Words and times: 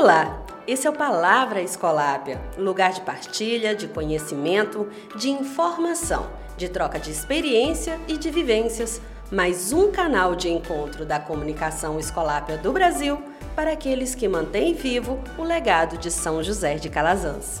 Olá, 0.00 0.46
esse 0.64 0.86
é 0.86 0.90
o 0.90 0.92
Palavra 0.92 1.60
Escolápia, 1.60 2.40
lugar 2.56 2.92
de 2.92 3.00
partilha, 3.00 3.74
de 3.74 3.88
conhecimento, 3.88 4.88
de 5.16 5.28
informação, 5.28 6.30
de 6.56 6.68
troca 6.68 7.00
de 7.00 7.10
experiência 7.10 7.98
e 8.06 8.16
de 8.16 8.30
vivências, 8.30 9.02
mais 9.28 9.72
um 9.72 9.90
canal 9.90 10.36
de 10.36 10.48
encontro 10.48 11.04
da 11.04 11.18
comunicação 11.18 11.98
escolápia 11.98 12.56
do 12.56 12.72
Brasil 12.72 13.20
para 13.56 13.72
aqueles 13.72 14.14
que 14.14 14.28
mantêm 14.28 14.72
vivo 14.72 15.18
o 15.36 15.42
legado 15.42 15.98
de 15.98 16.12
São 16.12 16.44
José 16.44 16.76
de 16.76 16.88
Calazans. 16.88 17.60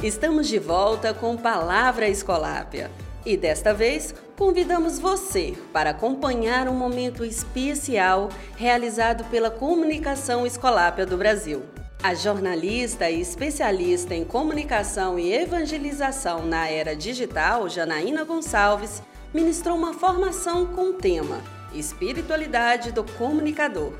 Estamos 0.00 0.46
de 0.46 0.60
volta 0.60 1.12
com 1.12 1.36
Palavra 1.36 2.06
Escolápia 2.06 2.88
e 3.28 3.36
desta 3.36 3.74
vez 3.74 4.14
convidamos 4.38 4.98
você 4.98 5.54
para 5.70 5.90
acompanhar 5.90 6.66
um 6.66 6.72
momento 6.72 7.26
especial 7.26 8.30
realizado 8.56 9.22
pela 9.24 9.50
Comunicação 9.50 10.46
Escolápia 10.46 11.04
do 11.04 11.18
Brasil. 11.18 11.62
A 12.02 12.14
jornalista 12.14 13.10
e 13.10 13.20
especialista 13.20 14.14
em 14.14 14.24
comunicação 14.24 15.18
e 15.18 15.30
evangelização 15.30 16.46
na 16.46 16.70
era 16.70 16.96
digital, 16.96 17.68
Janaína 17.68 18.24
Gonçalves, 18.24 19.02
ministrou 19.34 19.76
uma 19.76 19.92
formação 19.92 20.64
com 20.64 20.90
o 20.90 20.94
tema 20.94 21.42
Espiritualidade 21.74 22.92
do 22.92 23.04
Comunicador. 23.04 23.92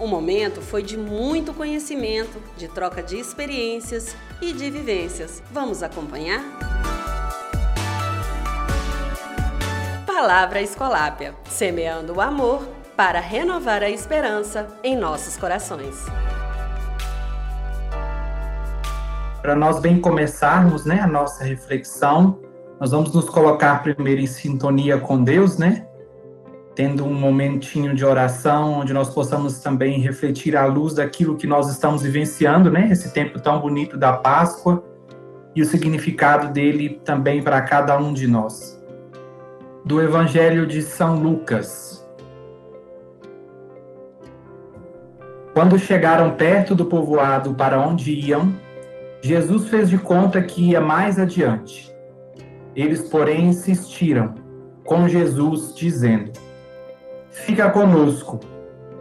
O 0.00 0.08
momento 0.08 0.60
foi 0.60 0.82
de 0.82 0.96
muito 0.96 1.54
conhecimento, 1.54 2.42
de 2.56 2.66
troca 2.66 3.00
de 3.00 3.20
experiências 3.20 4.16
e 4.42 4.52
de 4.52 4.68
vivências. 4.68 5.40
Vamos 5.52 5.80
acompanhar? 5.80 6.73
Palavra 10.16 10.62
Escolápia, 10.62 11.34
semeando 11.42 12.14
o 12.14 12.20
amor 12.20 12.62
para 12.96 13.18
renovar 13.18 13.82
a 13.82 13.90
esperança 13.90 14.68
em 14.84 14.96
nossos 14.96 15.36
corações. 15.36 16.06
Para 19.42 19.56
nós 19.56 19.80
bem 19.80 20.00
começarmos, 20.00 20.84
né, 20.84 21.00
a 21.00 21.06
nossa 21.08 21.42
reflexão, 21.42 22.38
nós 22.78 22.92
vamos 22.92 23.12
nos 23.12 23.28
colocar 23.28 23.82
primeiro 23.82 24.20
em 24.20 24.26
sintonia 24.28 24.98
com 24.98 25.20
Deus, 25.20 25.58
né? 25.58 25.84
Tendo 26.76 27.04
um 27.04 27.12
momentinho 27.12 27.92
de 27.92 28.04
oração 28.04 28.74
onde 28.74 28.92
nós 28.92 29.12
possamos 29.12 29.58
também 29.58 29.98
refletir 29.98 30.56
à 30.56 30.64
luz 30.64 30.94
daquilo 30.94 31.36
que 31.36 31.48
nós 31.48 31.68
estamos 31.68 32.02
vivenciando, 32.02 32.70
né? 32.70 32.88
Esse 32.88 33.12
tempo 33.12 33.40
tão 33.40 33.58
bonito 33.58 33.96
da 33.96 34.12
Páscoa 34.12 34.84
e 35.56 35.60
o 35.60 35.66
significado 35.66 36.52
dele 36.52 37.00
também 37.04 37.42
para 37.42 37.60
cada 37.62 37.98
um 37.98 38.12
de 38.12 38.28
nós 38.28 38.73
do 39.84 40.00
Evangelho 40.00 40.66
de 40.66 40.80
São 40.80 41.16
Lucas. 41.16 42.02
Quando 45.52 45.78
chegaram 45.78 46.30
perto 46.30 46.74
do 46.74 46.86
povoado 46.86 47.54
para 47.54 47.78
onde 47.78 48.12
iam, 48.12 48.54
Jesus 49.20 49.68
fez 49.68 49.90
de 49.90 49.98
conta 49.98 50.40
que 50.40 50.70
ia 50.70 50.80
mais 50.80 51.18
adiante. 51.18 51.94
Eles, 52.74 53.02
porém, 53.02 53.48
insistiram 53.48 54.34
com 54.84 55.06
Jesus, 55.06 55.74
dizendo: 55.74 56.32
Fica 57.30 57.70
conosco, 57.70 58.40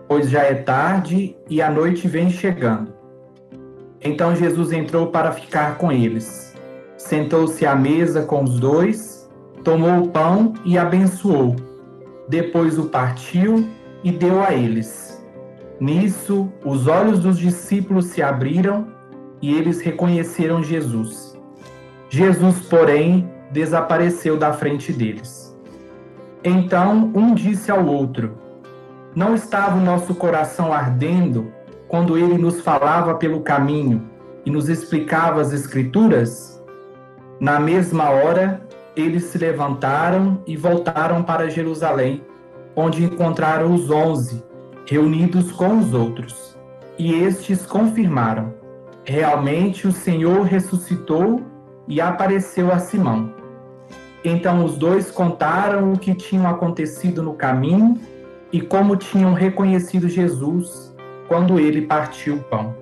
pois 0.07 0.29
já 0.29 0.43
é 0.43 0.53
tarde 0.53 1.35
e 1.49 1.61
a 1.61 1.71
noite 1.71 2.09
vem 2.09 2.29
chegando. 2.29 2.93
Então 4.01 4.35
Jesus 4.35 4.73
entrou 4.73 5.07
para 5.07 5.31
ficar 5.31 5.77
com 5.77 5.91
eles. 5.91 6.53
Sentou-se 6.97 7.65
à 7.65 7.73
mesa 7.73 8.23
com 8.23 8.43
os 8.43 8.59
dois 8.59 9.12
tomou 9.63 10.03
o 10.03 10.07
pão 10.09 10.53
e 10.65 10.77
abençoou. 10.77 11.55
Depois 12.27 12.77
o 12.77 12.85
partiu 12.85 13.67
e 14.03 14.11
deu 14.11 14.43
a 14.43 14.53
eles. 14.53 15.23
Nisso, 15.79 16.51
os 16.63 16.87
olhos 16.87 17.19
dos 17.19 17.37
discípulos 17.37 18.05
se 18.05 18.21
abriram 18.21 18.87
e 19.41 19.53
eles 19.53 19.81
reconheceram 19.81 20.63
Jesus. 20.63 21.37
Jesus, 22.09 22.59
porém, 22.67 23.29
desapareceu 23.51 24.37
da 24.37 24.53
frente 24.53 24.93
deles. 24.93 25.53
Então 26.43 27.11
um 27.15 27.33
disse 27.33 27.71
ao 27.71 27.85
outro: 27.85 28.37
Não 29.15 29.33
estava 29.33 29.77
o 29.77 29.83
nosso 29.83 30.13
coração 30.15 30.73
ardendo 30.73 31.51
quando 31.87 32.17
ele 32.17 32.37
nos 32.37 32.61
falava 32.61 33.15
pelo 33.15 33.41
caminho 33.41 34.09
e 34.45 34.51
nos 34.51 34.69
explicava 34.69 35.41
as 35.41 35.53
Escrituras? 35.53 36.61
Na 37.39 37.59
mesma 37.59 38.09
hora, 38.09 38.65
eles 38.95 39.25
se 39.25 39.37
levantaram 39.37 40.41
e 40.45 40.55
voltaram 40.55 41.23
para 41.23 41.49
Jerusalém, 41.49 42.23
onde 42.75 43.03
encontraram 43.03 43.73
os 43.73 43.89
onze, 43.89 44.43
reunidos 44.85 45.51
com 45.51 45.79
os 45.79 45.93
outros. 45.93 46.57
E 46.97 47.13
estes 47.13 47.65
confirmaram: 47.65 48.53
realmente 49.03 49.87
o 49.87 49.91
Senhor 49.91 50.43
ressuscitou 50.43 51.41
e 51.87 51.99
apareceu 51.99 52.71
a 52.71 52.79
Simão. 52.79 53.33
Então 54.23 54.63
os 54.63 54.77
dois 54.77 55.11
contaram 55.11 55.91
o 55.91 55.99
que 55.99 56.15
tinha 56.15 56.49
acontecido 56.49 57.21
no 57.21 57.33
caminho 57.33 57.99
e 58.51 58.61
como 58.61 58.95
tinham 58.95 59.33
reconhecido 59.33 60.07
Jesus 60.07 60.95
quando 61.27 61.59
ele 61.59 61.81
partiu 61.81 62.35
o 62.35 62.43
pão. 62.43 62.75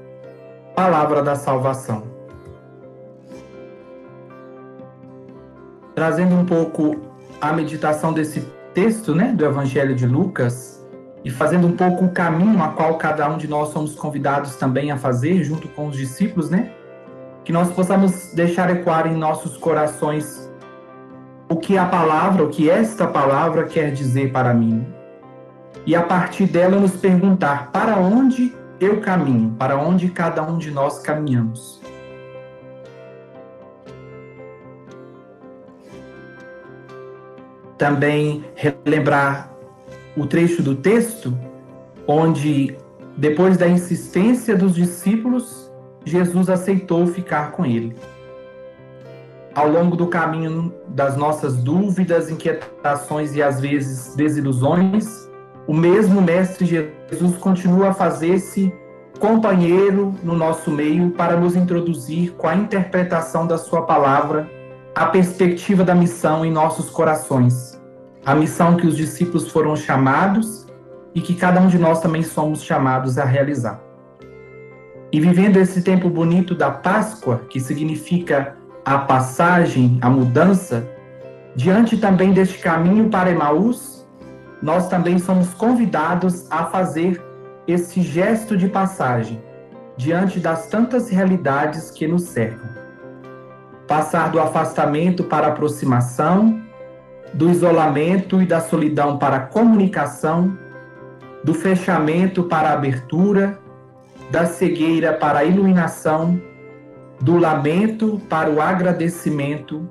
Palavra 0.76 1.24
da 1.24 1.36
salvação. 1.36 2.11
Trazendo 5.96 6.36
um 6.36 6.46
pouco 6.46 6.98
a 7.40 7.52
meditação 7.52 8.14
desse 8.14 8.42
texto, 8.74 9.14
né, 9.14 9.34
do 9.34 9.46
Evangelho 9.46 9.96
de 9.96 10.06
Lucas, 10.06 10.82
e 11.24 11.30
fazendo 11.30 11.68
um 11.68 11.76
pouco 11.76 12.06
o 12.06 12.12
caminho 12.12 12.62
a 12.64 12.70
qual 12.70 12.96
cada 12.98 13.30
um 13.30 13.38
de 13.38 13.48
nós 13.48 13.70
somos 13.70 13.96
convidados 13.96 14.56
também 14.56 14.92
a 14.92 14.98
fazer, 14.98 15.44
junto 15.44 15.68
com 15.68 15.88
os 15.88 15.96
discípulos, 15.96 16.50
né? 16.50 16.72
Que 17.44 17.52
nós 17.52 17.72
possamos 17.72 18.34
deixar 18.34 18.70
ecoar 18.70 19.08
em 19.08 19.16
nossos 19.16 19.58
corações 19.58 20.50
o 21.50 21.58
que 21.58 21.78
a 21.78 21.86
palavra, 21.86 22.44
o 22.44 22.50
que 22.50 22.70
esta 22.70 23.06
palavra 23.06 23.66
quer 23.66 23.92
dizer 23.92 24.32
para 24.32 24.54
mim. 24.54 24.88
E 25.86 25.96
a 25.96 26.02
partir 26.02 26.46
dela 26.46 26.80
nos 26.80 26.96
perguntar 26.96 27.72
para 27.72 27.98
onde 27.98 28.56
eu 28.80 29.00
caminho, 29.02 29.56
para 29.60 29.78
onde 29.78 30.10
cada 30.10 30.42
um 30.42 30.58
de 30.58 30.72
nós 30.72 31.00
caminhamos. 31.00 31.81
Também 37.82 38.46
relembrar 38.54 39.50
o 40.16 40.28
trecho 40.28 40.62
do 40.62 40.76
texto 40.76 41.36
onde, 42.08 42.78
depois 43.18 43.58
da 43.58 43.68
insistência 43.68 44.56
dos 44.56 44.76
discípulos, 44.76 45.72
Jesus 46.06 46.48
aceitou 46.48 47.08
ficar 47.08 47.50
com 47.54 47.66
ele. 47.66 47.96
Ao 49.56 49.68
longo 49.68 49.96
do 49.96 50.06
caminho 50.06 50.72
das 50.90 51.18
nossas 51.18 51.56
dúvidas, 51.56 52.30
inquietações 52.30 53.34
e 53.34 53.42
às 53.42 53.60
vezes 53.60 54.16
desilusões, 54.16 55.28
o 55.66 55.74
mesmo 55.74 56.22
Mestre 56.22 56.68
Jesus 56.68 57.36
continua 57.38 57.90
a 57.90 57.94
fazer-se 57.96 58.72
companheiro 59.20 60.14
no 60.22 60.36
nosso 60.36 60.70
meio 60.70 61.10
para 61.10 61.36
nos 61.36 61.56
introduzir 61.56 62.34
com 62.34 62.48
a 62.48 62.56
interpretação 62.56 63.48
da 63.48 63.58
Sua 63.58 63.82
palavra 63.82 64.48
a 64.94 65.08
perspectiva 65.08 65.84
da 65.84 65.96
missão 65.96 66.46
em 66.46 66.52
nossos 66.52 66.92
corações. 66.92 67.71
A 68.26 68.36
missão 68.36 68.78
que 68.78 68.86
os 68.86 68.96
discípulos 68.96 69.50
foram 69.50 69.76
chamados 69.76 70.68
e 71.14 71.22
que 71.22 71.34
cada 71.34 71.60
um 71.60 71.68
de 71.68 71.78
nós 71.78 72.02
também 72.02 72.24
somos 72.24 72.64
chamados 72.64 73.18
a 73.18 73.26
realizar. 73.26 73.82
E 75.12 75.20
vivendo 75.20 75.58
esse 75.58 75.82
tempo 75.82 76.10
bonito 76.10 76.56
da 76.56 76.72
Páscoa, 76.72 77.42
que 77.50 77.60
significa 77.60 78.56
a 78.86 79.00
passagem, 79.00 79.98
a 80.02 80.10
mudança, 80.10 80.88
diante 81.56 81.98
também 81.98 82.32
deste 82.32 82.60
caminho 82.60 83.10
para 83.10 83.32
Emaús, 83.32 84.08
nós 84.62 84.88
também 84.88 85.18
somos 85.18 85.54
convidados 85.54 86.50
a 86.50 86.66
fazer 86.66 87.22
esse 87.68 88.02
gesto 88.02 88.56
de 88.56 88.70
passagem 88.70 89.42
diante 89.98 90.40
das 90.40 90.68
tantas 90.68 91.10
realidades 91.10 91.92
que 91.92 92.08
nos 92.08 92.24
cercam 92.24 92.82
passar 93.92 94.32
do 94.32 94.40
afastamento 94.40 95.26
para 95.26 95.48
a 95.48 95.50
aproximação, 95.50 96.62
do 97.34 97.50
isolamento 97.50 98.42
e 98.42 98.46
da 98.46 98.60
solidão 98.60 99.18
para 99.18 99.38
a 99.38 99.42
comunicação, 99.42 100.58
do 101.44 101.54
fechamento 101.54 102.44
para 102.44 102.70
a 102.70 102.74
abertura, 102.74 103.60
da 104.30 104.46
cegueira 104.46 105.14
para 105.14 105.40
a 105.40 105.44
iluminação, 105.44 106.42
do 107.20 107.38
lamento 107.38 108.20
para 108.30 108.50
o 108.50 108.62
agradecimento, 108.62 109.90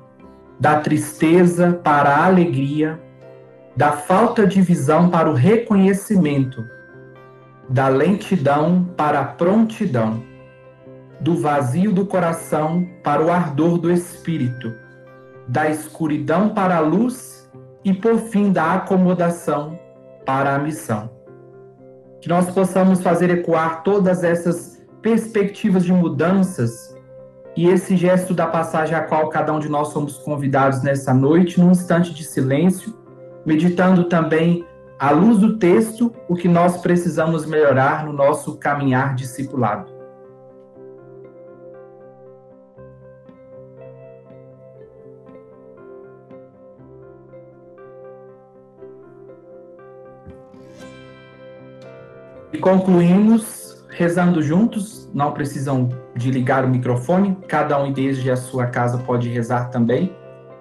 da 0.58 0.80
tristeza 0.80 1.72
para 1.72 2.10
a 2.10 2.26
alegria, 2.26 3.00
da 3.76 3.92
falta 3.92 4.46
de 4.46 4.60
visão 4.60 5.08
para 5.08 5.30
o 5.30 5.34
reconhecimento, 5.34 6.64
da 7.68 7.88
lentidão 7.88 8.84
para 8.96 9.20
a 9.20 9.24
prontidão 9.24 10.30
do 11.20 11.36
vazio 11.36 11.92
do 11.92 12.06
coração 12.06 12.88
para 13.02 13.22
o 13.22 13.30
ardor 13.30 13.76
do 13.76 13.92
espírito, 13.92 14.72
da 15.50 15.68
escuridão 15.68 16.50
para 16.50 16.76
a 16.76 16.80
luz 16.80 17.50
e, 17.84 17.92
por 17.92 18.18
fim, 18.18 18.52
da 18.52 18.74
acomodação 18.74 19.76
para 20.24 20.54
a 20.54 20.58
missão. 20.58 21.10
que 22.20 22.28
nós 22.28 22.50
possamos 22.50 23.02
fazer 23.02 23.30
ecoar 23.30 23.82
todas 23.82 24.22
essas 24.22 24.80
perspectivas 25.00 25.84
de 25.84 25.92
mudanças 25.92 26.94
e 27.56 27.66
esse 27.66 27.96
gesto 27.96 28.34
da 28.34 28.46
passagem 28.46 28.94
a 28.94 29.00
qual 29.00 29.30
cada 29.30 29.52
um 29.52 29.58
de 29.58 29.70
nós 29.70 29.88
somos 29.88 30.18
convidados 30.18 30.82
nessa 30.82 31.14
noite, 31.14 31.58
num 31.58 31.70
instante 31.70 32.14
de 32.14 32.22
silêncio, 32.22 32.94
meditando 33.44 34.04
também 34.04 34.64
à 34.98 35.10
luz 35.10 35.38
do 35.38 35.56
texto 35.56 36.14
o 36.28 36.36
que 36.36 36.46
nós 36.46 36.76
precisamos 36.82 37.46
melhorar 37.46 38.04
no 38.04 38.12
nosso 38.12 38.56
caminhar 38.58 39.14
discipulado. 39.14 39.89
E 52.52 52.58
concluímos 52.58 53.60
rezando 53.90 54.42
juntos, 54.42 55.10
não 55.12 55.32
precisam 55.32 55.88
de 56.14 56.30
ligar 56.30 56.64
o 56.64 56.68
microfone, 56.68 57.36
cada 57.46 57.80
um 57.82 57.92
desde 57.92 58.30
a 58.30 58.36
sua 58.36 58.66
casa 58.66 58.98
pode 58.98 59.28
rezar 59.28 59.68
também, 59.70 60.16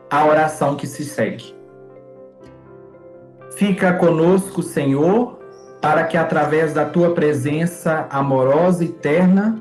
a 0.09 0.25
oração 0.25 0.75
que 0.75 0.87
se 0.87 1.05
segue. 1.05 1.55
Fica 3.51 3.93
conosco, 3.93 4.61
Senhor, 4.63 5.39
para 5.81 6.03
que 6.03 6.17
através 6.17 6.73
da 6.73 6.85
tua 6.85 7.13
presença 7.13 8.07
amorosa 8.09 8.83
e 8.83 8.87
eterna 8.87 9.59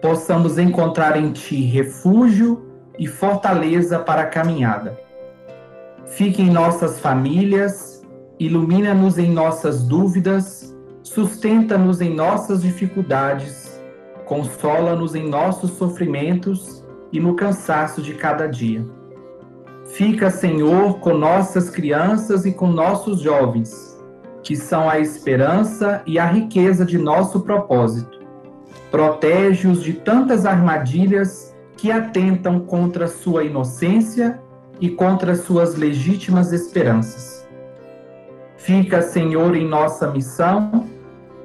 possamos 0.00 0.58
encontrar 0.58 1.16
em 1.16 1.32
ti 1.32 1.62
refúgio 1.62 2.66
e 2.98 3.06
fortaleza 3.06 3.98
para 3.98 4.22
a 4.22 4.26
caminhada. 4.26 4.98
Fique 6.06 6.40
em 6.40 6.50
nossas 6.50 6.98
famílias, 6.98 8.02
ilumina-nos 8.38 9.18
em 9.18 9.30
nossas 9.30 9.82
dúvidas 9.82 10.67
sustenta-nos 11.08 12.00
em 12.00 12.14
nossas 12.14 12.62
dificuldades, 12.62 13.80
consola-nos 14.26 15.14
em 15.14 15.28
nossos 15.28 15.70
sofrimentos 15.72 16.84
e 17.10 17.18
no 17.18 17.34
cansaço 17.34 18.02
de 18.02 18.14
cada 18.14 18.46
dia. 18.46 18.84
Fica, 19.86 20.30
Senhor, 20.30 21.00
com 21.00 21.14
nossas 21.14 21.70
crianças 21.70 22.44
e 22.44 22.52
com 22.52 22.66
nossos 22.66 23.20
jovens, 23.20 23.98
que 24.42 24.54
são 24.54 24.88
a 24.88 24.98
esperança 24.98 26.02
e 26.06 26.18
a 26.18 26.26
riqueza 26.26 26.84
de 26.84 26.98
nosso 26.98 27.40
propósito. 27.40 28.18
Protege-os 28.90 29.82
de 29.82 29.94
tantas 29.94 30.44
armadilhas 30.44 31.56
que 31.76 31.90
atentam 31.90 32.60
contra 32.60 33.08
sua 33.08 33.44
inocência 33.44 34.38
e 34.78 34.90
contra 34.90 35.34
suas 35.34 35.74
legítimas 35.74 36.52
esperanças. 36.52 37.48
Fica, 38.58 39.00
Senhor, 39.00 39.56
em 39.56 39.66
nossa 39.66 40.10
missão 40.10 40.97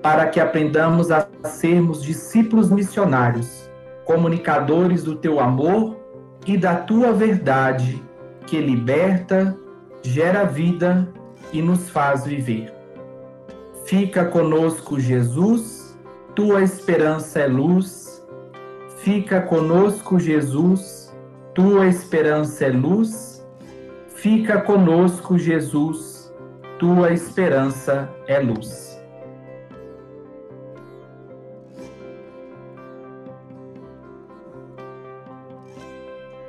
para 0.03 0.27
que 0.27 0.41
aprendamos 0.41 1.09
a 1.11 1.25
sermos 1.45 2.03
discípulos 2.03 2.69
missionários, 2.69 3.71
comunicadores 4.03 5.01
do 5.01 5.15
teu 5.15 5.39
amor 5.39 5.97
e 6.45 6.57
da 6.57 6.75
tua 6.75 7.13
verdade, 7.13 8.03
que 8.45 8.59
liberta, 8.59 9.57
gera 10.01 10.43
vida 10.43 11.07
e 11.53 11.61
nos 11.61 11.89
faz 11.89 12.25
viver. 12.25 12.73
Fica 13.85 14.25
conosco, 14.25 14.99
Jesus, 14.99 15.97
tua 16.35 16.61
esperança 16.61 17.39
é 17.39 17.47
luz. 17.47 18.21
Fica 18.97 19.41
conosco, 19.41 20.19
Jesus, 20.19 21.15
tua 21.53 21.87
esperança 21.87 22.65
é 22.65 22.69
luz. 22.69 23.45
Fica 24.09 24.59
conosco, 24.59 25.37
Jesus, 25.37 26.33
tua 26.77 27.11
esperança 27.11 28.09
é 28.27 28.39
luz. 28.39 28.92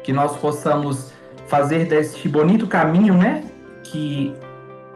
Que 0.05 0.13
nós 0.13 0.37
possamos 0.37 1.13
fazer 1.49 1.87
deste 1.87 2.29
bonito 2.29 2.67
caminho, 2.67 3.15
né? 3.15 3.43
Que 3.83 4.35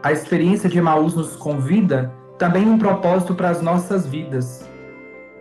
a 0.01 0.13
experiência 0.13 0.69
de 0.69 0.77
Emaús 0.77 1.15
nos 1.15 1.35
convida, 1.35 2.13
também 2.37 2.65
um 2.69 2.77
propósito 2.77 3.35
para 3.35 3.49
as 3.49 3.61
nossas 3.61 4.05
vidas. 4.05 4.65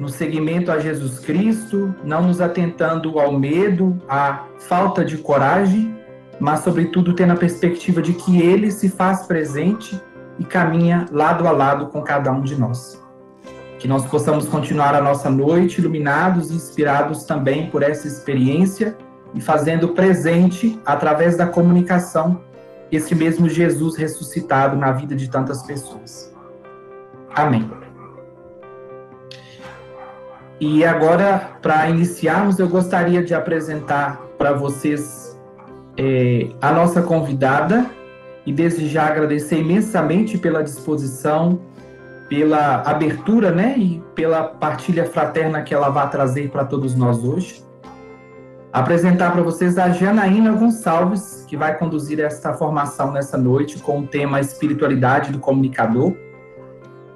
No 0.00 0.08
seguimento 0.08 0.72
a 0.72 0.78
Jesus 0.78 1.20
Cristo, 1.20 1.94
não 2.02 2.22
nos 2.22 2.40
atentando 2.40 3.20
ao 3.20 3.38
medo, 3.38 4.00
à 4.08 4.44
falta 4.58 5.04
de 5.04 5.18
coragem, 5.18 5.96
mas, 6.40 6.60
sobretudo, 6.60 7.14
tendo 7.14 7.32
a 7.32 7.36
perspectiva 7.36 8.00
de 8.00 8.14
que 8.14 8.40
Ele 8.40 8.70
se 8.70 8.88
faz 8.88 9.26
presente 9.26 10.00
e 10.38 10.44
caminha 10.44 11.04
lado 11.10 11.46
a 11.46 11.50
lado 11.50 11.86
com 11.88 12.00
cada 12.00 12.32
um 12.32 12.40
de 12.40 12.58
nós. 12.58 13.02
Que 13.78 13.88
nós 13.88 14.06
possamos 14.06 14.46
continuar 14.46 14.94
a 14.94 15.00
nossa 15.00 15.28
noite 15.28 15.80
iluminados 15.80 16.50
e 16.50 16.54
inspirados 16.54 17.24
também 17.24 17.68
por 17.70 17.82
essa 17.82 18.06
experiência 18.06 18.96
e 19.34 19.40
fazendo 19.40 19.88
presente, 19.88 20.80
através 20.84 21.36
da 21.36 21.46
comunicação, 21.46 22.40
esse 22.90 23.14
mesmo 23.14 23.48
Jesus 23.48 23.96
ressuscitado 23.96 24.76
na 24.76 24.92
vida 24.92 25.14
de 25.14 25.28
tantas 25.28 25.62
pessoas. 25.62 26.34
Amém. 27.34 27.70
E 30.60 30.84
agora, 30.84 31.58
para 31.62 31.88
iniciarmos, 31.88 32.58
eu 32.58 32.68
gostaria 32.68 33.22
de 33.22 33.34
apresentar 33.34 34.20
para 34.36 34.52
vocês 34.52 35.38
é, 35.96 36.48
a 36.60 36.72
nossa 36.72 37.02
convidada 37.02 37.86
e 38.44 38.52
desde 38.52 38.88
já 38.88 39.06
agradecer 39.06 39.60
imensamente 39.60 40.38
pela 40.38 40.62
disposição, 40.62 41.60
pela 42.28 42.82
abertura, 42.82 43.50
né, 43.50 43.74
e 43.76 44.02
pela 44.14 44.42
partilha 44.42 45.04
fraterna 45.04 45.62
que 45.62 45.72
ela 45.72 45.90
vai 45.90 46.08
trazer 46.10 46.50
para 46.50 46.64
todos 46.64 46.94
nós 46.94 47.22
hoje 47.22 47.67
apresentar 48.72 49.32
para 49.32 49.42
vocês 49.42 49.78
a 49.78 49.88
Janaína 49.90 50.52
Gonçalves, 50.52 51.44
que 51.48 51.56
vai 51.56 51.76
conduzir 51.78 52.20
esta 52.20 52.52
formação 52.52 53.12
nessa 53.12 53.38
noite 53.38 53.78
com 53.78 54.00
o 54.00 54.06
tema 54.06 54.40
Espiritualidade 54.40 55.32
do 55.32 55.38
Comunicador. 55.38 56.14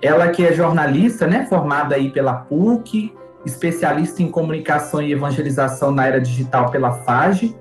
Ela 0.00 0.28
que 0.28 0.44
é 0.44 0.52
jornalista, 0.52 1.26
né, 1.26 1.46
formada 1.48 1.94
aí 1.94 2.10
pela 2.10 2.34
PUC, 2.34 3.14
especialista 3.44 4.22
em 4.22 4.30
comunicação 4.30 5.02
e 5.02 5.12
evangelização 5.12 5.92
na 5.92 6.06
era 6.06 6.20
digital 6.20 6.70
pela 6.70 6.92
FAGE 6.92 7.56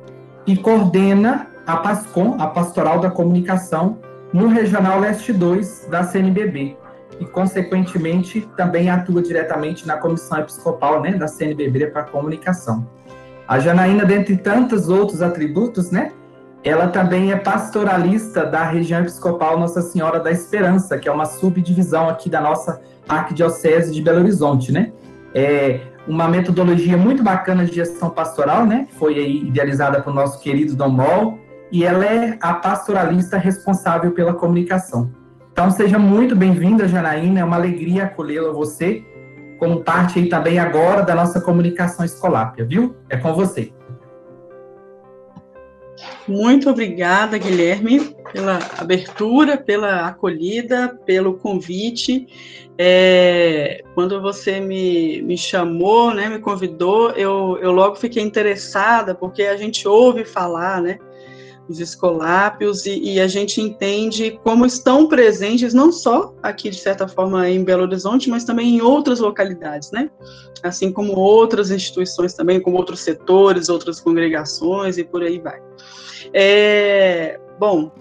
e 0.47 0.55
coordena 0.55 1.47
a 1.65 1.77
PASCOM, 1.77 2.37
a 2.39 2.47
Pastoral 2.47 2.99
da 2.99 3.11
Comunicação, 3.11 3.99
no 4.33 4.47
Regional 4.47 4.99
Leste 4.99 5.33
2 5.33 5.87
da 5.89 6.03
CNBB 6.03 6.77
e, 7.19 7.25
consequentemente, 7.25 8.49
também 8.57 8.89
atua 8.89 9.21
diretamente 9.21 9.85
na 9.85 9.97
Comissão 9.97 10.39
Episcopal 10.39 11.01
né, 11.01 11.13
da 11.13 11.27
CNBB 11.27 11.87
para 11.87 12.03
Comunicação. 12.03 12.87
A 13.51 13.59
Janaína, 13.59 14.05
dentre 14.05 14.37
tantos 14.37 14.87
outros 14.87 15.21
atributos, 15.21 15.91
né? 15.91 16.13
Ela 16.63 16.87
também 16.87 17.33
é 17.33 17.35
pastoralista 17.35 18.45
da 18.45 18.63
região 18.63 19.01
episcopal 19.01 19.59
Nossa 19.59 19.81
Senhora 19.81 20.21
da 20.21 20.31
Esperança, 20.31 20.97
que 20.97 21.09
é 21.09 21.11
uma 21.11 21.25
subdivisão 21.25 22.07
aqui 22.07 22.29
da 22.29 22.39
nossa 22.39 22.79
arquidiocese 23.09 23.91
de 23.91 24.01
Belo 24.01 24.19
Horizonte, 24.19 24.71
né? 24.71 24.93
É 25.35 25.81
uma 26.07 26.29
metodologia 26.29 26.95
muito 26.95 27.21
bacana 27.21 27.65
de 27.65 27.75
gestão 27.75 28.09
pastoral, 28.09 28.65
né? 28.65 28.87
Foi 28.97 29.15
aí 29.15 29.41
idealizada 29.45 30.01
pelo 30.01 30.15
nosso 30.15 30.39
querido 30.39 30.73
Dom 30.73 30.87
Mol, 30.87 31.37
e 31.73 31.83
ela 31.83 32.05
é 32.05 32.37
a 32.39 32.53
pastoralista 32.53 33.37
responsável 33.37 34.11
pela 34.11 34.33
comunicação. 34.33 35.11
Então, 35.51 35.69
seja 35.71 35.99
muito 35.99 36.37
bem-vinda, 36.37 36.87
Janaína, 36.87 37.41
é 37.41 37.43
uma 37.43 37.57
alegria 37.57 38.05
acolhê-la 38.05 38.53
você 38.53 39.03
como 39.61 39.83
parte 39.83 40.17
aí 40.17 40.27
também 40.27 40.57
agora 40.57 41.03
da 41.03 41.13
nossa 41.13 41.39
comunicação 41.39 42.03
escolápia, 42.03 42.65
viu? 42.65 42.95
É 43.07 43.15
com 43.15 43.31
você. 43.31 43.71
Muito 46.27 46.67
obrigada, 46.67 47.37
Guilherme, 47.37 48.15
pela 48.33 48.57
abertura, 48.79 49.57
pela 49.57 50.07
acolhida, 50.07 50.99
pelo 51.05 51.35
convite. 51.35 52.25
É, 52.75 53.83
quando 53.93 54.19
você 54.19 54.59
me, 54.59 55.21
me 55.21 55.37
chamou, 55.37 56.11
né, 56.11 56.27
me 56.27 56.39
convidou, 56.39 57.11
eu, 57.11 57.59
eu 57.61 57.71
logo 57.71 57.97
fiquei 57.97 58.23
interessada, 58.23 59.13
porque 59.13 59.43
a 59.43 59.57
gente 59.57 59.87
ouve 59.87 60.25
falar, 60.25 60.81
né, 60.81 60.97
os 61.71 61.79
escolápios, 61.79 62.85
e, 62.85 63.13
e, 63.13 63.19
a 63.19 63.27
gente 63.27 63.61
entende 63.61 64.39
como 64.43 64.65
estão 64.65 65.07
presentes, 65.07 65.73
não 65.73 65.91
só 65.91 66.33
aqui, 66.43 66.69
de 66.69 66.77
certa 66.77 67.07
forma, 67.07 67.49
em 67.49 67.63
Belo 67.63 67.83
Horizonte, 67.83 68.29
mas 68.29 68.43
também 68.43 68.75
em 68.75 68.81
outras 68.81 69.19
localidades, 69.19 69.91
né? 69.91 70.09
Assim 70.61 70.91
como 70.91 71.13
outras 71.13 71.71
instituições 71.71 72.33
também, 72.33 72.61
como 72.61 72.77
outros 72.77 72.99
setores, 72.99 73.69
outras 73.69 73.99
congregações 73.99 74.97
e 74.97 75.03
por 75.03 75.23
aí 75.23 75.39
vai. 75.39 75.59
É, 76.33 77.39
bom, 77.57 77.91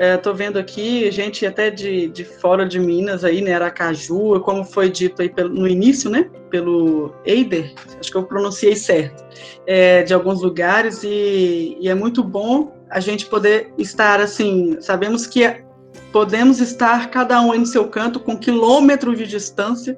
Estou 0.00 0.32
é, 0.32 0.36
vendo 0.36 0.58
aqui 0.58 1.10
gente 1.10 1.44
até 1.44 1.70
de, 1.70 2.08
de 2.08 2.24
fora 2.24 2.64
de 2.64 2.80
Minas, 2.80 3.22
aí, 3.22 3.42
né, 3.42 3.52
Aracaju, 3.52 4.40
como 4.40 4.64
foi 4.64 4.88
dito 4.88 5.20
aí 5.20 5.28
pelo, 5.28 5.50
no 5.50 5.68
início, 5.68 6.08
né, 6.08 6.30
pelo 6.48 7.12
Eider, 7.26 7.74
acho 7.98 8.10
que 8.10 8.16
eu 8.16 8.22
pronunciei 8.24 8.74
certo, 8.74 9.22
é, 9.66 10.02
de 10.02 10.14
alguns 10.14 10.40
lugares, 10.40 11.02
e, 11.04 11.76
e, 11.78 11.86
é 11.86 11.94
muito 11.94 12.24
bom 12.24 12.79
a 12.90 13.00
gente 13.00 13.26
poder 13.26 13.72
estar, 13.78 14.20
assim, 14.20 14.76
sabemos 14.80 15.26
que 15.26 15.64
podemos 16.12 16.60
estar 16.60 17.10
cada 17.10 17.40
um 17.40 17.54
em 17.54 17.64
seu 17.64 17.88
canto 17.88 18.18
com 18.18 18.36
quilômetros 18.36 19.16
de 19.16 19.26
distância, 19.26 19.96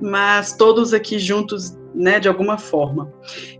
mas 0.00 0.52
todos 0.52 0.92
aqui 0.92 1.18
juntos, 1.18 1.76
né, 1.94 2.20
de 2.20 2.28
alguma 2.28 2.58
forma. 2.58 3.10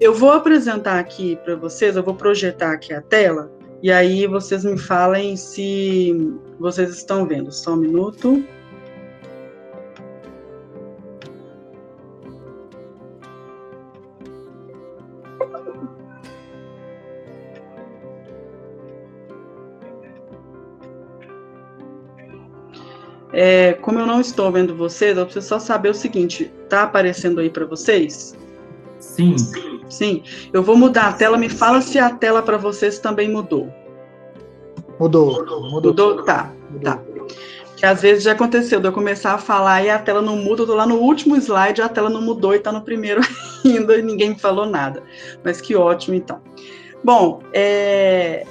Eu 0.01 0.15
vou 0.15 0.33
apresentar 0.33 0.99
aqui 0.99 1.37
para 1.45 1.57
vocês, 1.57 1.97
eu 1.97 2.03
vou 2.03 2.15
projetar 2.15 2.73
aqui 2.73 2.93
a 2.93 3.01
tela, 3.01 3.51
e 3.83 3.91
aí 3.91 4.27
vocês 4.27 4.65
me 4.65 4.79
falem 4.79 5.37
se 5.37 6.15
vocês 6.59 6.91
estão 6.91 7.27
vendo. 7.27 7.53
Só 7.53 7.75
um 7.75 7.77
minuto. 7.77 8.43
É, 23.37 23.73
como 23.75 23.99
eu 23.99 24.07
não 24.07 24.21
estou 24.21 24.51
vendo 24.53 24.77
vocês, 24.77 25.19
eu 25.19 25.25
preciso 25.25 25.49
só 25.49 25.59
saber 25.59 25.89
o 25.89 25.95
seguinte: 25.95 26.53
tá 26.69 26.85
aparecendo 26.85 27.41
aí 27.41 27.51
para 27.51 27.67
vocês? 27.67 28.37
Sim. 29.01 29.35
Sim. 29.89 30.23
Eu 30.53 30.63
vou 30.63 30.77
mudar 30.77 31.09
a 31.09 31.13
tela. 31.13 31.37
Me 31.37 31.49
fala 31.49 31.81
se 31.81 31.99
a 31.99 32.11
tela 32.11 32.43
para 32.43 32.57
vocês 32.57 33.01
também 33.01 33.29
mudou. 33.29 33.69
Mudou. 35.01 35.33
Mudou. 35.33 35.71
Mudou? 35.71 36.23
Tá. 36.23 36.53
Mudou. 36.71 36.93
Tá. 36.93 37.03
Que 37.77 37.85
às 37.85 38.01
vezes 38.01 38.23
já 38.23 38.33
aconteceu 38.33 38.79
de 38.79 38.87
eu 38.87 38.93
começar 38.93 39.35
a 39.35 39.39
falar 39.39 39.83
e 39.83 39.91
a 39.91 39.99
tela 39.99 40.23
não 40.23 40.37
muda, 40.37 40.63
eu 40.63 40.67
tô 40.67 40.75
lá 40.75 40.87
no 40.87 40.97
último 40.97 41.37
slide, 41.37 41.83
a 41.83 41.89
tela 41.89 42.09
não 42.09 42.23
mudou 42.23 42.55
e 42.55 42.61
tá 42.61 42.71
no 42.71 42.83
primeiro 42.83 43.21
ainda 43.65 43.99
e 43.99 44.03
ninguém 44.03 44.31
me 44.31 44.39
falou 44.39 44.65
nada. 44.65 45.03
Mas 45.43 45.61
que 45.61 45.75
ótimo, 45.75 46.15
então. 46.15 46.41
Bom, 47.03 47.43
é, 47.53 48.47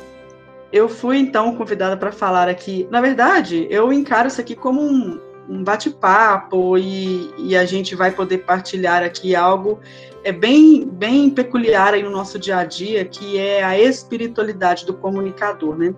eu 0.74 0.90
fui 0.90 1.20
então 1.20 1.56
convidada 1.56 1.96
para 1.96 2.12
falar 2.12 2.50
aqui. 2.50 2.88
Na 2.90 3.00
verdade, 3.00 3.68
eu 3.70 3.94
encaro 3.94 4.28
isso 4.28 4.42
aqui 4.42 4.56
como 4.56 4.82
um, 4.82 5.20
um 5.48 5.64
bate-papo 5.64 6.80
e, 6.80 7.32
e, 7.38 7.56
a 7.56 7.64
gente 7.64 7.94
vai 7.96 8.10
poder 8.10 8.40
partilhar 8.40 9.04
aqui 9.04 9.36
algo 9.36 9.80
é 10.24 10.32
bem 10.32 10.88
bem 10.88 11.30
peculiar 11.30 11.94
aí 11.94 12.02
no 12.02 12.10
nosso 12.10 12.40
dia 12.40 12.58
a 12.58 12.64
dia, 12.64 13.06
que 13.06 13.38
é 13.38 13.64
a 13.64 13.78
espiritualidade 13.78 14.86
do 14.86 14.94
comunicador, 14.94 15.78
né? 15.78 15.94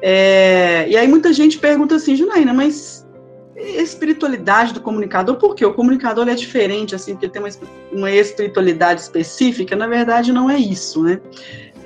É, 0.00 0.86
e 0.88 0.96
aí 0.96 1.08
muita 1.08 1.32
gente 1.32 1.58
pergunta 1.58 1.96
assim, 1.96 2.14
Junaína, 2.14 2.52
mas 2.52 3.04
espiritualidade 3.56 4.74
do 4.74 4.80
comunicador, 4.80 5.36
por 5.36 5.54
quê? 5.54 5.64
O 5.64 5.72
comunicador 5.72 6.28
é 6.28 6.34
diferente, 6.34 6.94
assim, 6.94 7.14
porque 7.14 7.28
tem 7.28 7.42
uma, 7.42 7.48
uma 7.90 8.10
espiritualidade 8.10 9.00
específica, 9.00 9.74
na 9.74 9.86
verdade 9.86 10.32
não 10.32 10.50
é 10.50 10.58
isso, 10.58 11.02
né? 11.02 11.18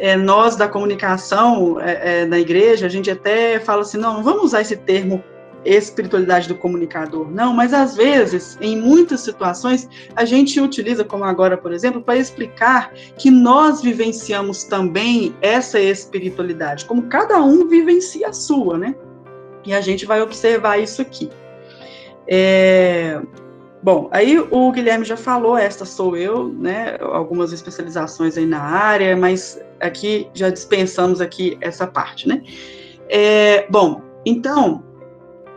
É, 0.01 0.17
nós 0.17 0.57
da 0.57 0.67
comunicação 0.67 1.79
é, 1.79 2.23
é, 2.23 2.25
na 2.25 2.41
igreja, 2.41 2.87
a 2.87 2.89
gente 2.89 3.11
até 3.11 3.61
fala 3.61 3.83
assim, 3.83 3.99
não, 3.99 4.15
não 4.15 4.23
vamos 4.23 4.45
usar 4.45 4.63
esse 4.63 4.75
termo 4.75 5.23
espiritualidade 5.63 6.49
do 6.49 6.55
comunicador, 6.55 7.31
não, 7.31 7.53
mas 7.53 7.75
às 7.75 7.95
vezes, 7.95 8.57
em 8.63 8.81
muitas 8.81 9.21
situações, 9.21 9.87
a 10.17 10.25
gente 10.25 10.59
utiliza, 10.59 11.05
como 11.05 11.23
agora, 11.23 11.55
por 11.55 11.71
exemplo, 11.71 12.01
para 12.01 12.17
explicar 12.17 12.95
que 13.19 13.31
nós 13.31 13.83
vivenciamos 13.83 14.65
também 14.65 15.37
essa 15.43 15.79
espiritualidade, 15.79 16.87
como 16.87 17.03
cada 17.03 17.43
um 17.43 17.69
vivencia 17.69 18.29
a 18.29 18.33
sua, 18.33 18.79
né? 18.79 18.95
E 19.67 19.75
a 19.75 19.83
gente 19.83 20.07
vai 20.07 20.23
observar 20.23 20.79
isso 20.79 21.03
aqui. 21.03 21.29
É, 22.27 23.21
Bom, 23.83 24.09
aí 24.13 24.39
o 24.39 24.73
Guilherme 24.73 25.07
já 25.07 25.17
falou, 25.17 25.57
esta 25.57 25.87
sou 25.87 26.15
eu, 26.15 26.49
né? 26.49 26.99
Algumas 27.01 27.51
especializações 27.51 28.37
aí 28.37 28.45
na 28.45 28.61
área, 28.61 29.17
mas 29.17 29.59
aqui 29.81 30.29
já 30.35 30.51
dispensamos 30.51 31.21
aqui 31.21 31.57
essa 31.61 31.87
parte, 31.87 32.29
né? 32.29 32.43
É, 33.09 33.67
bom, 33.69 34.03
então, 34.25 34.85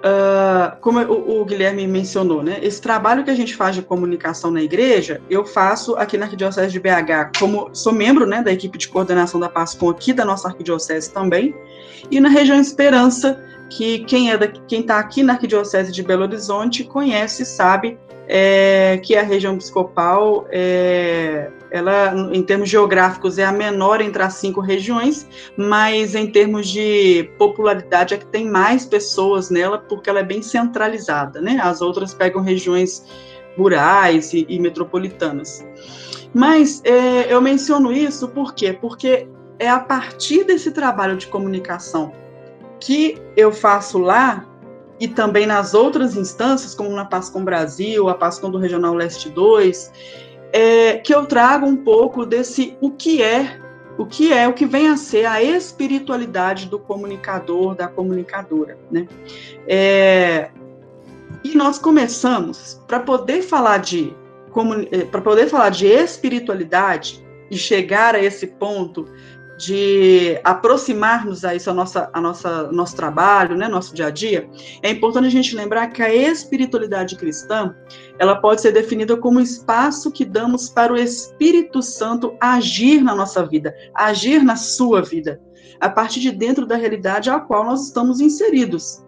uh, 0.04 0.76
como 0.82 1.00
o, 1.00 1.42
o, 1.42 1.46
Guilherme 1.46 1.88
mencionou, 1.88 2.44
né? 2.44 2.60
Esse 2.62 2.82
trabalho 2.82 3.24
que 3.24 3.30
a 3.30 3.36
gente 3.36 3.56
faz 3.56 3.76
de 3.76 3.82
comunicação 3.82 4.52
na 4.52 4.62
igreja, 4.62 5.22
eu 5.30 5.46
faço 5.46 5.96
aqui 5.96 6.18
na 6.18 6.26
Arquidiocese 6.26 6.72
de 6.72 6.80
BH, 6.80 7.38
como 7.40 7.70
sou 7.74 7.94
membro, 7.94 8.26
né, 8.26 8.42
da 8.42 8.52
equipe 8.52 8.78
de 8.78 8.88
coordenação 8.88 9.40
da 9.40 9.50
PASCOM 9.50 9.90
aqui 9.90 10.14
da 10.14 10.26
nossa 10.26 10.48
Arquidiocese 10.48 11.12
também, 11.12 11.56
e 12.10 12.20
na 12.20 12.30
região 12.30 12.60
Esperança, 12.60 13.42
que 13.70 14.00
quem 14.00 14.32
é 14.32 14.38
da, 14.38 14.48
quem 14.48 14.82
está 14.82 15.00
aqui 15.00 15.24
na 15.24 15.34
Arquidiocese 15.34 15.92
de 15.92 16.04
Belo 16.04 16.24
Horizonte 16.24 16.84
conhece, 16.84 17.46
sabe 17.46 17.98
é, 18.28 19.00
que 19.04 19.16
a 19.16 19.24
região 19.24 19.56
episcopal, 19.56 20.48
é, 20.50 21.50
ela, 21.74 22.14
em 22.32 22.44
termos 22.44 22.70
geográficos, 22.70 23.40
é 23.40 23.44
a 23.44 23.52
menor 23.52 24.00
entre 24.00 24.22
as 24.22 24.36
cinco 24.36 24.62
regiões, 24.62 25.28
mas 25.58 26.14
em 26.14 26.28
termos 26.28 26.68
de 26.68 27.32
popularidade 27.40 28.14
é 28.14 28.18
que 28.18 28.28
tem 28.28 28.48
mais 28.48 28.86
pessoas 28.86 29.50
nela, 29.50 29.80
porque 29.80 30.08
ela 30.08 30.20
é 30.20 30.24
bem 30.24 30.44
centralizada, 30.44 31.42
né? 31.42 31.60
As 31.60 31.82
outras 31.82 32.14
pegam 32.14 32.44
regiões 32.44 33.04
rurais 33.58 34.34
e, 34.34 34.46
e 34.48 34.60
metropolitanas. 34.60 35.66
Mas 36.32 36.80
é, 36.86 37.34
eu 37.34 37.42
menciono 37.42 37.92
isso 37.92 38.28
por 38.28 38.54
quê? 38.54 38.78
Porque 38.80 39.28
é 39.58 39.68
a 39.68 39.80
partir 39.80 40.44
desse 40.44 40.70
trabalho 40.70 41.18
de 41.18 41.26
comunicação 41.26 42.14
que 42.80 43.20
eu 43.36 43.52
faço 43.52 43.98
lá 43.98 44.46
e 45.00 45.08
também 45.08 45.48
nas 45.48 45.74
outras 45.74 46.16
instâncias, 46.16 46.76
como 46.76 46.92
na 46.92 47.06
Pascom 47.06 47.44
Brasil, 47.44 48.08
a 48.10 48.14
Pascom 48.14 48.52
do 48.52 48.60
Regional 48.60 48.94
Leste 48.94 49.28
2, 49.30 49.92
é, 50.54 51.00
que 51.00 51.14
eu 51.14 51.26
trago 51.26 51.66
um 51.66 51.76
pouco 51.76 52.26
desse 52.26 52.78
o 52.80 52.92
que 52.92 53.24
é, 53.24 53.60
o 53.98 54.06
que 54.06 54.32
é, 54.32 54.48
o 54.48 54.54
que 54.54 54.68
vem 54.68 54.88
a 54.88 54.96
ser 54.96 55.26
a 55.26 55.42
espiritualidade 55.42 56.68
do 56.68 56.78
comunicador, 56.78 57.76
da 57.76 57.88
comunicadora, 57.88 58.78
né? 58.92 59.08
É, 59.68 60.52
e 61.44 61.56
nós 61.56 61.80
começamos 61.80 62.80
para 62.88 63.00
poder 63.00 63.42
falar 63.42 63.80
de 63.80 64.16
é, 64.92 65.06
para 65.06 65.22
poder 65.22 65.50
falar 65.50 65.70
de 65.70 65.88
espiritualidade 65.88 67.26
e 67.50 67.58
chegar 67.58 68.14
a 68.14 68.24
esse 68.24 68.46
ponto 68.46 69.08
de 69.66 70.40
aproximar-nos 70.44 71.46
a 71.46 71.56
isso, 71.56 71.70
a 71.70 71.74
nossa, 71.74 72.10
a 72.12 72.20
nossa, 72.20 72.72
nosso 72.72 72.96
trabalho, 72.96 73.56
né, 73.56 73.68
nosso 73.68 73.96
dia 73.96 74.08
a 74.08 74.10
dia, 74.10 74.50
é 74.82 74.90
importante 74.90 75.28
a 75.28 75.32
gente 75.32 75.56
lembrar 75.56 75.88
que 75.88 76.02
a 76.02 76.14
espiritualidade 76.14 77.16
cristã, 77.16 77.74
ela 78.20 78.36
pode 78.36 78.62
ser 78.62 78.72
definida 78.72 79.16
como 79.16 79.40
espaço 79.40 80.12
que 80.12 80.26
damos 80.26 80.70
para 80.70 80.92
o 80.92 80.98
Espírito 80.98 81.82
Santo 81.82 82.36
agir 82.42 83.02
na 83.02 83.16
nossa 83.16 83.46
vida, 83.46 83.74
agir 83.96 84.44
na 84.44 84.56
sua 84.56 85.02
vida, 85.02 85.40
a 85.80 85.90
partir 85.90 86.20
de 86.20 86.32
dentro 86.32 86.66
da 86.66 86.76
realidade 86.76 87.30
a 87.30 87.40
qual 87.40 87.64
nós 87.64 87.88
estamos 87.88 88.20
inseridos. 88.20 89.04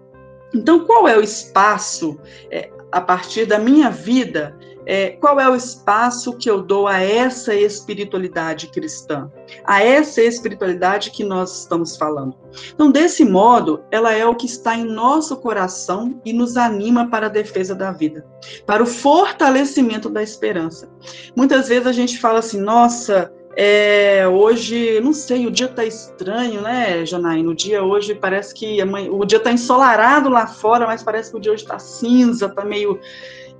Então, 0.54 0.86
qual 0.86 1.08
é 1.08 1.18
o 1.18 1.22
espaço 1.22 2.18
é, 2.50 2.72
a 2.92 3.02
partir 3.02 3.46
da 3.46 3.60
minha 3.60 3.90
vida 3.90 4.56
é, 4.86 5.12
qual 5.12 5.40
é 5.40 5.50
o 5.50 5.56
espaço 5.56 6.38
que 6.38 6.50
eu 6.50 6.62
dou 6.62 6.88
a 6.88 7.02
essa 7.02 7.54
espiritualidade 7.56 8.68
cristã, 8.68 9.32
a 9.64 9.84
essa 9.84 10.22
espiritualidade 10.22 11.12
que 11.12 11.24
nós 11.24 11.62
estamos 11.62 11.96
falando. 11.96 12.36
Então, 12.74 12.92
desse 12.92 13.24
modo, 13.24 13.84
ela 13.92 14.14
é 14.14 14.26
o 14.26 14.36
que 14.36 14.46
está 14.46 14.76
em 14.76 14.86
nosso 14.86 15.38
coração 15.38 16.20
e 16.26 16.34
nos 16.34 16.58
anima 16.58 17.10
para 17.10 17.28
a 17.28 17.30
defesa 17.30 17.76
da 17.76 17.92
vida, 17.92 18.26
para 18.66 18.84
o 18.84 18.86
fortalecimento 18.86 20.10
da 20.10 20.22
esperança. 20.22 20.90
Muitas 21.36 21.68
vezes 21.68 21.88
a 21.88 21.92
gente 21.92 22.20
fala 22.20 22.40
assim, 22.40 22.60
nossa, 22.60 23.32
é, 23.58 24.28
hoje, 24.28 25.00
não 25.02 25.14
sei, 25.14 25.48
o 25.48 25.52
dia 25.52 25.68
está 25.68 25.86
estranho, 25.86 26.62
né, 26.62 27.06
Janaína? 27.06 27.52
O 27.52 27.56
dia 27.56 27.84
hoje 27.84 28.16
parece 28.16 28.54
que 28.54 28.78
o 28.84 29.26
dia 29.26 29.38
está 29.38 29.52
ensolarado 29.52 30.30
lá 30.30 30.48
fora, 30.48 30.86
mas 30.86 31.04
parece 31.04 31.32
que 31.32 31.38
o 31.38 31.40
dia 31.40 31.54
hoje 31.54 31.64
está 31.64 31.80
cinza, 31.80 32.48
está 32.48 32.66
meio 32.66 33.00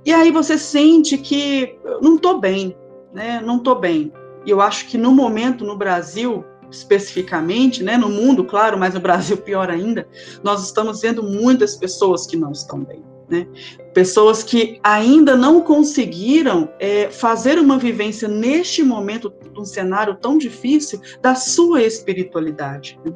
e 0.06 0.12
aí 0.12 0.30
você 0.30 0.56
sente 0.56 1.18
que 1.18 1.76
não 2.00 2.14
estou 2.14 2.38
bem, 2.38 2.76
né? 3.12 3.42
Não 3.44 3.56
estou 3.56 3.74
bem. 3.74 4.12
E 4.46 4.50
eu 4.50 4.60
acho 4.60 4.86
que 4.86 4.96
no 4.96 5.12
momento 5.12 5.64
no 5.64 5.76
Brasil, 5.76 6.44
especificamente, 6.70 7.82
né, 7.82 7.96
no 7.96 8.08
mundo, 8.08 8.44
claro, 8.44 8.78
mas 8.78 8.94
no 8.94 9.00
Brasil 9.00 9.36
pior 9.36 9.68
ainda, 9.68 10.08
nós 10.42 10.64
estamos 10.64 11.00
vendo 11.00 11.22
muitas 11.22 11.76
pessoas 11.76 12.26
que 12.26 12.36
não 12.36 12.52
estão 12.52 12.82
bem. 12.82 13.04
Né? 13.28 13.46
Pessoas 13.92 14.44
que 14.44 14.78
ainda 14.84 15.36
não 15.36 15.60
conseguiram 15.60 16.70
é, 16.78 17.10
fazer 17.10 17.58
uma 17.58 17.76
vivência 17.76 18.28
neste 18.28 18.84
momento, 18.84 19.32
um 19.56 19.64
cenário 19.64 20.14
tão 20.14 20.38
difícil, 20.38 21.00
da 21.20 21.34
sua 21.34 21.82
espiritualidade. 21.82 22.98
Né? 23.04 23.12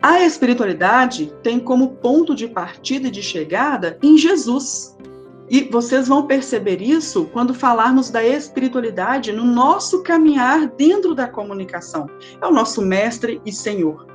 A 0.00 0.24
espiritualidade 0.24 1.32
tem 1.42 1.58
como 1.58 1.96
ponto 1.96 2.36
de 2.36 2.46
partida 2.46 3.08
e 3.08 3.10
de 3.10 3.20
chegada 3.20 3.98
em 4.00 4.16
Jesus. 4.16 4.96
E 5.50 5.62
vocês 5.62 6.08
vão 6.08 6.26
perceber 6.26 6.82
isso 6.82 7.28
quando 7.32 7.54
falarmos 7.54 8.10
da 8.10 8.24
espiritualidade 8.24 9.32
no 9.32 9.44
nosso 9.44 10.02
caminhar 10.02 10.68
dentro 10.68 11.14
da 11.14 11.26
comunicação. 11.26 12.08
É 12.40 12.46
o 12.46 12.52
nosso 12.52 12.82
mestre 12.82 13.40
e 13.44 13.52
senhor. 13.52 14.06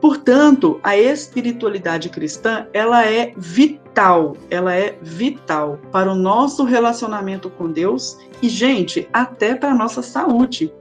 Portanto, 0.00 0.80
a 0.82 0.96
espiritualidade 0.96 2.08
cristã, 2.08 2.66
ela 2.72 3.04
é 3.04 3.34
vital, 3.36 4.36
ela 4.48 4.74
é 4.74 4.96
vital 5.02 5.78
para 5.92 6.10
o 6.10 6.14
nosso 6.14 6.64
relacionamento 6.64 7.50
com 7.50 7.70
Deus 7.70 8.16
e, 8.40 8.48
gente, 8.48 9.08
até 9.12 9.54
para 9.54 9.72
a 9.72 9.74
nossa 9.74 10.02
saúde. 10.02 10.72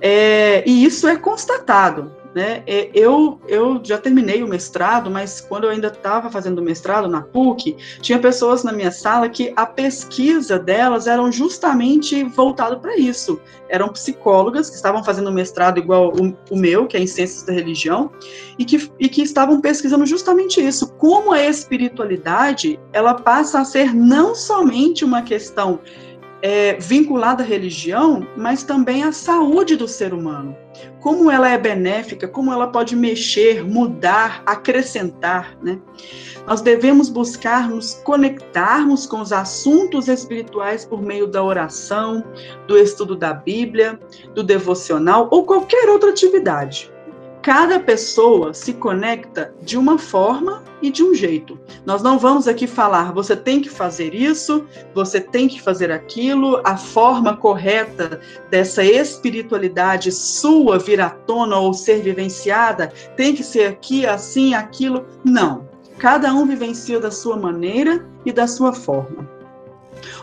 É, 0.00 0.62
e 0.68 0.84
isso 0.84 1.08
é 1.08 1.16
constatado. 1.16 2.12
Né? 2.34 2.62
É, 2.66 2.90
eu, 2.92 3.40
eu 3.46 3.80
já 3.82 3.96
terminei 3.96 4.42
o 4.42 4.48
mestrado, 4.48 5.10
mas 5.10 5.40
quando 5.40 5.64
eu 5.64 5.70
ainda 5.70 5.88
estava 5.88 6.30
fazendo 6.30 6.58
o 6.58 6.62
mestrado 6.62 7.08
na 7.08 7.22
PUC, 7.22 7.76
tinha 8.00 8.18
pessoas 8.18 8.64
na 8.64 8.72
minha 8.72 8.90
sala 8.90 9.28
que 9.28 9.52
a 9.54 9.64
pesquisa 9.64 10.58
delas 10.58 11.06
eram 11.06 11.30
justamente 11.30 12.24
voltado 12.24 12.80
para 12.80 12.96
isso. 12.96 13.40
Eram 13.68 13.88
psicólogas 13.88 14.68
que 14.68 14.76
estavam 14.76 15.04
fazendo 15.04 15.30
mestrado 15.30 15.78
igual 15.78 16.12
o, 16.12 16.36
o, 16.50 16.56
meu, 16.56 16.86
que 16.86 16.96
é 16.96 17.00
em 17.00 17.06
Ciências 17.06 17.44
da 17.44 17.52
Religião, 17.52 18.10
e 18.58 18.64
que, 18.64 18.90
e 18.98 19.08
que 19.08 19.22
estavam 19.22 19.60
pesquisando 19.60 20.04
justamente 20.04 20.60
isso, 20.60 20.92
como 20.94 21.32
a 21.32 21.42
espiritualidade 21.42 22.80
ela 22.92 23.14
passa 23.14 23.60
a 23.60 23.64
ser 23.64 23.94
não 23.94 24.34
somente 24.34 25.04
uma 25.04 25.22
questão 25.22 25.80
é, 26.44 26.74
vinculada 26.74 27.42
à 27.42 27.46
religião, 27.46 28.28
mas 28.36 28.62
também 28.62 29.02
à 29.02 29.12
saúde 29.12 29.76
do 29.76 29.88
ser 29.88 30.12
humano. 30.12 30.54
Como 31.00 31.30
ela 31.30 31.48
é 31.48 31.56
benéfica, 31.56 32.28
como 32.28 32.52
ela 32.52 32.66
pode 32.66 32.94
mexer, 32.94 33.64
mudar, 33.64 34.42
acrescentar, 34.44 35.56
né? 35.62 35.80
Nós 36.46 36.60
devemos 36.60 37.08
buscar 37.08 37.70
nos 37.70 37.94
conectarmos 38.04 39.06
com 39.06 39.22
os 39.22 39.32
assuntos 39.32 40.06
espirituais 40.06 40.84
por 40.84 41.00
meio 41.00 41.26
da 41.26 41.42
oração, 41.42 42.22
do 42.68 42.76
estudo 42.76 43.16
da 43.16 43.32
Bíblia, 43.32 43.98
do 44.34 44.42
devocional 44.42 45.28
ou 45.30 45.46
qualquer 45.46 45.88
outra 45.88 46.10
atividade 46.10 46.93
cada 47.44 47.78
pessoa 47.78 48.54
se 48.54 48.72
conecta 48.72 49.54
de 49.60 49.76
uma 49.76 49.98
forma 49.98 50.64
e 50.80 50.90
de 50.90 51.04
um 51.04 51.14
jeito. 51.14 51.60
Nós 51.84 52.02
não 52.02 52.18
vamos 52.18 52.48
aqui 52.48 52.66
falar, 52.66 53.12
você 53.12 53.36
tem 53.36 53.60
que 53.60 53.68
fazer 53.68 54.14
isso, 54.14 54.64
você 54.94 55.20
tem 55.20 55.46
que 55.46 55.60
fazer 55.60 55.92
aquilo, 55.92 56.62
a 56.64 56.78
forma 56.78 57.36
correta 57.36 58.18
dessa 58.50 58.82
espiritualidade 58.82 60.10
sua 60.10 60.78
vir 60.78 61.02
à 61.02 61.10
tona 61.10 61.58
ou 61.58 61.74
ser 61.74 62.00
vivenciada 62.00 62.90
tem 63.14 63.34
que 63.34 63.44
ser 63.44 63.66
aqui, 63.66 64.06
assim, 64.06 64.54
aquilo. 64.54 65.04
Não. 65.22 65.68
Cada 65.98 66.32
um 66.32 66.46
vivencia 66.46 66.98
da 66.98 67.10
sua 67.10 67.36
maneira 67.36 68.08
e 68.24 68.32
da 68.32 68.46
sua 68.46 68.72
forma. 68.72 69.33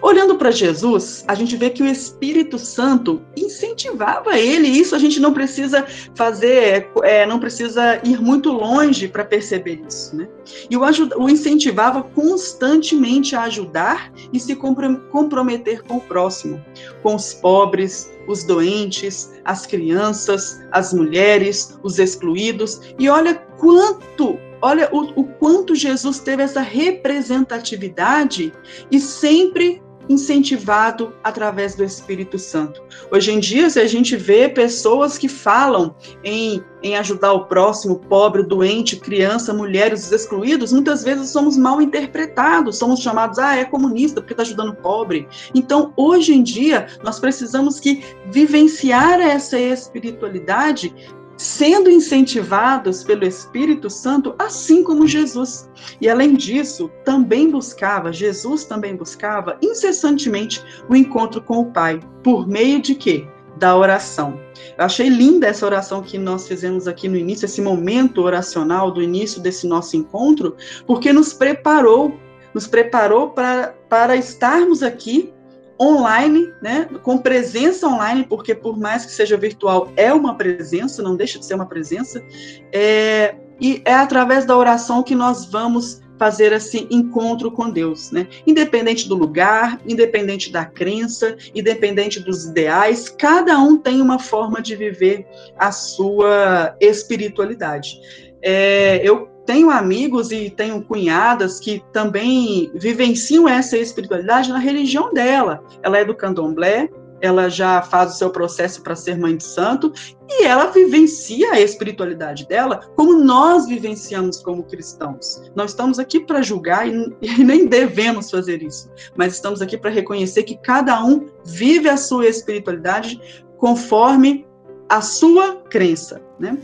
Olhando 0.01 0.35
para 0.35 0.51
Jesus, 0.51 1.23
a 1.27 1.35
gente 1.35 1.55
vê 1.55 1.69
que 1.69 1.83
o 1.83 1.87
Espírito 1.87 2.57
Santo 2.57 3.21
incentivava 3.35 4.37
ele. 4.37 4.67
Isso 4.67 4.95
a 4.95 4.99
gente 4.99 5.19
não 5.19 5.33
precisa 5.33 5.85
fazer, 6.15 6.89
é, 7.03 7.25
não 7.25 7.39
precisa 7.39 7.99
ir 8.03 8.21
muito 8.21 8.51
longe 8.51 9.07
para 9.07 9.23
perceber 9.23 9.81
isso, 9.87 10.15
né? 10.15 10.27
E 10.69 10.77
o, 10.77 10.81
o, 11.17 11.29
incentivava 11.29 12.03
constantemente 12.03 13.35
a 13.35 13.43
ajudar 13.43 14.11
e 14.33 14.39
se 14.39 14.55
comprometer 14.55 15.83
com 15.83 15.97
o 15.97 16.01
próximo, 16.01 16.63
com 17.01 17.15
os 17.15 17.33
pobres, 17.33 18.11
os 18.27 18.43
doentes, 18.43 19.31
as 19.45 19.65
crianças, 19.65 20.61
as 20.71 20.93
mulheres, 20.93 21.77
os 21.83 21.99
excluídos. 21.99 22.81
E 22.97 23.09
olha 23.09 23.35
quanto 23.57 24.39
olha 24.61 24.89
o, 24.91 25.21
o, 25.21 25.23
quanto 25.23 25.75
Jesus 25.75 26.19
teve 26.19 26.43
essa 26.43 26.61
representatividade 26.61 28.53
e 28.91 28.99
sempre 28.99 29.81
incentivado 30.09 31.13
através 31.23 31.75
do 31.75 31.83
Espírito 31.83 32.37
Santo. 32.37 32.81
Hoje 33.11 33.31
em 33.31 33.39
dia, 33.39 33.69
se 33.69 33.79
a 33.79 33.87
gente 33.87 34.15
vê 34.15 34.49
pessoas 34.49 35.17
que 35.17 35.27
falam 35.27 35.95
em, 36.23 36.63
em 36.83 36.97
ajudar 36.97 37.33
o 37.33 37.45
próximo, 37.45 37.99
pobre, 37.99 38.43
doente, 38.43 38.97
criança, 38.97 39.53
mulheres, 39.53 40.05
os 40.05 40.11
excluídos, 40.11 40.73
muitas 40.73 41.03
vezes 41.03 41.29
somos 41.29 41.57
mal 41.57 41.81
interpretados, 41.81 42.77
somos 42.77 42.99
chamados, 42.99 43.39
ah, 43.39 43.55
é 43.55 43.65
comunista 43.65 44.21
porque 44.21 44.33
está 44.33 44.43
ajudando 44.43 44.69
o 44.69 44.75
pobre. 44.75 45.27
Então, 45.55 45.93
hoje 45.95 46.33
em 46.33 46.43
dia, 46.43 46.87
nós 47.03 47.19
precisamos 47.19 47.79
que 47.79 48.03
vivenciar 48.29 49.21
essa 49.21 49.59
espiritualidade 49.59 50.93
sendo 51.41 51.89
incentivados 51.89 53.03
pelo 53.03 53.25
Espírito 53.25 53.89
Santo, 53.89 54.35
assim 54.37 54.83
como 54.83 55.07
Jesus. 55.07 55.67
E 55.99 56.07
além 56.07 56.35
disso, 56.35 56.91
também 57.03 57.49
buscava, 57.49 58.13
Jesus 58.13 58.63
também 58.63 58.95
buscava 58.95 59.57
incessantemente 59.59 60.63
o 60.87 60.95
encontro 60.95 61.41
com 61.41 61.59
o 61.59 61.71
Pai, 61.71 61.99
por 62.23 62.47
meio 62.47 62.79
de 62.79 62.93
quê? 62.93 63.27
Da 63.57 63.75
oração. 63.75 64.39
Eu 64.77 64.85
achei 64.85 65.09
linda 65.09 65.47
essa 65.47 65.65
oração 65.65 66.03
que 66.03 66.15
nós 66.15 66.47
fizemos 66.47 66.87
aqui 66.87 67.07
no 67.07 67.17
início, 67.17 67.45
esse 67.45 67.61
momento 67.61 68.21
oracional 68.21 68.91
do 68.91 69.01
início 69.01 69.41
desse 69.41 69.65
nosso 69.65 69.97
encontro, 69.97 70.55
porque 70.85 71.11
nos 71.11 71.33
preparou, 71.33 72.19
nos 72.53 72.67
preparou 72.67 73.31
para, 73.31 73.75
para 73.89 74.15
estarmos 74.15 74.83
aqui 74.83 75.33
online, 75.81 76.53
né, 76.61 76.87
com 77.01 77.17
presença 77.17 77.87
online, 77.87 78.23
porque 78.23 78.53
por 78.53 78.77
mais 78.77 79.03
que 79.03 79.11
seja 79.11 79.35
virtual, 79.35 79.91
é 79.95 80.13
uma 80.13 80.35
presença, 80.35 81.01
não 81.01 81.15
deixa 81.15 81.39
de 81.39 81.45
ser 81.45 81.55
uma 81.55 81.65
presença, 81.65 82.23
é, 82.71 83.35
e 83.59 83.81
é 83.83 83.93
através 83.93 84.45
da 84.45 84.55
oração 84.55 85.01
que 85.01 85.15
nós 85.15 85.45
vamos 85.45 86.01
fazer 86.19 86.53
esse 86.53 86.87
encontro 86.91 87.49
com 87.49 87.67
Deus, 87.67 88.11
né? 88.11 88.27
Independente 88.45 89.09
do 89.09 89.15
lugar, 89.15 89.81
independente 89.87 90.51
da 90.51 90.63
crença, 90.63 91.35
independente 91.55 92.19
dos 92.19 92.45
ideais, 92.45 93.09
cada 93.09 93.57
um 93.57 93.75
tem 93.75 93.99
uma 93.99 94.19
forma 94.19 94.61
de 94.61 94.75
viver 94.75 95.25
a 95.57 95.71
sua 95.71 96.75
espiritualidade. 96.79 97.99
É, 98.39 99.01
eu 99.03 99.30
tenho 99.51 99.69
amigos 99.69 100.31
e 100.31 100.49
tenho 100.49 100.81
cunhadas 100.81 101.59
que 101.59 101.83
também 101.91 102.71
vivenciam 102.73 103.49
essa 103.49 103.77
espiritualidade 103.77 104.49
na 104.49 104.57
religião 104.57 105.13
dela. 105.13 105.61
Ela 105.83 105.97
é 105.97 106.05
do 106.05 106.15
candomblé, 106.15 106.89
ela 107.19 107.49
já 107.49 107.81
faz 107.81 108.13
o 108.13 108.17
seu 108.17 108.29
processo 108.29 108.81
para 108.81 108.95
ser 108.95 109.19
mãe 109.19 109.35
de 109.35 109.43
santo 109.43 109.91
e 110.29 110.45
ela 110.45 110.67
vivencia 110.67 111.51
a 111.51 111.59
espiritualidade 111.59 112.47
dela 112.47 112.79
como 112.95 113.21
nós 113.21 113.67
vivenciamos 113.67 114.41
como 114.41 114.63
cristãos. 114.63 115.51
Não 115.53 115.65
estamos 115.65 115.99
aqui 115.99 116.21
para 116.21 116.41
julgar 116.41 116.87
e, 116.87 117.13
e, 117.21 117.43
nem 117.43 117.65
devemos 117.65 118.31
fazer 118.31 118.63
isso, 118.63 118.89
mas 119.17 119.33
estamos 119.33 119.61
aqui 119.61 119.77
para 119.77 119.89
reconhecer 119.89 120.43
que 120.43 120.57
cada 120.59 121.03
um 121.03 121.27
vive 121.43 121.89
a 121.89 121.97
sua 121.97 122.25
espiritualidade 122.25 123.19
conforme 123.57 124.47
a 124.91 124.99
sua 124.99 125.55
crença, 125.69 126.21
né? 126.37 126.57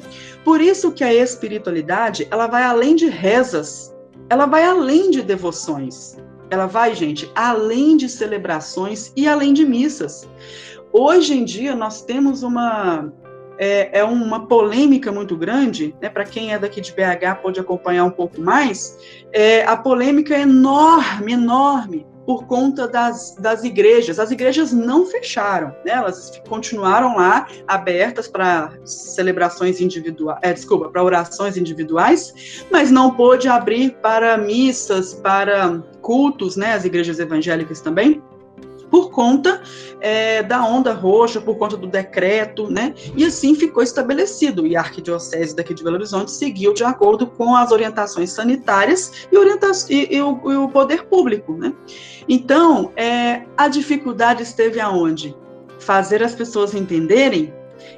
Por 0.43 0.59
isso 0.59 0.91
que 0.91 1.01
a 1.01 1.13
espiritualidade, 1.13 2.27
ela 2.29 2.45
vai 2.45 2.61
além 2.61 2.93
de 2.93 3.07
rezas, 3.07 3.95
ela 4.29 4.45
vai 4.45 4.65
além 4.65 5.09
de 5.09 5.21
devoções. 5.21 6.17
Ela 6.49 6.65
vai, 6.65 6.93
gente, 6.93 7.31
além 7.33 7.95
de 7.95 8.09
celebrações 8.09 9.13
e 9.15 9.29
além 9.29 9.53
de 9.53 9.65
missas. 9.65 10.27
Hoje 10.91 11.35
em 11.35 11.45
dia 11.45 11.73
nós 11.73 12.01
temos 12.01 12.43
uma 12.43 13.13
é, 13.57 13.99
é 13.99 14.03
uma 14.03 14.45
polêmica 14.45 15.09
muito 15.09 15.37
grande, 15.37 15.95
né? 16.01 16.09
Para 16.09 16.25
quem 16.25 16.51
é 16.51 16.59
daqui 16.59 16.81
de 16.81 16.91
BH 16.91 17.41
pode 17.41 17.61
acompanhar 17.61 18.03
um 18.03 18.11
pouco 18.11 18.41
mais. 18.41 18.97
É, 19.31 19.63
a 19.63 19.77
polêmica 19.77 20.35
é 20.35 20.41
enorme, 20.41 21.31
enorme 21.31 22.05
por 22.27 22.45
conta 22.45 22.89
das, 22.89 23.35
das 23.39 23.63
igrejas. 23.63 24.19
As 24.19 24.31
igrejas 24.31 24.73
não 24.73 25.05
fecharam, 25.05 25.69
né? 25.85 25.93
elas 25.93 26.41
continuaram 26.49 27.15
lá 27.15 27.47
abertas 27.65 28.27
para 28.27 28.73
celebrações 28.83 29.79
individuais, 29.79 30.37
é, 30.41 30.51
desculpa, 30.51 30.89
para 30.89 31.01
orações 31.01 31.55
individuais, 31.55 32.65
mas 32.69 32.91
não 32.91 33.15
pôde 33.15 33.47
abrir 33.47 33.91
para 34.01 34.37
missas, 34.37 35.13
para 35.13 35.81
cultos, 36.01 36.57
né? 36.57 36.73
As 36.73 36.83
igrejas 36.83 37.17
evangélicas 37.17 37.79
também 37.79 38.21
por 38.89 39.11
conta 39.11 39.61
é, 39.99 40.41
da 40.43 40.65
onda 40.65 40.93
roxa, 40.93 41.41
por 41.41 41.57
conta 41.57 41.75
do 41.75 41.87
decreto, 41.87 42.69
né? 42.69 42.93
E 43.15 43.25
assim 43.25 43.55
ficou 43.55 43.83
estabelecido. 43.83 44.65
E 44.65 44.75
a 44.75 44.81
Arquidiocese 44.81 45.55
daqui 45.55 45.73
de 45.73 45.83
Belo 45.83 45.95
Horizonte 45.95 46.31
seguiu 46.31 46.73
de 46.73 46.83
acordo 46.83 47.27
com 47.27 47.55
as 47.55 47.71
orientações 47.71 48.31
sanitárias 48.31 49.27
e, 49.31 49.37
orienta 49.37 49.71
e, 49.89 50.15
e, 50.15 50.21
o, 50.21 50.51
e 50.51 50.55
o, 50.55 50.69
poder 50.69 51.05
público, 51.05 51.53
né? 51.53 51.73
Então, 52.27 52.91
é, 52.95 53.43
a 53.57 53.67
dificuldade 53.67 54.43
esteve 54.43 54.79
aonde? 54.79 55.35
Fazer 55.79 56.23
as 56.23 56.33
pessoas 56.33 56.73
entenderem 56.73 57.53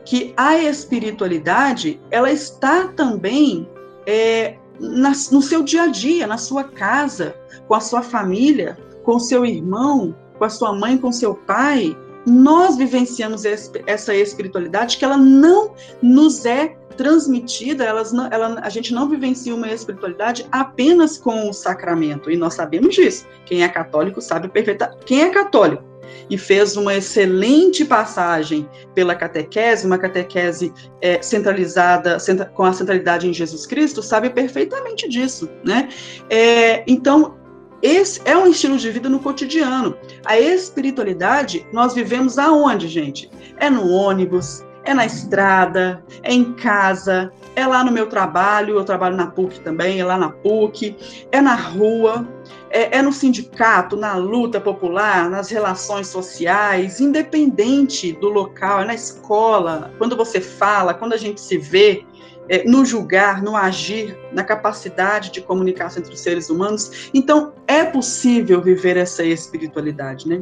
que 0.05 0.33
a 0.35 0.57
espiritualidade, 0.57 1.99
ela 2.11 2.31
está 2.31 2.87
também 2.87 3.67
é, 4.05 4.55
na, 4.79 5.11
no 5.31 5.41
seu 5.41 5.63
dia 5.63 5.83
a 5.83 5.87
dia, 5.87 6.25
na 6.27 6.37
sua 6.37 6.63
casa, 6.63 7.35
com 7.67 7.75
a 7.75 7.79
sua 7.79 8.01
família, 8.01 8.77
com 9.03 9.15
o 9.15 9.19
seu 9.19 9.45
irmão, 9.45 10.15
com 10.39 10.45
a 10.45 10.49
sua 10.49 10.73
mãe, 10.73 10.97
com 10.97 11.11
seu 11.11 11.35
pai, 11.35 11.95
nós 12.25 12.77
vivenciamos 12.77 13.43
essa 13.45 14.15
espiritualidade 14.15 14.97
que 14.97 15.05
ela 15.05 15.17
não 15.17 15.73
nos 16.01 16.45
é 16.45 16.75
transmitida, 16.97 17.85
elas 17.85 18.11
não, 18.11 18.27
ela, 18.31 18.59
a 18.61 18.69
gente 18.69 18.93
não 18.93 19.07
vivencia 19.07 19.55
uma 19.55 19.71
espiritualidade 19.71 20.45
apenas 20.51 21.17
com 21.17 21.49
o 21.49 21.53
sacramento, 21.53 22.29
e 22.29 22.35
nós 22.35 22.55
sabemos 22.55 22.95
disso. 22.95 23.25
Quem 23.45 23.63
é 23.63 23.69
católico 23.69 24.21
sabe 24.21 24.49
perfeitamente. 24.49 25.05
Quem 25.05 25.21
é 25.21 25.29
católico 25.29 25.89
e 26.29 26.37
fez 26.37 26.75
uma 26.75 26.95
excelente 26.95 27.85
passagem 27.85 28.67
pela 28.93 29.15
catequese, 29.15 29.85
uma 29.85 29.97
catequese 29.97 30.73
é, 31.01 31.21
centralizada, 31.21 32.17
com 32.53 32.63
a 32.63 32.73
centralidade 32.73 33.27
em 33.27 33.33
Jesus 33.33 33.65
Cristo, 33.65 34.01
sabe 34.01 34.29
perfeitamente 34.29 35.07
disso, 35.07 35.49
né? 35.63 35.89
É, 36.29 36.83
então, 36.87 37.35
esse 37.81 38.21
é 38.25 38.35
um 38.35 38.47
estilo 38.47 38.77
de 38.77 38.91
vida 38.91 39.09
no 39.09 39.19
cotidiano. 39.19 39.97
A 40.25 40.39
espiritualidade 40.39 41.65
nós 41.71 41.93
vivemos 41.93 42.37
aonde, 42.37 42.87
gente? 42.87 43.29
É 43.57 43.69
no 43.69 43.89
ônibus, 43.89 44.63
é 44.83 44.93
na 44.93 45.05
estrada, 45.05 46.03
é 46.23 46.33
em 46.33 46.53
casa, 46.53 47.31
é 47.55 47.65
lá 47.65 47.83
no 47.83 47.91
meu 47.91 48.07
trabalho, 48.07 48.75
eu 48.75 48.83
trabalho 48.83 49.15
na 49.15 49.27
PUC 49.27 49.59
também, 49.61 49.99
é 49.99 50.05
lá 50.05 50.17
na 50.17 50.29
PUC, 50.29 50.95
é 51.31 51.41
na 51.41 51.55
rua, 51.55 52.27
é, 52.69 52.97
é 52.97 53.01
no 53.01 53.11
sindicato, 53.11 53.95
na 53.95 54.15
luta 54.15 54.59
popular, 54.59 55.29
nas 55.29 55.49
relações 55.49 56.07
sociais, 56.07 56.99
independente 56.99 58.13
do 58.13 58.29
local, 58.29 58.81
é 58.81 58.85
na 58.85 58.93
escola, 58.93 59.91
quando 59.97 60.15
você 60.15 60.39
fala, 60.41 60.93
quando 60.93 61.13
a 61.13 61.17
gente 61.17 61.39
se 61.41 61.57
vê, 61.57 62.05
é, 62.49 62.67
no 62.67 62.83
julgar, 62.83 63.41
no 63.41 63.55
agir, 63.55 64.17
na 64.33 64.43
capacidade 64.43 65.31
de 65.31 65.39
comunicação 65.39 66.01
entre 66.01 66.13
os 66.13 66.19
seres 66.19 66.49
humanos. 66.49 67.09
Então, 67.13 67.53
é 67.67 67.85
possível 67.85 68.61
viver 68.61 68.97
essa 68.97 69.23
espiritualidade, 69.23 70.27
né? 70.27 70.41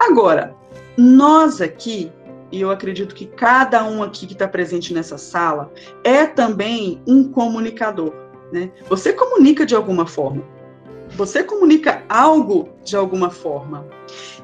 Agora, 0.00 0.56
nós 0.96 1.60
aqui, 1.60 2.10
e 2.50 2.60
eu 2.60 2.70
acredito 2.70 3.14
que 3.14 3.26
cada 3.26 3.84
um 3.84 4.02
aqui 4.02 4.26
que 4.26 4.32
está 4.32 4.48
presente 4.48 4.94
nessa 4.94 5.18
sala, 5.18 5.70
é 6.02 6.26
também 6.26 7.02
um 7.06 7.30
comunicador, 7.30 8.12
né? 8.50 8.70
Você 8.88 9.12
comunica 9.12 9.66
de 9.66 9.74
alguma 9.74 10.06
forma. 10.06 10.42
Você 11.10 11.44
comunica 11.44 12.02
algo 12.08 12.70
de 12.82 12.96
alguma 12.96 13.30
forma. 13.30 13.86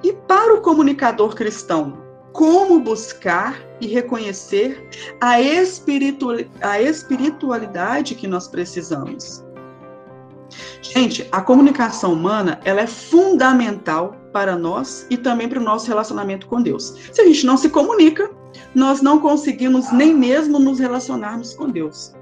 E 0.02 0.12
para 0.12 0.54
o 0.54 0.60
comunicador 0.60 1.34
cristão, 1.34 1.98
como 2.32 2.78
buscar 2.78 3.69
e 3.80 3.86
reconhecer 3.86 4.88
a, 5.20 5.40
espiritu 5.40 6.28
a 6.60 6.80
espiritualidade 6.80 8.14
que 8.14 8.26
nós 8.26 8.48
precisamos. 8.48 9.44
Gente, 10.82 11.26
a 11.30 11.40
comunicação 11.40 12.12
humana 12.12 12.60
ela 12.64 12.80
é 12.80 12.86
fundamental 12.86 14.16
para 14.32 14.56
nós 14.56 15.06
e 15.10 15.16
também 15.16 15.48
para 15.48 15.60
o 15.60 15.62
nosso 15.62 15.86
relacionamento 15.86 16.46
com 16.46 16.60
Deus. 16.60 16.96
Se 17.12 17.20
a 17.20 17.24
gente 17.24 17.46
não 17.46 17.56
se 17.56 17.68
comunica, 17.68 18.30
nós 18.74 19.00
não 19.00 19.18
conseguimos 19.18 19.92
nem 19.92 20.14
mesmo 20.14 20.58
nos 20.58 20.78
relacionarmos 20.78 21.54
com 21.54 21.68
Deus. 21.68 22.12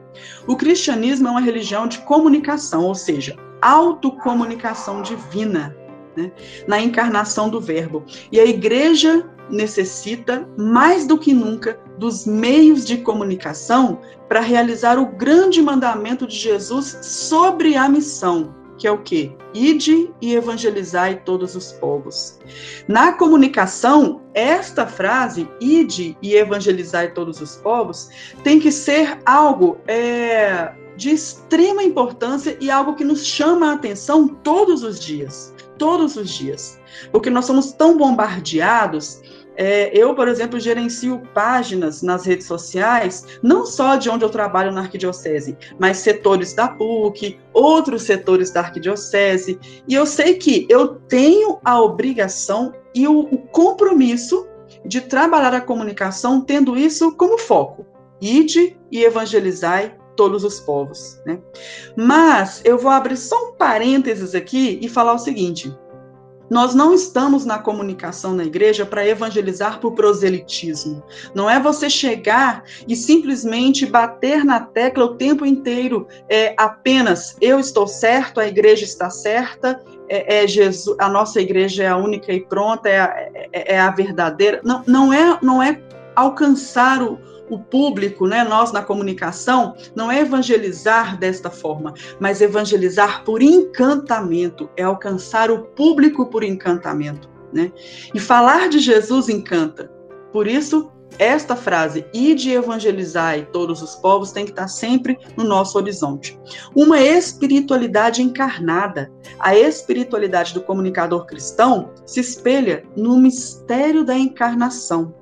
O 0.47 0.57
cristianismo 0.57 1.29
é 1.29 1.31
uma 1.31 1.41
religião 1.41 1.87
de 1.87 1.99
comunicação, 1.99 2.85
ou 2.85 2.95
seja, 2.95 3.37
autocomunicação 3.63 5.03
divina, 5.03 5.77
né? 6.17 6.33
na 6.67 6.81
encarnação 6.81 7.49
do 7.49 7.61
Verbo. 7.61 8.05
E 8.33 8.41
a 8.41 8.45
igreja 8.45 9.29
necessita, 9.51 10.49
mais 10.57 11.07
do 11.07 11.19
que 11.19 11.33
nunca, 11.33 11.81
dos 11.99 12.27
meios 12.27 12.85
de 12.85 12.99
comunicação 12.99 14.01
para 14.29 14.41
realizar 14.41 14.99
o 14.99 15.07
grande 15.07 15.61
mandamento 15.63 16.27
de 16.27 16.37
Jesus 16.37 16.99
sobre 17.03 17.77
a 17.77 17.89
missão, 17.89 18.55
que 18.79 18.87
é 18.87 18.93
o 18.93 18.99
quê? 18.99 19.33
Ide 19.53 20.11
e 20.21 20.35
evangelizai 20.35 21.23
todos 21.25 21.57
os 21.57 21.73
povos. 21.73 22.39
Na 22.87 23.13
comunicação, 23.13 24.23
esta 24.33 24.87
frase, 24.87 25.49
ide 25.61 26.17
e 26.23 26.35
evangelizai 26.35 27.13
todos 27.13 27.41
os 27.41 27.57
povos, 27.57 28.09
tem 28.45 28.61
que 28.61 28.71
ser 28.71 29.19
algo 29.27 29.79
é, 29.89 30.73
de 30.97 31.11
extrema 31.11 31.83
importância 31.83 32.57
e 32.61 32.71
algo 32.71 32.95
que 32.95 33.05
nos 33.05 33.25
chama 33.25 33.71
a 33.71 33.75
atenção 33.75 34.29
todos 34.29 34.83
os 34.83 35.01
dias. 35.01 35.55
Todos 35.77 36.17
os 36.17 36.31
dias. 36.31 36.81
Porque 37.13 37.31
nós 37.31 37.47
somos 37.47 37.73
tão 37.73 37.97
bombardeados 37.97 39.23
é, 39.61 39.91
eu, 39.93 40.15
por 40.15 40.29
exemplo, 40.29 40.61
gerencio 40.61 41.21
páginas 41.35 42.01
nas 42.01 42.25
redes 42.25 42.47
sociais, 42.47 43.27
não 43.43 43.67
só 43.67 43.97
de 43.97 44.09
onde 44.09 44.25
eu 44.25 44.31
trabalho 44.31 44.71
na 44.71 44.83
arquidiocese, 44.83 45.59
mas 45.81 45.99
setores 45.99 46.55
da 46.55 46.69
PUC, 46.69 47.41
outros 47.53 48.05
setores 48.05 48.53
da 48.53 48.61
arquidiocese, 48.61 49.59
e 49.89 49.95
eu 49.95 50.07
sei 50.07 50.35
que 50.35 50.65
eu 50.69 50.95
tenho 51.09 51.59
a 51.65 51.81
obrigação 51.83 52.73
e 52.95 53.09
o, 53.09 53.19
o 53.19 53.39
compromisso 53.49 54.47
de 54.85 55.01
trabalhar 55.01 55.53
a 55.53 55.61
comunicação 55.61 56.41
tendo 56.41 56.77
isso 56.77 57.11
como 57.17 57.37
foco. 57.37 57.85
Ide 58.21 58.79
e 58.93 59.03
evangelizai 59.03 59.97
todos 60.17 60.45
os 60.45 60.61
povos. 60.61 61.21
Né? 61.27 61.39
Mas 61.97 62.61
eu 62.65 62.79
vou 62.79 62.91
abrir 62.91 63.17
só 63.17 63.37
um 63.49 63.53
parênteses 63.55 64.35
aqui 64.35 64.79
e 64.81 64.89
falar 64.89 65.15
o 65.15 65.19
seguinte: 65.19 65.73
nós 66.51 66.75
não 66.75 66.95
estamos 66.95 67.45
na 67.45 67.59
comunicação 67.59 68.35
na 68.35 68.45
igreja 68.45 68.87
para 68.87 69.07
evangelizar 69.07 69.81
por 69.81 69.93
proselitismo. 69.93 71.03
Não 71.35 71.49
é 71.49 71.61
você 71.61 71.91
chegar 71.91 72.65
e 72.87 72.97
simplesmente 72.97 73.87
bater 73.87 74.45
na 74.45 74.61
tecla 74.61 75.05
o 75.05 75.15
tempo 75.15 75.45
inteiro, 75.45 76.07
é 76.29 76.55
apenas 76.57 77.37
eu 77.41 77.59
estou 77.59 77.87
certo, 77.87 78.41
a 78.41 78.47
igreja 78.47 78.85
está 78.85 79.11
certa, 79.11 79.81
é, 80.09 80.45
é 80.45 80.47
Jesus, 80.47 80.97
a 80.99 81.09
nossa 81.09 81.41
igreja 81.41 81.85
é 81.85 81.89
a 81.89 81.97
única 81.97 82.33
e 82.33 82.41
pronta, 82.41 82.89
é 82.89 83.01
a, 83.01 83.15
é, 83.53 83.75
é 83.75 83.81
a 83.81 83.91
verdadeira. 83.91 84.61
Não, 84.65 84.83
não 84.87 85.13
é, 85.13 85.39
não 85.43 85.63
é 85.63 85.81
alcançar 86.17 87.03
o, 87.03 87.19
o 87.51 87.59
público, 87.59 88.27
né, 88.27 88.45
nós 88.45 88.73
na 88.73 88.83
comunicação, 88.83 89.75
não 89.95 90.11
é 90.11 90.21
evangelizar 90.21 91.19
desta 91.19 91.51
forma, 91.51 91.95
mas 92.21 92.41
evangelizar 92.41 93.25
por 93.25 93.43
encantamento, 93.43 94.69
é 94.77 94.83
alcançar 94.83 95.51
o 95.51 95.65
público 95.65 96.27
por 96.27 96.43
encantamento. 96.43 97.29
Né? 97.53 97.73
E 98.15 98.21
falar 98.21 98.69
de 98.69 98.79
Jesus 98.79 99.29
encanta. 99.29 99.91
Por 100.33 100.47
isso, 100.47 100.91
esta 101.19 101.57
frase, 101.57 102.05
ide 102.13 102.53
evangelizai 102.53 103.49
todos 103.53 103.83
os 103.83 103.95
povos, 103.97 104.31
tem 104.31 104.45
que 104.45 104.51
estar 104.51 104.69
sempre 104.69 105.19
no 105.37 105.45
nosso 105.45 105.79
horizonte. 105.79 106.39
Uma 106.75 107.01
espiritualidade 107.01 108.23
encarnada. 108.23 109.11
A 109.39 109.57
espiritualidade 109.57 110.53
do 110.53 110.63
comunicador 110.63 111.27
cristão 111.27 111.91
se 112.05 112.21
espelha 112.21 112.85
no 112.97 113.17
mistério 113.17 114.05
da 114.05 114.17
encarnação. 114.17 115.15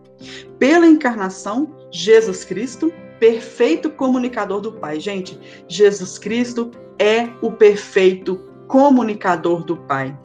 Pela 0.58 0.86
encarnação, 0.86 1.75
Jesus 1.90 2.44
Cristo, 2.44 2.92
perfeito 3.18 3.90
comunicador 3.90 4.60
do 4.60 4.72
Pai. 4.72 5.00
Gente, 5.00 5.38
Jesus 5.68 6.18
Cristo 6.18 6.70
é 6.98 7.28
o 7.40 7.50
perfeito 7.50 8.40
comunicador 8.66 9.64
do 9.64 9.76
Pai. 9.76 10.16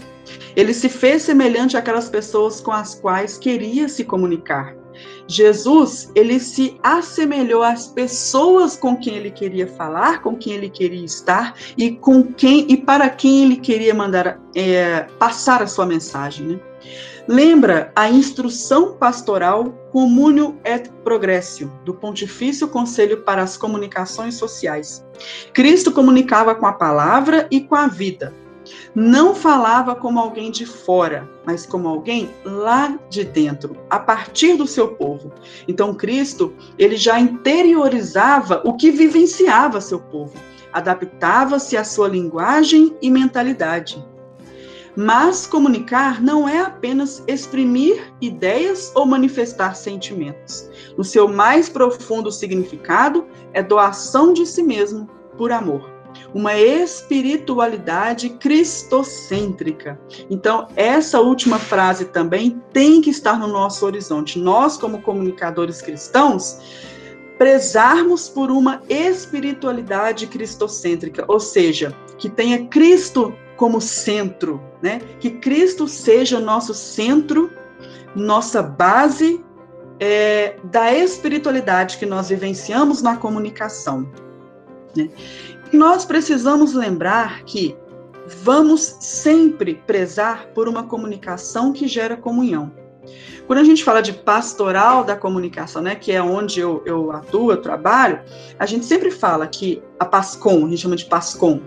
Ele 0.55 0.73
se 0.73 0.89
fez 0.89 1.23
semelhante 1.23 1.77
àquelas 1.77 2.09
pessoas 2.09 2.61
com 2.61 2.71
as 2.71 2.95
quais 2.95 3.37
queria 3.37 3.87
se 3.87 4.03
comunicar. 4.03 4.75
Jesus, 5.27 6.11
ele 6.13 6.39
se 6.39 6.77
assemelhou 6.83 7.63
às 7.63 7.87
pessoas 7.87 8.75
com 8.75 8.97
quem 8.97 9.15
ele 9.15 9.31
queria 9.31 9.65
falar, 9.65 10.21
com 10.21 10.35
quem 10.35 10.53
ele 10.53 10.69
queria 10.69 11.05
estar 11.05 11.55
e 11.77 11.91
com 11.91 12.23
quem 12.23 12.65
e 12.69 12.77
para 12.77 13.09
quem 13.09 13.45
ele 13.45 13.57
queria 13.57 13.93
mandar 13.93 14.41
é, 14.53 15.03
passar 15.17 15.61
a 15.61 15.67
sua 15.67 15.85
mensagem. 15.85 16.47
Né? 16.47 16.59
Lembra 17.27 17.91
a 17.95 18.09
instrução 18.09 18.93
pastoral 18.93 19.65
Communio 19.91 20.57
et 20.63 20.89
Progressio, 21.03 21.71
do 21.85 21.93
Pontifício 21.93 22.67
Conselho 22.67 23.21
para 23.21 23.43
as 23.43 23.55
Comunicações 23.55 24.35
Sociais. 24.35 25.05
Cristo 25.53 25.91
comunicava 25.91 26.55
com 26.55 26.65
a 26.65 26.73
palavra 26.73 27.47
e 27.51 27.61
com 27.61 27.75
a 27.75 27.87
vida. 27.87 28.33
Não 28.95 29.35
falava 29.35 29.95
como 29.95 30.19
alguém 30.19 30.51
de 30.51 30.65
fora, 30.65 31.29
mas 31.45 31.65
como 31.65 31.87
alguém 31.87 32.29
lá 32.43 32.97
de 33.09 33.23
dentro, 33.23 33.75
a 33.89 33.99
partir 33.99 34.55
do 34.55 34.67
seu 34.67 34.89
povo. 34.89 35.31
Então 35.67 35.93
Cristo, 35.93 36.53
ele 36.77 36.95
já 36.95 37.19
interiorizava 37.19 38.61
o 38.65 38.73
que 38.73 38.91
vivenciava 38.91 39.81
seu 39.81 39.99
povo, 39.99 40.33
adaptava-se 40.73 41.77
à 41.77 41.83
sua 41.83 42.07
linguagem 42.07 42.95
e 43.01 43.09
mentalidade. 43.09 44.03
Mas 44.95 45.47
comunicar 45.47 46.21
não 46.21 46.47
é 46.47 46.59
apenas 46.59 47.23
exprimir 47.27 48.13
ideias 48.19 48.91
ou 48.93 49.05
manifestar 49.05 49.75
sentimentos. 49.75 50.69
No 50.97 51.03
seu 51.03 51.27
mais 51.27 51.69
profundo 51.69 52.31
significado, 52.31 53.25
é 53.53 53.63
doação 53.63 54.33
de 54.33 54.45
si 54.45 54.61
mesmo 54.61 55.09
por 55.37 55.51
amor. 55.51 55.89
Uma 56.33 56.57
espiritualidade 56.57 58.29
cristocêntrica. 58.31 59.99
Então, 60.29 60.67
essa 60.75 61.21
última 61.21 61.57
frase 61.57 62.05
também 62.05 62.61
tem 62.73 63.01
que 63.01 63.09
estar 63.09 63.39
no 63.39 63.47
nosso 63.47 63.85
horizonte. 63.85 64.39
Nós, 64.39 64.77
como 64.77 65.01
comunicadores 65.01 65.81
cristãos, 65.81 66.59
prezarmos 67.37 68.29
por 68.29 68.51
uma 68.51 68.81
espiritualidade 68.87 70.27
cristocêntrica, 70.27 71.25
ou 71.27 71.39
seja, 71.39 71.95
que 72.17 72.29
tenha 72.29 72.67
Cristo 72.67 73.33
como 73.61 73.79
centro, 73.79 74.59
né? 74.81 74.99
Que 75.19 75.29
Cristo 75.29 75.87
seja 75.87 76.39
nosso 76.39 76.73
centro, 76.73 77.51
nossa 78.15 78.63
base 78.63 79.39
é, 79.99 80.55
da 80.63 80.91
espiritualidade 80.91 81.99
que 81.99 82.07
nós 82.07 82.29
vivenciamos 82.29 83.03
na 83.03 83.17
comunicação. 83.17 84.11
Né? 84.97 85.11
Nós 85.71 86.05
precisamos 86.05 86.73
lembrar 86.73 87.43
que 87.43 87.77
vamos 88.41 88.81
sempre 88.99 89.75
prezar 89.75 90.47
por 90.55 90.67
uma 90.67 90.81
comunicação 90.81 91.71
que 91.71 91.87
gera 91.87 92.17
comunhão. 92.17 92.71
Quando 93.45 93.59
a 93.59 93.63
gente 93.63 93.83
fala 93.83 94.01
de 94.01 94.11
pastoral 94.11 95.03
da 95.03 95.15
comunicação, 95.15 95.83
né, 95.83 95.93
que 95.93 96.11
é 96.11 96.21
onde 96.21 96.59
eu, 96.59 96.81
eu 96.83 97.11
atuo, 97.11 97.51
eu 97.51 97.61
trabalho, 97.61 98.21
a 98.57 98.65
gente 98.65 98.85
sempre 98.85 99.11
fala 99.11 99.45
que 99.45 99.83
a 99.99 100.05
PASCOM, 100.05 100.65
a 100.65 100.69
gente 100.69 100.81
chama 100.81 100.95
de 100.95 101.05
PASCOM, 101.05 101.61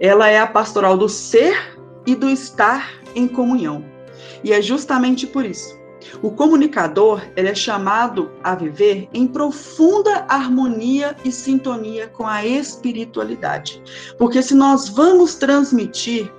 ela 0.00 0.28
é 0.28 0.38
a 0.38 0.46
pastoral 0.46 0.96
do 0.96 1.08
ser 1.08 1.78
e 2.06 2.14
do 2.14 2.28
estar 2.28 2.92
em 3.14 3.26
comunhão. 3.26 3.84
E 4.42 4.52
é 4.52 4.60
justamente 4.60 5.26
por 5.26 5.44
isso 5.44 5.78
O 6.22 6.30
comunicador 6.30 7.22
ele 7.36 7.48
é 7.48 7.54
chamado 7.54 8.30
a 8.42 8.54
viver 8.54 9.08
em 9.12 9.26
profunda 9.26 10.24
harmonia 10.28 11.16
e 11.24 11.32
sintonia 11.32 12.08
com 12.08 12.26
a 12.26 12.44
espiritualidade. 12.44 13.82
Porque 14.18 14.42
se 14.42 14.54
nós 14.54 14.88
vamos 14.88 15.34
transmitir 15.34 16.30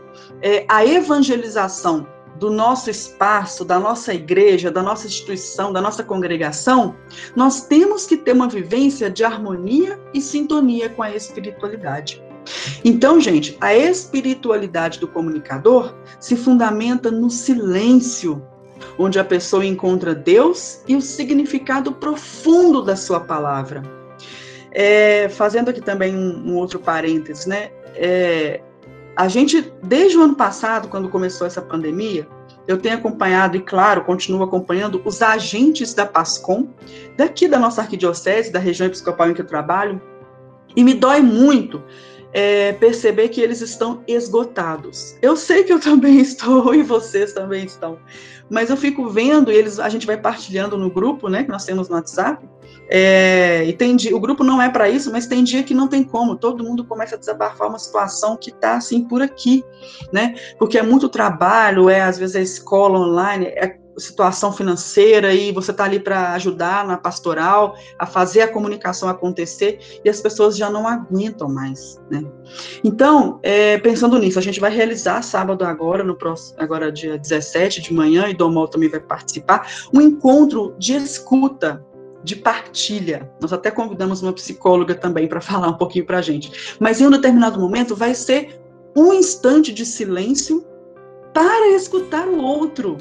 é, 0.42 0.66
a 0.68 0.86
evangelização 0.86 2.08
do 2.38 2.52
nosso 2.52 2.90
espaço, 2.90 3.64
da 3.64 3.80
nossa 3.80 4.14
igreja, 4.14 4.70
da 4.70 4.84
nossa 4.84 5.08
instituição, 5.08 5.72
da 5.72 5.82
nossa 5.82 6.04
congregação, 6.04 6.96
nós 7.36 7.62
temos 7.62 8.06
que 8.06 8.18
ter 8.18 8.34
uma 8.34 8.50
vivência 8.50 9.10
de 9.10 9.24
harmonia 9.24 10.00
e 10.14 10.20
sintonia 10.20 10.90
com 10.90 11.02
a 11.02 11.16
espiritualidade. 11.16 12.22
Então, 12.84 13.20
gente, 13.20 13.58
a 13.60 13.76
espiritualidade 13.76 15.00
do 15.00 15.08
comunicador 15.08 15.94
se 16.20 16.36
fundamenta 16.36 17.10
no 17.12 17.30
silêncio, 17.30 18.42
onde 18.98 19.20
a 19.20 19.24
pessoa 19.24 19.66
encontra 19.66 20.14
Deus 20.14 20.82
e 20.88 20.96
o 20.96 21.02
significado 21.02 21.92
profundo 21.94 22.82
da 22.82 22.96
sua 22.96 23.20
palavra. 23.20 23.84
É, 24.72 25.30
fazendo 25.30 25.70
aqui 25.70 25.82
também 25.82 26.16
um, 26.16 26.52
um 26.52 26.56
outro 26.56 26.80
parênteses, 26.80 27.46
né? 27.46 27.72
É, 27.96 28.62
a 29.16 29.30
gente, 29.30 29.74
desde 29.82 30.18
o 30.18 30.22
ano 30.22 30.36
passado, 30.36 30.90
quando 30.90 31.08
começou 31.08 31.48
essa 31.48 31.62
pandemia, 31.62 32.28
eu 32.68 32.78
tenho 32.78 32.96
acompanhado, 32.96 33.56
e 33.56 33.62
claro, 33.62 34.04
continuo 34.04 34.44
acompanhando, 34.44 35.02
os 35.06 35.22
agentes 35.22 35.94
da 35.94 36.06
PASCOM, 36.06 36.68
daqui 37.16 37.48
da 37.48 37.58
nossa 37.58 37.82
arquidiocese, 37.82 38.52
da 38.52 38.60
região 38.60 38.88
episcopal 38.88 39.30
em 39.30 39.34
que 39.34 39.42
eu 39.42 39.48
trabalho, 39.48 40.02
e 40.76 40.84
me 40.84 40.94
dói 40.94 41.22
muito 41.22 41.82
é, 42.36 42.74
perceber 42.74 43.30
que 43.30 43.40
eles 43.40 43.62
estão 43.62 44.04
esgotados. 44.06 45.16
Eu 45.22 45.38
sei 45.38 45.64
que 45.64 45.72
eu 45.72 45.80
também 45.80 46.20
estou, 46.20 46.76
e 46.76 46.84
vocês 46.84 47.32
também 47.32 47.64
estão, 47.64 47.98
mas 48.50 48.70
eu 48.70 48.76
fico 48.76 49.08
vendo, 49.08 49.50
e 49.50 49.56
eles, 49.56 49.80
a 49.80 49.88
gente 49.88 50.06
vai 50.06 50.18
partilhando 50.18 50.78
no 50.78 50.92
grupo, 50.92 51.30
né, 51.30 51.46
que 51.46 51.50
nós 51.50 51.64
temos 51.64 51.88
no 51.88 51.96
WhatsApp, 51.96 52.46
é, 52.90 53.64
e 53.64 53.72
tem 53.72 53.96
dia, 53.96 54.14
o 54.14 54.20
grupo 54.20 54.44
não 54.44 54.62
é 54.62 54.70
para 54.70 54.90
isso, 54.90 55.10
mas 55.14 55.28
tem 55.28 55.46
dia 55.46 55.64
que 55.64 55.74
não 55.74 55.88
tem 55.88 56.04
como, 56.04 56.36
todo 56.36 56.62
mundo 56.62 56.84
começa 56.84 57.16
a 57.16 57.18
desabafar 57.18 57.70
uma 57.70 57.80
situação 57.80 58.36
que 58.36 58.50
está 58.50 58.76
assim 58.76 59.06
por 59.06 59.22
aqui, 59.22 59.64
né, 60.12 60.36
porque 60.60 60.78
é 60.78 60.84
muito 60.84 61.08
trabalho, 61.08 61.90
é 61.90 62.02
às 62.02 62.20
vezes 62.20 62.36
a 62.36 62.42
escola 62.42 63.00
online, 63.00 63.46
é 63.46 63.80
situação 63.98 64.52
financeira 64.52 65.34
e 65.34 65.52
você 65.52 65.72
está 65.72 65.86
ali 65.86 66.00
para 66.00 66.34
ajudar 66.34 66.86
na 66.86 66.98
pastoral, 66.98 67.76
a 67.98 68.06
fazer 68.06 68.42
a 68.42 68.48
comunicação 68.48 69.08
acontecer 69.10 70.02
e 70.04 70.10
as 70.10 70.22
pessoas 70.22 70.58
já 70.58 70.70
não 70.70 70.88
aguentam 70.88 71.48
mais, 71.48 72.00
né? 72.10 72.24
Então, 72.84 73.40
é, 73.42 73.78
pensando 73.78 74.18
nisso, 74.20 74.40
a 74.40 74.42
gente 74.42 74.60
vai 74.60 74.72
realizar 74.72 75.22
sábado 75.22 75.64
agora, 75.64 76.04
no 76.04 76.16
próximo, 76.16 76.56
agora 76.60 76.92
dia 76.92 77.18
17 77.18 77.82
de 77.82 77.94
manhã, 77.94 78.28
e 78.28 78.34
Domol 78.34 78.68
também 78.68 78.90
vai 78.90 79.00
participar, 79.00 79.70
um 79.94 80.02
encontro 80.02 80.76
de 80.78 80.96
escuta, 80.96 81.84
de 82.24 82.36
partilha. 82.36 83.32
Nós 83.40 83.54
até 83.54 83.70
convidamos 83.70 84.22
uma 84.22 84.34
psicóloga 84.34 84.96
também 84.96 85.28
para 85.28 85.40
falar 85.40 85.70
um 85.70 85.78
pouquinho 85.78 86.06
para 86.06 86.18
a 86.18 86.22
gente. 86.22 86.76
Mas 86.80 87.00
em 87.00 87.08
um 87.08 87.12
determinado 87.12 87.60
momento 87.60 87.96
vai 87.96 88.16
ser 88.16 88.60
um 88.96 89.14
instante 89.14 89.74
de 89.74 89.86
silêncio 89.86 90.66
para 91.34 91.68
escutar 91.76 92.28
o 92.28 92.42
outro, 92.42 92.98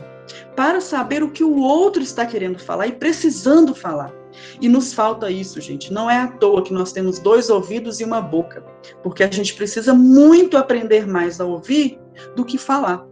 para 0.55 0.81
saber 0.81 1.23
o 1.23 1.31
que 1.31 1.45
o 1.45 1.57
outro 1.57 2.03
está 2.03 2.25
querendo 2.27 2.59
falar 2.59 2.87
e 2.87 2.93
precisando 2.93 3.75
falar. 3.75 4.13
E 4.61 4.69
nos 4.69 4.93
falta 4.93 5.31
isso, 5.31 5.61
gente. 5.61 5.93
Não 5.93 6.11
é 6.11 6.19
à 6.19 6.27
toa 6.27 6.63
que 6.63 6.73
nós 6.73 6.93
temos 6.93 7.19
dois 7.19 7.51
ouvidos 7.51 8.01
e 8.01 8.05
uma 8.05 8.21
boca, 8.21 8.65
porque 9.03 9.23
a 9.23 9.31
gente 9.31 9.55
precisa 9.55 9.95
muito 9.95 10.57
aprender 10.57 11.07
mais 11.07 11.41
a 11.41 11.45
ouvir 11.45 11.99
do 12.35 12.45
que 12.45 12.59
falar. 12.59 13.07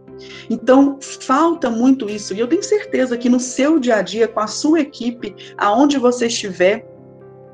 Então, 0.49 0.99
falta 1.01 1.69
muito 1.69 2.09
isso. 2.09 2.33
E 2.33 2.39
eu 2.39 2.47
tenho 2.47 2.63
certeza 2.63 3.17
que 3.17 3.29
no 3.29 3.39
seu 3.39 3.79
dia 3.79 3.97
a 3.97 4.01
dia, 4.01 4.27
com 4.27 4.39
a 4.39 4.47
sua 4.47 4.81
equipe, 4.81 5.35
aonde 5.57 5.97
você 5.97 6.27
estiver, 6.27 6.85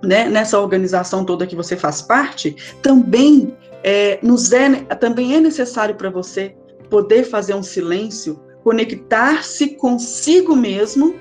né, 0.03 0.29
nessa 0.29 0.59
organização 0.59 1.25
toda 1.25 1.47
que 1.47 1.55
você 1.55 1.75
faz 1.75 2.01
parte, 2.01 2.55
também 2.81 3.55
é, 3.83 4.19
nos 4.21 4.51
é, 4.51 4.69
também 4.99 5.35
é 5.35 5.39
necessário 5.39 5.95
para 5.95 6.09
você 6.09 6.55
poder 6.89 7.23
fazer 7.23 7.53
um 7.53 7.63
silêncio 7.63 8.39
conectar-se 8.69 9.69
consigo 9.69 10.55
mesmo 10.55 11.15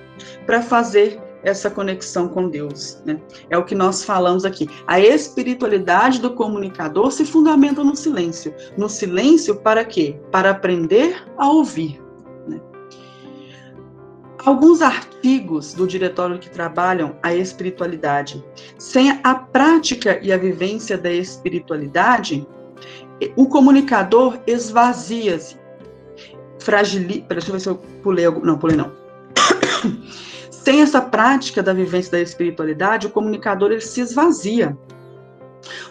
para 0.44 0.60
fazer 0.60 1.18
essa 1.42 1.70
conexão 1.70 2.28
com 2.28 2.46
Deus. 2.50 3.00
Né? 3.06 3.18
É 3.48 3.56
o 3.56 3.64
que 3.64 3.74
nós 3.74 4.04
falamos 4.04 4.44
aqui. 4.44 4.68
A 4.86 5.00
espiritualidade 5.00 6.20
do 6.20 6.34
comunicador 6.34 7.10
se 7.10 7.24
fundamenta 7.24 7.82
no 7.82 7.96
silêncio. 7.96 8.54
No 8.76 8.86
silêncio, 8.86 9.56
para 9.56 9.82
quê? 9.82 10.20
Para 10.30 10.50
aprender 10.50 11.24
a 11.38 11.48
ouvir. 11.48 11.98
Né? 12.46 12.60
Alguns 14.44 14.82
artigos 14.82 15.72
do 15.72 15.86
diretório 15.86 16.38
que 16.38 16.50
trabalham 16.50 17.16
a 17.22 17.34
espiritualidade. 17.34 18.44
Sem 18.76 19.18
a 19.24 19.34
prática 19.34 20.20
e 20.22 20.34
a 20.34 20.36
vivência 20.36 20.98
da 20.98 21.10
espiritualidade, 21.10 22.46
o 23.36 23.48
comunicador 23.48 24.38
esvazia-se 24.46 25.57
fragiliza. 26.60 27.24
Deixa 27.28 27.48
eu 27.48 27.52
ver 27.52 27.60
se 27.60 27.68
eu 27.68 27.76
pulei 28.02 28.26
algum. 28.26 28.40
Não, 28.40 28.58
pulei 28.58 28.76
não. 28.76 28.92
Sem 30.50 30.82
essa 30.82 31.00
prática 31.00 31.62
da 31.62 31.72
vivência 31.72 32.12
da 32.12 32.20
espiritualidade, 32.20 33.06
o 33.06 33.10
comunicador 33.10 33.70
ele 33.70 33.80
se 33.80 34.00
esvazia. 34.00 34.76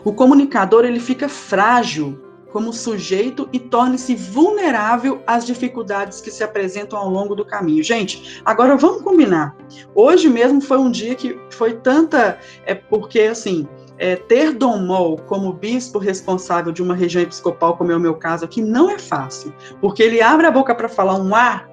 O 0.03 0.13
comunicador 0.13 0.85
ele 0.85 0.99
fica 0.99 1.27
frágil 1.27 2.23
como 2.51 2.71
sujeito 2.71 3.47
e 3.51 3.59
torna-se 3.59 4.15
vulnerável 4.15 5.21
às 5.27 5.45
dificuldades 5.45 6.21
que 6.21 6.31
se 6.31 6.43
apresentam 6.43 6.97
ao 6.97 7.09
longo 7.09 7.35
do 7.35 7.45
caminho. 7.45 7.83
Gente, 7.83 8.41
agora 8.45 8.75
vamos 8.75 9.01
combinar. 9.01 9.55
Hoje 9.93 10.29
mesmo 10.29 10.61
foi 10.61 10.77
um 10.77 10.89
dia 10.89 11.13
que 11.15 11.37
foi 11.51 11.73
tanta. 11.73 12.39
É 12.65 12.73
porque, 12.73 13.21
assim, 13.21 13.67
é, 13.97 14.15
ter 14.15 14.53
Dom 14.53 14.77
Mol 14.79 15.17
como 15.17 15.53
bispo 15.53 15.97
responsável 15.99 16.71
de 16.71 16.81
uma 16.81 16.95
região 16.95 17.21
episcopal, 17.21 17.77
como 17.77 17.91
é 17.91 17.95
o 17.95 17.99
meu 17.99 18.15
caso 18.15 18.45
aqui, 18.45 18.61
não 18.61 18.89
é 18.89 18.99
fácil, 18.99 19.53
porque 19.81 20.03
ele 20.03 20.21
abre 20.21 20.45
a 20.45 20.51
boca 20.51 20.73
para 20.75 20.89
falar 20.89 21.19
um 21.19 21.35
A, 21.35 21.65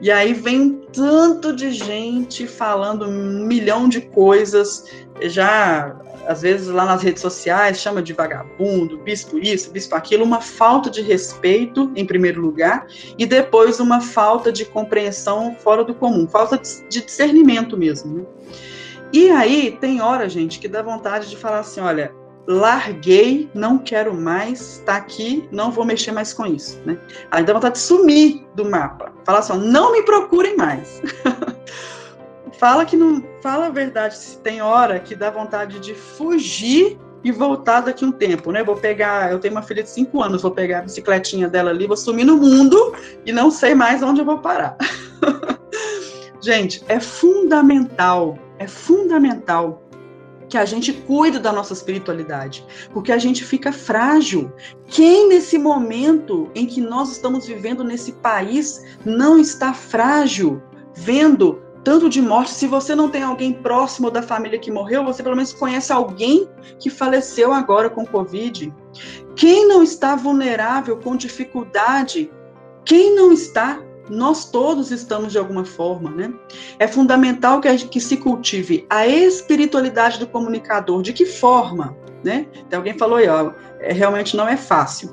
e 0.00 0.10
aí 0.10 0.32
vem 0.32 0.80
tanto 0.92 1.54
de 1.54 1.72
gente 1.72 2.46
falando 2.46 3.06
um 3.06 3.44
milhão 3.44 3.88
de 3.88 4.00
coisas, 4.00 4.84
já 5.22 5.96
às 6.26 6.42
vezes 6.42 6.68
lá 6.68 6.84
nas 6.84 7.02
redes 7.02 7.22
sociais 7.22 7.80
chama 7.80 8.02
de 8.02 8.12
vagabundo, 8.12 8.98
bispo 8.98 9.38
isso, 9.38 9.70
bispo 9.70 9.94
aquilo, 9.94 10.24
uma 10.24 10.42
falta 10.42 10.90
de 10.90 11.00
respeito, 11.00 11.90
em 11.96 12.04
primeiro 12.04 12.40
lugar, 12.40 12.86
e 13.16 13.24
depois 13.24 13.80
uma 13.80 14.00
falta 14.02 14.52
de 14.52 14.66
compreensão 14.66 15.56
fora 15.58 15.82
do 15.82 15.94
comum, 15.94 16.28
falta 16.28 16.60
de 16.88 17.00
discernimento 17.00 17.78
mesmo. 17.78 18.18
Né? 18.18 18.24
E 19.12 19.30
aí 19.30 19.76
tem 19.80 20.02
hora, 20.02 20.28
gente, 20.28 20.58
que 20.58 20.68
dá 20.68 20.82
vontade 20.82 21.30
de 21.30 21.36
falar 21.36 21.60
assim, 21.60 21.80
olha, 21.80 22.12
larguei, 22.46 23.50
não 23.54 23.78
quero 23.78 24.14
mais, 24.14 24.82
tá 24.84 24.96
aqui, 24.96 25.48
não 25.52 25.70
vou 25.70 25.84
mexer 25.84 26.12
mais 26.12 26.32
com 26.32 26.46
isso, 26.46 26.80
né? 26.84 26.98
Aí 27.30 27.44
dá 27.44 27.52
vontade 27.52 27.74
de 27.74 27.80
sumir 27.80 28.46
do 28.54 28.64
mapa. 28.68 29.12
Falar 29.24 29.40
assim, 29.40 29.58
não 29.58 29.92
me 29.92 30.02
procurem 30.02 30.56
mais. 30.56 31.02
fala 32.58 32.84
que 32.84 32.96
não, 32.96 33.22
fala 33.42 33.66
a 33.66 33.70
verdade, 33.70 34.16
se 34.16 34.38
tem 34.38 34.60
hora 34.60 34.98
que 34.98 35.14
dá 35.14 35.30
vontade 35.30 35.78
de 35.78 35.94
fugir 35.94 36.98
e 37.22 37.32
voltar 37.32 37.80
daqui 37.82 38.04
um 38.04 38.12
tempo, 38.12 38.50
né? 38.52 38.62
Vou 38.62 38.76
pegar, 38.76 39.30
eu 39.30 39.38
tenho 39.38 39.54
uma 39.54 39.62
filha 39.62 39.82
de 39.82 39.90
5 39.90 40.22
anos, 40.22 40.42
vou 40.42 40.50
pegar 40.50 40.80
a 40.80 40.82
bicicletinha 40.82 41.48
dela 41.48 41.70
ali, 41.70 41.86
vou 41.86 41.96
sumir 41.96 42.24
no 42.24 42.36
mundo 42.36 42.94
e 43.24 43.32
não 43.32 43.50
sei 43.50 43.74
mais 43.74 44.02
onde 44.02 44.20
eu 44.20 44.24
vou 44.24 44.38
parar. 44.38 44.76
Gente, 46.40 46.84
é 46.88 47.00
fundamental 47.00 48.38
é 48.58 48.66
fundamental 48.66 49.82
que 50.48 50.56
a 50.56 50.64
gente 50.64 50.92
cuide 50.92 51.38
da 51.38 51.52
nossa 51.52 51.72
espiritualidade, 51.72 52.64
porque 52.92 53.12
a 53.12 53.18
gente 53.18 53.44
fica 53.44 53.70
frágil. 53.70 54.50
Quem 54.86 55.28
nesse 55.28 55.58
momento 55.58 56.50
em 56.54 56.66
que 56.66 56.80
nós 56.80 57.12
estamos 57.12 57.46
vivendo 57.46 57.84
nesse 57.84 58.12
país 58.12 58.82
não 59.04 59.38
está 59.38 59.74
frágil, 59.74 60.62
vendo 60.94 61.62
tanto 61.84 62.08
de 62.08 62.22
morte? 62.22 62.52
Se 62.52 62.66
você 62.66 62.94
não 62.94 63.10
tem 63.10 63.22
alguém 63.22 63.52
próximo 63.52 64.10
da 64.10 64.22
família 64.22 64.58
que 64.58 64.70
morreu, 64.70 65.04
você 65.04 65.22
pelo 65.22 65.36
menos 65.36 65.52
conhece 65.52 65.92
alguém 65.92 66.48
que 66.78 66.88
faleceu 66.88 67.52
agora 67.52 67.90
com 67.90 68.06
Covid. 68.06 68.72
Quem 69.36 69.68
não 69.68 69.82
está 69.82 70.16
vulnerável 70.16 70.96
com 70.96 71.14
dificuldade? 71.14 72.30
Quem 72.84 73.14
não 73.14 73.32
está? 73.32 73.82
Nós 74.10 74.50
todos 74.50 74.90
estamos 74.90 75.32
de 75.32 75.38
alguma 75.38 75.64
forma, 75.64 76.10
né? 76.10 76.32
É 76.78 76.86
fundamental 76.86 77.60
que, 77.60 77.74
que 77.86 78.00
se 78.00 78.16
cultive 78.16 78.86
a 78.88 79.06
espiritualidade 79.06 80.18
do 80.18 80.26
comunicador. 80.26 81.02
De 81.02 81.12
que 81.12 81.26
forma, 81.26 81.96
né? 82.24 82.46
Tem 82.68 82.76
alguém 82.76 82.96
falou 82.96 83.18
aí, 83.18 83.28
ó, 83.28 83.52
é, 83.80 83.92
realmente 83.92 84.36
não 84.36 84.48
é 84.48 84.56
fácil. 84.56 85.12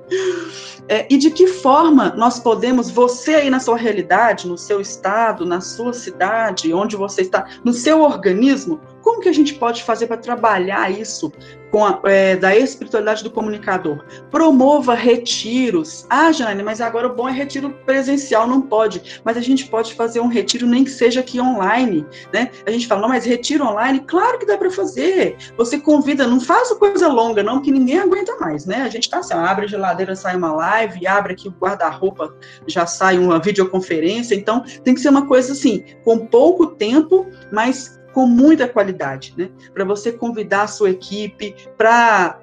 é, 0.88 1.06
e 1.10 1.16
de 1.16 1.30
que 1.30 1.46
forma 1.46 2.14
nós 2.16 2.38
podemos, 2.38 2.90
você 2.90 3.36
aí 3.36 3.50
na 3.50 3.60
sua 3.60 3.76
realidade, 3.76 4.46
no 4.46 4.58
seu 4.58 4.80
estado, 4.80 5.44
na 5.44 5.60
sua 5.60 5.92
cidade, 5.92 6.72
onde 6.72 6.96
você 6.96 7.22
está, 7.22 7.46
no 7.64 7.72
seu 7.72 8.02
organismo, 8.02 8.80
como 9.04 9.20
que 9.20 9.28
a 9.28 9.32
gente 9.32 9.54
pode 9.54 9.84
fazer 9.84 10.06
para 10.06 10.16
trabalhar 10.16 10.90
isso 10.90 11.30
com 11.70 11.84
a, 11.84 12.00
é, 12.04 12.36
da 12.36 12.56
espiritualidade 12.56 13.22
do 13.22 13.30
comunicador? 13.30 14.02
Promova 14.30 14.94
retiros. 14.94 16.06
Ah, 16.08 16.32
Jane, 16.32 16.62
mas 16.62 16.80
agora 16.80 17.06
o 17.06 17.14
bom 17.14 17.28
é 17.28 17.32
retiro 17.32 17.70
presencial, 17.84 18.48
não 18.48 18.62
pode. 18.62 19.20
Mas 19.22 19.36
a 19.36 19.42
gente 19.42 19.66
pode 19.66 19.92
fazer 19.92 20.20
um 20.20 20.26
retiro 20.26 20.66
nem 20.66 20.84
que 20.84 20.90
seja 20.90 21.20
aqui 21.20 21.38
online, 21.38 22.06
né? 22.32 22.50
A 22.66 22.70
gente 22.70 22.86
fala, 22.86 23.02
não, 23.02 23.10
mas 23.10 23.26
retiro 23.26 23.66
online, 23.66 24.00
claro 24.00 24.38
que 24.38 24.46
dá 24.46 24.56
para 24.56 24.70
fazer. 24.70 25.36
Você 25.58 25.78
convida, 25.78 26.26
não 26.26 26.40
faz 26.40 26.72
coisa 26.72 27.06
longa, 27.08 27.42
não, 27.42 27.60
que 27.60 27.70
ninguém 27.70 27.98
aguenta 27.98 28.34
mais, 28.38 28.64
né? 28.64 28.82
A 28.82 28.88
gente 28.88 29.10
tá 29.10 29.18
assim, 29.18 29.34
abre 29.34 29.66
a 29.66 29.68
geladeira, 29.68 30.16
sai 30.16 30.34
uma 30.34 30.52
live, 30.54 31.06
abre 31.06 31.34
aqui 31.34 31.48
o 31.48 31.52
guarda-roupa, 31.52 32.34
já 32.66 32.86
sai 32.86 33.18
uma 33.18 33.38
videoconferência. 33.38 34.34
Então, 34.34 34.64
tem 34.82 34.94
que 34.94 35.00
ser 35.00 35.10
uma 35.10 35.26
coisa 35.26 35.52
assim, 35.52 35.84
com 36.02 36.26
pouco 36.26 36.68
tempo, 36.68 37.26
mas 37.52 38.02
com 38.14 38.26
muita 38.26 38.68
qualidade, 38.68 39.34
né? 39.36 39.50
Para 39.74 39.84
você 39.84 40.12
convidar 40.12 40.62
a 40.62 40.68
sua 40.68 40.90
equipe 40.90 41.54
para 41.76 42.40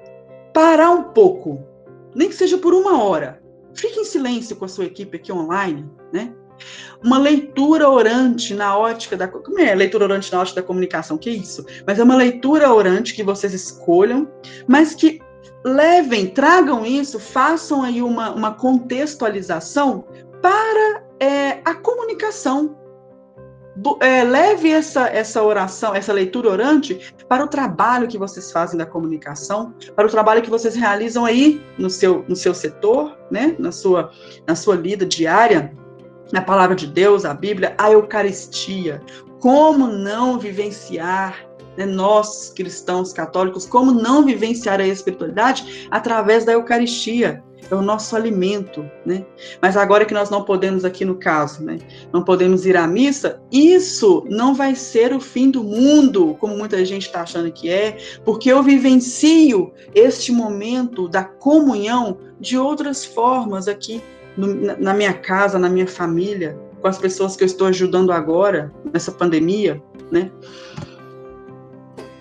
parar 0.52 0.90
um 0.90 1.04
pouco, 1.04 1.64
nem 2.14 2.28
que 2.28 2.34
seja 2.34 2.58
por 2.58 2.74
uma 2.74 3.02
hora. 3.02 3.42
Fique 3.74 3.98
em 3.98 4.04
silêncio 4.04 4.54
com 4.54 4.66
a 4.66 4.68
sua 4.68 4.84
equipe 4.84 5.16
aqui 5.16 5.32
online, 5.32 5.90
né? 6.12 6.32
Uma 7.02 7.18
leitura 7.18 7.88
orante 7.88 8.54
na 8.54 8.76
ótica 8.76 9.16
da. 9.16 9.26
Como 9.26 9.58
é 9.58 9.74
leitura 9.74 10.04
orante 10.04 10.30
na 10.30 10.40
ótica 10.40 10.60
da 10.60 10.66
comunicação? 10.66 11.16
Que 11.16 11.30
isso? 11.30 11.64
Mas 11.86 11.98
é 11.98 12.04
uma 12.04 12.14
leitura 12.14 12.72
orante 12.72 13.14
que 13.14 13.22
vocês 13.22 13.54
escolham, 13.54 14.30
mas 14.68 14.94
que 14.94 15.20
levem, 15.64 16.26
tragam 16.26 16.84
isso, 16.84 17.18
façam 17.18 17.82
aí 17.82 18.02
uma, 18.02 18.30
uma 18.32 18.54
contextualização 18.54 20.04
para 20.42 21.02
é, 21.18 21.60
a 21.64 21.74
comunicação 21.74 22.76
é, 24.00 24.22
leve 24.22 24.70
essa, 24.70 25.08
essa 25.08 25.42
oração, 25.42 25.94
essa 25.94 26.12
leitura 26.12 26.50
orante 26.50 27.14
para 27.28 27.44
o 27.44 27.48
trabalho 27.48 28.06
que 28.06 28.18
vocês 28.18 28.52
fazem 28.52 28.76
da 28.76 28.84
comunicação, 28.84 29.74
para 29.96 30.06
o 30.06 30.10
trabalho 30.10 30.42
que 30.42 30.50
vocês 30.50 30.74
realizam 30.74 31.24
aí 31.24 31.62
no 31.78 31.88
seu, 31.88 32.24
no 32.28 32.36
seu 32.36 32.54
setor, 32.54 33.16
né, 33.30 33.56
na 33.58 33.72
sua, 33.72 34.10
na 34.46 34.54
sua 34.54 34.76
lida 34.76 35.06
diária, 35.06 35.72
na 36.30 36.42
palavra 36.42 36.76
de 36.76 36.86
Deus, 36.86 37.24
a 37.24 37.32
Bíblia, 37.32 37.74
a 37.78 37.90
Eucaristia. 37.90 39.00
Como 39.40 39.86
não 39.86 40.38
vivenciar, 40.38 41.46
né, 41.76 41.86
nós 41.86 42.52
cristãos 42.54 43.12
católicos, 43.12 43.66
como 43.66 43.90
não 43.90 44.24
vivenciar 44.24 44.80
a 44.80 44.86
espiritualidade 44.86 45.88
através 45.90 46.44
da 46.44 46.52
Eucaristia? 46.52 47.42
É 47.70 47.74
o 47.74 47.82
nosso 47.82 48.14
alimento, 48.16 48.84
né? 49.04 49.24
Mas 49.60 49.76
agora 49.76 50.04
que 50.04 50.14
nós 50.14 50.30
não 50.30 50.44
podemos 50.44 50.84
aqui 50.84 51.04
no 51.04 51.14
caso, 51.14 51.64
né? 51.64 51.78
Não 52.12 52.22
podemos 52.22 52.66
ir 52.66 52.76
à 52.76 52.86
missa, 52.86 53.40
isso 53.50 54.24
não 54.28 54.54
vai 54.54 54.74
ser 54.74 55.14
o 55.14 55.20
fim 55.20 55.50
do 55.50 55.62
mundo, 55.62 56.36
como 56.38 56.56
muita 56.56 56.84
gente 56.84 57.06
está 57.06 57.22
achando 57.22 57.50
que 57.50 57.70
é, 57.70 57.96
porque 58.24 58.50
eu 58.50 58.62
vivencio 58.62 59.72
este 59.94 60.32
momento 60.32 61.08
da 61.08 61.24
comunhão 61.24 62.18
de 62.38 62.58
outras 62.58 63.04
formas 63.04 63.68
aqui 63.68 64.02
no, 64.36 64.54
na 64.78 64.92
minha 64.92 65.12
casa, 65.12 65.58
na 65.58 65.68
minha 65.68 65.86
família, 65.86 66.58
com 66.80 66.88
as 66.88 66.98
pessoas 66.98 67.36
que 67.36 67.44
eu 67.44 67.46
estou 67.46 67.66
ajudando 67.68 68.12
agora 68.12 68.72
nessa 68.92 69.12
pandemia, 69.12 69.82
né? 70.10 70.30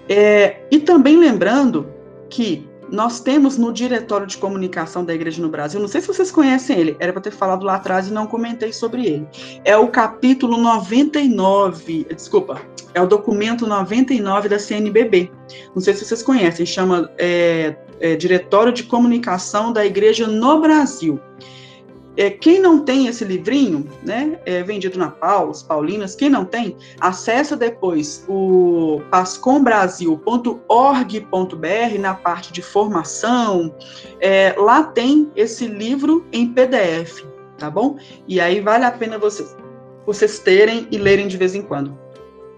É, 0.07 0.65
e 0.69 0.79
também 0.79 1.17
lembrando 1.17 1.87
que 2.29 2.69
nós 2.91 3.21
temos 3.21 3.57
no 3.57 3.71
Diretório 3.71 4.27
de 4.27 4.37
Comunicação 4.37 5.05
da 5.05 5.13
Igreja 5.13 5.41
no 5.41 5.49
Brasil, 5.49 5.79
não 5.79 5.87
sei 5.87 6.01
se 6.01 6.07
vocês 6.07 6.29
conhecem 6.29 6.77
ele, 6.77 6.97
era 6.99 7.13
para 7.13 7.21
ter 7.21 7.31
falado 7.31 7.63
lá 7.63 7.75
atrás 7.75 8.07
e 8.07 8.11
não 8.11 8.27
comentei 8.27 8.73
sobre 8.73 9.05
ele. 9.05 9.27
É 9.63 9.77
o 9.77 9.87
capítulo 9.87 10.57
99, 10.57 12.07
desculpa, 12.13 12.61
é 12.93 13.01
o 13.01 13.07
documento 13.07 13.65
99 13.65 14.49
da 14.49 14.59
CNBB. 14.59 15.31
Não 15.73 15.81
sei 15.81 15.93
se 15.93 16.05
vocês 16.05 16.21
conhecem, 16.21 16.65
chama 16.65 17.09
é, 17.17 17.75
é, 17.99 18.15
Diretório 18.15 18.73
de 18.73 18.83
Comunicação 18.83 19.71
da 19.71 19.85
Igreja 19.85 20.27
no 20.27 20.59
Brasil. 20.59 21.19
É, 22.17 22.29
quem 22.29 22.59
não 22.59 22.79
tem 22.79 23.07
esse 23.07 23.23
livrinho, 23.23 23.89
né, 24.03 24.37
é 24.45 24.61
vendido 24.61 24.99
na 24.99 25.09
Paulos, 25.09 25.63
Paulinas, 25.63 26.13
quem 26.13 26.29
não 26.29 26.43
tem, 26.43 26.75
acessa 26.99 27.55
depois 27.55 28.25
o 28.27 29.01
pascombrasil.org.br 29.09 31.99
na 31.99 32.13
parte 32.13 32.51
de 32.51 32.61
formação, 32.61 33.73
é, 34.19 34.53
lá 34.57 34.83
tem 34.83 35.31
esse 35.35 35.67
livro 35.67 36.25
em 36.33 36.47
PDF, 36.47 37.23
tá 37.57 37.69
bom? 37.69 37.97
E 38.27 38.41
aí 38.41 38.59
vale 38.59 38.83
a 38.83 38.91
pena 38.91 39.17
vocês, 39.17 39.55
vocês 40.05 40.39
terem 40.39 40.87
e 40.91 40.97
lerem 40.97 41.27
de 41.27 41.37
vez 41.37 41.55
em 41.55 41.61
quando. 41.61 41.97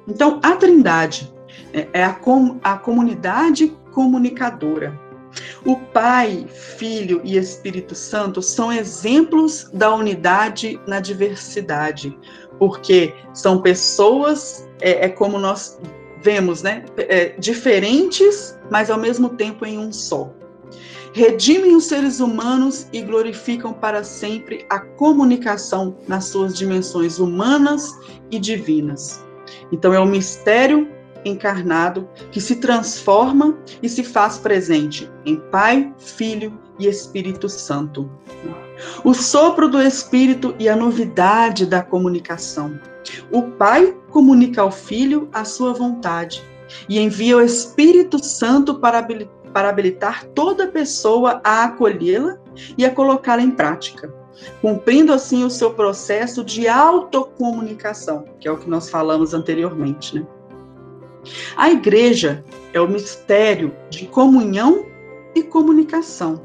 Então, 0.07 0.39
a 0.43 0.55
Trindade 0.55 1.33
é, 1.71 1.87
é 1.93 2.03
a, 2.03 2.13
com, 2.13 2.59
a 2.63 2.77
comunidade 2.77 3.75
comunicadora. 3.91 4.99
O 5.65 5.77
Pai, 5.77 6.45
Filho 6.77 7.21
e 7.23 7.37
Espírito 7.37 7.95
Santo 7.95 8.41
são 8.41 8.71
exemplos 8.71 9.69
da 9.73 9.93
unidade 9.93 10.79
na 10.87 10.99
diversidade, 10.99 12.17
porque 12.59 13.13
são 13.33 13.61
pessoas, 13.61 14.67
é, 14.81 15.05
é 15.05 15.09
como 15.09 15.39
nós 15.39 15.79
vemos, 16.21 16.61
né? 16.61 16.85
É, 16.97 17.29
diferentes, 17.37 18.57
mas 18.69 18.89
ao 18.89 18.97
mesmo 18.97 19.29
tempo 19.29 19.65
em 19.65 19.77
um 19.77 19.91
só. 19.91 20.31
Redimem 21.13 21.75
os 21.75 21.85
seres 21.85 22.19
humanos 22.19 22.87
e 22.91 23.01
glorificam 23.01 23.71
para 23.71 24.03
sempre 24.03 24.65
a 24.69 24.79
comunicação 24.79 25.95
nas 26.07 26.25
suas 26.25 26.55
dimensões 26.55 27.19
humanas 27.19 27.91
e 28.31 28.39
divinas. 28.39 29.23
Então, 29.71 29.93
é 29.93 29.99
o 29.99 30.07
mistério 30.07 30.89
encarnado 31.25 32.07
que 32.31 32.41
se 32.41 32.57
transforma 32.57 33.57
e 33.81 33.89
se 33.89 34.03
faz 34.03 34.37
presente 34.37 35.09
em 35.25 35.37
Pai, 35.37 35.93
Filho 35.97 36.57
e 36.79 36.87
Espírito 36.87 37.47
Santo. 37.49 38.09
O 39.03 39.13
sopro 39.13 39.69
do 39.69 39.81
Espírito 39.81 40.55
e 40.59 40.67
a 40.67 40.75
novidade 40.75 41.65
da 41.65 41.81
comunicação. 41.81 42.79
O 43.31 43.43
Pai 43.43 43.95
comunica 44.09 44.61
ao 44.61 44.71
Filho 44.71 45.29
a 45.33 45.45
sua 45.45 45.73
vontade 45.73 46.43
e 46.87 46.99
envia 46.99 47.37
o 47.37 47.41
Espírito 47.41 48.23
Santo 48.23 48.79
para 48.79 49.05
habilitar 49.69 50.25
toda 50.33 50.67
pessoa 50.67 51.41
a 51.43 51.65
acolhê-la 51.65 52.37
e 52.77 52.85
a 52.85 52.91
colocá-la 52.91 53.41
em 53.41 53.51
prática, 53.51 54.13
cumprindo 54.61 55.13
assim 55.13 55.43
o 55.43 55.49
seu 55.49 55.73
processo 55.73 56.43
de 56.43 56.67
autocomunicação, 56.67 58.25
que 58.39 58.47
é 58.47 58.51
o 58.51 58.57
que 58.57 58.69
nós 58.69 58.89
falamos 58.89 59.33
anteriormente, 59.33 60.15
né? 60.15 60.25
A 61.55 61.69
igreja 61.69 62.43
é 62.73 62.81
o 62.81 62.87
mistério 62.87 63.73
de 63.89 64.07
comunhão 64.07 64.85
e 65.35 65.43
comunicação. 65.43 66.41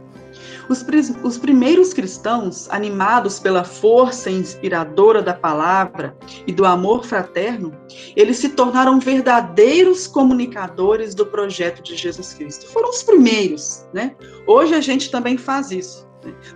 Os, 0.69 0.85
os, 1.25 1.39
primeiros 1.39 1.95
cristãos, 1.95 2.69
animados 2.71 3.41
pela 3.41 3.65
força 3.65 4.31
inspiradora 4.31 5.23
da 5.23 5.33
palavra 5.33 6.15
e 6.47 6.53
do 6.53 6.67
amor 6.67 7.07
fraterno, 7.07 7.73
eles 8.15 8.37
se 8.37 8.51
tornaram 8.51 9.01
verdadeiros 9.01 10.07
comunicadores 10.07 11.15
do 11.15 11.25
projeto 11.25 11.83
de 11.83 11.97
Jesus 11.97 12.35
Cristo. 12.35 12.67
Foram 12.67 12.91
os 12.91 13.03
primeiros, 13.03 13.87
né? 13.95 14.15
Hoje 14.47 14.75
a 14.75 14.81
gente 14.81 15.11
também 15.11 15.39
faz 15.39 15.71
isso. 15.71 16.08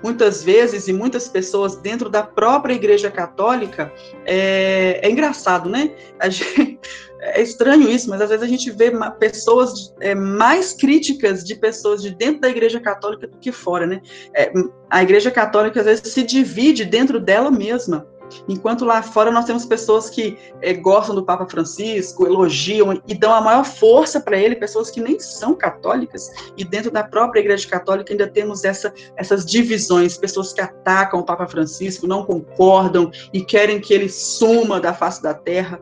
Muitas 0.02 0.42
vezes, 0.42 0.88
e 0.88 0.92
muitas 0.92 1.28
pessoas 1.28 1.76
dentro 1.76 2.08
da 2.08 2.22
própria 2.22 2.74
Igreja 2.74 3.10
Católica, 3.10 3.92
é, 4.24 5.00
é 5.02 5.10
engraçado, 5.10 5.68
né? 5.68 5.92
Gente, 6.28 6.78
é 7.20 7.40
estranho 7.40 7.88
isso, 7.88 8.10
mas 8.10 8.20
às 8.20 8.30
vezes 8.30 8.44
a 8.44 8.48
gente 8.48 8.70
vê 8.70 8.92
pessoas 9.18 9.94
é, 10.00 10.14
mais 10.14 10.72
críticas 10.72 11.44
de 11.44 11.54
pessoas 11.54 12.02
de 12.02 12.10
dentro 12.10 12.40
da 12.40 12.48
Igreja 12.48 12.80
Católica 12.80 13.28
do 13.28 13.38
que 13.38 13.52
fora, 13.52 13.86
né? 13.86 14.00
É, 14.34 14.52
a 14.90 15.02
Igreja 15.02 15.30
Católica 15.30 15.80
às 15.80 15.86
vezes 15.86 16.12
se 16.12 16.22
divide 16.22 16.84
dentro 16.84 17.20
dela 17.20 17.50
mesma. 17.50 18.06
Enquanto 18.48 18.84
lá 18.84 19.02
fora 19.02 19.30
nós 19.30 19.44
temos 19.44 19.64
pessoas 19.64 20.10
que 20.10 20.38
é, 20.60 20.72
gostam 20.74 21.14
do 21.14 21.24
Papa 21.24 21.46
Francisco, 21.46 22.26
elogiam 22.26 23.00
e 23.06 23.14
dão 23.14 23.32
a 23.32 23.40
maior 23.40 23.64
força 23.64 24.20
para 24.20 24.36
ele, 24.36 24.56
pessoas 24.56 24.90
que 24.90 25.00
nem 25.00 25.18
são 25.18 25.54
católicas, 25.54 26.30
e 26.56 26.64
dentro 26.64 26.90
da 26.90 27.04
própria 27.04 27.40
Igreja 27.40 27.68
Católica 27.68 28.12
ainda 28.12 28.26
temos 28.26 28.64
essa, 28.64 28.92
essas 29.16 29.44
divisões, 29.44 30.16
pessoas 30.16 30.52
que 30.52 30.60
atacam 30.60 31.20
o 31.20 31.24
Papa 31.24 31.46
Francisco, 31.46 32.06
não 32.06 32.24
concordam 32.24 33.10
e 33.32 33.42
querem 33.42 33.80
que 33.80 33.92
ele 33.92 34.08
suma 34.08 34.80
da 34.80 34.92
face 34.92 35.22
da 35.22 35.34
terra. 35.34 35.80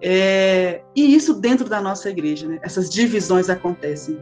É, 0.00 0.82
e 0.96 1.14
isso 1.14 1.34
dentro 1.34 1.68
da 1.68 1.80
nossa 1.80 2.10
igreja, 2.10 2.48
né? 2.48 2.58
essas 2.62 2.90
divisões 2.90 3.48
acontecem. 3.48 4.18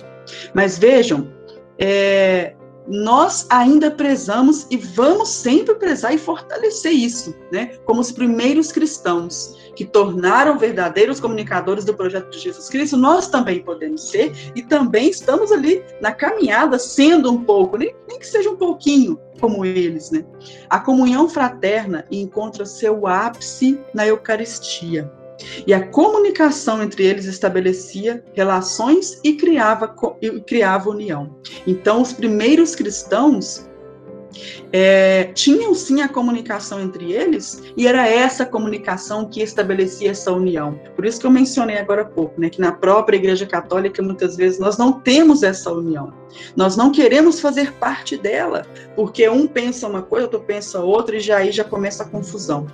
Mas 0.53 0.79
vejam, 0.79 1.33
é, 1.79 2.55
nós 2.87 3.47
ainda 3.51 3.91
prezamos 3.91 4.67
e 4.71 4.77
vamos 4.77 5.29
sempre 5.29 5.75
prezar 5.75 6.15
e 6.15 6.19
fortalecer 6.19 6.93
isso, 6.93 7.35
né? 7.53 7.79
Como 7.85 8.01
os 8.01 8.11
primeiros 8.11 8.73
cristãos 8.73 9.57
que 9.77 9.85
tornaram 9.85 10.59
verdadeiros 10.59 11.21
comunicadores 11.21 11.85
do 11.85 11.95
projeto 11.95 12.31
de 12.31 12.39
Jesus 12.39 12.69
Cristo, 12.69 12.97
nós 12.97 13.29
também 13.29 13.63
podemos 13.63 14.11
ser 14.11 14.33
e 14.55 14.63
também 14.63 15.09
estamos 15.09 15.53
ali 15.53 15.83
na 16.01 16.13
caminhada, 16.13 16.79
sendo 16.79 17.31
um 17.33 17.45
pouco, 17.45 17.77
nem, 17.77 17.95
nem 18.09 18.19
que 18.19 18.27
seja 18.27 18.51
um 18.51 18.57
pouquinho 18.57 19.19
como 19.41 19.65
eles, 19.65 20.11
né? 20.11 20.25
A 20.69 20.79
comunhão 20.79 21.29
fraterna 21.29 22.05
encontra 22.11 22.67
seu 22.67 23.07
ápice 23.07 23.81
na 23.95 24.07
Eucaristia. 24.07 25.11
E 25.67 25.73
a 25.73 25.87
comunicação 25.89 26.83
entre 26.83 27.05
eles 27.05 27.25
estabelecia 27.25 28.23
relações 28.33 29.21
e 29.25 29.35
criava, 29.35 29.95
criava 30.47 30.91
união. 30.91 31.37
Então, 31.67 32.03
os 32.03 32.13
primeiros 32.13 32.75
cristãos 32.75 33.71
é, 34.73 35.25
tinham 35.35 35.75
sim 35.75 36.03
a 36.03 36.09
comunicação 36.09 36.81
entre 36.81 37.13
eles, 37.13 37.63
e 37.77 37.87
era 37.87 38.09
essa 38.09 38.47
comunicação 38.47 39.29
que 39.29 39.43
estabelecia 39.43 40.11
essa 40.11 40.33
união. 40.33 40.79
Por 40.95 41.05
isso 41.05 41.21
que 41.21 41.27
eu 41.27 41.31
mencionei 41.31 41.79
agora 41.79 42.03
há 42.03 42.05
pouco, 42.05 42.41
né, 42.41 42.49
que 42.49 42.61
na 42.61 42.73
própria 42.73 43.17
Igreja 43.17 43.47
Católica, 43.47 44.03
muitas 44.03 44.37
vezes, 44.37 44.59
nós 44.59 44.79
não 44.79 44.93
temos 44.93 45.43
essa 45.43 45.73
união. 45.73 46.13
Nós 46.57 46.77
não 46.77 46.93
queremos 46.93 47.41
fazer 47.41 47.73
parte 47.75 48.17
dela, 48.17 48.65
porque 48.95 49.29
um 49.29 49.47
pensa 49.47 49.89
uma 49.89 50.03
coisa, 50.03 50.27
outro 50.27 50.41
pensa 50.41 50.81
outra, 50.81 51.17
e 51.17 51.21
já 51.21 51.39
aí 51.39 51.51
já 51.51 51.65
começa 51.65 52.05
a 52.05 52.09
confusão. 52.09 52.67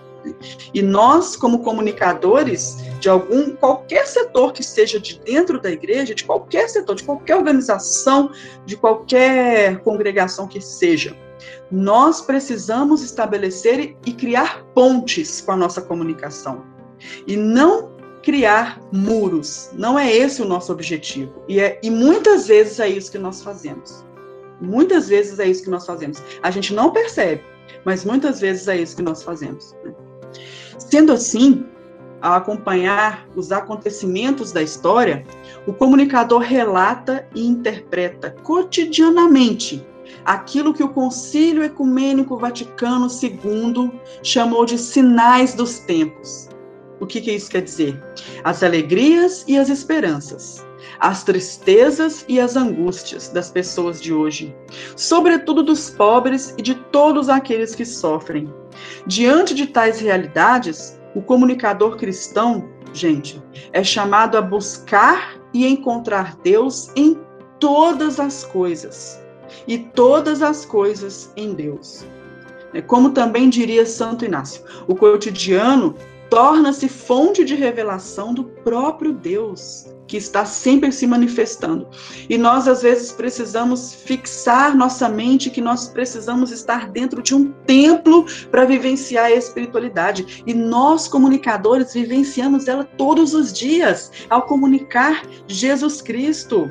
E 0.72 0.82
nós, 0.82 1.36
como 1.36 1.60
comunicadores 1.60 2.76
de 3.00 3.08
algum, 3.08 3.54
qualquer 3.56 4.06
setor 4.06 4.52
que 4.52 4.62
seja 4.62 4.98
de 4.98 5.20
dentro 5.20 5.60
da 5.60 5.70
igreja, 5.70 6.14
de 6.14 6.24
qualquer 6.24 6.68
setor, 6.68 6.94
de 6.96 7.04
qualquer 7.04 7.36
organização, 7.36 8.30
de 8.64 8.76
qualquer 8.76 9.78
congregação 9.80 10.46
que 10.46 10.60
seja, 10.60 11.16
nós 11.70 12.20
precisamos 12.20 13.02
estabelecer 13.02 13.96
e 14.04 14.12
criar 14.12 14.64
pontes 14.74 15.40
com 15.40 15.52
a 15.52 15.56
nossa 15.56 15.80
comunicação. 15.80 16.64
E 17.26 17.36
não 17.36 17.96
criar 18.22 18.80
muros. 18.92 19.70
Não 19.72 19.96
é 19.96 20.12
esse 20.12 20.42
o 20.42 20.44
nosso 20.44 20.72
objetivo. 20.72 21.44
E, 21.48 21.60
é, 21.60 21.78
e 21.80 21.90
muitas 21.90 22.48
vezes 22.48 22.80
é 22.80 22.88
isso 22.88 23.10
que 23.12 23.18
nós 23.18 23.40
fazemos. 23.42 24.04
Muitas 24.60 25.08
vezes 25.08 25.38
é 25.38 25.46
isso 25.46 25.62
que 25.62 25.70
nós 25.70 25.86
fazemos. 25.86 26.20
A 26.42 26.50
gente 26.50 26.74
não 26.74 26.90
percebe, 26.90 27.44
mas 27.84 28.04
muitas 28.04 28.40
vezes 28.40 28.66
é 28.68 28.76
isso 28.76 28.96
que 28.96 29.02
nós 29.02 29.22
fazemos. 29.22 29.76
Né? 29.84 29.94
Sendo 30.78 31.12
assim, 31.12 31.64
ao 32.20 32.34
acompanhar 32.34 33.26
os 33.36 33.52
acontecimentos 33.52 34.52
da 34.52 34.62
história, 34.62 35.24
o 35.66 35.72
comunicador 35.72 36.40
relata 36.40 37.26
e 37.34 37.46
interpreta 37.46 38.30
cotidianamente 38.42 39.86
aquilo 40.24 40.74
que 40.74 40.82
o 40.82 40.88
Concílio 40.88 41.62
Ecumênico 41.62 42.36
Vaticano 42.36 43.06
II 43.06 44.00
chamou 44.22 44.64
de 44.64 44.78
sinais 44.78 45.54
dos 45.54 45.78
tempos. 45.78 46.48
O 47.00 47.06
que, 47.06 47.20
que 47.20 47.32
isso 47.32 47.50
quer 47.50 47.62
dizer? 47.62 48.02
As 48.42 48.62
alegrias 48.62 49.44
e 49.46 49.58
as 49.58 49.68
esperanças, 49.68 50.65
as 51.00 51.22
tristezas 51.24 52.24
e 52.28 52.40
as 52.40 52.56
angústias 52.56 53.28
das 53.28 53.50
pessoas 53.50 54.00
de 54.00 54.12
hoje, 54.12 54.54
sobretudo 54.96 55.62
dos 55.62 55.90
pobres 55.90 56.54
e 56.56 56.62
de 56.62 56.74
todos 56.74 57.28
aqueles 57.28 57.74
que 57.74 57.84
sofrem. 57.84 58.52
Diante 59.06 59.54
de 59.54 59.66
tais 59.66 60.00
realidades, 60.00 61.00
o 61.14 61.22
comunicador 61.22 61.96
cristão, 61.96 62.68
gente, 62.92 63.42
é 63.72 63.82
chamado 63.82 64.36
a 64.36 64.42
buscar 64.42 65.36
e 65.52 65.66
encontrar 65.66 66.36
Deus 66.42 66.90
em 66.94 67.18
todas 67.58 68.20
as 68.20 68.44
coisas 68.44 69.20
e 69.66 69.78
todas 69.78 70.42
as 70.42 70.64
coisas 70.64 71.32
em 71.36 71.54
Deus. 71.54 72.04
É 72.74 72.82
como 72.82 73.10
também 73.10 73.48
diria 73.48 73.86
Santo 73.86 74.24
Inácio, 74.24 74.62
o 74.86 74.94
cotidiano 74.94 75.94
torna-se 76.28 76.88
fonte 76.88 77.44
de 77.44 77.54
revelação 77.54 78.34
do 78.34 78.44
próprio 78.44 79.12
Deus, 79.12 79.86
que 80.06 80.16
está 80.16 80.44
sempre 80.44 80.92
se 80.92 81.06
manifestando. 81.06 81.88
E 82.28 82.38
nós, 82.38 82.68
às 82.68 82.82
vezes, 82.82 83.12
precisamos 83.12 83.94
fixar 83.94 84.76
nossa 84.76 85.08
mente 85.08 85.50
que 85.50 85.60
nós 85.60 85.88
precisamos 85.88 86.50
estar 86.50 86.90
dentro 86.90 87.22
de 87.22 87.34
um 87.34 87.52
templo 87.66 88.24
para 88.50 88.64
vivenciar 88.64 89.26
a 89.26 89.32
espiritualidade. 89.32 90.42
E 90.46 90.54
nós, 90.54 91.08
comunicadores, 91.08 91.94
vivenciamos 91.94 92.68
ela 92.68 92.84
todos 92.84 93.34
os 93.34 93.52
dias, 93.52 94.10
ao 94.30 94.42
comunicar 94.42 95.22
Jesus 95.46 96.00
Cristo 96.00 96.70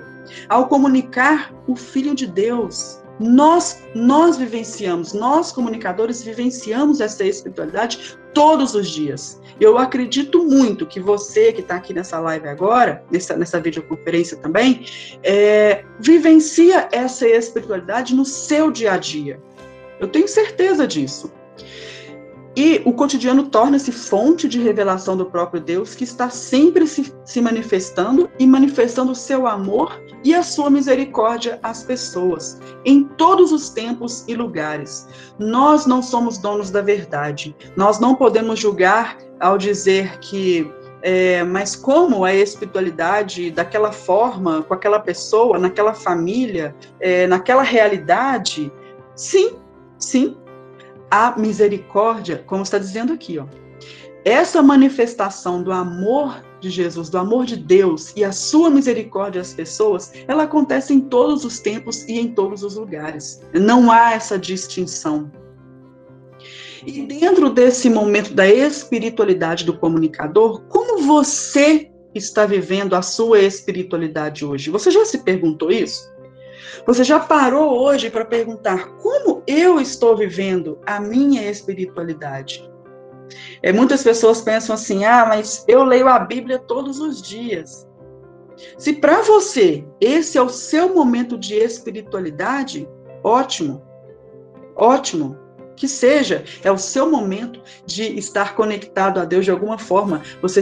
ao 0.49 0.67
comunicar 0.67 1.53
o 1.67 1.75
Filho 1.75 2.15
de 2.15 2.27
Deus. 2.27 3.01
Nós, 3.19 3.81
nós 3.93 4.37
vivenciamos, 4.37 5.13
nós 5.13 5.51
comunicadores 5.51 6.21
vivenciamos 6.21 6.99
essa 6.99 7.23
espiritualidade 7.23 8.17
todos 8.35 8.75
os 8.75 8.87
dias. 8.89 9.41
Eu 9.59 9.77
acredito 9.77 10.43
muito 10.43 10.85
que 10.85 10.99
você 10.99 11.53
que 11.53 11.61
está 11.61 11.77
aqui 11.77 11.93
nessa 11.93 12.19
live 12.19 12.47
agora, 12.47 13.03
nessa, 13.09 13.35
nessa 13.37 13.59
videoconferência 13.59 14.37
também, 14.37 14.85
é, 15.23 15.85
vivencia 15.99 16.89
essa 16.91 17.25
espiritualidade 17.25 18.13
no 18.13 18.25
seu 18.25 18.69
dia 18.69 18.91
a 18.91 18.97
dia. 18.97 19.41
Eu 19.99 20.09
tenho 20.09 20.27
certeza 20.27 20.85
disso. 20.85 21.31
E 22.57 22.81
o 22.85 22.93
cotidiano 22.93 23.47
torna-se 23.49 23.91
fonte 23.91 24.47
de 24.47 24.61
revelação 24.61 25.17
do 25.17 25.25
próprio 25.25 25.61
Deus, 25.61 25.93
que 25.93 26.05
está 26.05 26.29
sempre 26.29 26.87
se, 26.87 27.13
se 27.25 27.41
manifestando 27.41 28.29
e 28.39 28.45
manifestando 28.47 29.11
o 29.11 29.15
seu 29.15 29.45
amor 29.45 30.01
e 30.25 30.33
a 30.33 30.41
sua 30.41 30.71
misericórdia 30.71 31.59
às 31.61 31.83
pessoas, 31.83 32.59
em 32.83 33.03
todos 33.03 33.51
os 33.51 33.69
tempos 33.69 34.25
e 34.27 34.33
lugares. 34.33 35.07
Nós 35.37 35.85
não 35.85 36.01
somos 36.01 36.39
donos 36.39 36.71
da 36.71 36.81
verdade. 36.81 37.55
Nós 37.77 37.99
não 37.99 38.15
podemos 38.15 38.59
julgar 38.59 39.17
ao 39.39 39.55
dizer 39.55 40.17
que 40.19 40.69
é, 41.03 41.43
mas 41.43 41.75
como 41.75 42.25
a 42.25 42.33
espiritualidade 42.33 43.51
daquela 43.51 43.91
forma, 43.91 44.63
com 44.63 44.73
aquela 44.73 44.99
pessoa, 44.99 45.59
naquela 45.59 45.93
família, 45.93 46.75
é, 46.99 47.27
naquela 47.27 47.61
realidade? 47.61 48.71
Sim, 49.15 49.57
sim, 49.99 50.35
a 51.11 51.37
misericórdia, 51.37 52.43
como 52.47 52.63
está 52.63 52.79
dizendo 52.79 53.13
aqui, 53.13 53.37
ó. 53.37 53.45
Essa 54.25 54.63
manifestação 54.63 55.61
do 55.61 55.71
amor 55.71 56.41
de 56.59 56.69
Jesus, 56.69 57.09
do 57.09 57.17
amor 57.17 57.45
de 57.45 57.55
Deus 57.55 58.13
e 58.15 58.23
a 58.23 58.31
sua 58.31 58.69
misericórdia 58.69 59.41
às 59.41 59.53
pessoas, 59.53 60.11
ela 60.27 60.43
acontece 60.43 60.93
em 60.93 61.01
todos 61.01 61.45
os 61.45 61.59
tempos 61.59 62.03
e 62.07 62.19
em 62.19 62.33
todos 62.33 62.63
os 62.63 62.75
lugares. 62.75 63.41
Não 63.53 63.91
há 63.91 64.13
essa 64.13 64.37
distinção. 64.37 65.31
E 66.85 67.01
dentro 67.01 67.49
desse 67.49 67.89
momento 67.89 68.33
da 68.33 68.47
espiritualidade 68.47 69.65
do 69.65 69.77
comunicador, 69.77 70.61
como 70.69 71.01
você 71.01 71.89
está 72.13 72.45
vivendo 72.45 72.95
a 72.95 73.01
sua 73.01 73.41
espiritualidade 73.41 74.45
hoje? 74.45 74.69
Você 74.69 74.91
já 74.91 75.03
se 75.03 75.19
perguntou 75.19 75.71
isso? 75.71 76.13
Você 76.85 77.03
já 77.03 77.19
parou 77.19 77.79
hoje 77.79 78.09
para 78.09 78.23
perguntar 78.23 78.87
como 78.97 79.41
eu 79.47 79.79
estou 79.79 80.15
vivendo 80.15 80.77
a 80.85 80.99
minha 80.99 81.49
espiritualidade? 81.49 82.69
É, 83.61 83.71
muitas 83.71 84.03
pessoas 84.03 84.41
pensam 84.41 84.75
assim: 84.75 85.05
ah, 85.05 85.25
mas 85.27 85.63
eu 85.67 85.83
leio 85.83 86.07
a 86.07 86.19
Bíblia 86.19 86.59
todos 86.59 86.99
os 86.99 87.21
dias. 87.21 87.87
Se 88.77 88.93
para 88.93 89.21
você 89.21 89.85
esse 89.99 90.37
é 90.37 90.41
o 90.41 90.49
seu 90.49 90.93
momento 90.93 91.37
de 91.37 91.55
espiritualidade, 91.55 92.87
ótimo, 93.23 93.81
ótimo. 94.75 95.37
Que 95.75 95.89
seja, 95.89 96.45
é 96.63 96.71
o 96.71 96.77
seu 96.77 97.11
momento 97.11 97.61
de 97.85 98.17
estar 98.17 98.55
conectado 98.55 99.19
a 99.19 99.25
Deus 99.25 99.43
de 99.43 99.51
alguma 99.51 99.77
forma. 99.77 100.21
Você, 100.41 100.61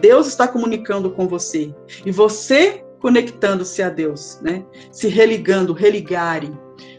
Deus 0.00 0.26
está 0.26 0.48
comunicando 0.48 1.12
com 1.12 1.28
você. 1.28 1.72
E 2.04 2.10
você 2.10 2.84
conectando-se 3.00 3.80
a 3.82 3.88
Deus, 3.88 4.40
né? 4.42 4.64
Se 4.90 5.06
religando, 5.06 5.72
religare, 5.72 6.52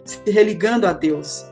se 0.05 0.31
religando 0.31 0.87
a 0.87 0.93
Deus. 0.93 1.45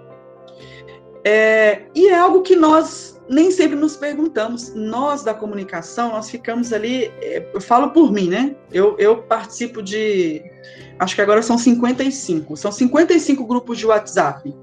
É, 1.25 1.87
e 1.93 2.07
é 2.07 2.17
algo 2.17 2.41
que 2.41 2.55
nós 2.55 3.16
nem 3.29 3.51
sempre 3.51 3.75
nos 3.75 3.95
perguntamos. 3.95 4.73
Nós 4.73 5.23
da 5.23 5.33
comunicação, 5.33 6.11
nós 6.11 6.29
ficamos 6.29 6.71
ali, 6.71 7.11
é, 7.21 7.49
eu 7.53 7.61
falo 7.61 7.91
por 7.91 8.11
mim, 8.11 8.29
né? 8.29 8.55
Eu, 8.71 8.95
eu 8.97 9.17
participo 9.23 9.81
de, 9.81 10.43
acho 10.99 11.15
que 11.15 11.21
agora 11.21 11.41
são 11.41 11.57
55, 11.57 12.55
são 12.57 12.71
55 12.71 13.45
grupos 13.45 13.77
de 13.77 13.85
WhatsApp. 13.85 14.53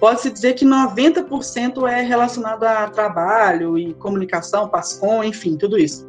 Pode-se 0.00 0.30
dizer 0.30 0.54
que 0.54 0.64
90% 0.64 1.88
é 1.88 2.02
relacionado 2.02 2.64
a 2.64 2.88
trabalho 2.88 3.78
e 3.78 3.94
comunicação, 3.94 4.68
PASCOM, 4.68 5.22
enfim, 5.24 5.56
tudo 5.56 5.78
isso. 5.78 6.08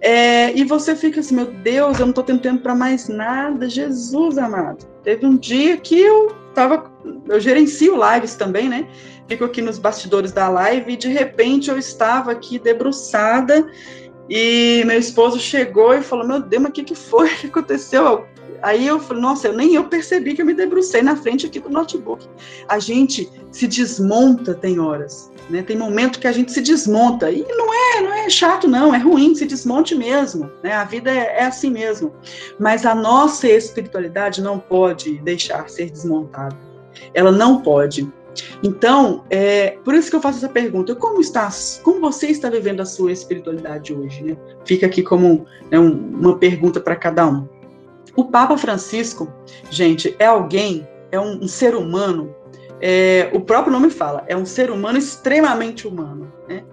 É, 0.00 0.56
e 0.56 0.64
você 0.64 0.94
fica 0.94 1.20
assim, 1.20 1.34
meu 1.34 1.46
Deus, 1.46 1.98
eu 1.98 2.06
não 2.06 2.10
estou 2.10 2.22
tendo 2.22 2.40
tempo 2.40 2.62
para 2.62 2.74
mais 2.74 3.08
nada, 3.08 3.68
Jesus 3.68 4.38
amado. 4.38 4.86
Teve 5.02 5.26
um 5.26 5.36
dia 5.36 5.76
que 5.76 5.98
eu 5.98 6.34
tava, 6.54 6.90
eu 7.28 7.40
gerencio 7.40 7.96
lives 7.96 8.34
também, 8.34 8.68
né? 8.68 8.88
Fico 9.28 9.44
aqui 9.44 9.60
nos 9.60 9.78
bastidores 9.78 10.32
da 10.32 10.48
live 10.48 10.92
e 10.92 10.96
de 10.96 11.08
repente 11.08 11.70
eu 11.70 11.78
estava 11.78 12.32
aqui 12.32 12.58
debruçada 12.58 13.70
e 14.28 14.82
meu 14.84 14.98
esposo 14.98 15.38
chegou 15.38 15.94
e 15.94 16.02
falou: 16.02 16.26
Meu 16.26 16.40
Deus, 16.40 16.62
mas 16.62 16.70
o 16.70 16.72
que, 16.72 16.84
que 16.84 16.94
foi? 16.94 17.28
O 17.32 17.36
que 17.38 17.46
aconteceu? 17.46 18.26
Aí 18.62 18.86
eu 18.86 18.98
falei: 19.00 19.22
Nossa, 19.22 19.48
eu, 19.48 19.52
nem 19.54 19.74
eu 19.74 19.84
percebi 19.84 20.34
que 20.34 20.42
eu 20.42 20.46
me 20.46 20.54
debrucei 20.54 21.02
na 21.02 21.16
frente 21.16 21.46
aqui 21.46 21.60
do 21.60 21.70
notebook. 21.70 22.26
A 22.68 22.78
gente 22.78 23.30
se 23.50 23.66
desmonta, 23.66 24.54
tem 24.54 24.78
horas. 24.78 25.30
Né? 25.48 25.62
Tem 25.62 25.76
momento 25.76 26.20
que 26.20 26.26
a 26.26 26.32
gente 26.32 26.52
se 26.52 26.60
desmonta. 26.60 27.30
E 27.30 27.42
não 27.48 27.72
é, 27.72 28.02
não 28.02 28.12
é 28.12 28.28
chato, 28.28 28.68
não, 28.68 28.94
é 28.94 28.98
ruim, 28.98 29.34
se 29.34 29.46
desmonte 29.46 29.94
mesmo. 29.94 30.50
Né? 30.62 30.72
A 30.72 30.84
vida 30.84 31.10
é, 31.10 31.38
é 31.38 31.44
assim 31.44 31.70
mesmo. 31.70 32.12
Mas 32.58 32.84
a 32.84 32.94
nossa 32.94 33.48
espiritualidade 33.48 34.42
não 34.42 34.58
pode 34.58 35.18
deixar 35.20 35.68
ser 35.70 35.90
desmontada. 35.90 36.56
Ela 37.14 37.32
não 37.32 37.62
pode. 37.62 38.10
Então, 38.62 39.24
é, 39.30 39.78
por 39.84 39.94
isso 39.94 40.10
que 40.10 40.16
eu 40.16 40.20
faço 40.20 40.38
essa 40.38 40.48
pergunta: 40.48 40.94
como 40.94 41.20
está, 41.20 41.48
como 41.82 42.00
você 42.00 42.28
está 42.28 42.50
vivendo 42.50 42.80
a 42.80 42.84
sua 42.84 43.12
espiritualidade 43.12 43.94
hoje? 43.94 44.22
Né? 44.22 44.36
Fica 44.64 44.86
aqui 44.86 45.02
como 45.02 45.46
né, 45.70 45.78
um, 45.78 45.92
uma 45.92 46.38
pergunta 46.38 46.80
para 46.80 46.96
cada 46.96 47.26
um. 47.26 47.48
O 48.16 48.24
Papa 48.24 48.56
Francisco, 48.56 49.32
gente, 49.70 50.14
é 50.18 50.26
alguém, 50.26 50.86
é 51.12 51.20
um, 51.20 51.44
um 51.44 51.48
ser 51.48 51.74
humano. 51.74 52.34
É, 52.80 53.30
o 53.32 53.40
próprio 53.40 53.72
nome 53.72 53.90
fala, 53.90 54.24
é 54.28 54.36
um 54.36 54.46
ser 54.46 54.70
humano 54.70 54.98
extremamente 54.98 55.86
humano. 55.86 56.32
Né? 56.48 56.64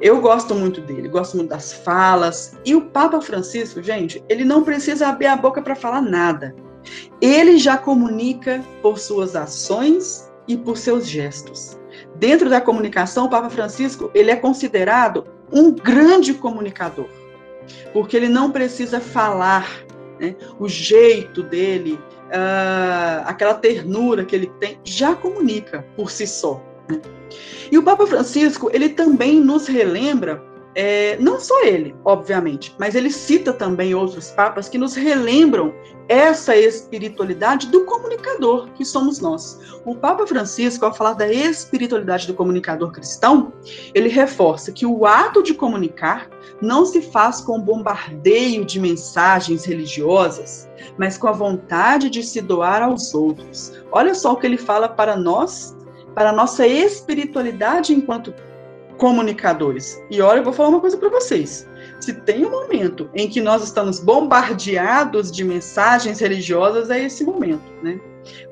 Eu 0.00 0.20
gosto 0.20 0.54
muito 0.54 0.80
dele, 0.80 1.08
gosto 1.08 1.36
muito 1.36 1.50
das 1.50 1.72
falas. 1.72 2.56
E 2.64 2.74
o 2.74 2.82
Papa 2.82 3.20
Francisco, 3.20 3.82
gente, 3.82 4.22
ele 4.28 4.44
não 4.44 4.64
precisa 4.64 5.08
abrir 5.08 5.26
a 5.26 5.36
boca 5.36 5.62
para 5.62 5.74
falar 5.74 6.02
nada. 6.02 6.54
Ele 7.20 7.56
já 7.58 7.78
comunica 7.78 8.62
por 8.82 8.98
suas 8.98 9.36
ações 9.36 10.31
e 10.46 10.56
por 10.56 10.76
seus 10.76 11.08
gestos. 11.08 11.78
Dentro 12.16 12.48
da 12.48 12.60
comunicação, 12.60 13.26
o 13.26 13.30
Papa 13.30 13.50
Francisco 13.50 14.10
ele 14.14 14.30
é 14.30 14.36
considerado 14.36 15.26
um 15.52 15.72
grande 15.72 16.34
comunicador, 16.34 17.08
porque 17.92 18.16
ele 18.16 18.28
não 18.28 18.50
precisa 18.50 19.00
falar, 19.00 19.84
né? 20.18 20.34
o 20.58 20.68
jeito 20.68 21.42
dele, 21.42 21.94
uh, 22.28 23.22
aquela 23.24 23.54
ternura 23.54 24.24
que 24.24 24.34
ele 24.34 24.50
tem, 24.58 24.78
já 24.84 25.14
comunica 25.14 25.86
por 25.96 26.10
si 26.10 26.26
só. 26.26 26.62
Né? 26.88 27.00
E 27.70 27.78
o 27.78 27.82
Papa 27.82 28.06
Francisco 28.06 28.70
ele 28.72 28.90
também 28.90 29.40
nos 29.40 29.66
relembra 29.66 30.42
é, 30.74 31.16
não 31.18 31.38
só 31.38 31.64
ele, 31.64 31.94
obviamente, 32.04 32.74
mas 32.78 32.94
ele 32.94 33.10
cita 33.10 33.52
também 33.52 33.94
outros 33.94 34.30
papas 34.30 34.68
que 34.68 34.78
nos 34.78 34.94
relembram 34.94 35.74
essa 36.08 36.56
espiritualidade 36.56 37.68
do 37.68 37.84
comunicador 37.84 38.68
que 38.72 38.84
somos 38.84 39.20
nós. 39.20 39.58
O 39.84 39.94
Papa 39.94 40.26
Francisco, 40.26 40.84
ao 40.84 40.94
falar 40.94 41.12
da 41.14 41.30
espiritualidade 41.30 42.26
do 42.26 42.34
comunicador 42.34 42.90
cristão, 42.90 43.52
ele 43.94 44.08
reforça 44.08 44.72
que 44.72 44.86
o 44.86 45.06
ato 45.06 45.42
de 45.42 45.54
comunicar 45.54 46.28
não 46.60 46.86
se 46.86 47.02
faz 47.02 47.40
com 47.40 47.60
bombardeio 47.60 48.64
de 48.64 48.80
mensagens 48.80 49.64
religiosas, 49.64 50.68
mas 50.96 51.18
com 51.18 51.28
a 51.28 51.32
vontade 51.32 52.08
de 52.08 52.22
se 52.22 52.40
doar 52.40 52.82
aos 52.82 53.14
outros. 53.14 53.72
Olha 53.90 54.14
só 54.14 54.32
o 54.32 54.36
que 54.36 54.46
ele 54.46 54.58
fala 54.58 54.88
para 54.88 55.16
nós, 55.16 55.76
para 56.14 56.30
a 56.30 56.32
nossa 56.32 56.66
espiritualidade 56.66 57.92
enquanto 57.92 58.34
comunicadores. 58.98 60.02
E 60.10 60.20
olha, 60.20 60.38
eu 60.38 60.44
vou 60.44 60.52
falar 60.52 60.68
uma 60.68 60.80
coisa 60.80 60.96
para 60.96 61.08
vocês. 61.08 61.68
Se 62.00 62.12
tem 62.12 62.44
um 62.44 62.50
momento 62.50 63.08
em 63.14 63.28
que 63.28 63.40
nós 63.40 63.62
estamos 63.62 64.00
bombardeados 64.00 65.30
de 65.30 65.44
mensagens 65.44 66.20
religiosas, 66.20 66.90
é 66.90 67.04
esse 67.04 67.24
momento, 67.24 67.62
né? 67.82 68.00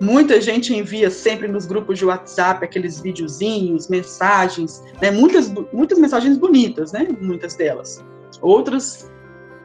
Muita 0.00 0.40
gente 0.40 0.74
envia 0.74 1.10
sempre 1.10 1.46
nos 1.46 1.66
grupos 1.66 1.98
de 1.98 2.04
WhatsApp 2.04 2.64
aqueles 2.64 3.00
videozinhos, 3.00 3.88
mensagens, 3.88 4.82
né? 5.00 5.10
Muitas, 5.10 5.48
muitas 5.72 5.98
mensagens 5.98 6.36
bonitas, 6.36 6.92
né? 6.92 7.08
Muitas 7.20 7.54
delas. 7.54 8.04
Outras 8.40 9.10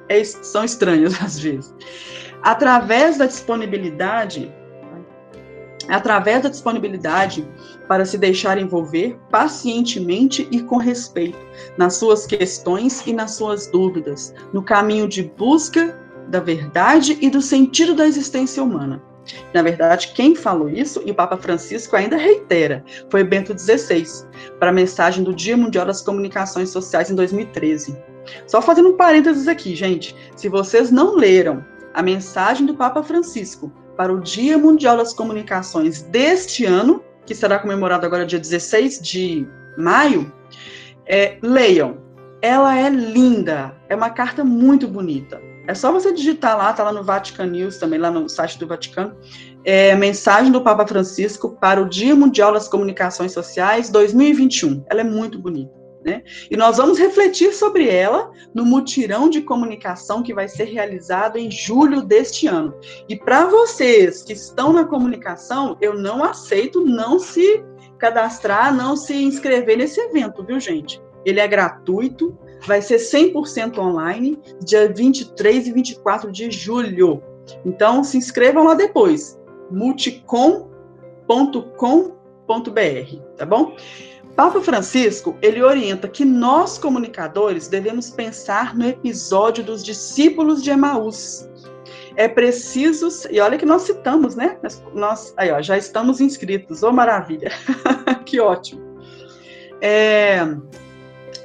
é, 0.10 0.24
são 0.24 0.64
estranhas 0.64 1.14
às 1.22 1.40
vezes. 1.40 1.74
Através 2.42 3.18
da 3.18 3.26
disponibilidade 3.26 4.54
através 5.88 6.42
da 6.42 6.50
disponibilidade 6.50 7.48
para 7.88 8.06
se 8.06 8.18
deixar 8.18 8.58
envolver 8.58 9.18
pacientemente 9.30 10.48
e 10.52 10.62
com 10.62 10.78
respeito 10.78 11.38
nas 11.78 11.96
suas 11.96 12.26
questões 12.26 13.06
e 13.06 13.14
nas 13.14 13.32
suas 13.32 13.68
dúvidas, 13.68 14.34
no 14.52 14.64
caminho 14.64 15.08
de 15.08 15.24
busca 15.24 16.00
da 16.28 16.40
verdade 16.40 17.18
e 17.22 17.30
do 17.30 17.42
sentido 17.42 17.94
da 17.94 18.08
existência 18.08 18.64
humana. 18.64 19.02
Na 19.54 19.62
verdade, 19.62 20.12
quem 20.14 20.36
falou 20.36 20.70
isso, 20.70 21.02
e 21.04 21.12
o 21.12 21.16
Papa 21.16 21.38
Francisco 21.38 21.96
ainda 21.96 22.16
reitera, 22.16 22.84
foi 23.10 23.24
Bento 23.24 23.58
XVI, 23.58 24.06
para 24.60 24.70
a 24.70 24.74
mensagem 24.74 25.24
do 25.24 25.34
Dia 25.34 25.58
Mundial 25.58 25.86
das 25.86 26.02
Comunicações 26.02 26.70
Sociais 26.70 27.10
em 27.10 27.16
2013. 27.16 27.98
Só 28.48 28.62
fazendo 28.62 28.90
um 28.90 28.98
parênteses 28.98 29.48
aqui, 29.48 29.76
gente, 29.76 30.16
se 30.36 30.48
vocês 30.48 30.92
não 30.92 31.16
leram 31.16 31.66
a 31.94 32.04
mensagem 32.04 32.66
do 32.66 32.76
Papa 32.76 33.02
Francisco 33.02 33.72
para 33.96 34.14
o 34.14 34.20
Dia 34.20 34.58
Mundial 34.58 34.98
das 34.98 35.14
Comunicações 35.14 36.02
deste 36.04 36.66
ano, 36.66 37.04
que 37.26 37.34
será 37.34 37.60
comemorado 37.60 38.06
agora 38.06 38.26
dia 38.26 38.40
16 38.40 39.02
de 39.02 39.48
maio, 39.78 40.32
é, 41.06 41.38
leiam. 41.42 41.98
Ela 42.42 42.78
é 42.78 42.90
linda, 42.90 43.76
é 43.90 43.96
uma 43.96 44.10
carta 44.10 44.44
muito 44.44 44.88
bonita. 44.88 45.42
É 45.68 45.74
só 45.74 45.92
você 45.92 46.14
digitar 46.14 46.56
lá, 46.56 46.72
tá 46.74 46.84
lá 46.84 46.92
no 46.92 47.04
Vatican 47.04 47.48
News, 47.48 47.78
também 47.78 48.00
lá 48.00 48.12
no 48.12 48.30
site 48.30 48.60
do 48.60 48.68
Vaticano, 48.68 49.16
é, 49.64 49.96
mensagem 49.96 50.52
do 50.52 50.62
Papa 50.62 50.86
Francisco 50.86 51.58
para 51.60 51.82
o 51.82 51.90
Dia 51.90 52.16
Mundial 52.16 52.54
das 52.54 52.68
Comunicações 52.68 53.32
Sociais 53.32 53.90
2021. 53.90 54.86
Ela 54.88 55.02
é 55.02 55.04
muito 55.04 55.40
bonita. 55.40 55.85
Né? 56.06 56.22
E 56.52 56.56
nós 56.56 56.78
vamos 56.78 57.00
refletir 57.00 57.52
sobre 57.52 57.90
ela 57.90 58.32
no 58.54 58.64
mutirão 58.64 59.28
de 59.28 59.42
comunicação 59.42 60.22
que 60.22 60.36
vai 60.36 60.48
ser 60.48 60.66
realizado 60.66 61.38
em 61.38 61.50
julho 61.50 62.04
deste 62.04 62.46
ano. 62.46 62.76
E 63.10 63.16
para 63.16 63.46
vocês 63.48 64.22
que 64.22 64.34
estão 64.34 64.72
na 64.72 64.86
comunicação, 64.86 65.76
eu 65.82 65.96
não 65.96 66.24
aceito 66.24 66.86
não 66.86 67.18
se 67.18 67.66
cadastrar, 67.98 68.72
não 68.76 68.96
se 68.96 69.16
inscrever 69.16 69.78
nesse 69.78 70.00
evento, 70.00 70.44
viu, 70.44 70.60
gente? 70.60 71.02
Ele 71.26 71.40
é 71.40 71.48
gratuito, 71.48 72.38
vai 72.68 72.84
ser 72.84 72.98
100% 72.98 73.80
online, 73.80 74.40
dia 74.64 74.88
23 74.94 75.68
e 75.68 75.72
24 75.72 76.32
de 76.32 76.52
julho. 76.52 77.24
Então, 77.66 78.04
se 78.04 78.16
inscrevam 78.16 78.64
lá 78.64 78.76
depois, 78.76 79.40
multicom.com.br, 79.72 80.68
tá 83.38 83.46
bom? 83.46 83.76
Papa 84.36 84.62
Francisco, 84.62 85.38
ele 85.42 85.64
orienta 85.64 86.08
que 86.08 86.26
nós 86.26 86.78
comunicadores 86.78 87.68
devemos 87.70 88.10
pensar 88.10 88.76
no 88.76 88.86
episódio 88.86 89.64
dos 89.64 89.84
discípulos 89.84 90.62
de 90.62 90.72
Emaús. 90.72 91.50
É 92.18 92.28
preciso, 92.28 93.08
e 93.30 93.40
olha 93.40 93.58
que 93.58 93.66
nós 93.66 93.84
citamos, 93.84 94.36
né? 94.36 94.58
Nós, 94.94 95.34
aí, 95.38 95.52
ó, 95.52 95.62
já 95.62 95.78
estamos 95.78 96.20
inscritos, 96.20 96.84
ô 96.84 96.90
oh, 96.90 96.94
maravilha, 96.94 97.50
que 98.26 98.40
ótimo. 98.40 98.82
É, 99.82 100.40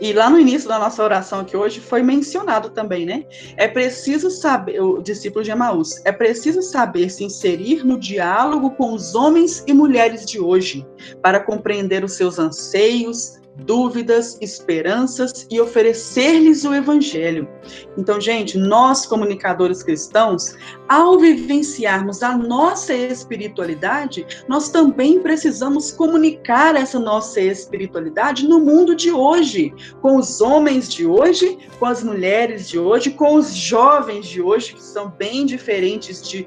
e 0.00 0.12
lá 0.12 0.30
no 0.30 0.38
início 0.38 0.68
da 0.68 0.78
nossa 0.78 1.02
oração 1.02 1.40
aqui 1.40 1.56
hoje 1.56 1.80
foi 1.80 2.02
mencionado 2.02 2.70
também, 2.70 3.04
né? 3.04 3.24
É 3.56 3.68
preciso 3.68 4.30
saber, 4.30 4.80
o 4.80 5.02
discípulo 5.02 5.44
de 5.44 5.50
Emaús, 5.50 6.00
é 6.04 6.12
preciso 6.12 6.62
saber 6.62 7.10
se 7.10 7.24
inserir 7.24 7.84
no 7.84 7.98
diálogo 7.98 8.70
com 8.70 8.94
os 8.94 9.14
homens 9.14 9.62
e 9.66 9.72
mulheres 9.72 10.24
de 10.24 10.40
hoje, 10.40 10.86
para 11.22 11.40
compreender 11.40 12.04
os 12.04 12.14
seus 12.14 12.38
anseios, 12.38 13.39
dúvidas, 13.64 14.38
esperanças 14.40 15.46
e 15.50 15.60
oferecer-lhes 15.60 16.64
o 16.64 16.74
evangelho. 16.74 17.48
Então, 17.96 18.20
gente, 18.20 18.58
nós 18.58 19.06
comunicadores 19.06 19.82
cristãos, 19.82 20.56
ao 20.88 21.18
vivenciarmos 21.18 22.22
a 22.22 22.36
nossa 22.36 22.94
espiritualidade, 22.94 24.26
nós 24.48 24.70
também 24.70 25.20
precisamos 25.20 25.92
comunicar 25.92 26.74
essa 26.74 26.98
nossa 26.98 27.40
espiritualidade 27.40 28.48
no 28.48 28.60
mundo 28.60 28.94
de 28.94 29.10
hoje, 29.10 29.72
com 30.00 30.16
os 30.16 30.40
homens 30.40 30.92
de 30.92 31.06
hoje, 31.06 31.58
com 31.78 31.86
as 31.86 32.02
mulheres 32.02 32.68
de 32.68 32.78
hoje, 32.78 33.10
com 33.10 33.34
os 33.34 33.54
jovens 33.54 34.26
de 34.26 34.40
hoje, 34.40 34.74
que 34.74 34.82
são 34.82 35.10
bem 35.10 35.46
diferentes 35.46 36.22
de, 36.22 36.46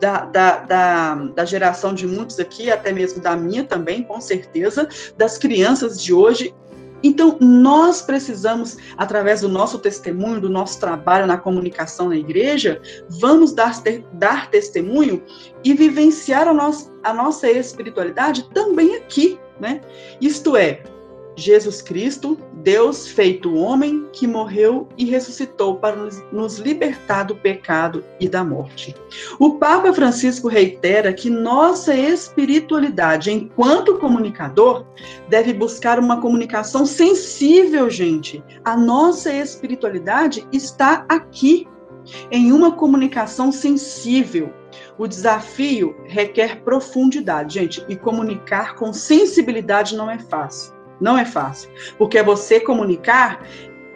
da, 0.00 0.24
da, 0.24 0.58
da, 0.58 1.14
da, 1.14 1.44
geração 1.44 1.94
de 1.94 2.06
muitos 2.06 2.38
aqui, 2.38 2.70
até 2.70 2.92
mesmo 2.92 3.20
da 3.20 3.36
minha 3.36 3.64
também, 3.64 4.02
com 4.02 4.20
certeza, 4.20 4.88
das 5.16 5.38
crianças 5.38 6.02
de 6.02 6.12
hoje. 6.12 6.54
Então, 7.02 7.36
nós 7.38 8.00
precisamos, 8.00 8.78
através 8.96 9.42
do 9.42 9.48
nosso 9.48 9.78
testemunho, 9.78 10.40
do 10.40 10.48
nosso 10.48 10.80
trabalho 10.80 11.26
na 11.26 11.36
comunicação 11.36 12.08
na 12.08 12.16
igreja, 12.16 12.80
vamos 13.10 13.52
dar, 13.52 13.74
dar 14.14 14.50
testemunho 14.50 15.22
e 15.62 15.74
vivenciar 15.74 16.48
a, 16.48 16.54
nossa 16.54 16.90
a 17.02 17.12
nossa 17.12 17.50
espiritualidade 17.50 18.48
também 18.54 18.96
aqui, 18.96 19.38
né? 19.60 19.82
Isto 20.18 20.56
é, 20.56 20.82
Jesus 21.36 21.82
Cristo, 21.82 22.38
Deus 22.64 23.06
feito 23.06 23.54
homem, 23.54 24.08
que 24.10 24.26
morreu 24.26 24.88
e 24.96 25.04
ressuscitou 25.04 25.76
para 25.76 26.08
nos 26.32 26.56
libertar 26.56 27.24
do 27.24 27.36
pecado 27.36 28.02
e 28.18 28.26
da 28.26 28.42
morte. 28.42 28.96
O 29.38 29.58
Papa 29.58 29.92
Francisco 29.92 30.48
reitera 30.48 31.12
que 31.12 31.28
nossa 31.28 31.94
espiritualidade, 31.94 33.30
enquanto 33.30 33.98
comunicador, 33.98 34.86
deve 35.28 35.52
buscar 35.52 35.98
uma 35.98 36.22
comunicação 36.22 36.86
sensível, 36.86 37.90
gente. 37.90 38.42
A 38.64 38.74
nossa 38.74 39.30
espiritualidade 39.30 40.48
está 40.50 41.04
aqui, 41.06 41.68
em 42.30 42.50
uma 42.50 42.72
comunicação 42.72 43.52
sensível. 43.52 44.52
O 44.98 45.06
desafio 45.06 45.94
requer 46.06 46.62
profundidade, 46.62 47.54
gente, 47.54 47.84
e 47.88 47.96
comunicar 47.96 48.74
com 48.74 48.90
sensibilidade 48.92 49.96
não 49.96 50.10
é 50.10 50.18
fácil. 50.18 50.73
Não 51.04 51.18
é 51.18 51.26
fácil, 51.26 51.68
porque 51.98 52.16
é 52.16 52.22
você 52.22 52.58
comunicar 52.58 53.46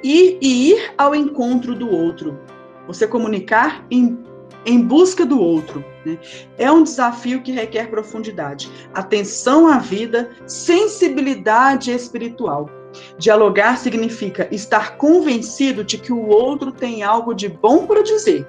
e, 0.05 0.37
e 0.43 0.73
ir 0.73 0.93
ao 0.99 1.15
encontro 1.15 1.75
do 1.75 1.91
outro. 1.91 2.39
Você 2.87 3.07
comunicar 3.07 3.83
em 3.91 4.19
em 4.67 4.83
busca 4.83 5.25
do 5.25 5.41
outro. 5.41 5.83
Né? 6.05 6.19
É 6.59 6.71
um 6.71 6.83
desafio 6.83 7.41
que 7.41 7.53
requer 7.53 7.89
profundidade, 7.89 8.71
atenção 8.93 9.67
à 9.67 9.79
vida, 9.79 10.31
sensibilidade 10.47 11.91
espiritual. 11.91 12.69
Dialogar 13.17 13.79
significa 13.79 14.47
estar 14.51 14.99
convencido 14.99 15.83
de 15.83 15.97
que 15.97 16.13
o 16.13 16.29
outro 16.29 16.71
tem 16.71 17.03
algo 17.03 17.33
de 17.33 17.49
bom 17.49 17.87
para 17.87 18.03
dizer, 18.03 18.47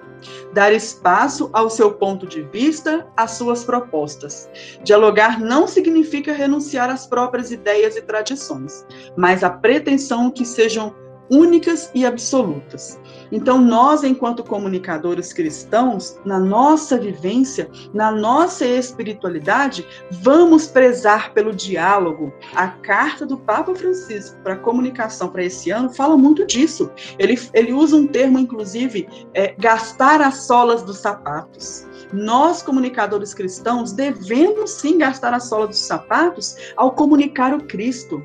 dar 0.53 0.73
espaço 0.73 1.49
ao 1.53 1.69
seu 1.69 1.93
ponto 1.93 2.25
de 2.25 2.41
vista, 2.43 3.07
às 3.15 3.31
suas 3.31 3.63
propostas. 3.63 4.49
Dialogar 4.83 5.39
não 5.39 5.67
significa 5.67 6.33
renunciar 6.33 6.89
às 6.89 7.05
próprias 7.05 7.51
ideias 7.51 7.95
e 7.95 8.01
tradições, 8.01 8.85
mas 9.15 9.43
a 9.43 9.49
pretensão 9.49 10.31
que 10.31 10.45
sejam 10.45 10.95
únicas 11.29 11.91
e 11.93 12.05
absolutas. 12.05 12.99
Então, 13.31 13.59
nós, 13.59 14.03
enquanto 14.03 14.43
comunicadores 14.43 15.31
cristãos, 15.33 16.19
na 16.25 16.39
nossa 16.39 16.97
vivência, 16.97 17.69
na 17.93 18.11
nossa 18.11 18.65
espiritualidade, 18.65 19.85
vamos 20.11 20.67
prezar 20.67 21.33
pelo 21.33 21.53
diálogo. 21.53 22.33
A 22.55 22.67
carta 22.67 23.25
do 23.25 23.37
Papa 23.37 23.75
Francisco 23.75 24.37
para 24.43 24.53
a 24.53 24.59
comunicação 24.59 25.29
para 25.29 25.43
esse 25.43 25.69
ano 25.69 25.89
fala 25.89 26.17
muito 26.17 26.45
disso. 26.45 26.91
Ele, 27.17 27.39
ele 27.53 27.73
usa 27.73 27.95
um 27.95 28.07
termo, 28.07 28.39
inclusive, 28.39 29.07
é, 29.33 29.53
gastar 29.57 30.21
as 30.21 30.43
solas 30.45 30.83
dos 30.83 30.97
sapatos. 30.97 31.87
Nós, 32.11 32.61
comunicadores 32.61 33.33
cristãos, 33.33 33.91
devemos 33.91 34.71
sim 34.71 34.97
gastar 34.97 35.33
a 35.33 35.39
sola 35.39 35.67
dos 35.67 35.79
sapatos 35.79 36.55
ao 36.75 36.91
comunicar 36.91 37.53
o 37.53 37.63
Cristo, 37.65 38.23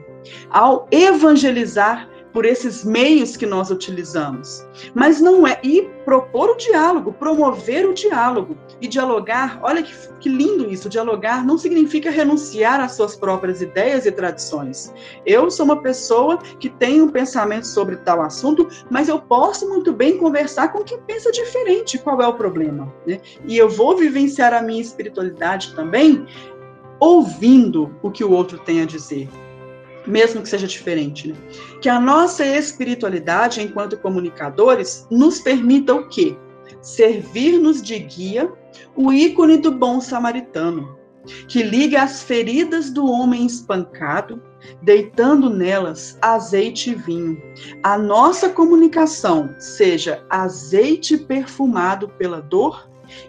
ao 0.50 0.88
evangelizar 0.90 2.08
por 2.34 2.44
esses 2.44 2.84
meios 2.84 3.36
que 3.36 3.46
nós 3.46 3.70
utilizamos. 3.70 4.66
Mas 4.92 5.20
não 5.20 5.46
é. 5.46 5.60
E 5.62 5.82
propor 6.04 6.50
o 6.50 6.56
diálogo, 6.56 7.12
promover 7.12 7.88
o 7.88 7.94
diálogo. 7.94 8.58
E 8.80 8.88
dialogar, 8.88 9.60
olha 9.62 9.82
que, 9.84 9.94
que 10.18 10.28
lindo 10.28 10.68
isso, 10.68 10.88
dialogar 10.88 11.46
não 11.46 11.56
significa 11.56 12.10
renunciar 12.10 12.80
às 12.80 12.92
suas 12.92 13.14
próprias 13.14 13.62
ideias 13.62 14.04
e 14.04 14.10
tradições. 14.10 14.92
Eu 15.24 15.48
sou 15.48 15.64
uma 15.64 15.80
pessoa 15.80 16.38
que 16.58 16.68
tem 16.68 17.00
um 17.00 17.08
pensamento 17.08 17.68
sobre 17.68 17.96
tal 17.96 18.20
assunto, 18.20 18.68
mas 18.90 19.08
eu 19.08 19.20
posso 19.20 19.68
muito 19.68 19.92
bem 19.92 20.18
conversar 20.18 20.72
com 20.72 20.82
quem 20.82 21.00
pensa 21.02 21.30
diferente. 21.30 21.98
Qual 21.98 22.20
é 22.20 22.26
o 22.26 22.34
problema? 22.34 22.92
Né? 23.06 23.20
E 23.46 23.56
eu 23.56 23.70
vou 23.70 23.96
vivenciar 23.96 24.52
a 24.52 24.60
minha 24.60 24.82
espiritualidade 24.82 25.72
também 25.76 26.26
ouvindo 26.98 27.94
o 28.02 28.10
que 28.10 28.24
o 28.24 28.32
outro 28.32 28.58
tem 28.58 28.82
a 28.82 28.84
dizer 28.84 29.28
mesmo 30.06 30.42
que 30.42 30.48
seja 30.48 30.66
diferente, 30.66 31.28
né? 31.28 31.34
Que 31.80 31.88
a 31.88 32.00
nossa 32.00 32.44
espiritualidade 32.44 33.60
enquanto 33.60 33.98
comunicadores 33.98 35.06
nos 35.10 35.40
permita 35.40 35.94
o 35.94 36.08
quê? 36.08 36.36
Servir-nos 36.80 37.82
de 37.82 37.98
guia, 37.98 38.50
o 38.94 39.12
ícone 39.12 39.56
do 39.56 39.70
bom 39.70 40.00
samaritano, 40.00 40.98
que 41.48 41.62
liga 41.62 42.02
as 42.02 42.22
feridas 42.22 42.90
do 42.90 43.06
homem 43.06 43.46
espancado, 43.46 44.42
deitando 44.82 45.48
nelas 45.48 46.18
azeite 46.20 46.90
e 46.90 46.94
vinho. 46.94 47.40
A 47.82 47.96
nossa 47.96 48.50
comunicação 48.50 49.54
seja 49.58 50.24
azeite 50.28 51.16
perfumado 51.16 52.08
pela 52.08 52.40
dor 52.40 52.88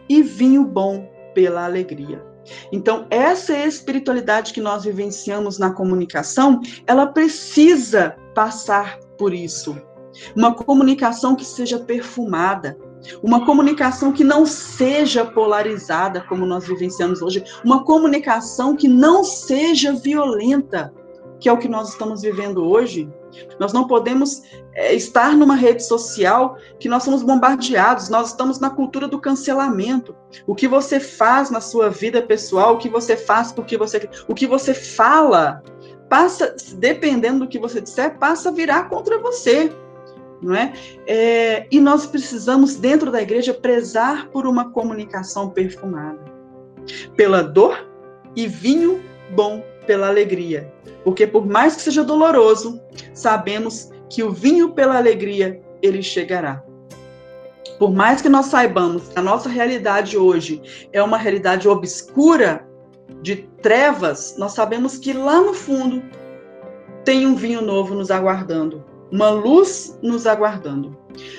e 0.09 0.21
vinho 0.21 0.65
bom 0.65 1.09
pela 1.33 1.65
alegria. 1.65 2.34
Então, 2.71 3.05
essa 3.09 3.57
espiritualidade 3.57 4.53
que 4.53 4.61
nós 4.61 4.83
vivenciamos 4.83 5.57
na 5.57 5.71
comunicação, 5.71 6.61
ela 6.85 7.07
precisa 7.07 8.15
passar 8.33 8.99
por 9.17 9.33
isso. 9.33 9.75
Uma 10.35 10.53
comunicação 10.53 11.35
que 11.35 11.45
seja 11.45 11.79
perfumada, 11.79 12.77
uma 13.21 13.45
comunicação 13.45 14.11
que 14.11 14.23
não 14.23 14.45
seja 14.45 15.25
polarizada, 15.25 16.21
como 16.21 16.45
nós 16.45 16.67
vivenciamos 16.67 17.21
hoje, 17.21 17.43
uma 17.63 17.83
comunicação 17.83 18.75
que 18.75 18.87
não 18.87 19.23
seja 19.23 19.93
violenta, 19.93 20.93
que 21.39 21.49
é 21.49 21.51
o 21.53 21.57
que 21.57 21.67
nós 21.67 21.89
estamos 21.89 22.21
vivendo 22.21 22.63
hoje. 22.63 23.09
Nós 23.59 23.73
não 23.73 23.87
podemos 23.87 24.41
é, 24.73 24.93
estar 24.93 25.35
numa 25.35 25.55
rede 25.55 25.83
social 25.83 26.57
que 26.79 26.89
nós 26.89 27.03
somos 27.03 27.23
bombardeados, 27.23 28.09
nós 28.09 28.29
estamos 28.29 28.59
na 28.59 28.69
cultura 28.69 29.07
do 29.07 29.19
cancelamento. 29.19 30.15
O 30.45 30.55
que 30.55 30.67
você 30.67 30.99
faz 30.99 31.49
na 31.49 31.61
sua 31.61 31.89
vida 31.89 32.21
pessoal, 32.21 32.75
o 32.75 32.77
que 32.77 32.89
você 32.89 33.15
faz 33.15 33.51
porque 33.51 33.77
você. 33.77 34.09
O 34.27 34.35
que 34.35 34.47
você 34.47 34.73
fala, 34.73 35.63
passa, 36.09 36.55
dependendo 36.75 37.39
do 37.39 37.47
que 37.47 37.59
você 37.59 37.81
disser, 37.81 38.17
passa 38.17 38.49
a 38.49 38.51
virar 38.51 38.89
contra 38.89 39.19
você. 39.19 39.71
Não 40.41 40.53
é? 40.53 40.73
é 41.07 41.67
e 41.71 41.79
nós 41.79 42.05
precisamos, 42.05 42.75
dentro 42.75 43.09
da 43.11 43.21
igreja, 43.21 43.53
prezar 43.53 44.27
por 44.29 44.45
uma 44.45 44.71
comunicação 44.71 45.49
perfumada 45.49 46.35
pela 47.15 47.41
dor 47.41 47.87
e 48.35 48.47
vinho 48.47 49.01
bom 49.31 49.63
pela 49.85 50.07
alegria. 50.07 50.71
Porque 51.03 51.25
por 51.27 51.45
mais 51.45 51.75
que 51.75 51.81
seja 51.83 52.03
doloroso, 52.03 52.81
sabemos 53.13 53.89
que 54.09 54.23
o 54.23 54.31
vinho 54.31 54.71
pela 54.71 54.97
alegria, 54.97 55.61
ele 55.81 56.01
chegará. 56.01 56.63
Por 57.77 57.93
mais 57.93 58.21
que 58.21 58.29
nós 58.29 58.47
saibamos 58.47 59.09
que 59.09 59.19
a 59.19 59.21
nossa 59.21 59.49
realidade 59.49 60.17
hoje 60.17 60.61
é 60.93 61.01
uma 61.03 61.17
realidade 61.17 61.67
obscura, 61.67 62.65
de 63.21 63.37
trevas, 63.61 64.35
nós 64.37 64.53
sabemos 64.53 64.97
que 64.97 65.13
lá 65.13 65.41
no 65.41 65.53
fundo 65.53 66.03
tem 67.03 67.25
um 67.25 67.35
vinho 67.35 67.61
novo 67.61 67.95
nos 67.95 68.11
aguardando, 68.11 68.83
uma 69.11 69.29
luz 69.29 69.97
nos 70.01 70.27
aguardando. 70.27 70.95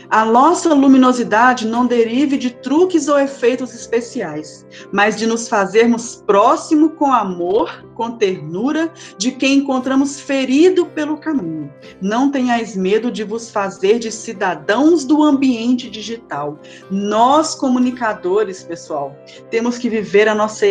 A 0.09 0.25
nossa 0.25 0.73
luminosidade 0.73 1.67
não 1.67 1.87
derive 1.87 2.37
de 2.37 2.51
truques 2.51 3.09
ou 3.09 3.19
efeitos 3.19 3.75
especiais, 3.75 4.67
mas 4.93 5.17
de 5.17 5.27
nos 5.27 5.49
fazermos 5.49 6.23
próximo 6.27 6.91
com 6.91 7.13
amor, 7.13 7.85
com 7.95 8.13
ternura, 8.13 8.93
de 9.19 9.33
quem 9.33 9.59
encontramos 9.59 10.21
ferido 10.21 10.87
pelo 10.87 11.17
caminho. 11.17 11.73
Não 12.01 12.31
tenhais 12.31 12.77
medo 12.77 13.11
de 13.11 13.25
vos 13.25 13.51
fazer 13.51 13.99
de 13.99 14.13
cidadãos 14.13 15.05
do 15.05 15.23
ambiente 15.23 15.91
digital. 15.91 16.59
Nós, 16.91 17.55
comunicadores, 17.55 18.63
pessoal, 18.63 19.17
temos 19.51 19.79
que 19.79 19.89
viver 19.89 20.29
a 20.29 20.35
nossa. 20.35 20.67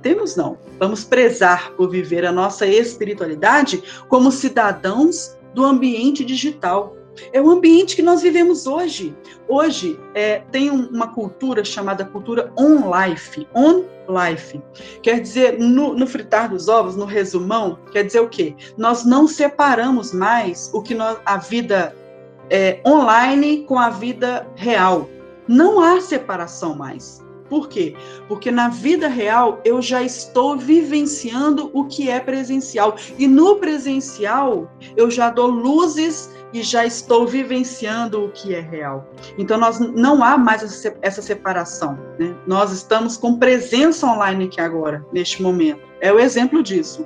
Temos 0.00 0.36
não, 0.36 0.56
vamos 0.78 1.04
prezar 1.04 1.72
por 1.72 1.90
viver 1.90 2.24
a 2.24 2.32
nossa 2.32 2.66
espiritualidade 2.66 3.82
como 4.08 4.30
cidadãos 4.30 5.36
do 5.54 5.64
ambiente 5.64 6.24
digital 6.24 6.96
é 7.32 7.40
o 7.40 7.50
ambiente 7.50 7.96
que 7.96 8.02
nós 8.02 8.22
vivemos 8.22 8.66
hoje. 8.66 9.14
Hoje 9.48 9.98
é, 10.14 10.42
tem 10.50 10.70
uma 10.70 11.08
cultura 11.08 11.64
chamada 11.64 12.04
cultura 12.04 12.52
on 12.58 12.90
life, 12.90 13.46
on 13.54 13.84
life. 14.08 14.60
Quer 15.02 15.20
dizer, 15.20 15.58
no, 15.58 15.94
no, 15.94 16.06
fritar 16.06 16.48
dos 16.48 16.68
ovos, 16.68 16.96
no 16.96 17.04
resumão, 17.04 17.78
quer 17.92 18.04
dizer 18.04 18.20
o 18.20 18.28
quê? 18.28 18.54
Nós 18.76 19.04
não 19.04 19.26
separamos 19.26 20.12
mais 20.12 20.70
o 20.72 20.82
que 20.82 20.94
nós, 20.94 21.18
a 21.24 21.36
vida 21.36 21.94
é, 22.50 22.80
online 22.86 23.64
com 23.64 23.78
a 23.78 23.90
vida 23.90 24.46
real. 24.56 25.08
Não 25.46 25.80
há 25.80 26.00
separação 26.00 26.74
mais. 26.74 27.22
Por 27.48 27.68
quê? 27.68 27.94
Porque 28.26 28.50
na 28.50 28.68
vida 28.68 29.06
real 29.06 29.60
eu 29.64 29.80
já 29.82 30.02
estou 30.02 30.56
vivenciando 30.56 31.70
o 31.74 31.84
que 31.84 32.08
é 32.08 32.18
presencial. 32.18 32.96
E 33.18 33.26
no 33.26 33.56
presencial 33.56 34.70
eu 34.96 35.10
já 35.10 35.30
dou 35.30 35.48
luzes 35.48 36.30
e 36.54 36.62
já 36.62 36.86
estou 36.86 37.26
vivenciando 37.26 38.24
o 38.24 38.30
que 38.30 38.54
é 38.54 38.60
real. 38.60 39.10
Então, 39.36 39.58
nós 39.58 39.80
não 39.80 40.22
há 40.22 40.38
mais 40.38 40.86
essa 41.02 41.20
separação. 41.20 41.98
Né? 42.16 42.32
Nós 42.46 42.70
estamos 42.70 43.16
com 43.16 43.36
presença 43.36 44.06
online 44.06 44.44
aqui 44.44 44.60
agora, 44.60 45.04
neste 45.12 45.42
momento. 45.42 45.82
É 46.00 46.12
o 46.12 46.20
exemplo 46.20 46.62
disso. 46.62 47.04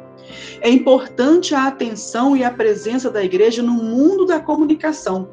É 0.61 0.69
importante 0.69 1.55
a 1.55 1.67
atenção 1.67 2.37
e 2.37 2.45
a 2.45 2.51
presença 2.51 3.11
da 3.11 3.25
igreja 3.25 3.63
no 3.63 3.73
mundo 3.73 4.27
da 4.27 4.39
comunicação 4.39 5.31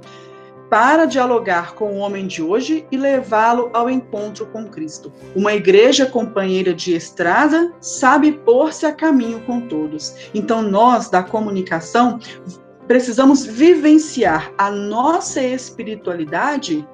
para 0.69 1.05
dialogar 1.05 1.73
com 1.75 1.93
o 1.93 1.97
homem 1.97 2.25
de 2.25 2.41
hoje 2.41 2.87
e 2.91 2.97
levá-lo 2.97 3.69
ao 3.73 3.89
encontro 3.89 4.45
com 4.47 4.67
Cristo. 4.67 5.11
Uma 5.35 5.53
igreja 5.53 6.05
companheira 6.05 6.73
de 6.73 6.95
estrada 6.95 7.71
sabe 7.79 8.31
pôr-se 8.31 8.85
a 8.85 8.93
caminho 8.93 9.41
com 9.41 9.61
todos. 9.61 10.29
Então, 10.33 10.61
nós 10.61 11.09
da 11.09 11.21
comunicação 11.21 12.19
precisamos 12.87 13.45
vivenciar 13.45 14.51
a 14.57 14.69
nossa 14.69 15.41
espiritualidade 15.41 16.87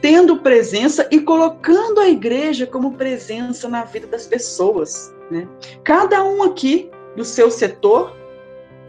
tendo 0.00 0.38
presença 0.38 1.08
e 1.10 1.20
colocando 1.20 2.00
a 2.00 2.08
igreja 2.08 2.66
como 2.66 2.94
presença 2.94 3.68
na 3.68 3.84
vida 3.84 4.06
das 4.06 4.26
pessoas. 4.26 5.12
Né? 5.30 5.48
Cada 5.84 6.24
um 6.24 6.42
aqui 6.42 6.90
do 7.16 7.24
seu 7.24 7.50
setor, 7.50 8.16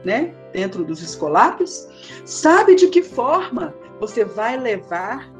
né, 0.04 0.34
dentro 0.54 0.84
dos 0.84 1.02
escolápios, 1.02 1.88
sabe 2.26 2.76
de 2.76 2.88
que 2.88 3.02
forma 3.02 3.74
você 4.00 4.24
vai 4.24 4.58
levar 4.58 5.32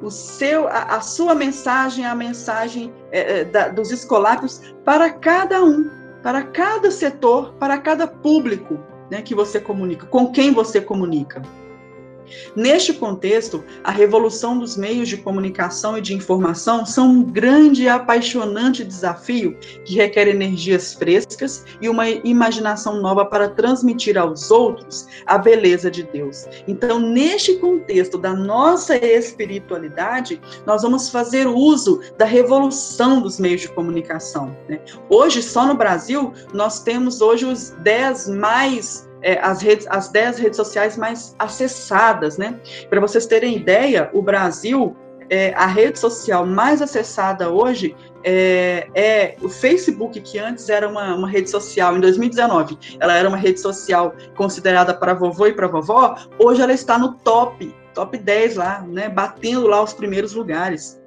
o 0.00 0.10
seu, 0.10 0.66
a, 0.68 0.96
a 0.96 1.00
sua 1.00 1.34
mensagem, 1.34 2.06
a 2.06 2.14
mensagem 2.14 2.92
é, 3.10 3.44
da, 3.44 3.68
dos 3.68 3.90
escolápios 3.90 4.74
para 4.84 5.10
cada 5.10 5.62
um, 5.62 5.90
para 6.22 6.42
cada 6.42 6.90
setor, 6.90 7.52
para 7.54 7.78
cada 7.78 8.06
público 8.06 8.78
né, 9.10 9.22
que 9.22 9.34
você 9.34 9.60
comunica, 9.60 10.06
com 10.06 10.30
quem 10.30 10.52
você 10.52 10.80
comunica. 10.80 11.42
Neste 12.54 12.92
contexto, 12.92 13.64
a 13.82 13.90
revolução 13.90 14.58
dos 14.58 14.76
meios 14.76 15.08
de 15.08 15.16
comunicação 15.16 15.96
e 15.96 16.00
de 16.00 16.14
informação 16.14 16.84
são 16.84 17.10
um 17.10 17.22
grande 17.22 17.84
e 17.84 17.88
apaixonante 17.88 18.84
desafio 18.84 19.56
que 19.84 19.94
requer 19.94 20.28
energias 20.28 20.94
frescas 20.94 21.64
e 21.80 21.88
uma 21.88 22.08
imaginação 22.08 23.00
nova 23.00 23.24
para 23.24 23.48
transmitir 23.48 24.18
aos 24.18 24.50
outros 24.50 25.06
a 25.26 25.38
beleza 25.38 25.90
de 25.90 26.02
Deus. 26.02 26.46
Então, 26.66 26.98
neste 26.98 27.56
contexto 27.56 28.18
da 28.18 28.34
nossa 28.34 28.96
espiritualidade, 28.96 30.40
nós 30.66 30.82
vamos 30.82 31.08
fazer 31.08 31.46
uso 31.46 32.00
da 32.16 32.24
revolução 32.24 33.20
dos 33.20 33.38
meios 33.38 33.62
de 33.62 33.68
comunicação. 33.68 34.56
Né? 34.68 34.80
Hoje, 35.08 35.42
só 35.42 35.66
no 35.66 35.74
Brasil, 35.74 36.32
nós 36.52 36.82
temos 36.82 37.20
hoje 37.20 37.44
os 37.44 37.70
10 37.70 38.28
mais 38.28 39.07
é, 39.22 39.38
as, 39.40 39.62
redes, 39.62 39.86
as 39.88 40.08
10 40.08 40.38
redes 40.38 40.56
sociais 40.56 40.96
mais 40.96 41.34
acessadas, 41.38 42.38
né? 42.38 42.60
Para 42.88 43.00
vocês 43.00 43.26
terem 43.26 43.56
ideia, 43.56 44.10
o 44.12 44.22
Brasil, 44.22 44.96
é, 45.30 45.52
a 45.54 45.66
rede 45.66 45.98
social 45.98 46.46
mais 46.46 46.80
acessada 46.80 47.50
hoje 47.50 47.94
é, 48.24 48.88
é, 48.94 49.36
o 49.42 49.48
Facebook, 49.48 50.20
que 50.20 50.38
antes 50.38 50.68
era 50.68 50.88
uma, 50.88 51.14
uma, 51.14 51.28
rede 51.28 51.50
social, 51.50 51.96
em 51.96 52.00
2019, 52.00 52.78
ela 52.98 53.16
era 53.16 53.28
uma 53.28 53.36
rede 53.36 53.60
social 53.60 54.14
considerada 54.36 54.92
para 54.94 55.14
vovô 55.14 55.46
e 55.46 55.52
para 55.52 55.68
vovó, 55.68 56.16
hoje 56.38 56.60
ela 56.60 56.72
está 56.72 56.98
no 56.98 57.14
top, 57.14 57.74
top 57.94 58.18
10 58.18 58.56
lá, 58.56 58.84
né? 58.86 59.08
Batendo 59.08 59.66
lá 59.66 59.82
os 59.82 59.92
primeiros 59.92 60.34
lugares. 60.34 61.00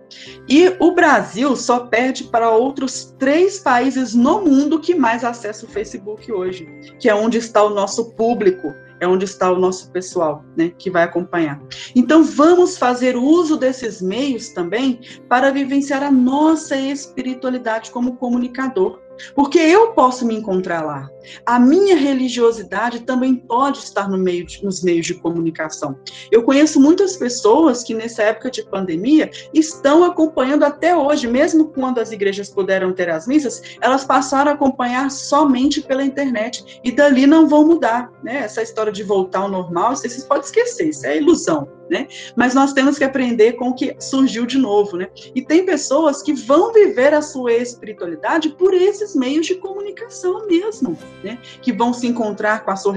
E 0.48 0.76
o 0.80 0.92
Brasil 0.92 1.56
só 1.56 1.82
perde 1.82 2.26
para 2.26 2.52
outros 2.52 3.16
três 3.18 3.60
países 3.60 4.14
no 4.14 4.42
mundo 4.42 4.80
que 4.80 4.96
mais 4.96 5.24
acessam 5.24 5.68
o 5.68 5.72
Facebook 5.72 6.32
hoje, 6.32 6.68
que 7.00 7.10
é 7.10 7.16
onde 7.16 7.38
está 7.38 7.64
o 7.64 7.70
nosso 7.70 8.12
público, 8.12 8.74
é 9.00 9.08
onde 9.08 9.26
está 9.26 9.52
o 9.52 9.60
nosso 9.60 9.92
pessoal, 9.92 10.46
né, 10.56 10.72
que 10.78 10.90
vai 10.90 11.04
acompanhar. 11.04 11.60
Então 11.96 12.24
vamos 12.24 12.78
fazer 12.78 13.18
uso 13.18 13.58
desses 13.58 14.02
meios 14.02 14.50
também 14.50 15.00
para 15.28 15.52
vivenciar 15.52 16.04
a 16.04 16.12
nossa 16.12 16.76
espiritualidade 16.76 17.90
como 17.90 18.16
comunicador. 18.18 19.00
Porque 19.36 19.60
eu 19.60 19.92
posso 19.92 20.26
me 20.26 20.36
encontrar 20.36 20.82
lá. 20.82 21.10
A 21.46 21.60
minha 21.60 21.96
religiosidade 21.96 23.02
também 23.02 23.36
pode 23.36 23.80
estar 23.80 24.10
no 24.10 24.18
meio 24.18 24.46
de, 24.46 24.64
nos 24.64 24.84
meios 24.84 25.06
de 25.06 25.16
comunicação. 25.16 25.98
Eu 26.32 26.44
conheço 26.44 26.80
muitas 26.80 27.18
pessoas 27.18 27.84
que, 27.84 27.94
nessa 27.94 28.24
época 28.24 28.50
de 28.50 28.64
pandemia, 28.64 29.30
estão 29.54 30.04
acompanhando 30.04 30.64
até 30.64 30.96
hoje, 30.96 31.28
mesmo 31.28 31.70
quando 31.70 32.00
as 32.00 32.12
igrejas 32.12 32.50
puderam 32.50 32.94
ter 32.94 33.10
as 33.10 33.28
missas, 33.28 33.62
elas 33.82 34.04
passaram 34.04 34.52
a 34.52 34.54
acompanhar 34.54 35.10
somente 35.12 35.82
pela 35.82 36.04
internet. 36.04 36.80
E 36.84 36.92
dali 36.92 37.26
não 37.26 37.48
vão 37.48 37.66
mudar. 37.66 38.12
Né? 38.24 38.38
Essa 38.38 38.62
história 38.62 38.92
de 38.92 39.04
voltar 39.04 39.40
ao 39.40 39.50
normal, 39.50 39.96
vocês 39.96 40.24
podem 40.24 40.44
esquecer, 40.44 40.90
isso 40.90 41.06
é 41.06 41.18
ilusão 41.18 41.68
né? 41.92 42.08
Mas 42.38 42.56
nós 42.56 42.72
temos 42.72 42.98
que 42.98 43.04
aprender 43.04 43.54
com 43.54 43.70
o 43.70 43.76
que 43.76 43.94
surgiu 44.00 44.46
de 44.46 44.58
novo, 44.58 44.96
né? 44.96 45.10
E 45.36 45.42
tem 45.42 45.66
pessoas 45.66 46.24
que 46.24 46.34
vão 46.34 46.72
viver 46.72 47.14
a 47.14 47.22
sua 47.22 47.52
espiritualidade 47.52 48.50
por 48.52 48.74
esses 48.74 49.14
meios 49.14 49.46
de 49.46 49.56
comunicação 49.56 50.48
mesmo, 50.48 50.98
né? 51.24 51.38
Que 51.62 51.72
vão 51.72 51.94
se 51.94 52.08
encontrar 52.08 52.64
com 52.64 52.72
a 52.72 52.76
sua 52.76 52.94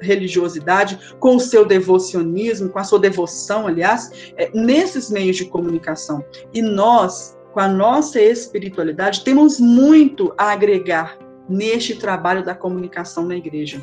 religiosidade, 0.00 1.14
com 1.18 1.36
o 1.36 1.40
seu 1.40 1.64
devocionismo, 1.64 2.68
com 2.68 2.78
a 2.78 2.84
sua 2.84 2.98
devoção, 2.98 3.66
aliás, 3.66 4.32
é, 4.36 4.50
nesses 4.54 5.10
meios 5.10 5.36
de 5.36 5.44
comunicação. 5.44 6.24
E 6.52 6.62
nós, 6.62 7.36
com 7.52 7.60
a 7.60 7.68
nossa 7.68 8.20
espiritualidade, 8.20 9.24
temos 9.24 9.58
muito 9.58 10.32
a 10.36 10.52
agregar 10.52 11.18
neste 11.48 11.96
trabalho 11.96 12.44
da 12.44 12.54
comunicação 12.54 13.26
na 13.26 13.36
igreja. 13.36 13.80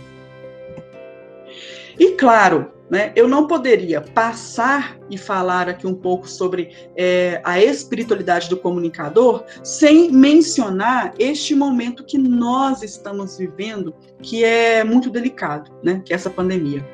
E 2.00 2.12
claro, 2.12 2.72
né, 2.90 3.12
eu 3.16 3.28
não 3.28 3.48
poderia 3.48 4.02
passar 4.02 4.98
e 5.10 5.18
falar 5.18 5.70
aqui 5.70 5.86
um 5.86 5.94
pouco 5.94 6.28
sobre 6.28 6.70
é, 6.96 7.42
a 7.44 7.62
espiritualidade 7.62 8.50
do 8.50 8.58
comunicador 8.58 9.44
sem 9.64 10.12
mencionar 10.12 11.14
este 11.20 11.54
momento 11.54 12.06
que 12.06 12.18
nós 12.18 12.84
estamos 12.84 13.38
vivendo, 13.38 13.94
que 14.22 14.44
é 14.44 14.84
muito 14.84 15.10
delicado, 15.10 15.72
né, 15.84 16.02
que 16.06 16.14
é 16.14 16.16
essa 16.16 16.30
pandemia. 16.30 16.86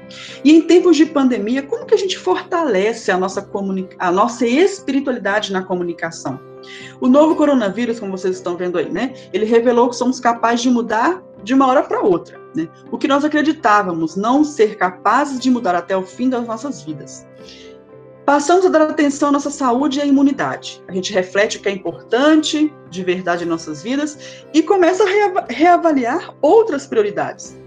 E 0.44 0.52
em 0.52 0.62
tempos 0.62 0.98
de 0.98 1.06
pandemia, 1.06 1.62
como 1.62 1.86
que 1.86 1.94
a 1.94 1.98
gente 1.98 2.18
fortalece 2.18 3.12
a 3.12 3.18
nossa, 3.18 3.48
a 4.00 4.12
nossa 4.12 4.48
espiritualidade 4.48 5.52
na 5.52 5.64
comunicação? 5.64 6.39
O 7.02 7.08
novo 7.08 7.36
coronavírus, 7.36 8.00
como 8.00 8.18
vocês 8.18 8.38
estão 8.38 8.56
vendo 8.56 8.78
aí, 8.78 8.89
né, 8.89 9.14
ele 9.32 9.46
revelou 9.46 9.89
que 9.89 9.96
somos 9.96 10.20
capazes 10.20 10.62
de 10.62 10.70
mudar 10.70 11.22
de 11.44 11.54
uma 11.54 11.68
hora 11.68 11.84
para 11.84 12.02
outra. 12.02 12.39
Né? 12.56 12.68
O 12.91 12.98
que 12.98 13.08
nós 13.08 13.26
acreditávamos 13.26 14.16
não 14.16 14.44
ser 14.44 14.78
capazes 14.78 15.39
de 15.39 15.50
mudar 15.50 15.76
até 15.76 15.96
o 15.96 16.04
fim 16.04 16.30
das 16.30 16.46
nossas 16.48 16.82
vidas. 16.84 17.26
Passamos 18.26 18.66
a 18.66 18.70
dar 18.70 18.82
atenção 18.84 19.30
à 19.30 19.32
nossa 19.34 19.50
saúde 19.50 20.00
e 20.00 20.02
à 20.02 20.06
imunidade. 20.06 20.82
A 20.88 20.94
gente 20.94 21.12
reflete 21.12 21.58
o 21.58 21.62
que 21.62 21.68
é 21.68 21.72
importante 21.74 22.74
de 22.89 23.04
verdade 23.04 23.44
em 23.44 23.48
nossas 23.48 23.84
vidas 23.84 24.46
e 24.54 24.64
começa 24.64 25.04
a 25.04 25.46
reavaliar 25.50 26.34
outras 26.41 26.88
prioridades. 26.88 27.58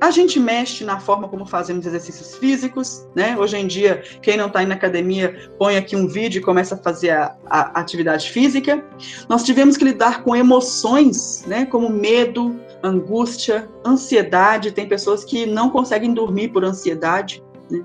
A 0.00 0.10
gente 0.10 0.38
mexe 0.38 0.84
na 0.84 1.00
forma 1.00 1.28
como 1.28 1.46
fazemos 1.46 1.86
exercícios 1.86 2.36
físicos, 2.36 3.06
né? 3.14 3.36
Hoje 3.38 3.56
em 3.56 3.66
dia, 3.66 4.02
quem 4.20 4.36
não 4.36 4.48
está 4.48 4.62
na 4.64 4.74
academia, 4.74 5.50
põe 5.58 5.76
aqui 5.76 5.96
um 5.96 6.06
vídeo 6.06 6.40
e 6.40 6.42
começa 6.42 6.74
a 6.74 6.78
fazer 6.78 7.10
a, 7.10 7.34
a 7.46 7.80
atividade 7.80 8.30
física. 8.30 8.84
Nós 9.28 9.42
tivemos 9.42 9.76
que 9.76 9.84
lidar 9.84 10.22
com 10.22 10.36
emoções, 10.36 11.42
né? 11.46 11.64
Como 11.64 11.88
medo, 11.88 12.54
angústia, 12.84 13.68
ansiedade. 13.84 14.72
Tem 14.72 14.86
pessoas 14.86 15.24
que 15.24 15.46
não 15.46 15.70
conseguem 15.70 16.12
dormir 16.12 16.48
por 16.48 16.64
ansiedade. 16.64 17.42
Né? 17.70 17.84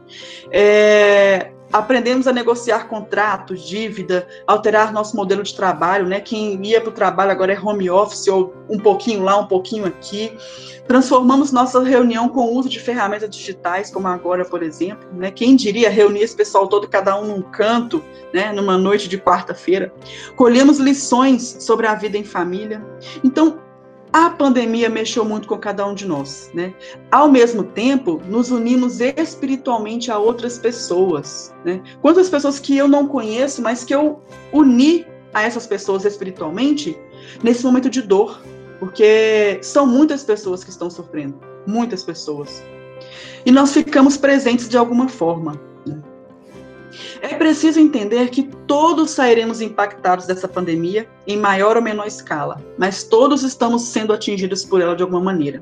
É, 0.52 1.52
aprendemos 1.72 2.28
a 2.28 2.34
negociar 2.34 2.88
contratos, 2.88 3.66
dívida, 3.66 4.28
alterar 4.46 4.92
nosso 4.92 5.16
modelo 5.16 5.44
de 5.44 5.56
trabalho, 5.56 6.08
né? 6.08 6.20
Quem 6.20 6.60
ia 6.66 6.82
para 6.82 6.90
o 6.90 6.94
trabalho 6.94 7.32
agora 7.32 7.54
é 7.54 7.60
home 7.60 7.90
office, 7.90 8.28
ou 8.28 8.54
um 8.70 8.78
pouquinho 8.78 9.24
lá, 9.24 9.38
um 9.38 9.46
pouquinho 9.46 9.86
aqui. 9.86 10.34
Transformamos 10.88 11.52
nossa 11.52 11.84
reunião 11.84 12.28
com 12.28 12.42
o 12.42 12.56
uso 12.56 12.68
de 12.68 12.80
ferramentas 12.80 13.30
digitais, 13.30 13.92
como 13.92 14.08
agora, 14.08 14.44
por 14.44 14.64
exemplo. 14.64 15.08
Né? 15.14 15.30
Quem 15.30 15.56
diria 15.56 15.90
reunir 15.90 16.22
esse 16.22 16.36
pessoal 16.36 16.68
todo, 16.68 16.88
cada 16.88 17.20
um 17.20 17.28
num 17.28 17.42
canto, 17.44 18.04
né? 18.34 18.52
numa 18.52 18.78
noite 18.78 19.08
de 19.08 19.20
quarta-feira. 19.20 19.94
Colhemos 20.36 20.80
lições 20.80 21.58
sobre 21.60 21.86
a 21.86 21.94
vida 21.94 22.18
em 22.18 22.24
família. 22.24 22.84
Então, 23.24 23.60
a 24.12 24.30
pandemia 24.30 24.90
mexeu 24.90 25.24
muito 25.24 25.48
com 25.48 25.58
cada 25.58 25.86
um 25.86 25.94
de 25.94 26.06
nós, 26.06 26.50
né? 26.54 26.74
Ao 27.12 27.30
mesmo 27.30 27.64
tempo, 27.64 28.22
nos 28.28 28.50
unimos 28.50 29.00
espiritualmente 29.00 30.12
a 30.12 30.18
outras 30.18 30.58
pessoas, 30.58 31.54
né? 31.64 31.82
Quantas 32.02 32.30
pessoas 32.30 32.60
que 32.60 32.76
eu 32.76 32.88
não 32.88 33.08
conheço, 33.08 33.62
mas 33.62 33.84
que 33.84 33.94
eu 33.94 34.22
uni 34.52 35.06
a 35.34 35.44
essas 35.44 35.68
pessoas 35.68 36.06
espiritualmente 36.06 36.98
nesse 37.44 37.64
momento 37.64 37.90
de 37.90 38.02
dor, 38.02 38.42
porque 38.80 39.60
são 39.62 39.86
muitas 39.86 40.24
pessoas 40.24 40.64
que 40.64 40.72
estão 40.72 40.90
sofrendo, 40.90 41.40
muitas 41.68 42.04
pessoas. 42.04 42.64
E 43.46 43.52
nós 43.52 43.72
ficamos 43.72 44.18
presentes 44.18 44.68
de 44.68 44.78
alguma 44.78 45.08
forma. 45.08 45.69
É 47.22 47.36
preciso 47.36 47.80
entender 47.80 48.30
que 48.30 48.44
todos 48.68 49.12
sairemos 49.12 49.62
impactados 49.62 50.26
dessa 50.26 50.48
pandemia, 50.48 51.08
em 51.28 51.38
maior 51.38 51.76
ou 51.76 51.84
menor 51.84 52.08
escala, 52.08 52.62
mas 52.78 53.04
todos 53.04 53.44
estamos 53.44 53.84
sendo 53.84 54.14
atingidos 54.14 54.66
por 54.66 54.82
ela 54.82 54.96
de 54.96 55.04
alguma 55.04 55.22
maneira. 55.22 55.62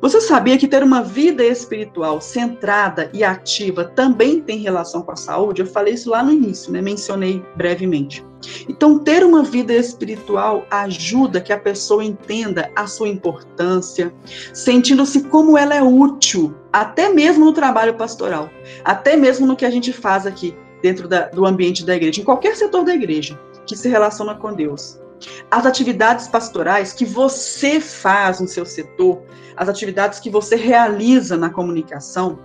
Você 0.00 0.20
sabia 0.20 0.58
que 0.58 0.68
ter 0.68 0.82
uma 0.82 1.02
vida 1.02 1.44
espiritual 1.44 2.20
centrada 2.20 3.10
e 3.12 3.24
ativa 3.24 3.84
também 3.84 4.40
tem 4.40 4.58
relação 4.58 5.02
com 5.02 5.12
a 5.12 5.16
saúde? 5.16 5.62
Eu 5.62 5.66
falei 5.66 5.94
isso 5.94 6.10
lá 6.10 6.22
no 6.22 6.32
início, 6.32 6.72
né? 6.72 6.80
mencionei 6.82 7.42
brevemente. 7.56 8.24
Então, 8.68 8.98
ter 8.98 9.24
uma 9.24 9.42
vida 9.42 9.72
espiritual 9.72 10.66
ajuda 10.70 11.40
que 11.40 11.52
a 11.52 11.58
pessoa 11.58 12.04
entenda 12.04 12.70
a 12.76 12.86
sua 12.86 13.08
importância, 13.08 14.14
sentindo-se 14.52 15.24
como 15.24 15.56
ela 15.56 15.74
é 15.74 15.82
útil, 15.82 16.54
até 16.72 17.08
mesmo 17.08 17.44
no 17.44 17.52
trabalho 17.52 17.94
pastoral, 17.94 18.50
até 18.84 19.16
mesmo 19.16 19.46
no 19.46 19.56
que 19.56 19.64
a 19.64 19.70
gente 19.70 19.92
faz 19.92 20.26
aqui 20.26 20.54
dentro 20.82 21.08
da, 21.08 21.22
do 21.28 21.46
ambiente 21.46 21.84
da 21.84 21.96
igreja, 21.96 22.20
em 22.20 22.24
qualquer 22.24 22.54
setor 22.54 22.84
da 22.84 22.94
igreja 22.94 23.38
que 23.66 23.76
se 23.76 23.88
relaciona 23.88 24.34
com 24.34 24.52
Deus. 24.52 25.00
As 25.50 25.64
atividades 25.64 26.28
pastorais 26.28 26.92
que 26.92 27.04
você 27.04 27.80
faz 27.80 28.40
no 28.40 28.48
seu 28.48 28.66
setor, 28.66 29.22
as 29.56 29.68
atividades 29.68 30.20
que 30.20 30.30
você 30.30 30.56
realiza 30.56 31.36
na 31.36 31.50
comunicação, 31.50 32.38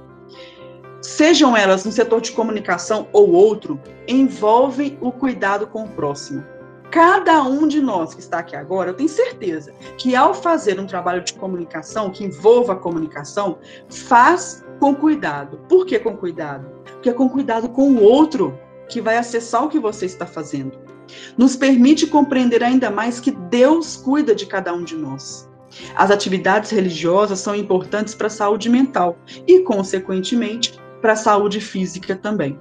sejam 1.02 1.58
elas 1.58 1.84
no 1.84 1.92
setor 1.92 2.22
de 2.22 2.32
comunicação 2.32 3.08
ou 3.12 3.32
outro, 3.32 3.80
envolvem 4.08 4.98
o 5.02 5.12
cuidado 5.12 5.68
com 5.68 5.84
o 5.84 5.90
próximo. 5.90 6.44
Cada 6.92 7.42
um 7.44 7.70
de 7.70 7.82
nós 7.82 8.14
que 8.14 8.20
está 8.20 8.40
aqui 8.40 8.54
agora, 8.54 8.90
eu 8.90 8.94
tenho 8.94 9.08
certeza 9.08 9.74
que 9.98 10.14
ao 10.14 10.34
fazer 10.34 10.78
um 10.78 10.86
trabalho 10.86 11.24
de 11.24 11.34
comunicação 11.34 12.10
que 12.10 12.26
envolva 12.26 12.74
a 12.74 12.76
comunicação, 12.76 13.60
faz 13.90 14.66
com 14.78 14.94
cuidado. 14.94 15.58
Por 15.70 15.86
que 15.86 15.98
com 16.00 16.18
cuidado? 16.18 16.70
Porque 16.84 17.10
é 17.10 17.14
com 17.14 17.30
cuidado 17.30 17.70
com 17.70 17.94
o 17.94 18.04
outro 18.04 18.60
que 18.90 19.00
vai 19.00 19.18
acessar 19.18 19.64
o 19.64 19.70
que 19.70 19.80
você 19.80 20.06
está 20.06 20.26
fazendo. 20.26 20.78
Nos 21.38 21.56
permite 21.56 22.08
compreender 22.08 22.64
ainda 22.64 22.90
mais 22.90 23.20
que 23.20 23.32
Deus 23.32 23.98
cuida 23.98 24.36
de 24.36 24.46
cada 24.46 24.74
um 24.74 24.84
de 24.84 24.96
nós. 24.96 25.50
As 25.96 26.12
atividades 26.12 26.72
religiosas 26.72 27.40
são 27.40 27.56
importantes 27.56 28.14
para 28.14 28.28
a 28.28 28.30
saúde 28.30 28.70
mental 28.70 29.18
e, 29.48 29.60
consequentemente, 29.62 30.78
para 31.02 31.14
a 31.14 31.18
saúde 31.18 31.62
física 31.62 32.16
também. 32.16 32.60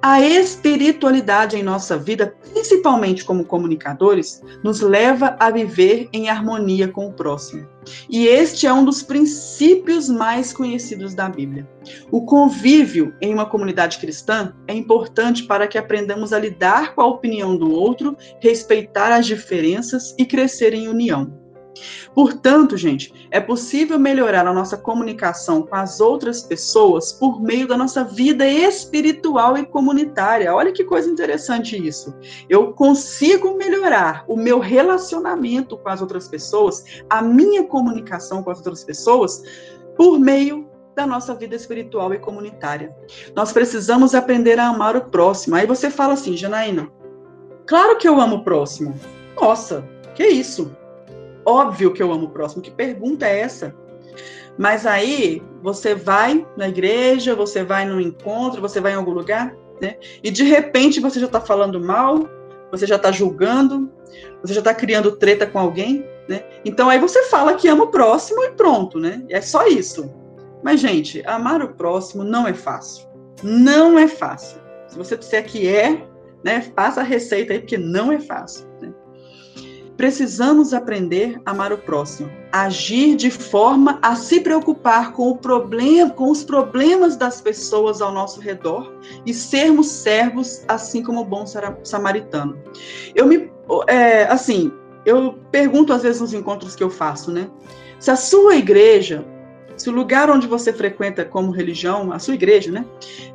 A 0.00 0.20
espiritualidade 0.20 1.56
em 1.56 1.62
nossa 1.62 1.98
vida, 1.98 2.34
principalmente 2.52 3.24
como 3.24 3.44
comunicadores, 3.44 4.42
nos 4.62 4.80
leva 4.80 5.36
a 5.40 5.50
viver 5.50 6.08
em 6.12 6.28
harmonia 6.28 6.88
com 6.88 7.08
o 7.08 7.12
próximo. 7.12 7.66
E 8.08 8.26
este 8.26 8.66
é 8.66 8.72
um 8.72 8.84
dos 8.84 9.02
princípios 9.02 10.08
mais 10.08 10.52
conhecidos 10.52 11.14
da 11.14 11.28
Bíblia. 11.28 11.68
O 12.10 12.24
convívio 12.24 13.14
em 13.20 13.32
uma 13.32 13.46
comunidade 13.46 13.98
cristã 13.98 14.54
é 14.66 14.74
importante 14.74 15.44
para 15.44 15.66
que 15.66 15.78
aprendamos 15.78 16.32
a 16.32 16.38
lidar 16.38 16.94
com 16.94 17.00
a 17.00 17.06
opinião 17.06 17.56
do 17.56 17.70
outro, 17.72 18.16
respeitar 18.40 19.12
as 19.12 19.26
diferenças 19.26 20.14
e 20.18 20.24
crescer 20.24 20.74
em 20.74 20.88
união. 20.88 21.47
Portanto, 22.14 22.76
gente, 22.76 23.28
é 23.30 23.40
possível 23.40 23.98
melhorar 23.98 24.46
a 24.46 24.52
nossa 24.52 24.76
comunicação 24.76 25.62
com 25.62 25.74
as 25.74 26.00
outras 26.00 26.42
pessoas 26.42 27.12
por 27.12 27.40
meio 27.40 27.66
da 27.68 27.76
nossa 27.76 28.04
vida 28.04 28.46
espiritual 28.46 29.56
e 29.56 29.66
comunitária. 29.66 30.54
Olha 30.54 30.72
que 30.72 30.84
coisa 30.84 31.10
interessante 31.10 31.76
isso. 31.76 32.14
Eu 32.48 32.72
consigo 32.72 33.56
melhorar 33.56 34.24
o 34.26 34.36
meu 34.36 34.58
relacionamento 34.58 35.76
com 35.76 35.88
as 35.88 36.00
outras 36.00 36.28
pessoas, 36.28 36.84
a 37.08 37.22
minha 37.22 37.64
comunicação 37.64 38.42
com 38.42 38.50
as 38.50 38.58
outras 38.58 38.84
pessoas, 38.84 39.42
por 39.96 40.18
meio 40.18 40.68
da 40.94 41.06
nossa 41.06 41.34
vida 41.34 41.54
espiritual 41.54 42.12
e 42.12 42.18
comunitária. 42.18 42.92
Nós 43.34 43.52
precisamos 43.52 44.16
aprender 44.16 44.58
a 44.58 44.66
amar 44.66 44.96
o 44.96 45.04
próximo. 45.04 45.54
Aí 45.54 45.64
você 45.64 45.90
fala 45.90 46.14
assim, 46.14 46.36
Janaína, 46.36 46.90
claro 47.66 47.96
que 47.96 48.08
eu 48.08 48.20
amo 48.20 48.36
o 48.36 48.44
próximo. 48.44 48.98
Nossa, 49.40 49.84
que 50.16 50.26
isso? 50.26 50.76
Óbvio 51.48 51.92
que 51.92 52.02
eu 52.02 52.12
amo 52.12 52.26
o 52.26 52.30
próximo. 52.30 52.62
Que 52.62 52.70
pergunta 52.70 53.26
é 53.26 53.40
essa? 53.40 53.74
Mas 54.58 54.84
aí 54.84 55.42
você 55.62 55.94
vai 55.94 56.46
na 56.56 56.68
igreja, 56.68 57.34
você 57.34 57.62
vai 57.62 57.84
no 57.84 58.00
encontro, 58.00 58.60
você 58.60 58.80
vai 58.80 58.92
em 58.92 58.96
algum 58.96 59.12
lugar, 59.12 59.54
né? 59.80 59.96
E 60.22 60.30
de 60.30 60.42
repente 60.42 61.00
você 61.00 61.20
já 61.20 61.26
está 61.26 61.40
falando 61.40 61.80
mal, 61.80 62.28
você 62.70 62.86
já 62.86 62.96
está 62.96 63.12
julgando, 63.12 63.90
você 64.42 64.52
já 64.52 64.60
está 64.60 64.74
criando 64.74 65.16
treta 65.16 65.46
com 65.46 65.58
alguém, 65.58 66.04
né? 66.28 66.44
Então 66.64 66.90
aí 66.90 66.98
você 66.98 67.24
fala 67.24 67.54
que 67.54 67.68
ama 67.68 67.84
o 67.84 67.90
próximo 67.90 68.42
e 68.42 68.50
pronto, 68.50 68.98
né? 68.98 69.24
É 69.30 69.40
só 69.40 69.66
isso. 69.66 70.12
Mas, 70.62 70.80
gente, 70.80 71.22
amar 71.24 71.62
o 71.62 71.74
próximo 71.74 72.24
não 72.24 72.46
é 72.46 72.52
fácil. 72.52 73.08
Não 73.42 73.98
é 73.98 74.08
fácil. 74.08 74.60
Se 74.88 74.98
você 74.98 75.16
disser 75.16 75.44
que 75.44 75.68
é, 75.68 76.04
né, 76.44 76.60
faça 76.74 77.00
a 77.00 77.04
receita 77.04 77.52
aí, 77.52 77.60
porque 77.60 77.78
não 77.78 78.10
é 78.10 78.18
fácil. 78.18 78.67
Precisamos 79.98 80.72
aprender 80.72 81.40
a 81.44 81.50
amar 81.50 81.72
o 81.72 81.76
próximo, 81.76 82.30
agir 82.52 83.16
de 83.16 83.32
forma 83.32 83.98
a 84.00 84.14
se 84.14 84.38
preocupar 84.38 85.12
com 85.12 85.28
o 85.28 85.36
problema, 85.36 86.08
com 86.10 86.30
os 86.30 86.44
problemas 86.44 87.16
das 87.16 87.40
pessoas 87.40 88.00
ao 88.00 88.12
nosso 88.12 88.40
redor 88.40 88.92
e 89.26 89.34
sermos 89.34 89.88
servos, 89.88 90.62
assim 90.68 91.02
como 91.02 91.22
o 91.22 91.24
bom 91.24 91.44
samaritano. 91.82 92.56
Eu 93.12 93.26
me, 93.26 93.50
é, 93.88 94.22
assim, 94.26 94.72
eu 95.04 95.36
pergunto 95.50 95.92
às 95.92 96.04
vezes 96.04 96.20
nos 96.20 96.32
encontros 96.32 96.76
que 96.76 96.82
eu 96.84 96.90
faço, 96.90 97.32
né? 97.32 97.50
Se 97.98 98.12
a 98.12 98.16
sua 98.16 98.54
igreja, 98.54 99.24
se 99.76 99.90
o 99.90 99.92
lugar 99.92 100.30
onde 100.30 100.46
você 100.46 100.72
frequenta 100.72 101.24
como 101.24 101.50
religião, 101.50 102.12
a 102.12 102.20
sua 102.20 102.34
igreja, 102.34 102.70
né, 102.70 102.86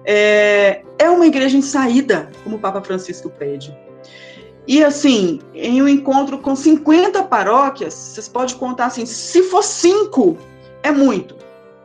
é, 0.05 0.81
é 0.97 1.09
uma 1.09 1.27
igreja 1.27 1.57
em 1.57 1.61
saída, 1.61 2.31
como 2.41 2.55
o 2.55 2.59
Papa 2.59 2.81
Francisco 2.81 3.29
pede. 3.29 3.77
E 4.67 4.83
assim, 4.83 5.39
em 5.53 5.81
um 5.81 5.87
encontro 5.87 6.37
com 6.37 6.55
50 6.55 7.23
paróquias, 7.23 7.93
vocês 7.93 8.27
podem 8.27 8.55
contar 8.55 8.85
assim, 8.85 9.05
se 9.05 9.43
for 9.43 9.63
cinco, 9.63 10.37
é 10.81 10.91
muito. 10.91 11.35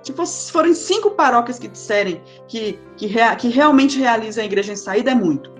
Se, 0.02 0.12
for, 0.12 0.26
se 0.26 0.52
forem 0.52 0.74
cinco 0.74 1.10
paróquias 1.10 1.58
que 1.58 1.68
disserem 1.68 2.20
que, 2.46 2.78
que, 2.96 3.06
rea, 3.06 3.34
que 3.34 3.48
realmente 3.48 3.98
realizam 3.98 4.42
a 4.42 4.46
igreja 4.46 4.72
em 4.72 4.76
saída, 4.76 5.10
é 5.10 5.14
muito. 5.14 5.52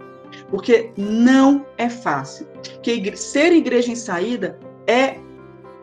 Porque 0.48 0.92
não 0.96 1.66
é 1.76 1.88
fácil. 1.88 2.46
Que 2.82 3.16
ser 3.16 3.52
igreja 3.52 3.90
em 3.90 3.96
saída 3.96 4.58
é, 4.86 5.16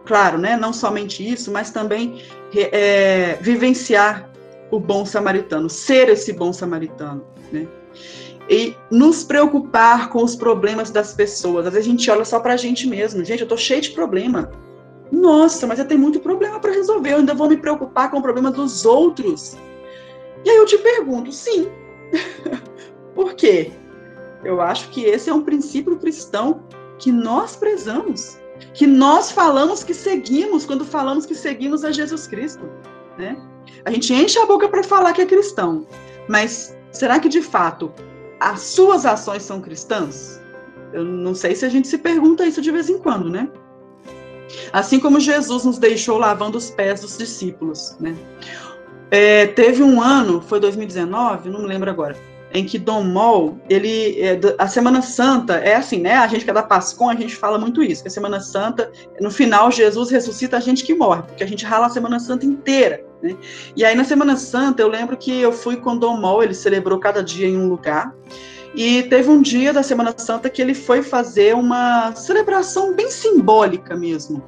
claro, 0.06 0.38
né, 0.38 0.56
não 0.56 0.72
somente 0.72 1.28
isso, 1.28 1.52
mas 1.52 1.70
também 1.70 2.22
é, 2.56 3.38
vivenciar 3.42 4.32
o 4.72 4.80
bom 4.80 5.06
samaritano, 5.06 5.70
ser 5.70 6.10
esse 6.10 6.34
bom 6.34 6.52
samaritano, 6.52 7.24
né? 7.52 7.68
E 8.50 8.76
nos 8.91 9.24
preocupar 9.24 10.10
com 10.10 10.24
os 10.24 10.36
problemas 10.36 10.91
das 10.91 11.14
pessoas. 11.14 11.66
Às 11.66 11.74
vezes 11.74 11.88
a 11.88 11.91
gente 11.91 12.12
olha 12.12 12.26
só 12.26 12.39
para 12.39 12.54
a 12.54 12.58
gente 12.58 12.88
mesmo. 12.88 13.24
Gente, 13.24 13.41
eu 13.41 13.48
tô 13.48 13.58
cheio 13.58 13.82
de 13.82 13.91
problema. 13.91 14.52
Nossa, 15.12 15.66
mas 15.66 15.80
eu 15.80 15.86
tenho 15.86 16.00
muito 16.00 16.20
problema 16.20 16.60
para 16.60 16.72
resolver. 16.72 17.14
Eu 17.14 17.18
ainda 17.18 17.34
vou 17.34 17.50
me 17.50 17.58
preocupar 17.58 18.12
com 18.12 18.18
o 18.18 18.22
problema 18.22 18.52
dos 18.52 18.86
outros. 18.86 19.58
E 20.43 20.50
aí 20.50 20.58
eu 20.58 20.66
te 20.66 20.78
pergunto, 20.78 21.32
sim. 21.32 21.70
Por 23.16 23.34
quê? 23.34 23.72
Eu 24.43 24.62
acho 24.62 24.89
que 24.89 25.04
esse 25.04 25.30
é 25.30 25.34
um 25.34 25.41
princípio 25.41 25.98
cristão 25.98 26.64
que 27.00 27.12
nós 27.12 27.56
prezamos, 27.56 28.38
que 28.74 28.86
nós 28.86 29.32
falamos 29.32 29.84
que 29.84 29.93
seguimos 29.93 30.66
quando 30.66 30.86
falamos 30.86 31.26
que 31.26 31.34
seguimos 31.34 31.84
a 31.84 31.91
Jesus 31.91 32.28
Cristo, 32.28 32.70
né? 33.18 33.38
A 33.84 33.91
gente 33.91 34.14
enche 34.14 34.38
a 34.38 34.46
boca 34.46 34.70
para 34.70 34.84
falar 34.84 35.14
que 35.14 35.22
é 35.22 35.26
cristão, 35.26 35.88
mas 36.30 36.78
será 36.91 37.20
que 37.20 37.28
de 37.28 37.41
fato 37.41 37.91
as 38.46 38.62
suas 38.62 39.08
ações 39.08 39.41
são 39.41 39.60
cristãs? 39.60 40.39
Eu 40.93 41.04
não 41.04 41.34
sei 41.34 41.56
se 41.56 41.66
a 41.66 41.70
gente 41.70 41.88
se 41.88 41.98
pergunta 41.98 42.46
isso 42.46 42.62
de 42.62 42.70
vez 42.70 42.89
em 42.89 43.00
quando, 43.00 43.28
né? 43.28 43.50
Assim 44.72 45.00
como 45.00 45.20
Jesus 45.20 45.66
nos 45.66 45.80
deixou 45.80 46.20
lavando 46.20 46.56
os 46.56 46.70
pés 46.70 47.02
dos 47.02 47.18
discípulos, 47.18 47.98
né? 48.00 48.16
É, 49.10 49.48
teve 49.48 49.82
um 49.82 50.00
ano, 50.00 50.41
foi 50.41 50.60
2019, 50.60 51.50
não 51.50 51.62
me 51.62 51.68
lembro 51.68 51.89
agora, 51.89 52.16
em 52.54 52.64
que 52.66 52.78
Dom 52.78 53.04
Mol, 53.04 53.58
ele, 53.68 54.20
é, 54.22 54.39
a 54.60 54.68
Semana 54.68 55.02
Santa 55.02 55.56
é 55.56 55.76
assim, 55.76 56.00
né? 56.00 56.14
A 56.16 56.28
gente 56.28 56.46
que 56.46 56.52
é 56.52 56.54
da 56.54 56.64
Pascom, 56.64 57.10
a 57.10 57.16
gente 57.16 57.36
fala 57.36 57.58
muito 57.58 57.82
isso, 57.82 58.04
que 58.04 58.08
a 58.08 58.12
Semana 58.12 58.39
Santa, 58.39 58.91
no 59.20 59.32
final, 59.32 59.72
Jesus 59.72 60.12
ressuscita 60.12 60.58
a 60.58 60.60
gente 60.60 60.84
que 60.84 60.93
morre, 60.93 61.24
porque 61.24 61.43
a 61.43 61.48
gente 61.48 61.66
rala 61.66 61.88
a 61.88 61.89
Semana 61.89 62.20
Santa 62.20 62.46
inteira. 62.46 63.04
Né? 63.22 63.36
E 63.76 63.84
aí, 63.84 63.96
na 63.96 64.04
Semana 64.04 64.38
Santa, 64.38 64.82
eu 64.82 64.88
lembro 64.88 65.18
que 65.18 65.38
eu 65.41 65.52
fui 65.52 65.78
com 65.78 65.98
Dom 65.98 66.18
Mol, 66.18 66.43
ele 66.43 66.54
celebrou 66.54 67.00
cada 67.00 67.24
dia 67.24 67.48
em 67.48 67.58
um 67.58 67.68
lugar. 67.68 68.14
E 68.76 69.03
teve 69.03 69.30
um 69.30 69.41
dia 69.41 69.71
da 69.71 69.82
Semana 69.82 70.13
Santa 70.17 70.49
que 70.49 70.61
ele 70.61 70.73
foi 70.73 71.01
fazer 71.01 71.55
uma 71.55 72.13
celebração 72.13 72.93
bem 72.93 73.09
simbólica 73.09 73.95
mesmo, 73.95 74.43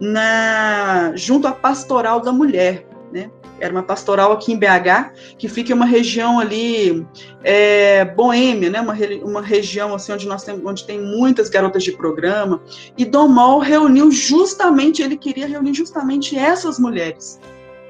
na 0.00 1.12
junto 1.16 1.48
à 1.48 1.52
Pastoral 1.52 2.20
da 2.20 2.32
Mulher, 2.32 2.86
né? 3.12 3.30
Era 3.60 3.72
uma 3.72 3.82
pastoral 3.82 4.32
aqui 4.32 4.52
em 4.52 4.58
BH, 4.58 5.36
que 5.38 5.48
fica 5.48 5.70
em 5.72 5.74
uma 5.74 5.86
região 5.86 6.40
ali 6.40 7.06
é, 7.42 8.04
boêmia, 8.04 8.68
né? 8.68 8.80
Uma, 8.80 8.94
uma 9.22 9.40
região 9.40 9.94
assim 9.94 10.12
onde 10.12 10.26
nós 10.26 10.42
temos, 10.42 10.64
onde 10.64 10.84
tem 10.84 11.00
muitas 11.00 11.48
garotas 11.48 11.84
de 11.84 11.92
programa. 11.92 12.60
E 12.98 13.04
Dom 13.04 13.28
Mol 13.28 13.60
reuniu 13.60 14.10
justamente, 14.10 15.02
ele 15.02 15.16
queria 15.16 15.46
reunir 15.46 15.72
justamente 15.72 16.36
essas 16.36 16.78
mulheres 16.78 17.40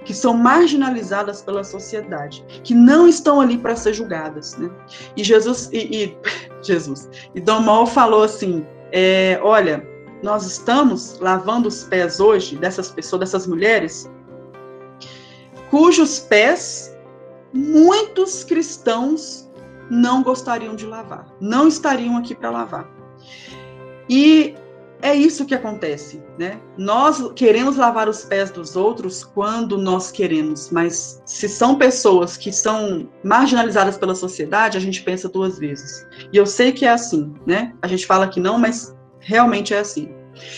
que 0.04 0.14
são 0.14 0.34
marginalizadas 0.34 1.42
pela 1.42 1.64
sociedade, 1.64 2.44
que 2.62 2.74
não 2.74 3.08
estão 3.08 3.40
ali 3.40 3.58
para 3.58 3.74
ser 3.76 3.94
julgadas, 3.94 4.56
né? 4.56 4.70
E 5.16 5.24
Jesus 5.24 5.70
e, 5.72 5.78
e 5.78 6.18
Jesus 6.62 7.08
e 7.34 7.40
Domol 7.40 7.86
falou 7.86 8.22
assim, 8.22 8.66
é, 8.92 9.38
olha, 9.42 9.86
nós 10.22 10.46
estamos 10.46 11.18
lavando 11.20 11.68
os 11.68 11.84
pés 11.84 12.20
hoje 12.20 12.56
dessas 12.56 12.90
pessoas, 12.90 13.20
dessas 13.20 13.46
mulheres, 13.46 14.10
cujos 15.70 16.20
pés 16.20 16.94
muitos 17.52 18.42
cristãos 18.42 19.48
não 19.90 20.22
gostariam 20.22 20.74
de 20.74 20.86
lavar, 20.86 21.26
não 21.40 21.68
estariam 21.68 22.16
aqui 22.16 22.34
para 22.34 22.50
lavar. 22.50 22.90
E 24.08 24.56
é 25.04 25.14
isso 25.14 25.44
que 25.44 25.54
acontece, 25.54 26.22
né? 26.38 26.58
Nós 26.78 27.30
queremos 27.36 27.76
lavar 27.76 28.08
os 28.08 28.24
pés 28.24 28.50
dos 28.50 28.74
outros 28.74 29.22
quando 29.22 29.76
nós 29.76 30.10
queremos, 30.10 30.70
mas 30.70 31.22
se 31.26 31.46
são 31.46 31.76
pessoas 31.76 32.38
que 32.38 32.50
são 32.50 33.06
marginalizadas 33.22 33.98
pela 33.98 34.14
sociedade, 34.14 34.78
a 34.78 34.80
gente 34.80 35.02
pensa 35.02 35.28
duas 35.28 35.58
vezes. 35.58 36.06
E 36.32 36.36
eu 36.38 36.46
sei 36.46 36.72
que 36.72 36.86
é 36.86 36.88
assim, 36.88 37.34
né? 37.46 37.74
A 37.82 37.86
gente 37.86 38.06
fala 38.06 38.28
que 38.28 38.40
não, 38.40 38.58
mas 38.58 38.96
realmente 39.20 39.74
é 39.74 39.80
assim. 39.80 40.13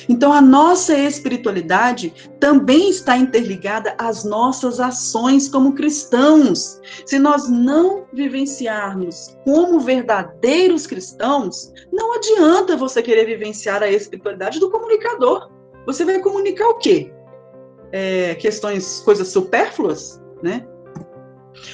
Então, 0.09 0.33
a 0.33 0.41
nossa 0.41 0.97
espiritualidade 0.97 2.13
também 2.41 2.91
está 2.91 3.17
interligada 3.17 3.95
às 3.99 4.25
nossas 4.25 4.81
ações 4.81 5.49
como 5.49 5.75
cristãos. 5.75 6.81
Se 7.05 7.19
nós 7.19 7.49
não 7.49 8.07
vivenciarmos 8.13 9.37
como 9.45 9.81
verdadeiros 9.81 10.87
cristãos, 10.87 11.73
não 11.93 12.15
adianta 12.15 12.77
você 12.77 13.03
querer 13.03 13.27
vivenciar 13.27 13.83
a 13.83 13.91
espiritualidade 13.91 14.59
do 14.61 14.71
comunicador. 14.71 15.51
Você 15.87 16.05
vai 16.05 16.19
comunicar 16.21 16.69
o 16.69 16.79
quê? 16.79 17.13
É, 17.93 18.35
questões, 18.35 19.01
coisas 19.01 19.29
supérfluas, 19.29 20.21
né? 20.43 20.67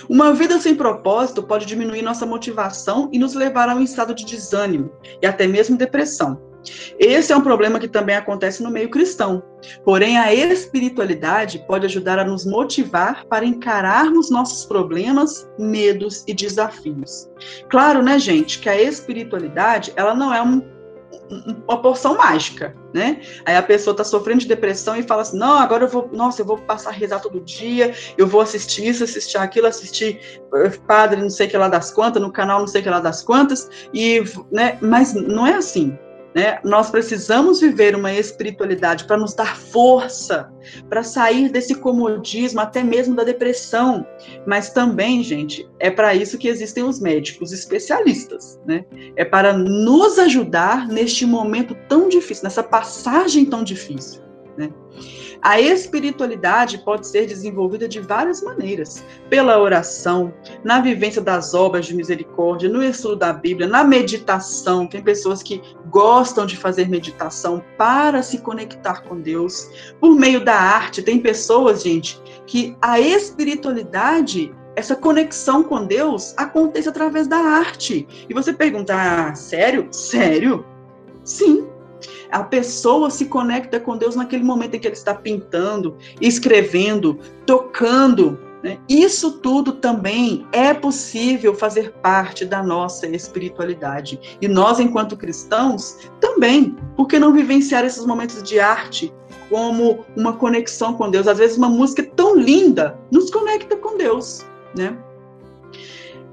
Uma 0.09 0.33
vida 0.33 0.59
sem 0.61 0.75
propósito 0.75 1.43
pode 1.43 1.67
diminuir 1.67 2.03
nossa 2.03 2.25
motivação 2.25 3.09
e 3.13 3.19
nos 3.19 3.35
levar 3.35 3.69
a 3.69 3.75
um 3.75 3.83
estado 3.83 4.15
de 4.15 4.25
desânimo 4.25 4.93
e 5.21 5.27
até 5.27 5.47
mesmo 5.47 5.77
depressão. 5.77 6.52
Esse 6.99 7.33
é 7.33 7.37
um 7.37 7.41
problema 7.41 7.79
que 7.79 7.89
também 7.89 8.17
acontece 8.17 8.63
no 8.63 8.71
meio 8.71 8.91
cristão. 8.91 9.43
Porém, 9.85 10.19
a 10.19 10.33
espiritualidade 10.35 11.65
pode 11.67 11.87
ajudar 11.87 12.19
a 12.19 12.25
nos 12.25 12.45
motivar 12.45 13.25
para 13.27 13.45
encararmos 13.45 14.31
nossos 14.31 14.65
problemas, 14.65 15.49
medos 15.59 16.25
e 16.27 16.35
desafios. 16.35 17.29
Claro, 17.69 18.03
né, 18.03 18.19
gente, 18.19 18.59
que 18.59 18.69
a 18.69 18.81
espiritualidade, 18.81 19.93
ela 19.97 20.15
não 20.15 20.33
é 20.33 20.43
um 20.43 20.63
uma 21.67 21.81
porção 21.81 22.17
mágica, 22.17 22.75
né? 22.93 23.21
Aí 23.45 23.57
a 23.57 23.63
pessoa 23.63 23.93
está 23.93 24.05
sofrendo 24.05 24.41
de 24.41 24.49
depressão 24.49 24.97
e 24.97 25.03
fala 25.03 25.23
assim: 25.23 25.39
não, 25.39 25.59
agora 25.59 25.85
eu 25.85 25.89
vou, 25.89 26.09
nossa, 26.13 26.43
eu 26.43 26.47
vou 26.47 26.59
passar 26.59 26.91
a 26.91 26.93
rezar 26.93 27.21
todo 27.21 27.41
dia, 27.41 27.95
eu 28.19 28.27
vou 28.27 28.41
assistir 28.41 28.89
isso, 28.89 29.05
assistir 29.05 29.39
aquilo, 29.39 29.67
assistir 29.67 30.41
eh, 30.55 30.71
padre 30.87 31.21
não 31.21 31.31
sei 31.31 31.47
que 31.47 31.57
lá 31.57 31.69
das 31.69 31.91
quantas, 31.91 32.23
no 32.23 32.33
canal 32.33 32.61
não 32.61 32.67
sei 32.67 32.83
que 32.83 32.91
lá 32.91 33.01
das 33.01 33.23
quantas, 33.23 33.69
e, 33.95 34.23
né? 34.51 34.79
Mas 34.81 35.15
não 35.15 35.47
é 35.47 35.55
assim. 35.55 35.97
Né? 36.35 36.59
Nós 36.65 36.91
precisamos 36.91 37.61
viver 37.61 37.95
uma 37.95 38.13
espiritualidade 38.13 39.05
para 39.05 39.17
nos 39.17 39.35
dar 39.35 39.57
força, 39.57 40.51
para 40.89 41.03
sair 41.03 41.51
desse 41.51 41.75
comodismo, 41.75 42.61
até 42.61 42.83
mesmo 42.83 43.15
da 43.15 43.25
depressão. 43.25 44.07
Mas 44.47 44.71
também, 44.71 45.23
gente, 45.23 45.69
é 45.79 45.91
para 45.91 46.15
isso 46.15 46.39
que 46.39 46.49
existem 46.49 46.85
os 46.85 47.01
médicos 47.01 47.53
especialistas. 47.53 48.59
Né? 48.67 48.85
É 49.17 49.25
para 49.25 49.53
nos 49.53 50.19
ajudar 50.19 50.89
neste 50.89 51.27
momento 51.27 51.77
tão 51.89 52.09
difícil, 52.09 52.45
nessa 52.45 52.63
passagem 52.63 53.45
tão 53.45 53.63
difícil. 53.63 54.23
A 55.43 55.61
espiritualidade 55.61 56.79
pode 56.79 57.09
ser 57.09 57.27
desenvolvida 57.27 57.89
de 57.89 57.99
várias 57.99 58.41
maneiras: 58.41 59.05
pela 59.29 59.59
oração, 59.61 60.33
na 60.63 60.81
vivência 60.81 61.21
das 61.21 61.53
obras 61.53 61.87
de 61.87 61.97
misericórdia, 61.97 62.69
no 62.69 62.83
estudo 62.83 63.17
da 63.17 63.33
Bíblia, 63.33 63.67
na 63.67 63.83
meditação. 63.83 64.87
Tem 64.87 65.03
pessoas 65.03 65.43
que 65.43 65.61
gostam 65.91 66.47
de 66.47 66.57
fazer 66.57 66.89
meditação 66.89 67.63
para 67.77 68.23
se 68.23 68.39
conectar 68.39 69.03
com 69.03 69.21
Deus, 69.21 69.69
por 70.01 70.15
meio 70.15 70.45
da 70.45 70.55
arte. 70.55 71.03
Tem 71.03 71.19
pessoas, 71.19 71.83
gente, 71.83 72.23
que 72.47 72.77
a 72.81 73.01
espiritualidade 73.01 74.55
essa 74.75 74.97
conexão 74.97 75.63
com 75.63 75.85
Deus 75.85 76.33
acontece 76.37 76.89
através 76.89 77.27
da 77.27 77.37
arte. 77.37 78.07
E 78.29 78.33
você 78.33 78.53
pergunta, 78.55 78.95
ah, 78.95 79.35
sério? 79.35 79.89
Sério? 79.91 80.65
Sim, 81.25 81.69
a 82.31 82.43
pessoa 82.43 83.11
se 83.11 83.27
conecta 83.27 83.79
com 83.81 83.97
Deus 83.97 84.17
naquele 84.17 84.45
momento 84.45 84.75
em 84.75 84.81
que 84.81 84.87
ele 84.87 84.95
está 84.95 85.15
pintando, 85.15 85.97
escrevendo, 86.21 87.19
tocando. 87.47 88.39
Né? 88.63 88.79
Isso 88.89 89.39
tudo 89.39 89.73
também 89.73 90.47
é 90.53 90.73
possível 90.73 91.55
fazer 91.55 91.93
parte 92.03 92.45
da 92.45 92.63
nossa 92.63 93.07
espiritualidade. 93.09 94.39
E 94.41 94.47
nós, 94.47 94.79
enquanto 94.79 95.17
cristãos, 95.17 95.99
também. 96.21 96.77
Por 96.97 97.07
que 97.07 97.19
não 97.19 97.33
vivenciar 97.33 97.85
esses 97.85 98.07
momentos 98.07 98.43
de 98.43 98.61
arte 98.61 99.13
como 99.51 100.05
uma 100.17 100.35
conexão 100.35 100.95
com 100.95 101.11
Deus? 101.11 101.27
Às 101.27 101.39
vezes, 101.39 101.57
uma 101.57 101.69
música 101.69 102.03
tão 102.15 102.37
linda 102.37 102.99
nos 103.11 103.31
conecta 103.31 103.77
com 103.77 103.97
Deus. 103.97 104.47
Né? 104.77 104.97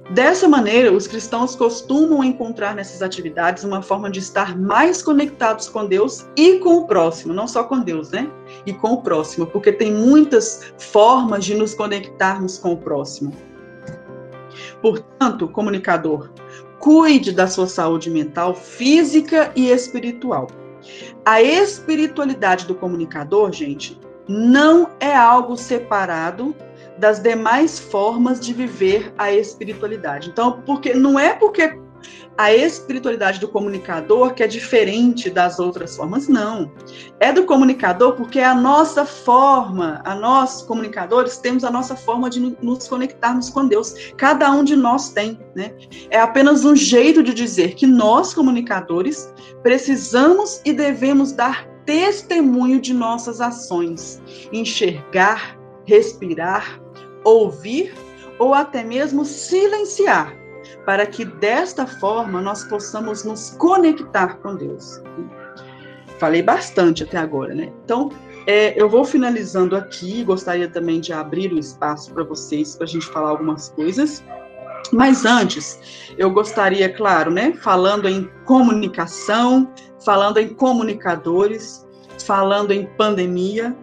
Dessa 0.10 0.48
maneira, 0.48 0.92
os 0.92 1.06
cristãos 1.06 1.56
costumam 1.56 2.24
encontrar 2.24 2.74
nessas 2.74 3.04
atividades 3.04 3.64
uma 3.64 3.80
forma 3.80 4.10
de 4.10 4.18
estar 4.18 4.58
mais 4.58 5.04
conectados 5.04 5.70
com 5.70 5.86
Deus 5.86 6.26
e 6.36 6.58
com 6.58 6.78
o 6.78 6.88
próximo, 6.88 7.32
não 7.32 7.48
só 7.48 7.64
com 7.64 7.80
Deus, 7.80 8.10
né? 8.10 8.28
E 8.66 8.74
com 8.74 8.94
o 8.94 9.02
próximo, 9.04 9.46
porque 9.46 9.72
tem 9.72 9.94
muitas 9.94 10.74
formas 10.80 11.46
de 11.46 11.54
nos 11.54 11.76
conectarmos 11.76 12.58
com 12.58 12.74
o 12.74 12.78
próximo. 12.78 13.32
Portanto, 14.82 15.48
comunicador, 15.48 16.32
cuide 16.80 17.32
da 17.32 17.48
sua 17.48 17.68
saúde 17.68 18.10
mental, 18.10 18.56
física 18.56 19.52
e 19.56 19.70
espiritual. 19.70 20.48
A 21.24 21.40
espiritualidade 21.40 22.66
do 22.66 22.74
comunicador, 22.74 23.52
gente, 23.52 24.00
não 24.28 24.90
é 25.00 25.16
algo 25.16 25.56
separado 25.56 26.56
das 27.00 27.20
demais 27.20 27.80
formas 27.80 28.40
de 28.40 28.54
viver 28.54 29.14
a 29.18 29.32
espiritualidade. 29.32 30.30
Então, 30.30 30.62
porque 30.66 30.94
não 30.94 31.18
é 31.18 31.34
porque 31.34 31.80
a 32.38 32.54
espiritualidade 32.54 33.40
do 33.40 33.50
comunicador 33.50 34.34
que 34.34 34.42
é 34.42 34.48
diferente 34.48 35.30
das 35.30 35.60
outras 35.60 35.98
formas, 35.98 36.28
não. 36.30 36.72
É 37.20 37.34
do 37.34 37.46
comunicador 37.46 38.14
porque 38.14 38.40
é 38.40 38.46
a 38.46 38.56
nossa 38.56 39.06
forma, 39.06 40.02
a 40.06 40.16
nós 40.16 40.62
comunicadores 40.62 41.38
temos 41.38 41.66
a 41.66 41.72
nossa 41.72 41.98
forma 41.98 42.30
de 42.30 42.40
nos 42.62 42.88
conectarmos 42.88 43.50
com 43.50 43.68
Deus. 43.68 44.14
Cada 44.16 44.50
um 44.52 44.64
de 44.64 44.76
nós 44.76 45.10
tem, 45.10 45.38
né? 45.54 45.74
É 46.10 46.20
apenas 46.20 46.64
um 46.64 46.76
jeito 46.76 47.22
de 47.22 47.34
dizer 47.34 47.76
que 47.76 47.86
nós 47.86 48.34
comunicadores 48.34 49.34
precisamos 49.62 50.62
e 50.64 50.72
devemos 50.72 51.34
dar 51.34 51.68
testemunho 51.86 52.80
de 52.80 52.94
nossas 52.94 53.42
ações, 53.42 54.22
enxergar, 54.54 55.60
respirar, 55.86 56.80
ouvir 57.24 57.94
ou 58.38 58.54
até 58.54 58.84
mesmo 58.84 59.26
silenciar, 59.26 60.34
para 60.86 61.06
que 61.06 61.26
desta 61.26 61.86
forma 61.86 62.42
nós 62.42 62.64
possamos 62.64 63.24
nos 63.24 63.52
conectar 63.52 64.38
com 64.38 64.56
Deus. 64.56 65.02
Falei 66.18 66.42
bastante 66.42 67.04
até 67.04 67.18
agora, 67.18 67.54
né? 67.54 67.72
Então, 67.84 68.10
é, 68.48 68.82
eu 68.82 68.90
vou 68.90 69.06
finalizando 69.06 69.76
aqui, 69.76 70.24
gostaria 70.24 70.68
também 70.68 71.00
de 71.00 71.14
abrir 71.14 71.54
o 71.54 71.60
espaço 71.60 72.14
para 72.14 72.24
vocês, 72.24 72.76
para 72.76 72.86
a 72.86 72.90
gente 72.90 73.06
falar 73.08 73.30
algumas 73.30 73.70
coisas. 73.70 74.24
Mas 74.92 75.26
antes, 75.26 75.80
eu 76.18 76.32
gostaria, 76.32 76.92
claro, 76.92 77.30
né, 77.30 77.54
falando 77.62 78.08
em 78.08 78.30
comunicação, 78.46 79.72
falando 80.04 80.38
em 80.38 80.50
comunicadores, 80.50 81.86
falando 82.26 82.72
em 82.72 82.86
pandemia, 82.86 83.76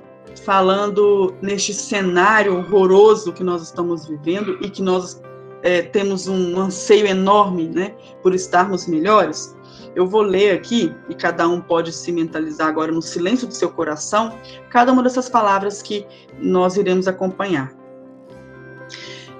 falando 0.44 1.34
neste 1.40 1.72
cenário 1.74 2.58
horroroso 2.58 3.32
que 3.32 3.42
nós 3.42 3.62
estamos 3.62 4.06
vivendo 4.06 4.58
e 4.60 4.70
que 4.70 4.82
nós 4.82 5.20
é, 5.62 5.82
temos 5.82 6.28
um 6.28 6.60
anseio 6.60 7.06
enorme 7.06 7.68
né, 7.68 7.94
por 8.22 8.34
estarmos 8.34 8.86
melhores, 8.86 9.56
eu 9.96 10.06
vou 10.06 10.22
ler 10.22 10.52
aqui, 10.52 10.94
e 11.08 11.14
cada 11.14 11.48
um 11.48 11.60
pode 11.60 11.90
se 11.90 12.12
mentalizar 12.12 12.68
agora 12.68 12.92
no 12.92 13.00
silêncio 13.00 13.48
do 13.48 13.54
seu 13.54 13.70
coração, 13.70 14.38
cada 14.70 14.92
uma 14.92 15.02
dessas 15.02 15.28
palavras 15.28 15.80
que 15.80 16.06
nós 16.38 16.76
iremos 16.76 17.08
acompanhar. 17.08 17.72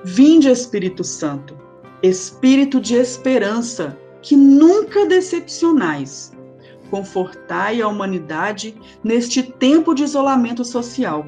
Vinde, 0.02 0.48
Espírito 0.48 1.04
Santo, 1.04 1.56
Espírito 2.02 2.80
de 2.80 2.94
esperança, 2.94 3.96
que 4.22 4.34
nunca 4.34 5.06
decepcionais 5.06 6.35
confortai 6.86 7.80
a 7.80 7.88
humanidade 7.88 8.74
neste 9.02 9.42
tempo 9.42 9.94
de 9.94 10.04
isolamento 10.04 10.64
social, 10.64 11.26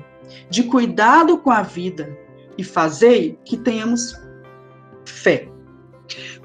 de 0.50 0.64
cuidado 0.64 1.38
com 1.38 1.50
a 1.50 1.62
vida, 1.62 2.16
e 2.56 2.64
fazei 2.64 3.38
que 3.44 3.56
tenhamos 3.56 4.14
fé, 5.04 5.48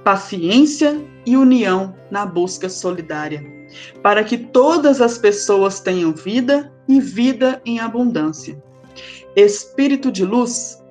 paciência 0.04 1.02
e 1.26 1.36
união 1.36 1.96
na 2.12 2.26
busca 2.26 2.70
solidária, 2.70 3.44
para 4.02 4.24
que 4.24 4.38
todas 4.38 5.02
as 5.02 5.18
pessoas 5.18 5.80
tenham 5.80 6.14
vida 6.14 6.72
e 6.88 7.00
vida 7.00 7.62
em 7.66 7.80
abundância. 7.80 8.62
Espírito 9.36 10.12
de 10.12 10.24
luz, 10.24 10.84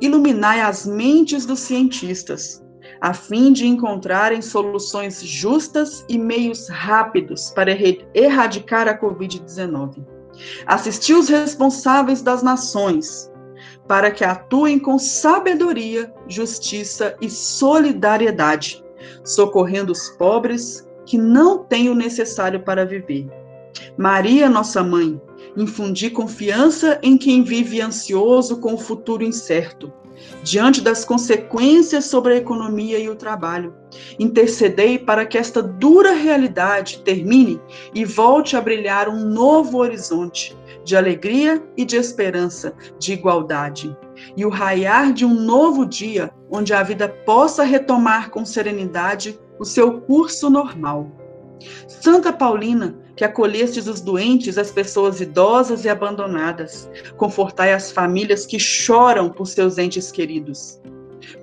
iluminai 0.00 0.60
as 0.60 0.86
mentes 0.86 1.44
dos 1.44 1.60
cientistas 1.60 2.62
a 3.00 3.14
fim 3.14 3.52
de 3.52 3.66
encontrarem 3.66 4.42
soluções 4.42 5.22
justas 5.22 6.04
e 6.08 6.18
meios 6.18 6.68
rápidos 6.68 7.50
para 7.50 7.72
erradicar 8.14 8.86
a 8.86 8.98
Covid-19. 8.98 10.04
Assistir 10.66 11.14
os 11.14 11.28
responsáveis 11.28 12.20
das 12.22 12.42
nações 12.42 13.30
para 13.88 14.10
que 14.10 14.24
atuem 14.24 14.78
com 14.78 14.98
sabedoria, 14.98 16.12
justiça 16.28 17.16
e 17.20 17.28
solidariedade, 17.28 18.84
socorrendo 19.24 19.92
os 19.92 20.10
pobres 20.10 20.86
que 21.04 21.18
não 21.18 21.64
têm 21.64 21.88
o 21.88 21.94
necessário 21.94 22.60
para 22.60 22.86
viver. 22.86 23.28
Maria, 23.96 24.48
nossa 24.48 24.82
mãe, 24.82 25.20
infundir 25.56 26.12
confiança 26.12 26.98
em 27.02 27.18
quem 27.18 27.42
vive 27.42 27.80
ansioso 27.80 28.60
com 28.60 28.74
o 28.74 28.78
futuro 28.78 29.24
incerto 29.24 29.92
diante 30.42 30.80
das 30.80 31.04
consequências 31.04 32.06
sobre 32.06 32.34
a 32.34 32.36
economia 32.36 32.98
e 32.98 33.08
o 33.08 33.14
trabalho. 33.14 33.74
Intercedei 34.18 34.98
para 34.98 35.26
que 35.26 35.36
esta 35.36 35.62
dura 35.62 36.12
realidade 36.12 37.02
termine 37.02 37.60
e 37.94 38.04
volte 38.04 38.56
a 38.56 38.60
brilhar 38.60 39.08
um 39.08 39.24
novo 39.24 39.78
horizonte 39.78 40.56
de 40.84 40.96
alegria 40.96 41.62
e 41.76 41.84
de 41.84 41.96
esperança, 41.96 42.72
de 42.98 43.12
igualdade. 43.12 43.96
E 44.36 44.44
o 44.44 44.48
raiar 44.48 45.12
de 45.12 45.24
um 45.24 45.34
novo 45.34 45.84
dia, 45.84 46.30
onde 46.50 46.72
a 46.72 46.82
vida 46.82 47.08
possa 47.08 47.62
retomar 47.62 48.30
com 48.30 48.44
serenidade 48.44 49.38
o 49.58 49.64
seu 49.64 50.00
curso 50.00 50.48
normal. 50.48 51.10
Santa 51.86 52.32
Paulina, 52.32 52.98
que 53.20 53.24
acolhestes 53.26 53.86
os 53.86 54.00
doentes, 54.00 54.56
as 54.56 54.70
pessoas 54.70 55.20
idosas 55.20 55.84
e 55.84 55.90
abandonadas. 55.90 56.88
Confortai 57.18 57.74
as 57.74 57.92
famílias 57.92 58.46
que 58.46 58.58
choram 58.58 59.28
por 59.28 59.46
seus 59.46 59.76
entes 59.76 60.10
queridos. 60.10 60.80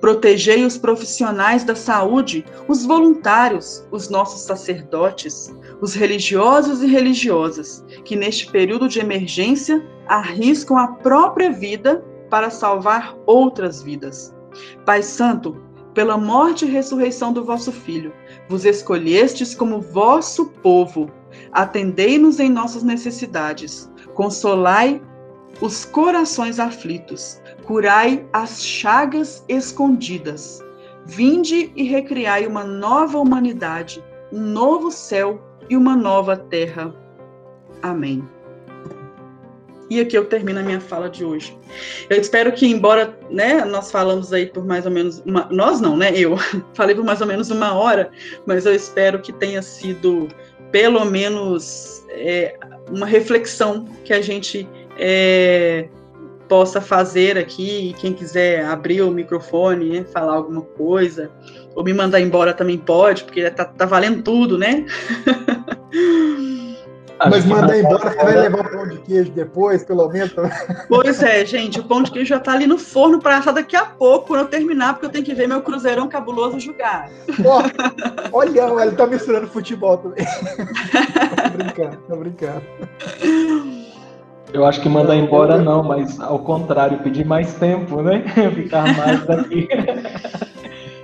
Protegei 0.00 0.64
os 0.64 0.76
profissionais 0.76 1.62
da 1.62 1.76
saúde, 1.76 2.44
os 2.66 2.84
voluntários, 2.84 3.86
os 3.92 4.08
nossos 4.08 4.40
sacerdotes, 4.40 5.54
os 5.80 5.94
religiosos 5.94 6.82
e 6.82 6.88
religiosas, 6.88 7.84
que 8.04 8.16
neste 8.16 8.50
período 8.50 8.88
de 8.88 8.98
emergência 8.98 9.80
arriscam 10.08 10.76
a 10.76 10.88
própria 10.88 11.52
vida 11.52 12.04
para 12.28 12.50
salvar 12.50 13.16
outras 13.24 13.84
vidas. 13.84 14.34
Pai 14.84 15.00
Santo, 15.00 15.56
pela 15.94 16.18
morte 16.18 16.64
e 16.64 16.68
ressurreição 16.68 17.32
do 17.32 17.44
vosso 17.44 17.70
Filho, 17.70 18.12
vos 18.48 18.64
escolhestes 18.64 19.54
como 19.54 19.80
vosso 19.80 20.46
povo. 20.60 21.08
Atendei-nos 21.52 22.38
em 22.40 22.48
nossas 22.48 22.82
necessidades, 22.82 23.90
consolai 24.14 25.00
os 25.60 25.84
corações 25.84 26.60
aflitos, 26.60 27.40
curai 27.64 28.26
as 28.32 28.64
chagas 28.64 29.44
escondidas. 29.48 30.62
Vinde 31.04 31.72
e 31.74 31.84
recriai 31.84 32.46
uma 32.46 32.64
nova 32.64 33.18
humanidade, 33.18 34.04
um 34.30 34.40
novo 34.40 34.90
céu 34.90 35.42
e 35.68 35.76
uma 35.76 35.96
nova 35.96 36.36
terra. 36.36 36.94
Amém. 37.82 38.22
E 39.90 40.00
aqui 40.00 40.18
eu 40.18 40.26
termino 40.26 40.60
a 40.60 40.62
minha 40.62 40.80
fala 40.80 41.08
de 41.08 41.24
hoje. 41.24 41.56
Eu 42.10 42.20
espero 42.20 42.52
que, 42.52 42.66
embora 42.66 43.18
né, 43.30 43.64
nós 43.64 43.90
falamos 43.90 44.32
aí 44.34 44.44
por 44.44 44.66
mais 44.66 44.84
ou 44.84 44.92
menos 44.92 45.22
uma. 45.24 45.48
Nós 45.50 45.80
não, 45.80 45.96
né? 45.96 46.12
Eu 46.14 46.36
falei 46.74 46.94
por 46.94 47.04
mais 47.04 47.22
ou 47.22 47.26
menos 47.26 47.50
uma 47.50 47.72
hora, 47.72 48.10
mas 48.44 48.66
eu 48.66 48.74
espero 48.74 49.18
que 49.20 49.32
tenha 49.32 49.62
sido 49.62 50.28
pelo 50.70 51.04
menos 51.04 52.04
é, 52.10 52.56
uma 52.90 53.06
reflexão 53.06 53.86
que 54.04 54.12
a 54.12 54.20
gente 54.20 54.68
é, 54.98 55.88
possa 56.48 56.80
fazer 56.80 57.36
aqui. 57.38 57.94
Quem 58.00 58.12
quiser 58.12 58.64
abrir 58.64 59.02
o 59.02 59.10
microfone, 59.10 59.90
né, 59.90 60.04
falar 60.12 60.34
alguma 60.34 60.62
coisa, 60.62 61.30
ou 61.74 61.84
me 61.84 61.92
mandar 61.92 62.20
embora 62.20 62.54
também 62.54 62.78
pode, 62.78 63.24
porque 63.24 63.48
tá, 63.50 63.64
tá 63.64 63.86
valendo 63.86 64.22
tudo, 64.22 64.58
né? 64.58 64.86
Mas 67.30 67.44
mandar 67.44 67.78
embora, 67.78 68.10
você 68.10 68.16
vai 68.16 68.34
levar 68.34 68.60
o 68.60 68.70
pão 68.70 68.88
de 68.88 68.98
queijo 68.98 69.30
depois, 69.32 69.84
pelo 69.84 70.08
menos? 70.08 70.32
Pois 70.88 71.22
é, 71.22 71.44
gente, 71.44 71.80
o 71.80 71.84
pão 71.84 72.02
de 72.02 72.10
queijo 72.10 72.28
já 72.28 72.38
tá 72.38 72.52
ali 72.52 72.66
no 72.66 72.78
forno 72.78 73.18
para 73.18 73.38
assar 73.38 73.54
daqui 73.54 73.76
a 73.76 73.84
pouco, 73.84 74.28
quando 74.28 74.42
eu 74.42 74.46
terminar, 74.46 74.94
porque 74.94 75.06
eu 75.06 75.10
tenho 75.10 75.24
que 75.24 75.34
ver 75.34 75.48
meu 75.48 75.60
Cruzeirão 75.62 76.08
cabuloso 76.08 76.60
jogar. 76.60 77.10
Oh, 77.44 78.36
olha, 78.36 78.82
ele 78.82 78.92
tá 78.92 79.06
misturando 79.06 79.48
futebol 79.48 79.96
também. 79.98 80.24
tô 80.24 81.56
brincando, 81.56 81.96
tô 82.08 82.16
brincando. 82.16 82.62
Eu 84.52 84.64
acho 84.64 84.80
que 84.80 84.88
mandar 84.88 85.16
embora 85.16 85.58
não, 85.58 85.82
mas 85.82 86.18
ao 86.20 86.38
contrário, 86.38 86.98
pedir 86.98 87.24
mais 87.24 87.54
tempo, 87.54 88.00
né? 88.00 88.24
Ficar 88.54 88.96
mais 88.96 89.26
daqui. 89.26 89.68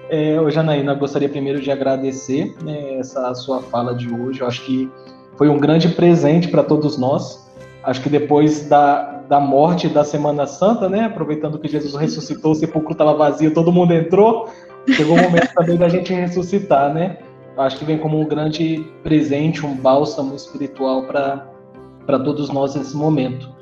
É, 0.08 0.36
Janaína, 0.50 0.94
gostaria 0.94 1.28
primeiro 1.28 1.60
de 1.60 1.70
agradecer 1.70 2.54
né, 2.62 2.98
essa 2.98 3.34
sua 3.34 3.62
fala 3.62 3.94
de 3.94 4.12
hoje. 4.12 4.40
Eu 4.40 4.46
acho 4.46 4.64
que 4.64 4.90
foi 5.36 5.48
um 5.48 5.58
grande 5.58 5.88
presente 5.88 6.48
para 6.48 6.62
todos 6.62 6.96
nós. 6.96 7.44
Acho 7.82 8.02
que 8.02 8.08
depois 8.08 8.66
da, 8.68 9.22
da 9.28 9.38
morte 9.38 9.88
da 9.88 10.04
Semana 10.04 10.46
Santa, 10.46 10.88
né, 10.88 11.04
aproveitando 11.04 11.58
que 11.58 11.68
Jesus 11.68 11.94
ressuscitou, 11.94 12.52
o 12.52 12.54
sepulcro 12.54 12.92
estava 12.92 13.14
vazio, 13.14 13.52
todo 13.52 13.72
mundo 13.72 13.92
entrou, 13.92 14.48
chegou 14.88 15.16
o 15.16 15.22
momento 15.22 15.52
também 15.54 15.76
da 15.76 15.88
gente 15.88 16.12
ressuscitar, 16.12 16.92
né? 16.92 17.18
Acho 17.56 17.78
que 17.78 17.84
vem 17.84 17.98
como 17.98 18.18
um 18.18 18.26
grande 18.26 18.84
presente, 19.02 19.64
um 19.64 19.76
bálsamo 19.76 20.34
espiritual 20.34 21.04
para 21.04 22.18
todos 22.18 22.50
nós 22.50 22.74
nesse 22.74 22.96
momento. 22.96 23.54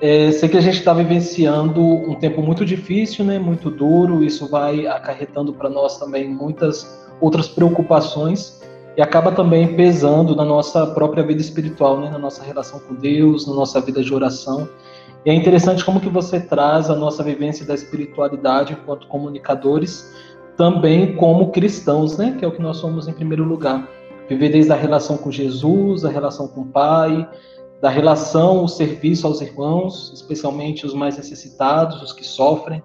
É, 0.00 0.30
sei 0.30 0.48
que 0.48 0.56
a 0.58 0.60
gente 0.60 0.78
está 0.78 0.92
vivenciando 0.92 1.82
um 1.82 2.14
tempo 2.14 2.42
muito 2.42 2.64
difícil, 2.64 3.24
né, 3.24 3.38
muito 3.38 3.70
duro, 3.70 4.22
isso 4.22 4.46
vai 4.48 4.86
acarretando 4.86 5.54
para 5.54 5.70
nós 5.70 5.98
também 5.98 6.28
muitas 6.28 7.06
outras 7.20 7.48
preocupações, 7.48 8.62
e 8.96 9.02
acaba 9.02 9.30
também 9.30 9.76
pesando 9.76 10.34
na 10.34 10.44
nossa 10.44 10.86
própria 10.86 11.22
vida 11.22 11.40
espiritual, 11.40 12.00
né? 12.00 12.08
na 12.08 12.18
nossa 12.18 12.42
relação 12.42 12.80
com 12.80 12.94
Deus, 12.94 13.46
na 13.46 13.54
nossa 13.54 13.78
vida 13.80 14.02
de 14.02 14.12
oração. 14.12 14.68
E 15.24 15.30
é 15.30 15.34
interessante 15.34 15.84
como 15.84 16.00
que 16.00 16.08
você 16.08 16.40
traz 16.40 16.88
a 16.88 16.96
nossa 16.96 17.22
vivência 17.22 17.66
da 17.66 17.74
espiritualidade 17.74 18.72
enquanto 18.72 19.06
comunicadores, 19.06 20.14
também 20.56 21.14
como 21.14 21.50
cristãos, 21.50 22.16
né? 22.16 22.36
que 22.38 22.44
é 22.44 22.48
o 22.48 22.52
que 22.52 22.62
nós 22.62 22.78
somos 22.78 23.06
em 23.06 23.12
primeiro 23.12 23.44
lugar. 23.44 23.86
Viver 24.30 24.48
desde 24.48 24.72
a 24.72 24.76
relação 24.76 25.18
com 25.18 25.30
Jesus, 25.30 26.04
a 26.04 26.08
relação 26.08 26.48
com 26.48 26.62
o 26.62 26.66
Pai, 26.66 27.28
da 27.82 27.90
relação, 27.90 28.64
o 28.64 28.68
serviço 28.68 29.26
aos 29.26 29.42
irmãos, 29.42 30.10
especialmente 30.14 30.86
os 30.86 30.94
mais 30.94 31.18
necessitados, 31.18 32.02
os 32.02 32.14
que 32.14 32.24
sofrem. 32.24 32.82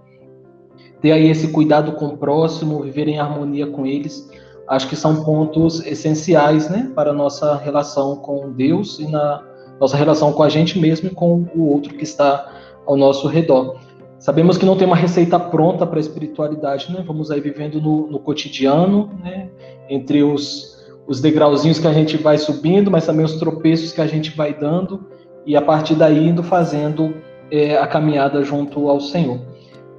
Ter 0.99 1.13
aí 1.13 1.29
esse 1.29 1.47
cuidado 1.47 1.93
com 1.93 2.07
o 2.07 2.17
próximo, 2.17 2.83
viver 2.83 3.07
em 3.07 3.17
harmonia 3.17 3.65
com 3.65 3.85
eles 3.85 4.29
acho 4.71 4.87
que 4.87 4.95
são 4.95 5.21
pontos 5.21 5.85
essenciais 5.85 6.69
né, 6.69 6.89
para 6.95 7.11
a 7.11 7.13
nossa 7.13 7.57
relação 7.57 8.15
com 8.15 8.53
Deus 8.53 8.99
e 8.99 9.05
na 9.05 9.43
nossa 9.77 9.97
relação 9.97 10.31
com 10.31 10.41
a 10.43 10.47
gente 10.47 10.79
mesmo 10.79 11.09
e 11.09 11.11
com 11.13 11.45
o 11.53 11.69
outro 11.69 11.93
que 11.93 12.05
está 12.05 12.49
ao 12.85 12.95
nosso 12.95 13.27
redor. 13.27 13.75
Sabemos 14.17 14.57
que 14.57 14.65
não 14.65 14.77
tem 14.77 14.87
uma 14.87 14.95
receita 14.95 15.37
pronta 15.37 15.85
para 15.85 15.97
a 15.97 15.99
espiritualidade, 15.99 16.89
né? 16.93 17.03
Vamos 17.05 17.29
aí 17.31 17.41
vivendo 17.41 17.81
no, 17.81 18.07
no 18.07 18.19
cotidiano, 18.19 19.09
né? 19.21 19.49
Entre 19.89 20.23
os, 20.23 20.81
os 21.05 21.19
degrauzinhos 21.19 21.77
que 21.77 21.87
a 21.87 21.93
gente 21.93 22.15
vai 22.15 22.37
subindo, 22.37 22.89
mas 22.89 23.05
também 23.05 23.25
os 23.25 23.35
tropeços 23.35 23.91
que 23.91 23.99
a 23.99 24.07
gente 24.07 24.37
vai 24.37 24.53
dando 24.53 25.05
e 25.45 25.57
a 25.57 25.61
partir 25.61 25.95
daí 25.95 26.29
indo 26.29 26.43
fazendo 26.43 27.13
é, 27.51 27.77
a 27.77 27.87
caminhada 27.87 28.41
junto 28.41 28.87
ao 28.87 29.01
Senhor. 29.01 29.41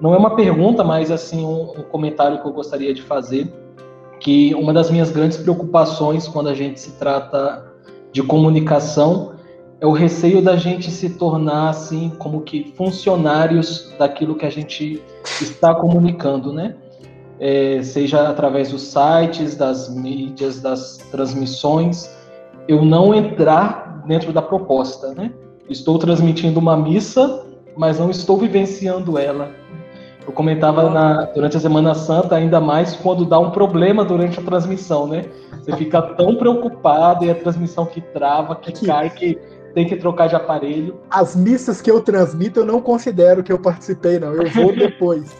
Não 0.00 0.14
é 0.14 0.16
uma 0.16 0.34
pergunta, 0.34 0.82
mas 0.82 1.10
assim 1.10 1.44
um, 1.44 1.72
um 1.80 1.82
comentário 1.82 2.40
que 2.40 2.48
eu 2.48 2.52
gostaria 2.54 2.94
de 2.94 3.02
fazer 3.02 3.52
que 4.22 4.54
uma 4.54 4.72
das 4.72 4.88
minhas 4.88 5.10
grandes 5.10 5.36
preocupações 5.36 6.28
quando 6.28 6.48
a 6.48 6.54
gente 6.54 6.78
se 6.78 6.92
trata 6.92 7.66
de 8.12 8.22
comunicação 8.22 9.32
é 9.80 9.86
o 9.86 9.90
receio 9.90 10.40
da 10.40 10.54
gente 10.54 10.92
se 10.92 11.10
tornar 11.10 11.70
assim 11.70 12.12
como 12.20 12.42
que 12.42 12.72
funcionários 12.76 13.92
daquilo 13.98 14.36
que 14.36 14.46
a 14.46 14.50
gente 14.50 15.02
está 15.40 15.74
comunicando, 15.74 16.52
né? 16.52 16.76
É, 17.40 17.82
seja 17.82 18.28
através 18.28 18.70
dos 18.70 18.82
sites, 18.82 19.56
das 19.56 19.92
mídias, 19.92 20.60
das 20.60 20.98
transmissões, 21.10 22.08
eu 22.68 22.84
não 22.84 23.12
entrar 23.12 24.04
dentro 24.06 24.32
da 24.32 24.40
proposta, 24.40 25.12
né? 25.14 25.32
Estou 25.68 25.98
transmitindo 25.98 26.60
uma 26.60 26.76
missa, 26.76 27.44
mas 27.76 27.98
não 27.98 28.08
estou 28.08 28.36
vivenciando 28.36 29.18
ela. 29.18 29.50
Eu 30.26 30.32
comentava 30.32 30.88
na, 30.88 31.24
durante 31.26 31.56
a 31.56 31.60
Semana 31.60 31.94
Santa, 31.94 32.36
ainda 32.36 32.60
mais 32.60 32.94
quando 32.94 33.24
dá 33.24 33.38
um 33.38 33.50
problema 33.50 34.04
durante 34.04 34.38
a 34.38 34.42
transmissão, 34.42 35.06
né? 35.06 35.24
Você 35.60 35.76
fica 35.76 36.00
tão 36.00 36.36
preocupado 36.36 37.24
e 37.24 37.30
a 37.30 37.34
transmissão 37.34 37.86
que 37.86 38.00
trava, 38.00 38.56
que 38.56 38.70
Aqui. 38.70 38.86
cai, 38.86 39.10
que 39.10 39.38
tem 39.74 39.86
que 39.86 39.96
trocar 39.96 40.28
de 40.28 40.36
aparelho. 40.36 41.00
As 41.10 41.34
missas 41.34 41.80
que 41.80 41.90
eu 41.90 42.00
transmito, 42.00 42.60
eu 42.60 42.66
não 42.66 42.80
considero 42.80 43.42
que 43.42 43.52
eu 43.52 43.58
participei, 43.58 44.18
não. 44.18 44.32
Eu 44.32 44.48
vou 44.50 44.74
depois. 44.76 45.34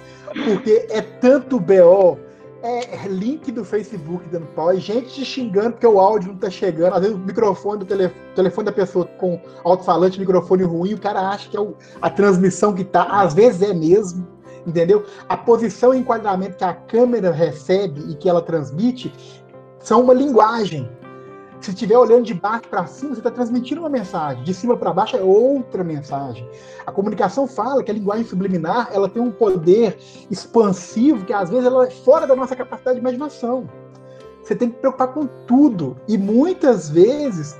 porque 0.45 0.87
é 0.91 1.01
tanto 1.01 1.61
BO, 1.61 2.18
é 2.62 3.09
link 3.09 3.51
do 3.51 3.64
Facebook 3.64 4.24
dando 4.30 4.47
pau, 4.55 4.70
é 4.70 4.76
gente 4.76 5.09
te 5.09 5.24
xingando 5.24 5.72
porque 5.72 5.87
o 5.87 5.99
áudio 5.99 6.28
não 6.28 6.39
tá 6.39 6.49
chegando. 6.49 6.95
Às 6.95 7.01
vezes 7.01 7.16
o 7.16 7.20
microfone 7.20 7.80
do 7.80 7.85
telefone, 7.85 8.20
telefone 8.35 8.64
da 8.64 8.72
pessoa 8.72 9.05
com 9.05 9.41
alto-falante, 9.64 10.18
microfone 10.18 10.62
ruim, 10.62 10.95
o 10.95 10.99
cara 10.99 11.20
acha 11.28 11.49
que 11.49 11.57
é 11.57 11.61
o, 11.61 11.74
a 12.01 12.09
transmissão 12.09 12.72
que 12.72 12.85
tá. 12.85 13.03
Às 13.05 13.35
vezes 13.35 13.62
é 13.62 13.74
mesmo 13.74 14.26
entendeu? 14.67 15.05
A 15.29 15.37
posição 15.37 15.95
e 15.95 15.99
enquadramento 15.99 16.57
que 16.57 16.65
a 16.65 16.75
câmera 16.75 17.31
recebe 17.31 18.05
e 18.11 18.15
que 18.15 18.29
ela 18.29 18.43
transmite 18.43 19.13
são 19.81 20.01
uma 20.01 20.15
linguagem. 20.15 20.89
Se 21.61 21.71
estiver 21.71 21.97
olhando 21.97 22.25
de 22.25 22.35
baixo 22.35 22.69
para 22.69 22.87
cima, 22.87 23.15
você 23.15 23.21
está 23.21 23.31
transmitindo 23.31 23.81
uma 23.83 23.89
mensagem. 23.89 24.43
De 24.43 24.53
cima 24.53 24.77
para 24.77 24.93
baixo 24.93 25.17
é 25.17 25.23
outra 25.23 25.85
mensagem. 25.85 26.49
A 26.85 26.91
comunicação 26.91 27.47
fala 27.47 27.85
que 27.85 27.91
a 27.91 27.95
linguagem 27.95 28.25
subliminar 28.25 28.91
ela 28.93 29.09
tem 29.09 29.23
um 29.23 29.31
poder 29.31 29.97
expansivo 30.29 31.25
que 31.25 31.33
às 31.33 31.51
vezes 31.51 31.67
ela 31.67 31.87
é 31.87 31.91
fora 31.91 32.27
da 32.27 32.35
nossa 32.35 32.57
capacidade 32.57 32.97
de 32.97 33.01
imaginação. 33.01 33.69
Você 34.43 34.57
tem 34.57 34.71
que 34.71 34.79
preocupar 34.79 35.15
com 35.15 35.28
tudo. 35.47 35.97
E 36.09 36.19
muitas 36.19 36.91
vezes 36.91 37.57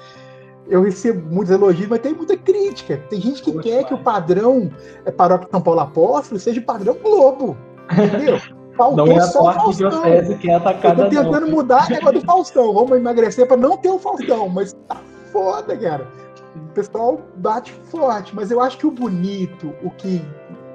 eu 0.69 0.83
recebo 0.83 1.29
muitos 1.31 1.53
elogios, 1.53 1.89
mas 1.89 2.01
tem 2.01 2.15
muita 2.15 2.37
crítica. 2.37 2.97
Tem 3.09 3.21
gente 3.21 3.43
que 3.43 3.53
Poxa, 3.53 3.69
quer 3.69 3.85
que 3.85 3.95
o 3.95 3.99
padrão 3.99 4.71
é, 5.05 5.11
paróquia 5.11 5.49
São 5.51 5.61
Paulo 5.61 5.81
Apóstolo 5.81 6.41
seja 6.41 6.61
o 6.61 6.65
padrão 6.65 6.97
Globo. 7.03 7.57
Entendeu? 7.91 8.41
Faltou 8.77 9.07
não 9.07 9.13
é 9.13 9.23
a 9.23 9.29
parte 9.31 9.77
diocese 9.77 10.35
que 10.37 10.51
é 10.51 10.55
atacada. 10.55 11.03
Eu 11.03 11.11
tô 11.11 11.11
tentando 11.11 11.47
não. 11.47 11.51
mudar 11.51 11.87
o 11.87 11.91
negócio 11.91 12.21
do 12.21 12.27
Faustão. 12.27 12.73
Vamos 12.73 12.93
emagrecer 12.93 13.47
para 13.47 13.57
não 13.57 13.77
ter 13.77 13.91
o 13.91 13.99
Faustão, 13.99 14.49
mas 14.49 14.73
tá 14.89 14.97
foda, 15.31 15.77
cara. 15.77 16.09
O 16.57 16.73
pessoal 16.75 17.21
bate 17.37 17.73
forte, 17.91 18.35
mas 18.35 18.51
eu 18.51 18.61
acho 18.61 18.79
que 18.79 18.87
o 18.87 18.91
bonito, 18.91 19.75
o 19.83 19.91
que 19.91 20.23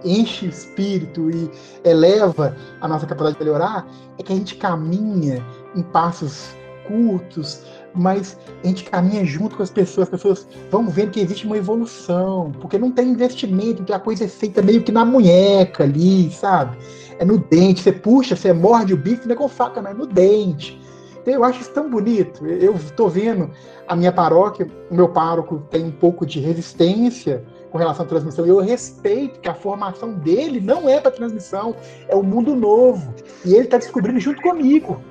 enche 0.04 0.46
o 0.46 0.50
espírito 0.50 1.30
e 1.32 1.50
eleva 1.84 2.56
a 2.82 2.88
nossa 2.88 3.06
capacidade 3.06 3.38
de 3.40 3.44
melhorar, 3.44 3.88
é 4.20 4.24
que 4.24 4.32
a 4.32 4.36
gente 4.36 4.56
caminha 4.56 5.44
em 5.76 5.82
passos 5.82 6.56
curtos, 6.88 7.64
mas 7.98 8.38
a 8.64 8.68
gente 8.68 8.84
caminha 8.84 9.26
junto 9.26 9.56
com 9.56 9.64
as 9.64 9.70
pessoas, 9.70 10.08
as 10.08 10.10
pessoas 10.10 10.48
vão 10.70 10.88
vendo 10.88 11.12
que 11.12 11.20
existe 11.20 11.46
uma 11.46 11.58
evolução, 11.58 12.52
porque 12.60 12.78
não 12.78 12.92
tem 12.92 13.10
investimento, 13.10 13.84
que 13.84 13.94
a 13.94 14.00
coisa 14.00 14.26
é 14.26 14.28
feita 14.28 14.62
meio 14.62 14.84
que 14.84 14.92
na 14.92 15.04
munheca 15.04 15.84
ali, 15.84 16.32
sabe? 16.32 16.78
É 17.20 17.26
no 17.26 17.38
dente, 17.38 17.82
você 17.82 17.92
puxa, 17.92 18.36
você 18.36 18.54
morde 18.54 18.94
o 18.94 18.98
bife, 18.98 19.28
não 19.28 19.34
é 19.34 19.38
com 19.38 19.48
faca, 19.48 19.82
não 19.82 19.92
é 19.92 19.94
no 19.94 20.06
dente. 20.06 20.80
Então 21.22 21.34
eu 21.34 21.44
acho 21.44 21.62
isso 21.62 21.72
tão 21.72 21.90
bonito. 21.90 22.46
Eu 22.46 22.74
estou 22.76 23.10
vendo 23.10 23.50
a 23.88 23.96
minha 23.96 24.12
paróquia, 24.12 24.68
o 24.90 24.96
meu 24.96 25.10
pároco 25.10 25.62
tem 25.70 25.84
um 25.84 25.92
pouco 25.92 26.26
de 26.26 26.40
resistência 26.40 27.44
com 27.70 27.78
relação 27.78 28.06
à 28.06 28.08
transmissão. 28.08 28.46
Eu 28.46 28.60
respeito 28.60 29.40
que 29.40 29.50
a 29.50 29.54
formação 29.54 30.14
dele 30.14 30.62
não 30.62 30.88
é 30.88 31.02
para 31.02 31.12
transmissão, 31.12 31.76
é 32.08 32.16
o 32.16 32.24
mundo 32.24 32.56
novo. 32.56 33.14
E 33.44 33.54
ele 33.54 33.66
está 33.66 33.78
descobrindo 33.78 34.20
junto 34.20 34.42
comigo. 34.42 35.02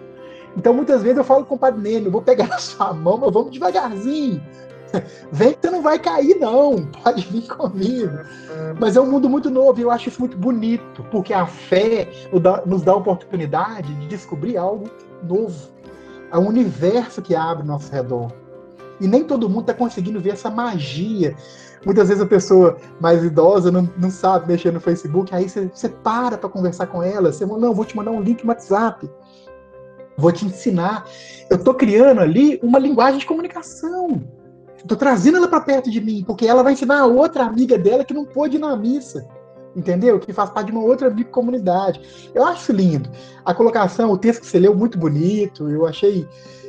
Então, 0.56 0.72
muitas 0.72 1.02
vezes 1.02 1.18
eu 1.18 1.24
falo 1.24 1.44
com 1.44 1.54
o 1.54 1.58
Padre 1.58 2.04
eu 2.04 2.10
vou 2.10 2.22
pegar 2.22 2.46
na 2.48 2.58
sua 2.58 2.92
mão, 2.92 3.18
mas 3.18 3.32
vamos 3.32 3.52
devagarzinho. 3.52 4.42
Vem 5.32 5.52
que 5.52 5.58
você 5.60 5.70
não 5.70 5.82
vai 5.82 5.98
cair, 5.98 6.38
não. 6.38 6.86
Pode 7.02 7.26
vir 7.28 7.46
comigo. 7.48 8.18
Mas 8.80 8.96
é 8.96 9.00
um 9.00 9.10
mundo 9.10 9.28
muito 9.28 9.50
novo 9.50 9.78
e 9.78 9.82
eu 9.82 9.90
acho 9.90 10.08
isso 10.08 10.20
muito 10.20 10.36
bonito, 10.36 11.04
porque 11.10 11.32
a 11.32 11.46
fé 11.46 12.08
nos 12.64 12.82
dá 12.82 12.92
a 12.92 12.96
oportunidade 12.96 13.92
de 13.94 14.06
descobrir 14.06 14.56
algo 14.56 14.88
novo. 15.22 15.70
É 16.32 16.38
um 16.38 16.48
universo 16.48 17.20
que 17.20 17.34
abre 17.34 17.62
ao 17.62 17.66
nosso 17.66 17.92
redor. 17.92 18.32
E 19.00 19.06
nem 19.06 19.24
todo 19.24 19.48
mundo 19.48 19.62
está 19.62 19.74
conseguindo 19.74 20.20
ver 20.20 20.30
essa 20.30 20.48
magia. 20.48 21.36
Muitas 21.84 22.08
vezes 22.08 22.22
a 22.22 22.26
pessoa 22.26 22.78
mais 23.00 23.22
idosa 23.22 23.70
não, 23.70 23.88
não 23.98 24.10
sabe 24.10 24.48
mexer 24.48 24.72
no 24.72 24.80
Facebook, 24.80 25.34
aí 25.34 25.48
você, 25.48 25.70
você 25.72 25.88
para 25.88 26.38
para 26.38 26.48
conversar 26.48 26.86
com 26.86 27.02
ela. 27.02 27.30
Você 27.30 27.46
fala, 27.46 27.60
não, 27.60 27.74
vou 27.74 27.84
te 27.84 27.96
mandar 27.96 28.10
um 28.12 28.20
link 28.20 28.42
no 28.42 28.48
WhatsApp 28.48 29.08
vou 30.16 30.32
te 30.32 30.46
ensinar. 30.46 31.06
Eu 31.50 31.56
estou 31.56 31.74
criando 31.74 32.20
ali 32.20 32.58
uma 32.62 32.78
linguagem 32.78 33.18
de 33.18 33.26
comunicação. 33.26 34.22
Estou 34.76 34.96
trazendo 34.96 35.36
ela 35.36 35.48
para 35.48 35.60
perto 35.60 35.90
de 35.90 36.00
mim, 36.00 36.22
porque 36.26 36.46
ela 36.46 36.62
vai 36.62 36.72
ensinar 36.72 37.00
a 37.00 37.06
outra 37.06 37.44
amiga 37.44 37.76
dela 37.76 38.04
que 38.04 38.14
não 38.14 38.24
pôde 38.24 38.56
ir 38.56 38.60
na 38.60 38.76
missa. 38.76 39.26
Entendeu? 39.74 40.18
Que 40.18 40.32
faz 40.32 40.48
parte 40.48 40.68
de 40.68 40.72
uma 40.72 40.82
outra 40.82 41.14
comunidade. 41.24 42.00
Eu 42.34 42.44
acho 42.44 42.72
lindo. 42.72 43.10
A 43.44 43.52
colocação, 43.52 44.10
o 44.10 44.16
texto 44.16 44.40
que 44.40 44.46
você 44.46 44.58
leu, 44.58 44.74
muito 44.74 44.96
bonito. 44.96 45.68
Eu 45.68 45.86
achei 45.86 46.26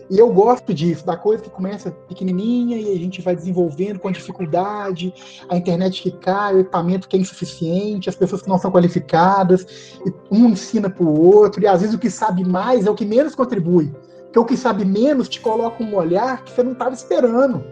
e 0.09 0.17
eu 0.17 0.31
gosto 0.31 0.73
disso, 0.73 1.05
da 1.05 1.17
coisa 1.17 1.43
que 1.43 1.49
começa 1.49 1.91
pequenininha 1.91 2.77
e 2.77 2.93
a 2.93 2.97
gente 2.97 3.21
vai 3.21 3.35
desenvolvendo 3.35 3.99
com 3.99 4.11
dificuldade, 4.11 5.13
a 5.49 5.57
internet 5.57 6.01
que 6.01 6.11
cai, 6.11 6.55
o 6.55 6.59
equipamento 6.59 7.07
que 7.07 7.17
é 7.17 7.19
insuficiente, 7.19 8.09
as 8.09 8.15
pessoas 8.15 8.41
que 8.41 8.49
não 8.49 8.57
são 8.57 8.71
qualificadas, 8.71 9.99
um 10.31 10.47
ensina 10.47 10.89
para 10.89 11.03
o 11.03 11.21
outro, 11.21 11.61
e 11.61 11.67
às 11.67 11.81
vezes 11.81 11.95
o 11.95 11.99
que 11.99 12.09
sabe 12.09 12.45
mais 12.45 12.85
é 12.85 12.89
o 12.89 12.95
que 12.95 13.05
menos 13.05 13.35
contribui. 13.35 13.93
Porque 14.23 14.39
o 14.39 14.45
que 14.45 14.57
sabe 14.57 14.85
menos 14.85 15.27
te 15.27 15.41
coloca 15.41 15.83
um 15.83 15.95
olhar 15.95 16.43
que 16.43 16.51
você 16.51 16.63
não 16.63 16.73
estava 16.73 16.93
esperando. 16.93 17.63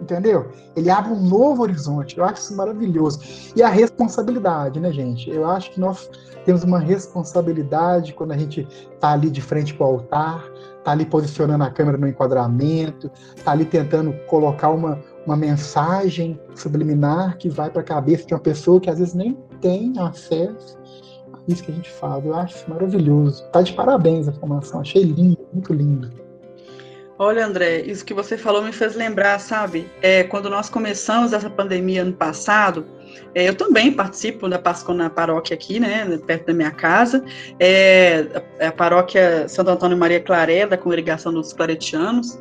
Entendeu? 0.00 0.50
Ele 0.76 0.90
abre 0.90 1.12
um 1.12 1.22
novo 1.22 1.62
horizonte. 1.62 2.18
Eu 2.18 2.24
acho 2.24 2.42
isso 2.42 2.56
maravilhoso. 2.56 3.18
E 3.56 3.62
a 3.62 3.68
responsabilidade, 3.68 4.78
né, 4.78 4.92
gente? 4.92 5.30
Eu 5.30 5.48
acho 5.48 5.70
que 5.70 5.80
nós 5.80 6.10
temos 6.44 6.62
uma 6.62 6.78
responsabilidade 6.78 8.12
quando 8.12 8.32
a 8.32 8.36
gente 8.36 8.68
está 8.92 9.12
ali 9.12 9.30
de 9.30 9.40
frente 9.40 9.74
para 9.74 9.86
o 9.86 9.90
altar, 9.90 10.44
está 10.86 10.92
ali 10.92 11.04
posicionando 11.04 11.64
a 11.64 11.70
câmera 11.70 11.98
no 11.98 12.06
enquadramento, 12.06 13.10
está 13.34 13.50
ali 13.50 13.64
tentando 13.64 14.12
colocar 14.28 14.70
uma, 14.70 15.02
uma 15.26 15.36
mensagem 15.36 16.40
subliminar 16.54 17.36
que 17.38 17.48
vai 17.48 17.68
para 17.68 17.80
a 17.80 17.84
cabeça 17.84 18.24
de 18.24 18.32
uma 18.32 18.38
pessoa 18.38 18.80
que 18.80 18.88
às 18.88 19.00
vezes 19.00 19.12
nem 19.12 19.36
tem 19.60 19.92
acesso 19.98 20.78
a 21.32 21.38
isso 21.48 21.64
que 21.64 21.72
a 21.72 21.74
gente 21.74 21.90
fala. 21.90 22.24
Eu 22.24 22.34
acho 22.36 22.70
maravilhoso. 22.70 23.44
Tá 23.50 23.62
de 23.62 23.72
parabéns 23.72 24.28
a 24.28 24.32
formação, 24.32 24.80
achei 24.80 25.02
lindo, 25.02 25.38
muito 25.52 25.72
lindo. 25.74 26.08
Olha, 27.18 27.46
André, 27.46 27.80
isso 27.80 28.04
que 28.04 28.12
você 28.12 28.36
falou 28.36 28.62
me 28.62 28.72
fez 28.72 28.94
lembrar, 28.94 29.38
sabe? 29.40 29.90
É, 30.02 30.24
quando 30.24 30.50
nós 30.50 30.68
começamos 30.68 31.32
essa 31.32 31.48
pandemia 31.48 32.02
ano 32.02 32.12
passado, 32.12 32.86
é, 33.34 33.48
eu 33.48 33.54
também 33.54 33.90
participo 33.90 34.46
da 34.48 34.58
Páscoa 34.58 34.94
na 34.94 35.08
paróquia 35.08 35.54
aqui, 35.54 35.80
né, 35.80 36.18
perto 36.26 36.48
da 36.48 36.52
minha 36.52 36.70
casa. 36.70 37.24
É, 37.58 38.26
a, 38.60 38.68
a 38.68 38.72
paróquia 38.72 39.48
Santo 39.48 39.70
Antônio 39.70 39.96
Maria 39.96 40.20
Claré, 40.20 40.66
da 40.66 40.76
Congregação 40.76 41.32
dos 41.32 41.54
Claretianos. 41.54 42.38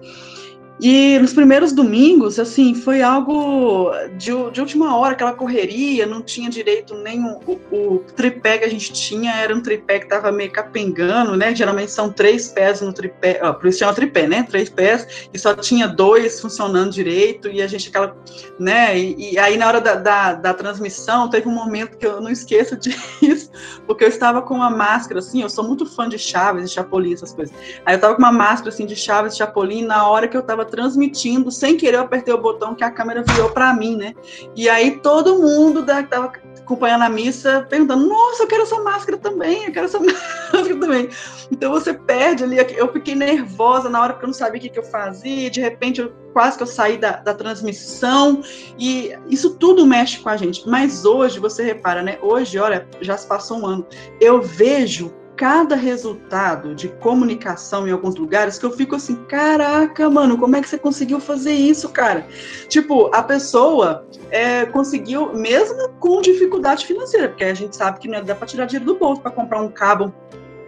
E 0.79 1.17
nos 1.19 1.33
primeiros 1.33 1.71
domingos, 1.71 2.37
assim, 2.37 2.75
foi 2.75 3.01
algo 3.01 3.91
de, 4.17 4.31
de 4.51 4.59
última 4.59 4.97
hora, 4.97 5.13
aquela 5.13 5.31
correria, 5.31 6.05
não 6.05 6.21
tinha 6.21 6.49
direito 6.49 6.95
nem 6.95 7.23
o, 7.23 7.59
o, 7.71 7.99
tripé 8.15 8.57
que 8.57 8.65
a 8.65 8.69
gente 8.69 8.91
tinha, 8.91 9.33
era 9.35 9.55
um 9.55 9.61
tripé 9.61 9.99
que 9.99 10.05
estava 10.05 10.31
meio 10.33 10.51
capengando, 10.51 11.37
né? 11.37 11.55
Geralmente 11.55 11.91
são 11.91 12.11
três 12.11 12.49
pés 12.49 12.81
no 12.81 12.91
tripé, 12.91 13.39
ó, 13.41 13.53
por 13.53 13.67
isso 13.67 13.79
chama 13.79 13.93
tripé, 13.93 14.27
né? 14.27 14.43
Três 14.43 14.69
pés, 14.69 15.29
e 15.33 15.39
só 15.39 15.53
tinha 15.53 15.87
dois 15.87 16.41
funcionando 16.41 16.91
direito, 16.91 17.47
e 17.47 17.61
a 17.61 17.67
gente 17.67 17.87
aquela, 17.87 18.15
né? 18.59 18.99
E, 18.99 19.33
e 19.33 19.39
aí 19.39 19.55
na 19.55 19.67
hora 19.67 19.79
da, 19.79 19.95
da, 19.95 20.33
da, 20.33 20.53
transmissão, 20.53 21.29
teve 21.29 21.47
um 21.47 21.53
momento 21.53 21.97
que 21.97 22.05
eu 22.05 22.19
não 22.19 22.29
esqueço 22.29 22.75
disso, 22.77 23.49
porque 23.87 24.03
eu 24.03 24.09
estava 24.09 24.41
com 24.41 24.55
uma 24.55 24.69
máscara, 24.69 25.19
assim, 25.19 25.41
eu 25.41 25.49
sou 25.49 25.63
muito 25.63 25.85
fã 25.85 26.09
de 26.09 26.19
Chaves, 26.19 26.69
de 26.69 26.75
Chapolin, 26.75 27.13
essas 27.13 27.33
coisas. 27.33 27.55
Aí 27.85 27.93
eu 27.93 27.95
estava 27.95 28.13
com 28.13 28.21
uma 28.21 28.31
máscara, 28.31 28.69
assim, 28.69 28.85
de 28.85 28.95
Chaves, 28.95 29.33
de 29.33 29.37
Chapolin, 29.37 29.85
na 29.85 30.09
hora 30.09 30.27
que 30.27 30.35
eu 30.35 30.41
transmitindo, 30.65 31.51
sem 31.51 31.77
querer 31.77 31.95
eu 31.95 32.01
apertei 32.01 32.33
o 32.33 32.37
botão 32.37 32.75
que 32.75 32.83
a 32.83 32.91
câmera 32.91 33.23
virou 33.23 33.49
para 33.49 33.73
mim, 33.73 33.95
né? 33.95 34.13
E 34.55 34.67
aí 34.67 34.99
todo 34.99 35.39
mundo 35.39 35.81
da, 35.81 35.97
que 35.97 36.05
estava 36.05 36.31
acompanhando 36.59 37.03
a 37.03 37.09
missa 37.09 37.65
perguntando: 37.69 38.07
Nossa, 38.07 38.43
eu 38.43 38.47
quero 38.47 38.63
essa 38.63 38.81
máscara 38.81 39.17
também, 39.17 39.65
eu 39.65 39.71
quero 39.71 39.85
essa 39.85 39.99
máscara 40.01 40.79
também. 40.79 41.09
Então 41.51 41.71
você 41.71 41.93
perde 41.93 42.43
ali. 42.43 42.57
Eu 42.75 42.91
fiquei 42.91 43.15
nervosa 43.15 43.89
na 43.89 44.01
hora 44.01 44.13
porque 44.13 44.25
eu 44.25 44.29
não 44.29 44.33
sabia 44.33 44.59
o 44.59 44.61
que, 44.61 44.69
que 44.69 44.79
eu 44.79 44.83
fazia. 44.83 45.49
De 45.49 45.61
repente, 45.61 46.01
eu, 46.01 46.13
quase 46.33 46.57
que 46.57 46.63
eu 46.63 46.67
saí 46.67 46.97
da, 46.97 47.17
da 47.17 47.33
transmissão. 47.33 48.41
E 48.77 49.13
isso 49.29 49.55
tudo 49.55 49.85
mexe 49.85 50.19
com 50.19 50.29
a 50.29 50.37
gente. 50.37 50.67
Mas 50.67 51.05
hoje, 51.05 51.39
você 51.39 51.63
repara, 51.63 52.01
né? 52.01 52.17
Hoje, 52.21 52.57
olha, 52.57 52.87
já 53.01 53.17
se 53.17 53.27
passou 53.27 53.59
um 53.59 53.65
ano. 53.65 53.87
Eu 54.19 54.41
vejo 54.41 55.13
cada 55.35 55.75
resultado 55.75 56.73
de 56.73 56.87
comunicação 56.87 57.87
em 57.87 57.91
alguns 57.91 58.15
lugares 58.15 58.57
que 58.57 58.65
eu 58.65 58.71
fico 58.71 58.95
assim, 58.95 59.15
caraca, 59.25 60.09
mano, 60.09 60.37
como 60.37 60.55
é 60.55 60.61
que 60.61 60.69
você 60.69 60.77
conseguiu 60.77 61.19
fazer 61.19 61.53
isso, 61.53 61.89
cara? 61.89 62.25
Tipo, 62.67 63.13
a 63.13 63.21
pessoa 63.21 64.05
é, 64.31 64.65
conseguiu, 64.65 65.33
mesmo 65.33 65.89
com 65.99 66.21
dificuldade 66.21 66.85
financeira, 66.85 67.29
porque 67.29 67.43
a 67.43 67.53
gente 67.53 67.75
sabe 67.75 67.99
que 67.99 68.07
não 68.07 68.23
dá 68.23 68.35
para 68.35 68.47
tirar 68.47 68.65
dinheiro 68.65 68.85
do 68.85 68.99
bolso 68.99 69.21
para 69.21 69.31
comprar 69.31 69.61
um 69.61 69.69
cabo 69.69 70.13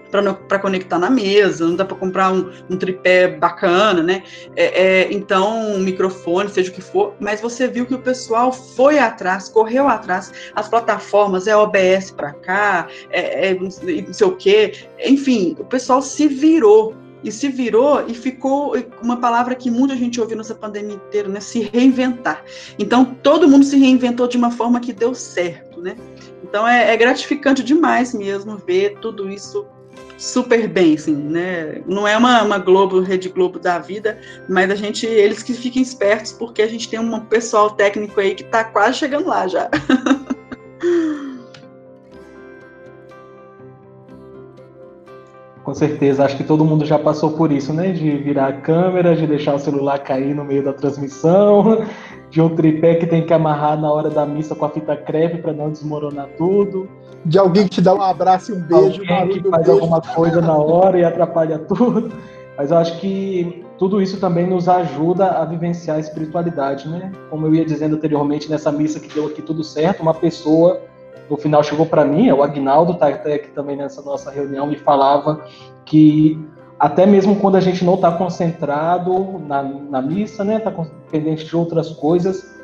para 0.09 0.59
conectar 0.59 0.97
na 0.97 1.09
mesa, 1.09 1.67
não 1.67 1.75
dá 1.75 1.85
para 1.85 1.97
comprar 1.97 2.31
um, 2.31 2.49
um, 2.69 2.77
tripé 2.77 3.27
bacana, 3.27 4.01
né? 4.01 4.23
É, 4.55 4.83
é, 4.83 5.13
então, 5.13 5.73
um 5.73 5.79
microfone, 5.79 6.49
seja 6.49 6.71
o 6.71 6.73
que 6.73 6.81
for, 6.81 7.13
mas 7.19 7.41
você 7.41 7.67
viu 7.67 7.85
que 7.85 7.93
o 7.93 7.99
pessoal 7.99 8.51
foi 8.51 8.99
atrás, 8.99 9.49
correu 9.49 9.87
atrás, 9.87 10.31
as 10.55 10.67
plataformas, 10.67 11.47
é 11.47 11.55
OBS 11.55 12.11
para 12.11 12.33
cá, 12.33 12.87
é, 13.09 13.49
é 13.49 13.53
não 13.53 13.69
sei 13.69 14.27
o 14.27 14.35
quê, 14.35 14.73
enfim, 15.03 15.55
o 15.59 15.65
pessoal 15.65 16.01
se 16.01 16.27
virou. 16.27 16.95
E 17.23 17.31
se 17.31 17.49
virou 17.49 18.05
e 18.07 18.13
ficou 18.13 18.75
uma 19.01 19.17
palavra 19.17 19.55
que 19.55 19.71
muita 19.71 19.95
gente 19.95 20.21
ouviu 20.21 20.37
nessa 20.37 20.53
pandemia 20.53 20.95
inteira, 20.95 21.27
né? 21.27 21.39
Se 21.39 21.61
reinventar. 21.61 22.43
Então, 22.77 23.03
todo 23.03 23.47
mundo 23.49 23.65
se 23.65 23.75
reinventou 23.75 24.27
de 24.27 24.37
uma 24.37 24.51
forma 24.51 24.79
que 24.79 24.93
deu 24.93 25.15
certo, 25.15 25.81
né? 25.81 25.95
Então, 26.43 26.67
é, 26.67 26.93
é 26.93 26.95
gratificante 26.95 27.63
demais 27.63 28.13
mesmo 28.13 28.55
ver 28.57 28.99
tudo 29.01 29.29
isso 29.29 29.65
super 30.17 30.67
bem, 30.67 30.95
assim, 30.95 31.15
né? 31.15 31.81
Não 31.85 32.07
é 32.07 32.17
uma, 32.17 32.41
uma 32.43 32.57
Globo, 32.57 32.99
Rede 32.99 33.29
Globo 33.29 33.59
da 33.59 33.79
vida, 33.79 34.19
mas 34.49 34.69
a 34.71 34.75
gente, 34.75 35.05
eles 35.05 35.43
que 35.43 35.53
fiquem 35.53 35.81
espertos, 35.81 36.31
porque 36.31 36.61
a 36.61 36.67
gente 36.67 36.89
tem 36.89 36.99
um 36.99 37.19
pessoal 37.19 37.69
técnico 37.69 38.19
aí 38.19 38.33
que 38.35 38.43
está 38.43 38.63
quase 38.63 38.97
chegando 38.97 39.27
lá 39.27 39.47
já. 39.47 39.69
Com 45.63 45.73
certeza, 45.73 46.23
acho 46.23 46.37
que 46.37 46.45
todo 46.45 46.63
mundo 46.63 46.85
já 46.85 46.97
passou 46.97 47.31
por 47.33 47.51
isso, 47.51 47.73
né? 47.73 47.91
De 47.91 48.09
virar 48.19 48.47
a 48.47 48.53
câmera, 48.53 49.13
de 49.13 49.27
deixar 49.27 49.53
o 49.53 49.59
celular 49.59 49.99
cair 49.99 50.33
no 50.33 50.45
meio 50.45 50.63
da 50.63 50.71
transmissão, 50.71 51.85
de 52.29 52.41
um 52.41 52.55
tripé 52.55 52.95
que 52.95 53.07
tem 53.07 53.25
que 53.25 53.33
amarrar 53.33 53.79
na 53.79 53.91
hora 53.91 54.09
da 54.09 54.25
missa 54.25 54.55
com 54.55 54.65
a 54.65 54.69
fita 54.69 54.95
crepe 54.95 55.41
para 55.41 55.53
não 55.53 55.71
desmoronar 55.71 56.27
tudo 56.37 56.89
de 57.27 57.37
alguém 57.37 57.63
que 57.65 57.71
te 57.71 57.81
dá 57.81 57.93
um 57.93 58.01
abraço 58.01 58.51
e 58.51 58.55
um 58.55 58.61
beijo. 58.61 59.01
Alguém 59.09 59.41
que 59.41 59.49
faz 59.49 59.65
beijo. 59.65 59.81
alguma 59.81 60.01
coisa 60.01 60.41
na 60.41 60.55
hora 60.55 60.97
e 60.97 61.03
atrapalha 61.03 61.59
tudo. 61.59 62.11
Mas 62.57 62.71
eu 62.71 62.77
acho 62.77 62.99
que 62.99 63.65
tudo 63.77 64.01
isso 64.01 64.19
também 64.19 64.47
nos 64.47 64.67
ajuda 64.67 65.31
a 65.31 65.45
vivenciar 65.45 65.97
a 65.97 65.99
espiritualidade, 65.99 66.87
né? 66.87 67.11
Como 67.29 67.45
eu 67.45 67.53
ia 67.53 67.65
dizendo 67.65 67.95
anteriormente 67.95 68.49
nessa 68.49 68.71
missa 68.71 68.99
que 68.99 69.13
deu 69.13 69.27
aqui 69.27 69.41
tudo 69.41 69.63
certo, 69.63 70.01
uma 70.01 70.13
pessoa 70.13 70.81
no 71.29 71.37
final 71.37 71.61
chegou 71.61 71.85
para 71.85 72.05
mim, 72.05 72.29
é 72.29 72.33
o 72.33 72.41
Agnaldo 72.41 72.95
tá 72.95 73.09
até 73.09 73.35
aqui 73.35 73.49
também 73.49 73.75
nessa 73.75 74.01
nossa 74.01 74.31
reunião 74.31 74.71
e 74.71 74.77
falava 74.77 75.45
que 75.85 76.39
até 76.79 77.05
mesmo 77.05 77.37
quando 77.37 77.55
a 77.55 77.61
gente 77.61 77.83
não 77.83 77.95
está 77.95 78.11
concentrado 78.11 79.39
na, 79.47 79.63
na 79.63 80.01
missa, 80.01 80.43
né, 80.43 80.57
está 80.57 80.71
pendente 81.09 81.45
de 81.45 81.55
outras 81.55 81.89
coisas, 81.89 82.55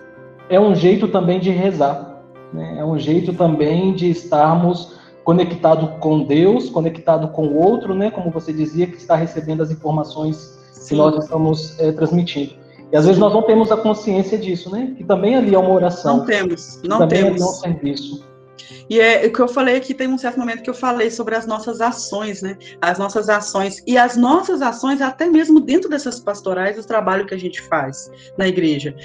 é 0.50 0.60
um 0.60 0.76
jeito 0.76 1.08
também 1.08 1.40
de 1.40 1.50
rezar. 1.50 2.22
Né? 2.54 2.76
É 2.78 2.86
um 2.86 2.98
jeito 3.00 3.34
também 3.34 3.94
de 3.94 4.10
estarmos 4.10 5.00
conectado 5.24 6.00
com 6.00 6.24
Deus, 6.24 6.70
conectado 6.70 7.30
com 7.30 7.48
o 7.48 7.58
outro, 7.58 7.96
né? 7.96 8.12
Como 8.12 8.30
você 8.30 8.52
dizia, 8.52 8.86
que 8.86 8.98
está 8.98 9.16
recebendo 9.16 9.64
as 9.64 9.72
informações 9.72 10.60
que 10.88 10.96
nós 10.96 11.24
estamos 11.24 11.80
é, 11.80 11.92
transmitindo. 11.92 12.54
E 12.92 12.98
às 12.98 13.06
vezes 13.06 13.20
nós 13.20 13.34
não 13.34 13.42
temos 13.42 13.72
a 13.72 13.78
consciência 13.78 14.38
disso, 14.38 14.70
né? 14.70 14.94
Que 14.98 15.04
também 15.04 15.36
ali 15.36 15.56
é 15.56 15.58
uma 15.58 15.72
oração. 15.72 16.18
Não 16.18 16.26
temos, 16.26 16.82
não 16.84 17.00
também 17.00 17.24
temos. 17.24 17.42
Ali 17.42 17.42
é 17.42 17.46
um 17.46 17.54
serviço. 17.54 18.33
E 18.90 19.00
é 19.00 19.26
o 19.26 19.34
que 19.34 19.40
eu 19.40 19.48
falei 19.48 19.78
aqui, 19.78 19.94
tem 19.94 20.08
um 20.08 20.18
certo 20.18 20.40
momento 20.40 20.64
que 20.64 20.70
eu 20.70 20.74
falei 20.74 21.10
sobre 21.10 21.36
as 21.36 21.46
nossas 21.46 21.82
ações, 21.82 22.42
né? 22.42 22.58
As 22.82 22.98
nossas 22.98 23.30
ações. 23.30 23.84
E 23.88 23.98
as 23.98 24.16
nossas 24.16 24.62
ações, 24.62 25.02
até 25.02 25.28
mesmo 25.28 25.60
dentro 25.60 25.90
dessas 25.90 26.20
pastorais, 26.20 26.78
o 26.78 26.88
trabalho 26.88 27.26
que 27.26 27.34
a 27.34 27.40
gente 27.40 27.62
faz 27.62 28.12
na 28.38 28.48
igreja. 28.48 28.96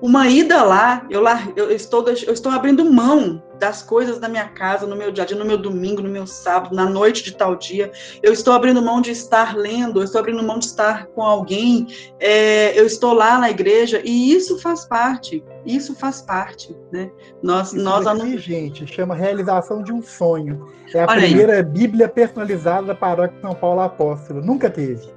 Uma 0.00 0.28
ida 0.28 0.62
lá, 0.62 1.06
eu, 1.08 1.22
lá, 1.22 1.48
eu, 1.56 1.70
estou, 1.70 2.06
eu 2.06 2.32
estou 2.32 2.52
abrindo 2.52 2.84
mão 2.84 3.42
das 3.58 3.82
coisas 3.82 4.18
da 4.18 4.28
minha 4.28 4.46
casa, 4.48 4.86
no 4.86 4.94
meu 4.94 5.10
dia 5.10 5.24
a 5.24 5.26
dia, 5.26 5.36
no 5.36 5.44
meu 5.44 5.56
domingo, 5.56 6.02
no 6.02 6.08
meu 6.08 6.26
sábado, 6.26 6.74
na 6.76 6.84
noite 6.84 7.24
de 7.24 7.32
tal 7.32 7.56
dia. 7.56 7.90
Eu 8.22 8.32
estou 8.32 8.52
abrindo 8.52 8.82
mão 8.82 9.00
de 9.00 9.10
estar 9.10 9.56
lendo, 9.56 10.00
eu 10.00 10.04
estou 10.04 10.18
abrindo 10.18 10.42
mão 10.42 10.58
de 10.58 10.66
estar 10.66 11.06
com 11.06 11.22
alguém, 11.22 11.86
é, 12.20 12.78
eu 12.78 12.84
estou 12.84 13.14
lá 13.14 13.38
na 13.38 13.48
igreja, 13.48 14.02
e 14.04 14.32
isso 14.34 14.58
faz 14.58 14.84
parte, 14.84 15.42
isso 15.64 15.94
faz 15.94 16.20
parte, 16.20 16.76
né? 16.92 17.10
Nós, 17.42 17.72
isso 17.72 17.82
nós 17.82 18.06
aqui, 18.06 18.36
gente, 18.36 18.86
chama 18.86 19.14
realização 19.14 19.82
de 19.82 19.92
um 19.92 20.02
sonho. 20.02 20.68
É 20.94 21.02
a 21.02 21.06
Olha 21.08 21.22
primeira 21.22 21.56
aí. 21.56 21.62
Bíblia 21.62 22.08
personalizada 22.08 22.88
da 22.88 22.94
paróquia 22.94 23.40
São 23.40 23.54
Paulo 23.54 23.80
Apóstolo. 23.80 24.42
Nunca 24.42 24.68
teve. 24.68 25.08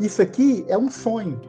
Isso 0.00 0.22
aqui 0.22 0.64
é 0.68 0.78
um 0.78 0.90
sonho. 0.90 1.40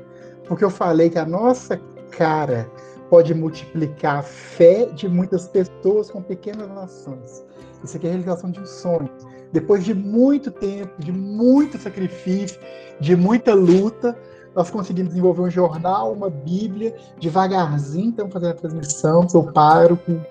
Porque 0.46 0.66
eu 0.66 0.70
falei 0.70 1.10
que 1.10 1.18
a 1.18 1.26
nossa 1.26 1.80
cara 2.12 2.70
pode 3.10 3.34
multiplicar 3.34 4.20
a 4.20 4.22
fé 4.22 4.86
de 4.86 5.08
muitas 5.08 5.48
pessoas 5.48 6.10
com 6.10 6.22
pequenas 6.22 6.70
nações. 6.70 7.44
Isso 7.84 7.98
aqui 7.98 8.06
é 8.06 8.10
a 8.10 8.14
realização 8.14 8.52
de 8.52 8.60
um 8.60 8.66
sonho. 8.66 9.10
Depois 9.52 9.84
de 9.84 9.94
muito 9.94 10.50
tempo, 10.50 10.94
de 11.00 11.12
muito 11.12 11.78
sacrifício, 11.78 12.60
de 13.00 13.16
muita 13.16 13.54
luta, 13.54 14.18
nós 14.56 14.70
conseguimos 14.70 15.10
desenvolver 15.10 15.42
um 15.42 15.50
jornal, 15.50 16.14
uma 16.14 16.30
Bíblia, 16.30 16.96
devagarzinho 17.20 18.10
estamos 18.12 18.34
fazendo 18.34 18.52
a 18.52 18.56
transmissão, 18.56 19.28
seu 19.28 19.44
pároco 19.44 20.22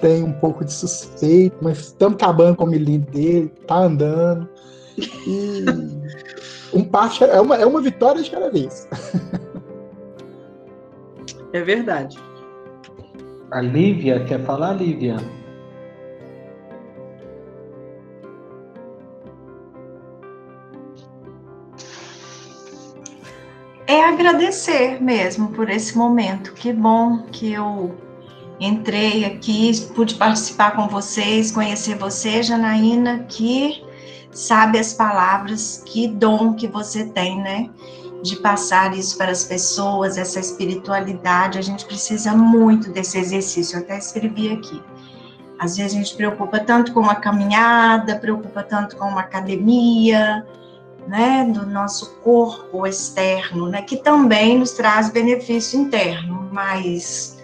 tem 0.00 0.22
um 0.22 0.32
pouco 0.32 0.64
de 0.64 0.72
suspeito, 0.72 1.56
mas 1.60 1.78
estamos 1.78 2.16
acabando 2.16 2.56
com 2.56 2.64
o 2.64 2.68
milímetro 2.68 3.12
dele, 3.12 3.52
tá 3.66 3.76
andando. 3.76 4.48
E 4.98 5.64
um 6.76 6.84
passo 6.84 7.24
é 7.24 7.40
uma, 7.40 7.56
é 7.56 7.66
uma 7.66 7.80
vitória 7.80 8.22
de 8.22 8.30
cada 8.30 8.50
vez. 8.50 8.88
É 11.56 11.62
verdade. 11.62 12.18
A 13.50 13.62
Lívia, 13.62 14.22
quer 14.26 14.44
falar, 14.44 14.74
Lívia? 14.74 15.16
É 23.86 24.04
agradecer 24.04 25.02
mesmo 25.02 25.48
por 25.52 25.70
esse 25.70 25.96
momento. 25.96 26.52
Que 26.52 26.74
bom 26.74 27.22
que 27.32 27.54
eu 27.54 27.94
entrei 28.60 29.24
aqui, 29.24 29.72
pude 29.94 30.16
participar 30.16 30.76
com 30.76 30.86
vocês, 30.88 31.50
conhecer 31.50 31.96
você, 31.96 32.42
Janaína, 32.42 33.24
que 33.30 33.82
sabe 34.30 34.78
as 34.78 34.92
palavras, 34.92 35.82
que 35.86 36.06
dom 36.06 36.52
que 36.52 36.68
você 36.68 37.06
tem, 37.06 37.40
né? 37.40 37.70
De 38.22 38.36
passar 38.36 38.96
isso 38.96 39.16
para 39.16 39.30
as 39.30 39.44
pessoas, 39.44 40.16
essa 40.16 40.40
espiritualidade. 40.40 41.58
A 41.58 41.62
gente 41.62 41.84
precisa 41.84 42.34
muito 42.34 42.90
desse 42.90 43.18
exercício. 43.18 43.76
Eu 43.76 43.82
até 43.82 43.98
escrevi 43.98 44.52
aqui. 44.52 44.82
Às 45.58 45.76
vezes 45.76 45.94
a 45.94 45.96
gente 45.96 46.14
preocupa 46.14 46.58
tanto 46.60 46.92
com 46.92 47.00
uma 47.00 47.14
caminhada, 47.14 48.18
preocupa 48.18 48.62
tanto 48.62 48.96
com 48.96 49.06
uma 49.06 49.22
academia, 49.22 50.46
né, 51.08 51.44
do 51.44 51.64
nosso 51.64 52.16
corpo 52.16 52.86
externo, 52.86 53.68
né, 53.68 53.80
que 53.80 53.96
também 53.96 54.58
nos 54.58 54.72
traz 54.72 55.08
benefício 55.08 55.80
interno, 55.80 56.48
mas 56.52 57.38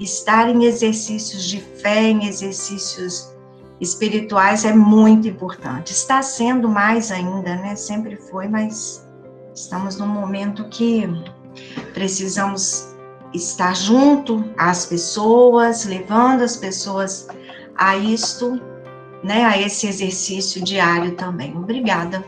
estar 0.00 0.48
em 0.48 0.64
exercícios 0.64 1.44
de 1.44 1.60
fé, 1.60 2.02
em 2.02 2.26
exercícios 2.26 3.34
espirituais 3.80 4.64
é 4.64 4.72
muito 4.72 5.28
importante. 5.28 5.92
Está 5.92 6.22
sendo 6.22 6.68
mais 6.68 7.10
ainda, 7.10 7.56
né? 7.56 7.76
Sempre 7.76 8.16
foi, 8.16 8.48
mas 8.48 9.03
Estamos 9.54 9.98
num 9.98 10.08
momento 10.08 10.64
que 10.68 11.08
precisamos 11.92 12.94
estar 13.32 13.74
junto 13.76 14.44
às 14.56 14.86
pessoas, 14.86 15.84
levando 15.84 16.42
as 16.42 16.56
pessoas 16.56 17.28
a 17.76 17.96
isto, 17.96 18.60
né, 19.22 19.44
a 19.44 19.60
esse 19.60 19.86
exercício 19.86 20.62
diário 20.62 21.12
também. 21.14 21.56
Obrigada. 21.56 22.24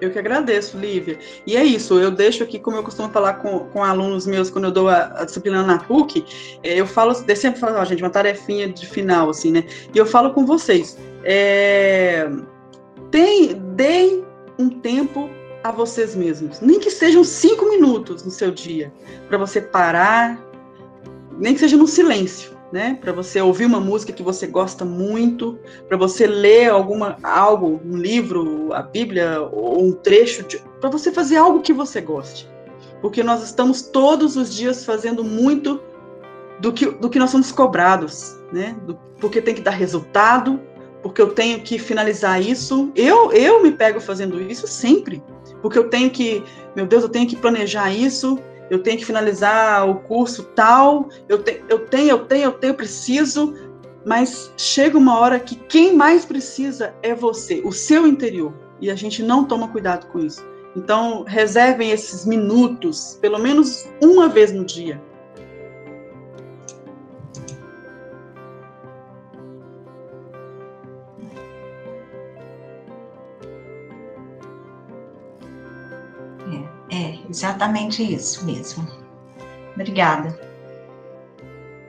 Eu 0.00 0.12
que 0.12 0.18
agradeço, 0.18 0.78
Lívia. 0.78 1.18
E 1.46 1.56
é 1.56 1.64
isso, 1.64 1.98
eu 1.98 2.10
deixo 2.10 2.44
aqui, 2.44 2.58
como 2.58 2.76
eu 2.76 2.84
costumo 2.84 3.08
falar 3.08 3.34
com, 3.34 3.60
com 3.70 3.82
alunos 3.82 4.26
meus 4.26 4.48
quando 4.48 4.66
eu 4.66 4.70
dou 4.70 4.88
a, 4.88 5.20
a 5.20 5.24
disciplina 5.24 5.62
na 5.64 5.78
PUC, 5.78 6.24
é, 6.62 6.80
eu 6.80 6.86
falo, 6.86 7.16
eu 7.26 7.36
sempre 7.36 7.58
falo, 7.58 7.78
ó, 7.78 7.84
gente, 7.84 8.02
uma 8.02 8.10
tarefinha 8.10 8.68
de 8.68 8.86
final, 8.86 9.30
assim, 9.30 9.50
né? 9.50 9.64
E 9.92 9.98
eu 9.98 10.06
falo 10.06 10.32
com 10.32 10.46
vocês, 10.46 10.96
é, 11.24 12.30
tem, 13.10 13.54
deem 13.74 14.24
um 14.56 14.68
tempo 14.68 15.28
a 15.62 15.70
vocês 15.70 16.14
mesmos. 16.14 16.60
Nem 16.60 16.78
que 16.78 16.90
sejam 16.90 17.24
cinco 17.24 17.68
minutos 17.68 18.22
no 18.24 18.30
seu 18.30 18.50
dia, 18.50 18.92
para 19.28 19.38
você 19.38 19.60
parar, 19.60 20.38
nem 21.38 21.54
que 21.54 21.60
seja 21.60 21.76
no 21.76 21.86
silêncio, 21.86 22.56
né? 22.72 22.98
Para 23.00 23.12
você 23.12 23.40
ouvir 23.40 23.64
uma 23.64 23.80
música 23.80 24.12
que 24.12 24.22
você 24.22 24.46
gosta 24.46 24.84
muito, 24.84 25.58
para 25.88 25.96
você 25.96 26.26
ler 26.26 26.70
alguma 26.70 27.16
algo, 27.22 27.80
um 27.84 27.96
livro, 27.96 28.72
a 28.72 28.82
Bíblia 28.82 29.40
ou 29.40 29.84
um 29.84 29.92
trecho, 29.92 30.44
para 30.80 30.90
você 30.90 31.10
fazer 31.12 31.36
algo 31.36 31.60
que 31.60 31.72
você 31.72 32.00
goste. 32.00 32.48
Porque 33.00 33.22
nós 33.22 33.42
estamos 33.42 33.82
todos 33.82 34.36
os 34.36 34.52
dias 34.52 34.84
fazendo 34.84 35.22
muito 35.22 35.80
do 36.60 36.72
que, 36.72 36.86
do 36.86 37.08
que 37.08 37.18
nós 37.18 37.30
somos 37.30 37.52
cobrados, 37.52 38.36
né? 38.52 38.76
Do, 38.84 38.98
porque 39.20 39.40
tem 39.40 39.54
que 39.54 39.60
dar 39.60 39.70
resultado, 39.70 40.60
porque 41.02 41.22
eu 41.22 41.32
tenho 41.32 41.60
que 41.60 41.78
finalizar 41.78 42.42
isso. 42.42 42.90
Eu, 42.94 43.32
eu 43.32 43.62
me 43.62 43.70
pego 43.70 44.00
fazendo 44.00 44.40
isso 44.40 44.66
sempre 44.66 45.22
porque 45.60 45.78
eu 45.78 45.88
tenho 45.88 46.10
que, 46.10 46.42
meu 46.74 46.86
Deus, 46.86 47.02
eu 47.02 47.08
tenho 47.08 47.28
que 47.28 47.36
planejar 47.36 47.92
isso, 47.92 48.38
eu 48.70 48.82
tenho 48.82 48.98
que 48.98 49.04
finalizar 49.04 49.88
o 49.88 49.96
curso 49.96 50.44
tal, 50.54 51.08
eu, 51.28 51.42
te, 51.42 51.62
eu 51.68 51.86
tenho, 51.86 52.10
eu 52.10 52.18
tenho, 52.26 52.44
eu 52.44 52.52
tenho, 52.52 52.70
eu 52.70 52.74
preciso, 52.74 53.54
mas 54.04 54.52
chega 54.56 54.96
uma 54.96 55.18
hora 55.18 55.40
que 55.40 55.54
quem 55.54 55.94
mais 55.94 56.24
precisa 56.24 56.94
é 57.02 57.14
você, 57.14 57.62
o 57.64 57.72
seu 57.72 58.06
interior, 58.06 58.52
e 58.80 58.90
a 58.90 58.94
gente 58.94 59.22
não 59.22 59.44
toma 59.44 59.68
cuidado 59.68 60.06
com 60.08 60.18
isso. 60.18 60.46
Então, 60.76 61.24
reservem 61.26 61.90
esses 61.90 62.24
minutos, 62.24 63.18
pelo 63.20 63.38
menos 63.38 63.88
uma 64.02 64.28
vez 64.28 64.52
no 64.52 64.64
dia, 64.64 65.02
exatamente 77.28 78.02
isso 78.02 78.44
mesmo. 78.44 78.86
Obrigada. 79.74 80.38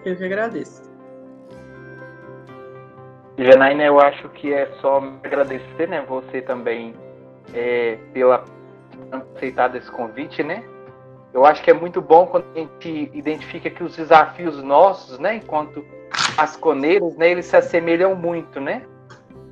Eu 0.06 0.16
que 0.16 0.24
agradeço. 0.24 0.90
Janaína, 3.38 3.84
eu 3.84 4.00
acho 4.00 4.28
que 4.30 4.54
é 4.54 4.70
só 4.82 5.00
me 5.00 5.18
agradecer, 5.24 5.88
né, 5.88 6.04
você 6.08 6.42
também 6.42 6.94
é, 7.54 7.98
pela 8.14 8.44
aceitado 9.12 9.78
esse 9.78 9.90
convite, 9.90 10.44
né? 10.44 10.64
Eu 11.34 11.46
acho 11.46 11.64
que 11.64 11.72
é 11.72 11.74
muito 11.74 12.02
bom 12.02 12.26
quando 12.26 12.46
a 12.56 12.60
gente 12.60 13.10
identifica 13.14 13.70
que 13.70 13.84
os 13.84 13.96
desafios 13.96 14.62
nossos, 14.62 15.20
né, 15.20 15.36
enquanto 15.36 15.86
asconeiros, 16.38 17.16
né, 17.16 17.32
eles 17.32 17.46
se 17.46 17.56
assemelham 17.56 18.16
muito, 18.16 18.60
né? 18.60 18.84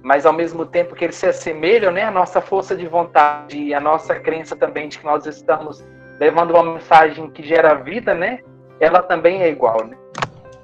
Mas 0.02 0.26
ao 0.26 0.34
mesmo 0.34 0.66
tempo 0.66 0.96
que 0.96 1.06
eles 1.06 1.16
se 1.16 1.26
assemelham, 1.26 1.92
né, 1.92 2.04
a 2.04 2.12
nossa 2.12 2.42
força 2.42 2.76
de 2.76 2.88
vontade 2.88 3.58
e 3.58 3.74
a 3.74 3.80
nossa 3.80 4.16
crença 4.16 4.56
também 4.56 4.88
de 4.88 5.00
que 5.00 5.06
nós 5.06 5.26
estamos 5.26 5.84
levando 6.20 6.52
uma 6.52 6.64
mensagem 6.64 7.30
que 7.30 7.44
gera 7.44 7.74
vida, 7.76 8.14
né, 8.14 8.40
ela 8.80 9.02
também 9.02 9.42
é 9.42 9.50
igual, 9.50 9.86
né? 9.86 9.98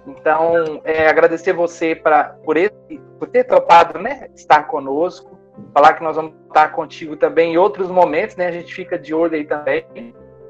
Então, 0.05 0.81
é, 0.83 1.07
agradecer 1.07 1.53
você 1.53 1.95
pra, 1.95 2.35
por, 2.43 2.57
esse, 2.57 3.01
por 3.17 3.27
ter 3.29 3.45
topado, 3.45 3.99
né, 3.99 4.27
estar 4.35 4.63
conosco, 4.63 5.39
falar 5.73 5.93
que 5.93 6.03
nós 6.03 6.15
vamos 6.15 6.33
estar 6.47 6.71
contigo 6.71 7.15
também 7.15 7.53
em 7.53 7.57
outros 7.57 7.89
momentos, 7.89 8.35
né, 8.35 8.47
a 8.47 8.51
gente 8.51 8.73
fica 8.73 8.97
de 8.97 9.13
olho 9.13 9.35
aí 9.35 9.45
também. 9.45 9.85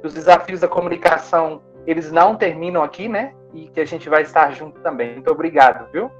Os 0.04 0.14
desafios 0.14 0.60
da 0.60 0.68
comunicação, 0.68 1.62
eles 1.86 2.12
não 2.12 2.36
terminam 2.36 2.84
aqui, 2.84 3.08
né, 3.08 3.34
e 3.54 3.68
que 3.68 3.80
a 3.80 3.86
gente 3.86 4.10
vai 4.10 4.24
estar 4.24 4.52
junto 4.52 4.80
também. 4.82 5.14
Muito 5.14 5.32
obrigado, 5.32 5.90
viu? 5.92 6.12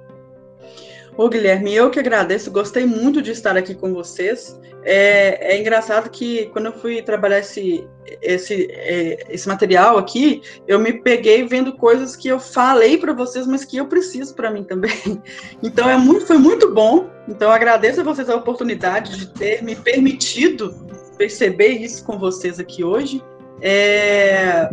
Ô, 1.16 1.30
Guilherme, 1.30 1.76
eu 1.76 1.92
que 1.92 2.00
agradeço, 2.00 2.50
gostei 2.50 2.86
muito 2.86 3.22
de 3.22 3.32
estar 3.32 3.56
aqui 3.56 3.76
com 3.76 3.94
vocês. 3.94 4.60
É, 4.84 5.54
é 5.54 5.60
engraçado 5.60 6.10
que 6.10 6.48
quando 6.48 6.66
eu 6.66 6.74
fui 6.74 7.02
trabalhar 7.02 7.40
esse, 7.40 7.88
esse, 8.22 8.68
é, 8.72 9.26
esse 9.30 9.48
material 9.48 9.98
aqui, 9.98 10.42
eu 10.68 10.80
me 10.80 10.92
peguei 10.92 11.46
vendo 11.46 11.74
coisas 11.74 12.16
que 12.16 12.28
eu 12.28 12.40
falei 12.40 12.98
para 12.98 13.14
vocês, 13.14 13.46
mas 13.46 13.64
que 13.64 13.78
eu 13.78 13.86
preciso 13.86 14.34
para 14.36 14.52
mim 14.52 14.64
também. 14.64 14.92
Então 15.62 15.90
é 15.90 15.98
muito, 15.98 16.26
foi 16.26 16.38
muito 16.38 16.74
bom. 16.74 17.10
Então 17.28 17.50
agradeço 17.50 18.02
a 18.02 18.04
vocês 18.04 18.30
a 18.30 18.36
oportunidade 18.36 19.18
de 19.18 19.28
ter 19.28 19.64
me 19.64 19.76
permitido 19.76 20.76
perceber 21.18 21.70
isso 21.70 22.04
com 22.04 22.18
vocês 22.18 22.60
aqui 22.60 22.84
hoje. 22.84 23.24
É, 23.62 24.70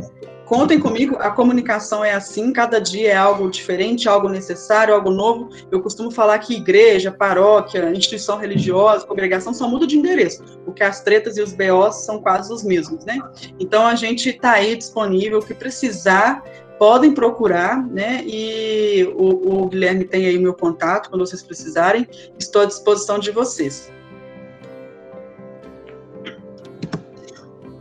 contem 0.50 0.80
comigo, 0.80 1.14
a 1.20 1.30
comunicação 1.30 2.04
é 2.04 2.12
assim, 2.12 2.52
cada 2.52 2.80
dia 2.80 3.12
é 3.12 3.16
algo 3.16 3.48
diferente, 3.48 4.08
algo 4.08 4.28
necessário, 4.28 4.92
algo 4.92 5.12
novo. 5.12 5.48
Eu 5.70 5.80
costumo 5.80 6.10
falar 6.10 6.40
que 6.40 6.56
igreja, 6.56 7.12
paróquia, 7.12 7.88
instituição 7.92 8.36
religiosa, 8.36 9.06
congregação 9.06 9.54
só 9.54 9.68
muda 9.68 9.86
de 9.86 9.96
endereço, 9.96 10.42
porque 10.64 10.82
as 10.82 11.04
tretas 11.04 11.36
e 11.36 11.40
os 11.40 11.52
BOs 11.52 12.04
são 12.04 12.20
quase 12.20 12.52
os 12.52 12.64
mesmos, 12.64 13.04
né? 13.04 13.20
Então 13.60 13.86
a 13.86 13.94
gente 13.94 14.28
está 14.28 14.54
aí 14.54 14.74
disponível, 14.74 15.38
o 15.38 15.46
que 15.46 15.54
precisar, 15.54 16.42
podem 16.80 17.14
procurar, 17.14 17.86
né? 17.86 18.24
E 18.26 19.04
o, 19.16 19.62
o 19.62 19.68
Guilherme 19.68 20.04
tem 20.04 20.26
aí 20.26 20.36
meu 20.36 20.54
contato, 20.54 21.10
quando 21.10 21.24
vocês 21.24 21.44
precisarem, 21.44 22.08
estou 22.36 22.62
à 22.62 22.64
disposição 22.64 23.20
de 23.20 23.30
vocês. 23.30 23.88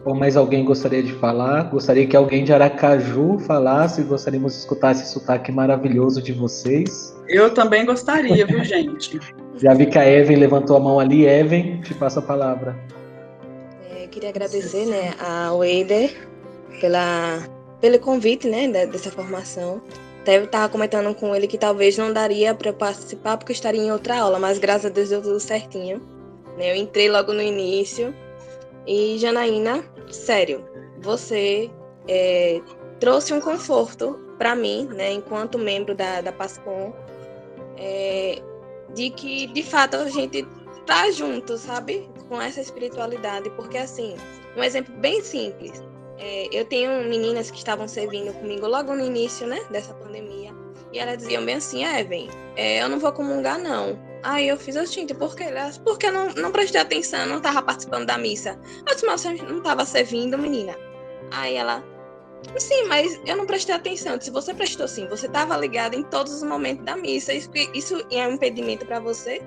Ou 0.06 0.16
mais 0.16 0.38
alguém 0.38 0.64
gostaria 0.64 1.04
de 1.04 1.14
falar? 1.14 1.64
Gostaria 1.64 2.08
que 2.08 2.16
alguém 2.16 2.44
de 2.44 2.54
Aracaju 2.54 3.38
falasse, 3.40 4.02
gostaríamos 4.04 4.54
de 4.54 4.60
escutar 4.60 4.92
esse 4.92 5.12
sotaque 5.12 5.52
maravilhoso 5.52 6.22
de 6.22 6.32
vocês. 6.32 7.16
Eu 7.28 7.54
também 7.54 7.86
gostaria, 7.86 8.46
viu, 8.46 8.64
gente? 8.64 9.20
Já 9.58 9.74
vi 9.74 9.86
que 9.88 10.00
a 10.00 10.10
Evan 10.10 10.38
levantou 10.38 10.78
a 10.78 10.80
mão 10.80 11.00
ali. 11.00 11.26
Evan, 11.26 11.82
te 11.82 11.94
passo 11.94 12.20
a 12.20 12.22
palavra. 12.22 12.78
É, 13.92 14.08
queria 14.08 14.30
agradecer 14.30 14.86
né, 14.86 15.14
ao 15.20 15.64
Eider 15.66 16.16
pela, 16.80 17.44
pelo 17.82 18.00
convite 18.00 18.48
né, 18.48 18.68
dessa 18.88 19.12
formação. 19.12 19.82
Até 20.22 20.38
eu 20.38 20.46
estava 20.46 20.70
comentando 20.70 21.14
com 21.14 21.36
ele 21.36 21.46
que 21.46 21.58
talvez 21.58 21.98
não 21.98 22.14
daria 22.14 22.54
para 22.54 22.72
participar 22.72 23.36
porque 23.36 23.52
estaria 23.52 23.82
em 23.82 23.92
outra 23.92 24.20
aula, 24.20 24.40
mas 24.40 24.58
graças 24.60 24.86
a 24.86 24.90
Deus 24.90 25.10
deu 25.10 25.22
tudo 25.22 25.40
certinho. 25.42 26.02
Né? 26.58 26.72
Eu 26.72 26.76
entrei 26.76 27.10
logo 27.10 27.34
no 27.34 27.42
início 27.42 28.14
e 28.88 29.18
Janaína, 29.18 29.84
sério, 30.12 30.66
você 31.02 31.70
é, 32.08 32.62
trouxe 33.00 33.34
um 33.34 33.40
conforto 33.40 34.20
para 34.38 34.56
mim, 34.56 34.88
né, 34.94 35.12
enquanto 35.12 35.58
membro 35.58 35.94
da, 35.94 36.22
da 36.22 36.32
PASCOM, 36.32 36.94
é, 37.78 38.42
de 38.94 39.10
que 39.10 39.48
de 39.48 39.64
fato 39.64 39.98
a 39.98 40.10
gente 40.10 40.48
tá 40.86 41.12
junto, 41.12 41.58
sabe, 41.58 42.10
com 42.28 42.42
essa 42.42 42.62
espiritualidade, 42.62 43.50
porque 43.52 43.78
assim, 43.78 44.16
um 44.56 44.64
exemplo 44.64 44.94
bem 44.96 45.22
simples, 45.22 45.84
é, 46.18 46.48
eu 46.52 46.66
tenho 46.66 47.04
meninas 47.08 47.52
que 47.52 47.58
estavam 47.58 47.88
servindo 47.88 48.34
comigo 48.34 48.68
logo 48.68 48.94
no 48.96 49.06
início, 49.06 49.46
né, 49.46 49.60
dessa 49.70 49.94
pandemia, 49.94 50.52
e 50.92 51.00
elas 51.00 51.18
diziam 51.18 51.46
bem 51.46 51.56
assim, 51.56 51.84
Evan, 51.84 52.28
é, 52.56 52.82
eu 52.82 52.90
não 52.90 53.00
vou 53.00 53.12
comungar 53.12 53.60
não, 53.60 54.00
Aí 54.24 54.50
eu 54.50 54.58
fiz 54.58 54.76
assim, 54.76 55.08
por 55.08 55.36
quê? 55.36 55.46
Porque 55.84 56.08
eu 56.08 56.12
não, 56.12 56.30
não 56.34 56.52
prestei 56.52 56.82
atenção, 56.82 57.26
não 57.26 57.38
estava 57.38 57.62
participando 57.62 58.06
da 58.06 58.18
missa. 58.18 58.60
Eu 58.86 58.94
disse, 58.94 59.06
mas 59.06 59.22
você 59.22 59.34
não 59.34 59.60
estava 59.60 59.86
servindo, 59.86 60.38
menina. 60.38 60.76
Aí 61.32 61.56
ela, 61.56 61.84
sim, 62.58 62.84
mas 62.88 63.20
eu 63.26 63.38
não 63.38 63.46
prestei 63.46 63.76
atenção. 63.76 64.20
Se 64.20 64.30
você 64.30 64.54
prestou 64.54 64.88
sim, 64.88 65.08
você 65.08 65.26
estava 65.26 65.56
ligada 65.56 65.96
em 65.96 66.04
todos 66.04 66.34
os 66.34 66.44
momentos 66.44 66.84
da 66.84 66.98
missa. 66.98 67.34
Isso, 67.34 67.50
isso 67.74 68.06
é 68.12 68.28
um 68.28 68.34
impedimento 68.34 68.86
para 68.86 69.00
você? 69.00 69.42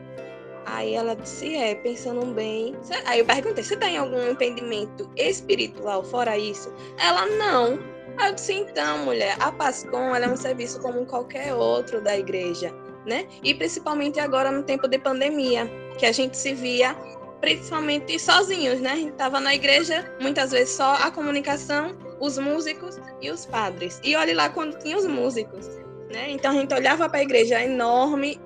Aí 0.65 0.94
ela 0.94 1.15
disse, 1.15 1.55
é, 1.55 1.74
pensando 1.74 2.24
bem. 2.27 2.74
Aí 3.05 3.19
eu 3.19 3.27
perguntei, 3.27 3.62
você 3.62 3.77
tem 3.77 3.99
algum 3.99 4.31
impedimento 4.31 5.11
espiritual 5.16 6.03
fora 6.03 6.39
isso? 6.39 6.73
Ela, 6.99 7.27
não. 7.27 7.78
Aí 8.16 8.31
eu 8.31 8.35
disse, 8.35 8.55
então, 8.55 8.99
mulher, 8.99 9.36
a 9.40 9.53
Pascom 9.53 10.15
é 10.15 10.28
um 10.28 10.36
serviço 10.36 10.81
como 10.81 11.05
qualquer 11.05 11.53
outro 11.53 12.01
da 12.01 12.16
igreja 12.16 12.73
né? 13.06 13.26
E 13.42 13.54
principalmente 13.54 14.20
agora 14.20 14.50
no 14.50 14.62
tempo 14.62 14.88
de 14.88 14.98
pandemia, 14.98 15.70
que 15.98 16.06
a 16.06 16.12
gente 16.12 16.36
se 16.36 16.54
via 16.54 16.96
principalmente 17.40 18.18
sozinhos, 18.18 18.80
né? 18.80 18.92
A 18.92 18.96
gente 18.96 19.12
estava 19.12 19.40
na 19.40 19.54
igreja, 19.54 20.14
muitas 20.20 20.52
vezes 20.52 20.74
só 20.74 20.94
a 20.94 21.10
comunicação, 21.10 21.96
os 22.20 22.38
músicos 22.38 23.00
e 23.20 23.30
os 23.30 23.44
padres. 23.44 24.00
E 24.04 24.14
olhe 24.14 24.32
lá 24.32 24.48
quando 24.48 24.78
tinha 24.78 24.96
os 24.96 25.06
músicos, 25.06 25.66
né? 26.12 26.30
Então 26.30 26.52
a 26.52 26.54
gente 26.54 26.72
olhava 26.72 27.08
para 27.08 27.18
a 27.18 27.22
igreja 27.22 27.60
enorme 27.60 28.40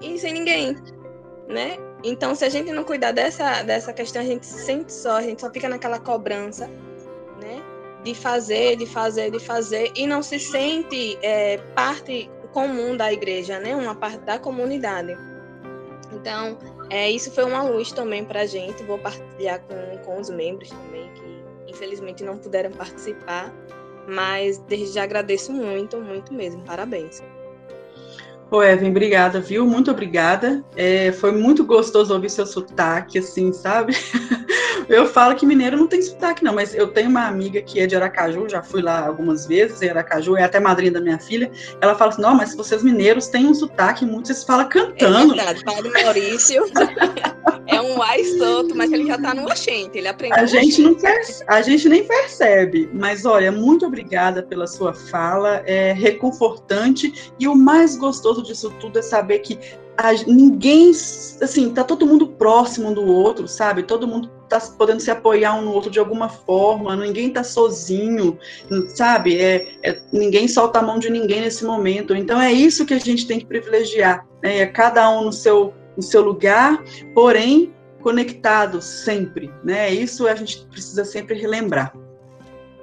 e 0.00 0.16
sem 0.18 0.32
ninguém, 0.32 0.76
né? 1.48 1.76
Então, 2.02 2.34
se 2.34 2.44
a 2.44 2.48
gente 2.48 2.72
não 2.72 2.84
cuidar 2.84 3.12
dessa, 3.12 3.62
dessa 3.62 3.92
questão, 3.92 4.22
a 4.22 4.24
gente 4.24 4.46
se 4.46 4.64
sente 4.64 4.92
só, 4.92 5.16
a 5.16 5.22
gente 5.22 5.40
só 5.40 5.50
fica 5.50 5.68
naquela 5.68 5.98
cobrança, 5.98 6.66
né? 7.42 7.62
De 8.02 8.14
fazer, 8.14 8.76
de 8.76 8.86
fazer, 8.86 9.30
de 9.30 9.38
fazer, 9.38 9.92
e 9.94 10.06
não 10.06 10.22
se 10.22 10.38
sente 10.38 11.18
é, 11.20 11.58
parte 11.74 12.30
comum 12.52 12.96
da 12.96 13.12
igreja, 13.12 13.58
né? 13.58 13.74
Uma 13.74 13.94
parte 13.94 14.18
da 14.18 14.38
comunidade. 14.38 15.16
Então, 16.12 16.58
é, 16.90 17.10
isso 17.10 17.30
foi 17.30 17.44
uma 17.44 17.62
luz 17.62 17.92
também 17.92 18.24
para 18.24 18.40
a 18.40 18.46
gente. 18.46 18.82
Vou 18.84 18.98
partilhar 18.98 19.60
com, 19.60 19.98
com 20.04 20.20
os 20.20 20.28
membros 20.30 20.70
também, 20.70 21.10
que 21.14 21.72
infelizmente 21.72 22.24
não 22.24 22.36
puderam 22.36 22.70
participar. 22.72 23.52
Mas 24.08 24.58
desde 24.58 24.94
já 24.94 25.04
agradeço 25.04 25.52
muito, 25.52 25.98
muito 25.98 26.34
mesmo. 26.34 26.62
Parabéns. 26.64 27.22
Ô, 28.50 28.62
Evan, 28.62 28.88
obrigada, 28.88 29.40
viu? 29.40 29.64
Muito 29.64 29.90
obrigada. 29.90 30.64
É, 30.76 31.12
foi 31.12 31.30
muito 31.30 31.64
gostoso 31.64 32.12
ouvir 32.12 32.30
seu 32.30 32.44
sotaque, 32.44 33.18
assim, 33.18 33.52
sabe? 33.52 33.94
Eu 34.90 35.06
falo 35.06 35.36
que 35.36 35.46
mineiro 35.46 35.76
não 35.76 35.86
tem 35.86 36.02
sotaque, 36.02 36.42
não, 36.42 36.52
mas 36.52 36.74
eu 36.74 36.88
tenho 36.88 37.08
uma 37.08 37.28
amiga 37.28 37.62
que 37.62 37.78
é 37.78 37.86
de 37.86 37.94
Aracaju, 37.94 38.48
já 38.48 38.60
fui 38.60 38.82
lá 38.82 39.06
algumas 39.06 39.46
vezes, 39.46 39.80
em 39.82 39.88
Aracaju, 39.88 40.36
é 40.36 40.42
até 40.42 40.58
madrinha 40.58 40.90
da 40.90 41.00
minha 41.00 41.18
filha. 41.18 41.48
Ela 41.80 41.94
fala 41.94 42.10
assim: 42.10 42.20
não, 42.20 42.34
mas 42.34 42.56
vocês 42.56 42.82
mineiros 42.82 43.28
têm 43.28 43.46
um 43.46 43.54
sotaque 43.54 44.04
muito, 44.04 44.26
vocês 44.26 44.42
falam 44.42 44.68
cantando. 44.68 45.32
É 45.32 45.36
verdade, 45.36 45.64
Padre 45.64 45.90
Maurício 45.90 46.64
é 47.68 47.80
um 47.80 48.02
ai 48.02 48.24
solto, 48.24 48.74
mas 48.74 48.90
ele 48.90 49.06
já 49.06 49.16
tá 49.16 49.32
no 49.32 49.44
oxente, 49.44 49.96
ele 49.96 50.08
aprendeu. 50.08 50.36
A 50.36 50.44
gente, 50.44 50.82
não 50.82 50.94
percebe, 50.94 51.44
a 51.46 51.62
gente 51.62 51.88
nem 51.88 52.04
percebe, 52.04 52.90
mas 52.92 53.24
olha, 53.24 53.52
muito 53.52 53.86
obrigada 53.86 54.42
pela 54.42 54.66
sua 54.66 54.92
fala, 54.92 55.62
é 55.66 55.92
reconfortante 55.92 57.32
e 57.38 57.46
o 57.46 57.54
mais 57.54 57.96
gostoso 57.96 58.39
disso 58.42 58.70
tudo 58.80 58.98
é 58.98 59.02
saber 59.02 59.40
que 59.40 59.58
a, 59.96 60.12
ninguém, 60.26 60.90
assim, 60.90 61.70
tá 61.74 61.84
todo 61.84 62.06
mundo 62.06 62.28
próximo 62.28 62.88
um 62.88 62.94
do 62.94 63.04
outro, 63.04 63.46
sabe? 63.46 63.82
Todo 63.82 64.08
mundo 64.08 64.30
tá 64.48 64.58
podendo 64.76 65.00
se 65.00 65.10
apoiar 65.10 65.54
um 65.54 65.62
no 65.62 65.72
outro 65.72 65.90
de 65.90 65.98
alguma 65.98 66.28
forma, 66.28 66.96
ninguém 66.96 67.30
tá 67.30 67.44
sozinho, 67.44 68.38
sabe? 68.94 69.38
É, 69.38 69.68
é, 69.82 70.02
ninguém 70.12 70.48
solta 70.48 70.78
a 70.78 70.82
mão 70.82 70.98
de 70.98 71.10
ninguém 71.10 71.42
nesse 71.42 71.64
momento. 71.64 72.14
Então 72.14 72.40
é 72.40 72.52
isso 72.52 72.86
que 72.86 72.94
a 72.94 72.98
gente 72.98 73.26
tem 73.26 73.38
que 73.38 73.46
privilegiar, 73.46 74.26
né? 74.42 74.58
É 74.58 74.66
cada 74.66 75.08
um 75.10 75.24
no 75.24 75.32
seu, 75.32 75.74
no 75.96 76.02
seu 76.02 76.22
lugar, 76.22 76.82
porém 77.14 77.72
conectados 78.00 78.84
sempre, 78.84 79.52
né? 79.62 79.92
Isso 79.92 80.26
a 80.26 80.34
gente 80.34 80.66
precisa 80.66 81.04
sempre 81.04 81.34
relembrar. 81.34 81.94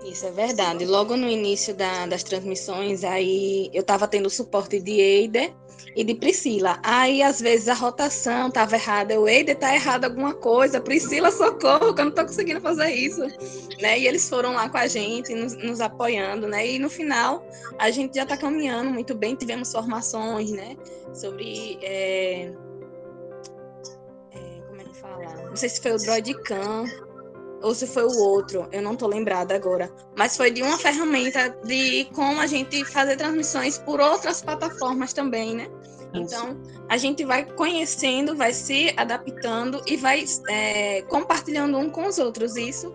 Isso 0.08 0.26
é 0.26 0.32
verdade. 0.32 0.86
Logo 0.86 1.18
no 1.18 1.28
início 1.28 1.76
da, 1.76 2.06
das 2.06 2.24
transmissões, 2.24 3.04
aí 3.04 3.70
eu 3.74 3.82
estava 3.82 4.08
tendo 4.08 4.30
suporte 4.30 4.80
de 4.80 5.02
Eider 5.02 5.54
e 5.96 6.04
de 6.04 6.16
Priscila. 6.16 6.80
Aí, 6.82 7.22
às 7.22 7.42
vezes, 7.42 7.68
a 7.68 7.74
rotação 7.74 8.48
estava 8.48 8.76
errada. 8.76 9.20
O 9.20 9.28
Eider 9.28 9.56
está 9.56 9.76
errado 9.76 10.06
alguma 10.06 10.34
coisa. 10.34 10.80
Priscila, 10.80 11.30
socorro, 11.30 11.94
que 11.94 12.02
eu 12.02 12.06
não 12.06 12.10
estou 12.10 12.26
conseguindo 12.26 12.62
fazer 12.62 12.90
isso. 12.90 13.22
Né? 13.82 14.00
E 14.00 14.08
eles 14.08 14.30
foram 14.30 14.54
lá 14.54 14.70
com 14.70 14.78
a 14.78 14.88
gente, 14.88 15.34
nos, 15.36 15.56
nos 15.58 15.82
apoiando, 15.82 16.48
né? 16.48 16.66
E 16.66 16.80
no 16.80 16.90
final, 16.90 17.46
a 17.78 17.92
gente 17.92 18.16
já 18.16 18.24
está 18.24 18.38
caminhando 18.38 18.92
muito 18.92 19.14
bem. 19.14 19.36
Tivemos 19.36 19.72
formações, 19.72 20.52
né? 20.52 20.78
Sobre... 21.14 21.80
É... 21.82 22.54
É, 24.32 24.62
como 24.68 24.82
é 24.82 24.84
que 24.86 24.96
fala? 24.96 25.50
Não 25.50 25.56
sei 25.56 25.68
se 25.68 25.82
foi 25.82 25.92
o 25.92 25.98
Droidcam, 25.98 26.86
ou 27.62 27.74
se 27.74 27.88
foi 27.88 28.04
o 28.04 28.18
outro, 28.20 28.68
eu 28.72 28.82
não 28.82 28.96
tô 28.96 29.08
lembrada 29.08 29.56
agora. 29.56 29.92
Mas 30.16 30.38
foi 30.38 30.52
de 30.52 30.62
uma 30.62 30.78
ferramenta 30.78 31.50
de 31.64 32.06
como 32.14 32.40
a 32.40 32.48
gente 32.48 32.84
fazer 32.86 33.18
transmissões 33.18 33.78
por 33.78 34.00
outras 34.00 34.42
plataformas 34.42 35.14
também, 35.14 35.56
né? 35.56 35.68
Então, 36.14 36.58
a 36.90 36.98
gente 36.98 37.26
vai 37.26 37.44
conhecendo, 37.44 38.36
vai 38.36 38.54
se 38.54 38.94
adaptando 38.96 39.82
e 39.86 39.98
vai 39.98 40.24
é, 40.50 41.02
compartilhando 41.04 41.78
um 41.78 41.90
com 41.90 42.08
os 42.08 42.18
outros. 42.18 42.56
Isso 42.56 42.94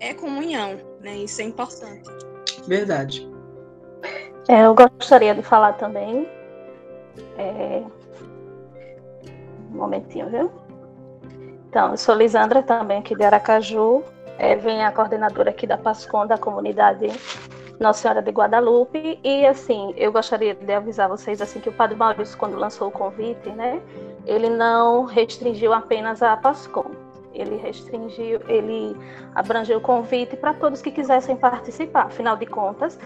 é 0.00 0.14
comunhão, 0.14 0.78
né? 1.00 1.16
Isso 1.18 1.40
é 1.40 1.44
importante. 1.44 2.08
Verdade. 2.66 3.28
É, 4.48 4.64
eu 4.64 4.74
gostaria 4.74 5.34
de 5.34 5.42
falar 5.42 5.74
também. 5.74 6.28
É... 7.36 7.82
Um 9.72 9.76
momentinho, 9.76 10.30
viu? 10.30 10.65
Então, 11.76 11.90
eu 11.90 11.98
sou 11.98 12.14
Lisandra 12.14 12.62
também 12.62 13.00
aqui 13.00 13.14
de 13.14 13.22
Aracaju, 13.22 14.02
é, 14.38 14.56
vem 14.56 14.82
a 14.82 14.90
coordenadora 14.90 15.50
aqui 15.50 15.66
da 15.66 15.76
PASCOM, 15.76 16.26
da 16.26 16.38
comunidade 16.38 17.06
Nossa 17.78 18.00
Senhora 18.00 18.22
de 18.22 18.30
Guadalupe, 18.30 19.20
e 19.22 19.44
assim, 19.44 19.92
eu 19.94 20.10
gostaria 20.10 20.54
de 20.54 20.72
avisar 20.72 21.06
vocês 21.06 21.42
assim 21.42 21.60
que 21.60 21.68
o 21.68 21.72
Padre 21.72 21.94
Maurício, 21.94 22.38
quando 22.38 22.56
lançou 22.56 22.88
o 22.88 22.90
convite, 22.90 23.50
né, 23.50 23.82
ele 24.24 24.48
não 24.48 25.04
restringiu 25.04 25.74
apenas 25.74 26.22
a 26.22 26.34
PASCOM, 26.38 26.92
ele 27.34 27.56
restringiu, 27.56 28.40
ele 28.48 28.96
abrangeu 29.34 29.76
o 29.76 29.82
convite 29.82 30.34
para 30.34 30.54
todos 30.54 30.80
que 30.80 30.90
quisessem 30.90 31.36
participar, 31.36 32.06
afinal 32.06 32.38
de 32.38 32.46
contas, 32.46 32.98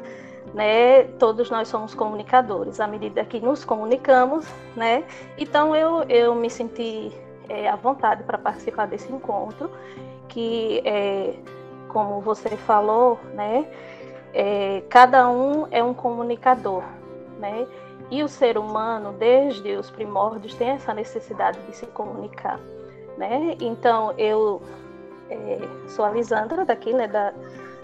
né, 0.55 1.03
todos 1.19 1.51
nós 1.51 1.67
somos 1.67 1.93
comunicadores, 1.93 2.79
à 2.79 2.87
medida 2.87 3.25
que 3.25 3.41
nos 3.41 3.65
comunicamos, 3.65 4.47
né, 4.77 5.03
então 5.37 5.75
eu, 5.75 6.05
eu 6.05 6.37
me 6.37 6.49
senti 6.49 7.13
é, 7.51 7.69
à 7.69 7.75
vontade 7.75 8.23
para 8.23 8.39
participar 8.39 8.87
desse 8.87 9.13
encontro, 9.13 9.69
que, 10.29 10.81
é, 10.85 11.35
como 11.89 12.21
você 12.21 12.51
falou, 12.51 13.19
né, 13.35 13.67
é, 14.33 14.83
cada 14.89 15.29
um 15.29 15.67
é 15.73 15.83
um 15.83 15.93
comunicador, 15.93 16.85
né? 17.41 17.67
E 18.11 18.23
o 18.23 18.29
ser 18.29 18.57
humano, 18.57 19.13
desde 19.13 19.77
os 19.77 19.91
primórdios, 19.91 20.55
tem 20.55 20.71
essa 20.71 20.95
necessidade 20.95 21.59
de 21.63 21.75
se 21.75 21.87
comunicar, 21.87 22.59
né? 23.19 23.57
Então, 23.61 24.15
eu 24.17 24.63
é, 25.29 25.59
sou 25.89 26.05
a 26.05 26.11
Lisandra, 26.11 26.65
daqui, 26.65 26.93
né, 26.93 27.09
da, 27.09 27.33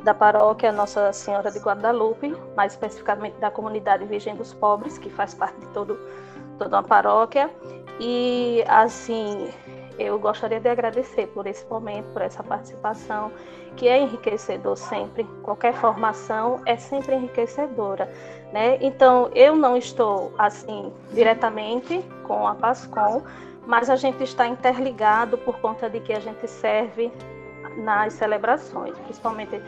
da 0.05 0.15
paróquia 0.15 0.71
Nossa 0.71 1.13
Senhora 1.13 1.51
de 1.51 1.59
Guadalupe, 1.59 2.37
mais 2.57 2.73
especificamente 2.73 3.37
da 3.39 3.51
comunidade 3.51 4.05
Virgem 4.05 4.37
dos 4.37 4.55
Pobres, 4.55 4.99
que 4.99 5.11
faz 5.11 5.35
parte 5.35 5.59
de 5.59 5.67
todo, 5.69 5.99
toda 6.59 6.77
uma 6.77 6.83
paróquia. 6.83 7.51
E, 8.01 8.63
assim, 8.69 9.49
eu 9.99 10.19
gostaria 10.19 10.61
de 10.61 10.69
agradecer 10.69 11.27
por 11.29 11.47
esse 11.47 11.67
momento, 11.67 12.07
por 12.13 12.23
essa 12.23 12.43
participação, 12.43 13.33
que 13.77 13.89
é 13.89 13.99
enriquecedor 13.99 14.77
sempre. 14.77 15.25
Qualquer 15.43 15.75
formação 15.75 16.61
é 16.67 16.77
sempre 16.77 17.15
enriquecedora, 17.15 18.11
né? 18.53 18.79
Então, 18.81 19.31
eu 19.35 19.55
não 19.55 19.77
estou 19.77 20.33
assim 20.39 20.93
diretamente 21.13 22.03
com 22.25 22.47
a 22.47 22.55
Pascom, 22.55 23.23
mas 23.67 23.91
a 23.91 23.97
gente 23.97 24.23
está 24.23 24.47
interligado 24.47 25.37
por 25.39 25.59
conta 25.61 25.91
de 25.91 26.01
que 26.01 26.13
a 26.13 26.21
gente 26.21 26.47
serve 26.49 27.11
nas 27.77 28.15
celebrações, 28.15 28.97
principalmente 28.99 29.61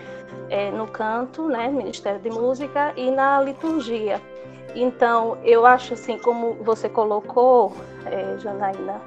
é, 0.48 0.70
no 0.70 0.86
canto, 0.86 1.48
né, 1.48 1.68
Ministério 1.68 2.20
de 2.20 2.30
Música 2.30 2.92
e 2.96 3.10
na 3.10 3.40
liturgia. 3.40 4.20
Então, 4.74 5.38
eu 5.42 5.66
acho 5.66 5.94
assim, 5.94 6.18
como 6.18 6.54
você 6.62 6.88
colocou, 6.88 7.72
é, 8.06 8.38
Janaína, 8.38 9.00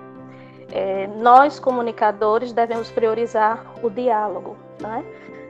é, 0.71 1.07
nós 1.07 1.59
comunicadores 1.59 2.53
devemos 2.53 2.89
priorizar 2.89 3.65
o 3.83 3.89
diálogo, 3.89 4.57
né? 4.79 5.03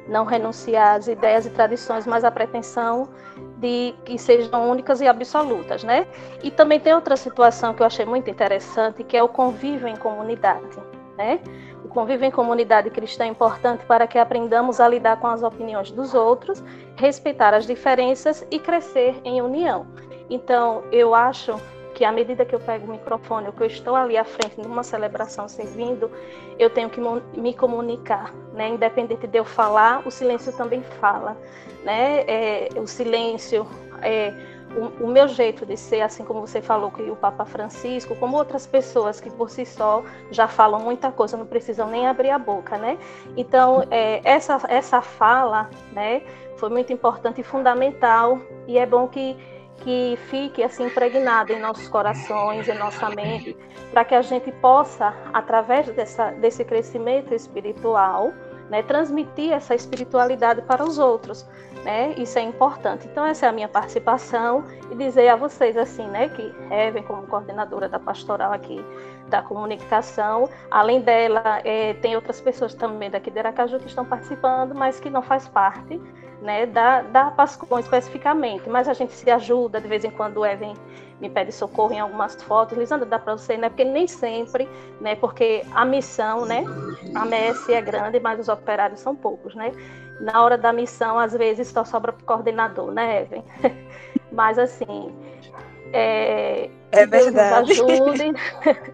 não 0.07 0.25
renunciar 0.25 0.95
às 0.95 1.07
ideias 1.07 1.45
e 1.45 1.49
tradições, 1.49 2.05
mas 2.05 2.23
à 2.23 2.31
pretensão 2.31 3.07
de 3.57 3.93
que 4.03 4.17
sejam 4.17 4.69
únicas 4.69 4.99
e 5.01 5.07
absolutas, 5.07 5.83
né? 5.83 6.07
E 6.43 6.49
também 6.49 6.79
tem 6.79 6.93
outra 6.93 7.15
situação 7.15 7.73
que 7.73 7.81
eu 7.81 7.85
achei 7.85 8.05
muito 8.05 8.29
interessante, 8.29 9.03
que 9.03 9.15
é 9.15 9.23
o 9.23 9.29
convívio 9.29 9.87
em 9.87 9.95
comunidade, 9.95 10.77
né? 11.17 11.39
O 11.83 11.87
convívio 11.87 12.25
em 12.25 12.31
comunidade 12.31 12.89
cristã 12.89 13.25
é 13.25 13.27
importante 13.27 13.85
para 13.85 14.07
que 14.07 14.17
aprendamos 14.17 14.79
a 14.79 14.87
lidar 14.87 15.19
com 15.19 15.27
as 15.27 15.43
opiniões 15.43 15.91
dos 15.91 16.13
outros, 16.13 16.63
respeitar 16.95 17.53
as 17.53 17.65
diferenças 17.65 18.45
e 18.49 18.59
crescer 18.59 19.19
em 19.23 19.41
união. 19.41 19.87
Então, 20.29 20.83
eu 20.91 21.13
acho 21.13 21.59
que 21.93 22.05
à 22.05 22.11
medida 22.11 22.45
que 22.45 22.55
eu 22.55 22.59
pego 22.59 22.87
o 22.87 22.91
microfone, 22.91 23.47
ou 23.47 23.53
que 23.53 23.61
eu 23.61 23.67
estou 23.67 23.95
ali 23.95 24.17
à 24.17 24.23
frente 24.23 24.59
numa 24.59 24.83
celebração 24.83 25.47
servindo, 25.47 26.09
eu 26.57 26.69
tenho 26.69 26.89
que 26.89 27.01
me 27.37 27.53
comunicar, 27.53 28.33
né? 28.53 28.69
Independente 28.69 29.27
de 29.27 29.37
eu 29.37 29.45
falar, 29.45 30.01
o 30.07 30.11
silêncio 30.11 30.51
também 30.55 30.81
fala, 30.99 31.37
né? 31.83 32.23
É, 32.27 32.69
o 32.75 32.87
silêncio 32.87 33.67
é 34.01 34.33
o, 34.75 35.05
o, 35.05 35.07
meu 35.07 35.27
jeito 35.27 35.65
de 35.65 35.75
ser, 35.75 36.01
assim 36.01 36.23
como 36.23 36.41
você 36.41 36.61
falou 36.61 36.91
que 36.91 37.01
o 37.09 37.15
Papa 37.15 37.45
Francisco, 37.45 38.15
como 38.15 38.37
outras 38.37 38.65
pessoas 38.65 39.19
que 39.19 39.29
por 39.29 39.49
si 39.49 39.65
só 39.65 40.03
já 40.29 40.47
falam 40.47 40.79
muita 40.79 41.11
coisa, 41.11 41.37
não 41.37 41.45
precisam 41.45 41.89
nem 41.89 42.07
abrir 42.07 42.29
a 42.29 42.39
boca, 42.39 42.77
né? 42.77 42.97
Então 43.35 43.83
é, 43.91 44.21
essa 44.23 44.61
essa 44.67 45.01
fala, 45.01 45.69
né? 45.91 46.21
Foi 46.57 46.69
muito 46.69 46.93
importante 46.93 47.41
e 47.41 47.43
fundamental 47.43 48.39
e 48.67 48.77
é 48.77 48.85
bom 48.85 49.07
que 49.07 49.37
que 49.83 50.17
fique 50.29 50.63
assim 50.63 50.85
impregnado 50.85 51.51
em 51.51 51.59
nossos 51.59 51.87
corações, 51.87 52.67
em 52.67 52.77
nossa 52.77 53.09
mente, 53.09 53.57
para 53.91 54.05
que 54.05 54.15
a 54.15 54.21
gente 54.21 54.51
possa, 54.51 55.13
através 55.33 55.87
dessa, 55.89 56.31
desse 56.31 56.63
crescimento 56.63 57.33
espiritual, 57.33 58.31
né, 58.69 58.81
transmitir 58.81 59.51
essa 59.51 59.75
espiritualidade 59.75 60.61
para 60.61 60.83
os 60.83 60.97
outros, 60.97 61.45
né? 61.83 62.13
Isso 62.17 62.37
é 62.37 62.41
importante. 62.41 63.07
Então 63.07 63.25
essa 63.25 63.45
é 63.45 63.49
a 63.49 63.51
minha 63.51 63.67
participação 63.67 64.63
e 64.91 64.95
dizer 64.95 65.29
a 65.29 65.35
vocês 65.35 65.75
assim, 65.77 66.05
né, 66.07 66.29
que 66.29 66.53
Evan 66.69 67.03
como 67.03 67.23
coordenadora 67.27 67.89
da 67.89 67.99
pastoral 67.99 68.51
aqui 68.51 68.83
da 69.27 69.41
comunicação, 69.41 70.49
além 70.69 71.01
dela 71.01 71.61
é, 71.63 71.93
tem 71.95 72.15
outras 72.15 72.41
pessoas 72.41 72.73
também 72.73 73.09
daqui 73.09 73.31
de 73.31 73.39
Aracaju 73.39 73.79
que 73.79 73.87
estão 73.87 74.05
participando, 74.05 74.75
mas 74.75 74.99
que 74.99 75.09
não 75.09 75.21
faz 75.21 75.47
parte 75.47 75.99
né, 76.41 76.65
da, 76.65 77.01
da 77.03 77.31
Pascom 77.31 77.79
especificamente, 77.79 78.69
mas 78.69 78.87
a 78.87 78.93
gente 78.93 79.13
se 79.13 79.29
ajuda, 79.29 79.79
de 79.79 79.87
vez 79.87 80.03
em 80.03 80.09
quando 80.09 80.37
o 80.37 80.45
Evan 80.45 80.73
me 81.19 81.29
pede 81.29 81.51
socorro 81.51 81.93
em 81.93 81.99
algumas 81.99 82.35
fotos, 82.43 82.75
Lisandra, 82.77 83.05
dá 83.05 83.19
para 83.19 83.37
você, 83.37 83.55
né, 83.55 83.69
porque 83.69 83.85
nem 83.85 84.07
sempre, 84.07 84.67
né, 84.99 85.15
porque 85.15 85.63
a 85.73 85.85
missão, 85.85 86.45
né, 86.45 86.65
a 87.13 87.25
MS 87.25 87.71
é 87.71 87.81
grande, 87.81 88.19
mas 88.19 88.39
os 88.39 88.49
operários 88.49 88.99
são 88.99 89.15
poucos, 89.15 89.53
né, 89.53 89.71
na 90.21 90.43
hora 90.43 90.57
da 90.57 90.71
missão, 90.71 91.17
às 91.17 91.33
vezes, 91.33 91.67
só 91.67 91.83
sobra 91.83 92.13
para 92.13 92.21
o 92.21 92.25
coordenador, 92.25 92.91
né, 92.91 93.23
Evan? 93.23 93.43
mas, 94.31 94.57
assim, 94.57 95.13
é, 95.91 96.69
é 96.91 97.05
verdade. 97.05 97.73
Deus 97.73 97.79
nos 97.79 98.19
ajude, 98.19 98.33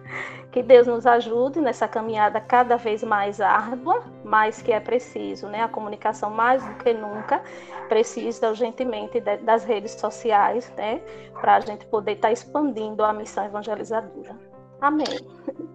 que 0.50 0.62
Deus 0.62 0.86
nos 0.86 1.06
ajude 1.06 1.60
nessa 1.60 1.86
caminhada 1.86 2.40
cada 2.40 2.76
vez 2.76 3.02
mais 3.02 3.40
árdua, 3.40 4.02
mas 4.24 4.62
que 4.62 4.72
é 4.72 4.80
preciso, 4.80 5.46
né? 5.46 5.62
A 5.62 5.68
comunicação 5.68 6.30
mais 6.30 6.64
do 6.64 6.74
que 6.76 6.92
nunca 6.92 7.42
precisa 7.88 8.48
urgentemente 8.48 9.20
das 9.20 9.64
redes 9.64 9.92
sociais, 9.92 10.72
né? 10.76 11.00
Para 11.40 11.56
a 11.56 11.60
gente 11.60 11.86
poder 11.86 12.12
estar 12.12 12.28
tá 12.28 12.32
expandindo 12.32 13.04
a 13.04 13.12
missão 13.12 13.44
evangelizadora. 13.44 14.47
Amém. 14.80 15.06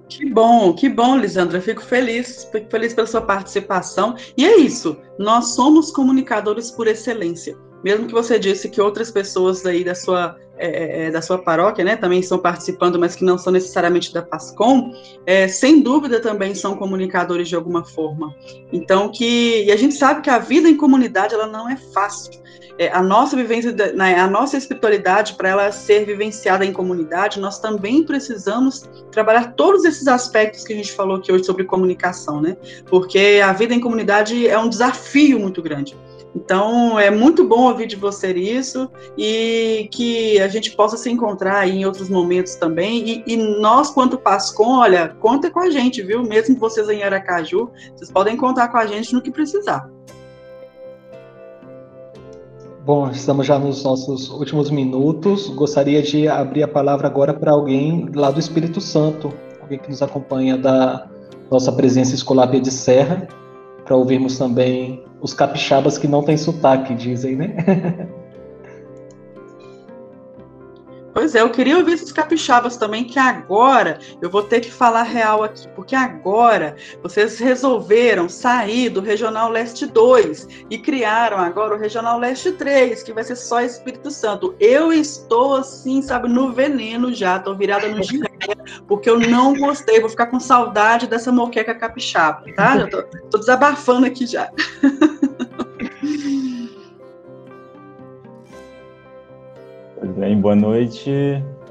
Que 0.08 0.30
bom, 0.30 0.74
que 0.74 0.88
bom, 0.88 1.18
Lisandra. 1.18 1.60
Fico 1.60 1.82
feliz, 1.82 2.48
fico 2.52 2.70
feliz 2.70 2.94
pela 2.94 3.08
sua 3.08 3.22
participação. 3.22 4.16
E 4.38 4.46
é 4.46 4.58
isso. 4.58 4.98
Nós 5.18 5.56
somos 5.56 5.92
comunicadores 5.92 6.72
por 6.72 6.88
excelência 6.88 7.58
mesmo 7.84 8.08
que 8.08 8.14
você 8.14 8.40
disse 8.40 8.70
que 8.70 8.82
outras 8.82 9.12
pessoas 9.12 9.66
aí 9.66 9.84
da 9.84 9.94
sua, 9.94 10.38
é, 10.58 10.68
é, 10.68 11.06
é, 11.06 11.12
da 11.12 11.22
sua 11.22 11.38
paróquia, 11.38 11.84
né, 11.84 11.98
também 11.98 12.22
estão 12.22 12.40
participando, 12.40 12.98
mas 12.98 13.16
que 13.16 13.26
não 13.26 13.38
são 13.38 13.52
necessariamente 13.52 14.14
da 14.14 14.22
PASCOM, 14.22 14.94
é, 15.26 15.48
sem 15.48 15.82
dúvida 15.82 16.20
também 16.22 16.56
são 16.56 16.78
comunicadores 16.78 17.50
de 17.50 17.56
alguma 17.56 17.84
forma. 17.84 18.34
Então, 18.72 19.12
que, 19.12 19.66
e 19.66 19.72
a 19.72 19.76
gente 19.76 19.96
sabe 19.96 20.22
que 20.22 20.30
a 20.30 20.40
vida 20.40 20.70
em 20.70 20.78
comunidade, 20.78 21.34
ela 21.34 21.48
não 21.48 21.70
é 21.70 21.76
fácil. 21.76 22.42
É, 22.78 22.90
a 22.90 23.02
nossa 23.02 23.36
vivência, 23.36 23.72
né, 23.94 24.20
a 24.20 24.28
nossa 24.28 24.58
espiritualidade, 24.58 25.36
para 25.36 25.50
ela 25.50 25.72
ser 25.72 26.06
vivenciada 26.06 26.66
em 26.66 26.74
comunidade, 26.74 27.40
nós 27.40 27.60
também 27.60 28.04
precisamos 28.04 28.90
trabalhar 29.12 29.54
todos 29.54 29.86
esses 29.86 30.08
aspectos 30.08 30.64
que 30.64 30.74
a 30.74 30.76
gente 30.76 30.92
falou 30.92 31.18
aqui 31.18 31.32
hoje 31.32 31.44
sobre 31.44 31.66
comunicação, 31.66 32.42
né? 32.42 32.58
Porque 32.88 33.42
a 33.44 33.54
vida 33.54 33.74
em 33.74 33.80
comunidade 33.80 34.48
é 34.48 34.58
um 34.58 34.70
desafio 34.70 35.40
muito 35.40 35.62
grande. 35.62 35.96
Então, 36.36 36.98
é 36.98 37.12
muito 37.12 37.44
bom 37.44 37.70
ouvir 37.70 37.86
de 37.86 37.96
você 37.96 38.34
isso 38.34 38.90
e 39.16 39.88
que 39.92 40.40
a 40.40 40.48
gente 40.48 40.72
possa 40.72 40.98
se 40.98 41.10
encontrar 41.10 41.68
em 41.68 41.86
outros 41.86 42.10
momentos 42.10 42.56
também. 42.56 43.08
E, 43.08 43.24
e, 43.28 43.38
nós, 43.38 43.92
quanto 43.92 44.18
Pascom, 44.18 44.80
olha, 44.80 45.10
conta 45.20 45.52
com 45.52 45.60
a 45.60 45.70
gente, 45.70 46.02
viu? 46.02 46.24
Mesmo 46.24 46.58
vocês 46.58 46.90
em 46.90 47.04
Aracaju, 47.04 47.70
vocês 47.96 48.12
podem 48.12 48.36
contar 48.36 48.70
com 48.70 48.78
a 48.78 48.86
gente 48.88 49.14
no 49.14 49.22
que 49.22 49.32
precisar. 49.32 49.88
Bom, 52.86 53.10
estamos 53.10 53.48
já 53.48 53.58
nos 53.58 53.82
nossos 53.82 54.30
últimos 54.30 54.70
minutos. 54.70 55.48
Gostaria 55.48 56.02
de 56.02 56.28
abrir 56.28 56.64
a 56.64 56.68
palavra 56.68 57.08
agora 57.08 57.34
para 57.34 57.54
alguém 57.54 58.10
lá 58.14 58.30
do 58.30 58.42
Espírito 58.42 58.82
Santo, 58.82 59.32
alguém 59.62 59.80
que 59.80 59.90
nos 59.90 60.02
acompanha 60.02 60.58
da 60.58 61.08
nossa 61.50 61.72
presença 61.72 62.14
escolar 62.14 62.48
de 62.48 62.72
Serra, 62.72 63.26
para 63.86 63.96
ouvirmos 63.96 64.38
também 64.38 65.02
os 65.22 65.34
capixabas 65.34 65.98
que 65.98 66.10
não 66.10 66.24
têm 66.24 66.36
sotaque, 66.36 66.94
dizem, 66.94 67.38
né? 67.38 67.56
Pois 71.14 71.36
é, 71.36 71.42
eu 71.42 71.50
queria 71.52 71.78
ouvir 71.78 71.94
esses 71.94 72.12
capixabas 72.12 72.76
também, 72.76 73.04
que 73.04 73.20
agora 73.20 74.00
eu 74.20 74.30
vou 74.30 74.42
ter 74.42 74.62
que 74.62 74.72
falar 74.72 75.04
real 75.04 75.44
aqui, 75.44 75.68
porque 75.76 75.96
agora 75.96 76.76
vocês 77.04 77.38
resolveram 77.38 78.28
sair 78.28 78.90
do 78.90 79.00
Regional 79.00 79.50
Leste 79.50 79.86
2 79.86 80.66
e 80.72 80.78
criaram 80.78 81.38
agora 81.38 81.76
o 81.76 81.78
Regional 81.78 82.18
Leste 82.18 82.52
3, 82.54 83.04
que 83.04 83.14
vai 83.14 83.24
ser 83.24 83.36
só 83.36 83.62
Espírito 83.62 84.10
Santo. 84.10 84.56
Eu 84.60 84.92
estou 84.92 85.58
assim, 85.58 86.02
sabe, 86.02 86.28
no 86.28 86.52
veneno 86.52 87.14
já, 87.14 87.38
tô 87.38 87.54
virada 87.54 87.88
no 87.88 88.02
giraia, 88.02 88.58
porque 88.88 89.10
eu 89.10 89.20
não 89.20 89.56
gostei, 89.56 90.00
vou 90.00 90.10
ficar 90.10 90.28
com 90.28 90.40
saudade 90.40 91.06
dessa 91.06 91.32
moqueca 91.32 91.76
capixaba, 91.76 92.44
tá? 92.56 92.78
Eu 92.78 92.90
tô, 92.90 93.04
tô 93.30 93.38
desabafando 93.38 94.08
aqui 94.08 94.26
já. 94.26 94.50
bem, 100.08 100.40
boa 100.40 100.56
noite. 100.56 101.12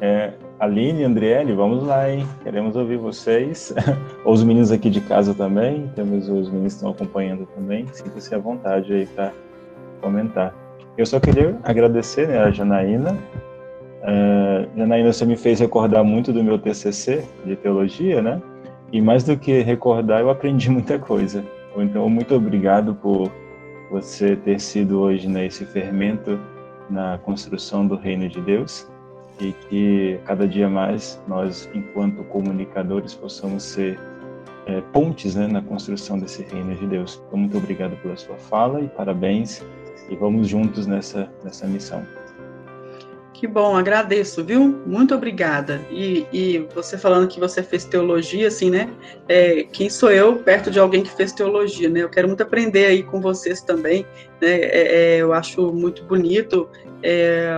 É, 0.00 0.32
Aline, 0.58 1.04
Andriele, 1.04 1.52
vamos 1.52 1.84
lá, 1.84 2.10
hein? 2.10 2.26
Queremos 2.42 2.76
ouvir 2.76 2.96
vocês. 2.96 3.74
Os 4.24 4.42
meninos 4.42 4.72
aqui 4.72 4.88
de 4.88 5.00
casa 5.00 5.34
também, 5.34 5.90
temos 5.94 6.28
os 6.28 6.48
meninos 6.48 6.72
que 6.72 6.76
estão 6.76 6.90
acompanhando 6.90 7.46
também. 7.54 7.86
Sinta-se 7.92 8.34
à 8.34 8.38
vontade 8.38 8.92
aí 8.92 9.06
para 9.06 9.32
comentar. 10.00 10.54
Eu 10.96 11.04
só 11.04 11.18
queria 11.18 11.58
agradecer 11.62 12.28
né, 12.28 12.38
a 12.38 12.50
Janaína. 12.50 13.18
É, 14.02 14.68
Janaína, 14.76 15.12
você 15.12 15.26
me 15.26 15.36
fez 15.36 15.60
recordar 15.60 16.04
muito 16.04 16.32
do 16.32 16.42
meu 16.42 16.58
TCC 16.58 17.24
de 17.44 17.56
teologia, 17.56 18.22
né? 18.22 18.40
E 18.92 19.00
mais 19.00 19.24
do 19.24 19.36
que 19.36 19.60
recordar, 19.62 20.20
eu 20.20 20.30
aprendi 20.30 20.70
muita 20.72 20.98
coisa. 20.98 21.44
Então, 21.76 22.08
muito 22.08 22.34
obrigado 22.34 22.94
por 22.94 23.30
você 23.90 24.36
ter 24.36 24.60
sido 24.60 25.00
hoje 25.00 25.28
né, 25.28 25.48
fermento 25.50 26.38
na 26.92 27.18
construção 27.18 27.86
do 27.86 27.96
reino 27.96 28.28
de 28.28 28.40
Deus 28.40 28.86
e 29.40 29.52
que 29.52 30.20
cada 30.24 30.46
dia 30.46 30.68
mais 30.68 31.20
nós, 31.26 31.68
enquanto 31.74 32.22
comunicadores, 32.24 33.14
possamos 33.14 33.62
ser 33.62 33.98
é, 34.66 34.80
pontes 34.92 35.34
né, 35.34 35.46
na 35.46 35.62
construção 35.62 36.18
desse 36.18 36.42
reino 36.42 36.74
de 36.76 36.86
Deus. 36.86 37.20
Então, 37.26 37.38
muito 37.38 37.56
obrigado 37.56 37.96
pela 38.02 38.16
sua 38.16 38.36
fala 38.36 38.80
e 38.80 38.88
parabéns 38.88 39.64
e 40.08 40.14
vamos 40.14 40.48
juntos 40.48 40.86
nessa, 40.86 41.28
nessa 41.42 41.66
missão. 41.66 42.04
Que 43.42 43.48
bom, 43.48 43.76
agradeço, 43.76 44.44
viu? 44.44 44.80
Muito 44.86 45.16
obrigada. 45.16 45.80
E, 45.90 46.24
e 46.32 46.58
você 46.72 46.96
falando 46.96 47.26
que 47.26 47.40
você 47.40 47.60
fez 47.60 47.84
teologia, 47.84 48.46
assim, 48.46 48.70
né? 48.70 48.88
É, 49.28 49.64
quem 49.64 49.90
sou 49.90 50.12
eu 50.12 50.36
perto 50.36 50.70
de 50.70 50.78
alguém 50.78 51.02
que 51.02 51.10
fez 51.10 51.32
teologia, 51.32 51.88
né? 51.88 52.04
Eu 52.04 52.08
quero 52.08 52.28
muito 52.28 52.40
aprender 52.40 52.86
aí 52.86 53.02
com 53.02 53.20
vocês 53.20 53.60
também, 53.60 54.06
né? 54.40 54.60
É, 54.60 55.16
é, 55.16 55.16
eu 55.16 55.32
acho 55.32 55.72
muito 55.72 56.04
bonito 56.04 56.68
é, 57.02 57.50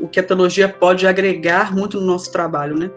o 0.00 0.08
que 0.08 0.18
a 0.18 0.22
teologia 0.22 0.66
pode 0.66 1.06
agregar 1.06 1.76
muito 1.76 2.00
no 2.00 2.06
nosso 2.06 2.32
trabalho, 2.32 2.78
né? 2.78 2.90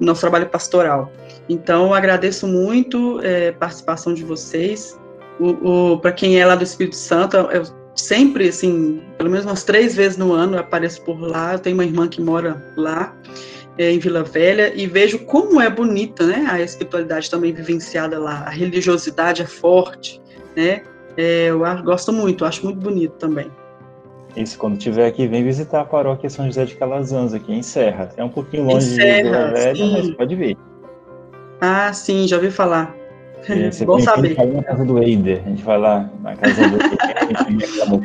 No 0.00 0.08
nosso 0.08 0.22
trabalho 0.22 0.48
pastoral. 0.48 1.12
Então, 1.48 1.94
agradeço 1.94 2.48
muito 2.48 3.20
é, 3.22 3.50
a 3.50 3.52
participação 3.52 4.12
de 4.12 4.24
vocês. 4.24 4.98
O, 5.38 5.92
o 5.92 5.98
para 6.00 6.10
quem 6.10 6.40
é 6.40 6.44
lá 6.44 6.56
do 6.56 6.64
Espírito 6.64 6.96
Santo, 6.96 7.36
eu 7.36 7.62
sempre, 7.94 8.48
assim, 8.48 9.02
pelo 9.16 9.30
menos 9.30 9.46
umas 9.46 9.64
três 9.64 9.94
vezes 9.94 10.16
no 10.16 10.32
ano 10.32 10.58
apareço 10.58 11.02
por 11.02 11.20
lá. 11.20 11.54
Eu 11.54 11.58
tenho 11.58 11.74
uma 11.74 11.84
irmã 11.84 12.08
que 12.08 12.20
mora 12.20 12.72
lá, 12.76 13.14
é, 13.78 13.90
em 13.90 13.98
Vila 13.98 14.22
Velha, 14.22 14.72
e 14.74 14.86
vejo 14.86 15.20
como 15.20 15.60
é 15.60 15.70
bonita, 15.70 16.26
né? 16.26 16.46
A 16.50 16.60
espiritualidade 16.60 17.30
também 17.30 17.52
vivenciada 17.52 18.18
lá. 18.18 18.44
A 18.46 18.50
religiosidade 18.50 19.42
é 19.42 19.46
forte, 19.46 20.20
né? 20.56 20.82
É, 21.16 21.46
eu 21.46 21.60
gosto 21.82 22.12
muito, 22.12 22.44
acho 22.44 22.64
muito 22.64 22.80
bonito 22.80 23.12
também. 23.12 23.50
Isso, 24.36 24.56
quando 24.58 24.78
tiver 24.78 25.06
aqui, 25.06 25.26
vem 25.26 25.42
visitar 25.42 25.80
a 25.80 25.84
paróquia 25.84 26.30
São 26.30 26.46
José 26.46 26.64
de 26.64 26.76
Calazans, 26.76 27.34
aqui 27.34 27.52
em 27.52 27.62
Serra. 27.62 28.10
É 28.16 28.22
um 28.22 28.28
pouquinho 28.28 28.64
longe 28.64 28.86
Serra, 28.86 29.16
de 29.16 29.22
Vila 29.22 29.50
Velha, 29.50 29.76
sim. 29.76 29.92
mas 29.92 30.10
pode 30.12 30.36
vir. 30.36 30.56
Ah, 31.60 31.92
sim, 31.92 32.28
já 32.28 32.36
ouvi 32.36 32.50
falar. 32.50 32.94
É, 33.48 33.70
você 33.72 33.84
Bom 33.84 33.98
saber. 34.00 34.34
Tem 34.36 34.52
na 34.52 34.62
casa 34.62 34.84
do 34.84 35.02
Eider. 35.02 35.42
A 35.44 35.48
gente 35.48 35.62
vai 35.62 35.78
lá 35.78 36.10
na 36.22 36.36
casa 36.36 36.68
do 36.68 36.76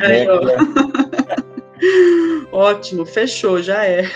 Eider. 0.04 0.58
Ótimo, 2.52 3.06
fechou, 3.06 3.62
já 3.62 3.86
é. 3.86 4.04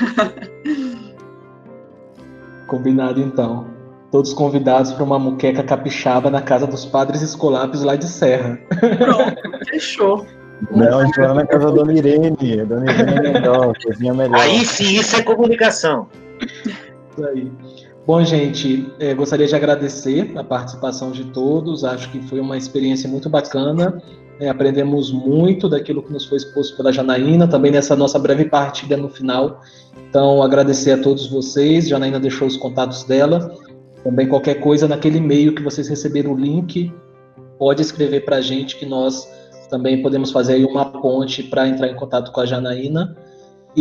Combinado 2.67 3.19
então. 3.19 3.67
Todos 4.11 4.33
convidados 4.33 4.91
para 4.93 5.03
uma 5.03 5.19
muqueca 5.19 5.61
capixaba 5.61 6.31
na 6.31 6.41
casa 6.41 6.65
dos 6.65 6.83
padres 6.85 7.21
escolápios 7.21 7.83
lá 7.83 7.95
de 7.95 8.07
Serra. 8.07 8.57
Pronto, 8.97 9.35
fechou. 9.67 10.25
Não, 10.71 10.99
a 10.99 11.05
gente 11.05 11.15
vai 11.17 11.27
lá 11.27 11.33
na 11.35 11.45
casa 11.45 11.67
da 11.67 11.71
Dona 11.71 11.93
Irene. 11.93 12.61
A 12.61 12.65
Dona 12.65 12.91
Irene 12.91 13.27
é 13.27 13.33
melhor, 13.33 13.73
cozinha 13.83 14.13
melhor. 14.13 14.39
Aí 14.39 14.65
sim, 14.65 14.95
isso 14.95 15.15
é 15.15 15.21
comunicação. 15.21 16.07
Isso 16.41 17.25
aí. 17.25 17.51
Bom, 18.09 18.25
gente, 18.25 18.91
é, 18.99 19.13
gostaria 19.13 19.45
de 19.45 19.55
agradecer 19.55 20.35
a 20.35 20.43
participação 20.43 21.11
de 21.11 21.25
todos. 21.25 21.83
Acho 21.83 22.11
que 22.11 22.19
foi 22.23 22.39
uma 22.39 22.57
experiência 22.57 23.07
muito 23.07 23.29
bacana. 23.29 24.01
É, 24.39 24.49
aprendemos 24.49 25.11
muito 25.11 25.69
daquilo 25.69 26.01
que 26.01 26.11
nos 26.11 26.25
foi 26.25 26.39
exposto 26.39 26.75
pela 26.75 26.91
Janaína, 26.91 27.47
também 27.47 27.71
nessa 27.71 27.95
nossa 27.95 28.17
breve 28.17 28.45
partida 28.45 28.97
no 28.97 29.09
final. 29.09 29.61
Então, 30.09 30.41
agradecer 30.41 30.93
a 30.93 30.97
todos 30.97 31.27
vocês. 31.27 31.87
Janaína 31.87 32.19
deixou 32.19 32.47
os 32.47 32.57
contatos 32.57 33.03
dela. 33.03 33.55
Também 34.03 34.27
qualquer 34.27 34.55
coisa 34.55 34.87
naquele 34.87 35.19
e-mail 35.19 35.53
que 35.53 35.61
vocês 35.61 35.87
receberam 35.87 36.33
o 36.33 36.35
link, 36.35 36.91
pode 37.59 37.83
escrever 37.83 38.25
para 38.25 38.37
a 38.37 38.41
gente 38.41 38.75
que 38.77 38.87
nós 38.87 39.31
também 39.69 40.01
podemos 40.01 40.31
fazer 40.31 40.53
aí 40.53 40.65
uma 40.65 40.85
ponte 40.99 41.43
para 41.43 41.67
entrar 41.67 41.87
em 41.87 41.95
contato 41.95 42.31
com 42.31 42.41
a 42.41 42.45
Janaína. 42.47 43.15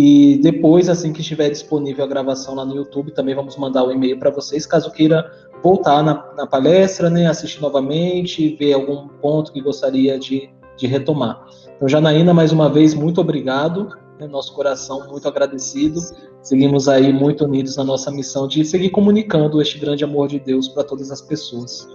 E 0.01 0.39
depois, 0.39 0.89
assim 0.89 1.12
que 1.12 1.23
estiver 1.23 1.51
disponível 1.51 2.05
a 2.05 2.07
gravação 2.07 2.55
lá 2.55 2.65
no 2.65 2.77
YouTube, 2.77 3.11
também 3.11 3.35
vamos 3.35 3.57
mandar 3.57 3.83
o 3.83 3.89
um 3.89 3.91
e-mail 3.91 4.16
para 4.16 4.31
vocês, 4.31 4.65
caso 4.65 4.93
queira 4.93 5.29
voltar 5.61 6.05
na, 6.05 6.25
na, 6.37 6.47
palestra, 6.47 7.11
né, 7.11 7.27
assistir 7.27 7.61
novamente, 7.61 8.55
ver 8.55 8.75
algum 8.75 9.09
ponto 9.09 9.53
que 9.53 9.61
gostaria 9.61 10.16
de, 10.16 10.49
de 10.77 10.87
retomar. 10.87 11.45
Então, 11.75 11.89
Janaína, 11.89 12.33
mais 12.33 12.53
uma 12.53 12.73
vez, 12.73 12.95
muito 12.95 13.20
obrigado, 13.20 13.89
né, 14.20 14.29
nosso 14.29 14.55
coração 14.55 15.09
muito 15.09 15.27
agradecido. 15.27 15.99
Seguimos 16.43 16.89
aí 16.89 17.12
muito 17.12 17.45
unidos 17.45 17.77
na 17.77 17.83
nossa 17.83 18.09
missão 18.12 18.47
de 18.47 18.65
seguir 18.65 18.91
comunicando 18.91 19.61
este 19.61 19.81
grande 19.81 20.05
amor 20.05 20.29
de 20.29 20.39
Deus 20.39 20.69
para 20.69 20.85
todas 20.85 21.11
as 21.11 21.20
pessoas. 21.20 21.89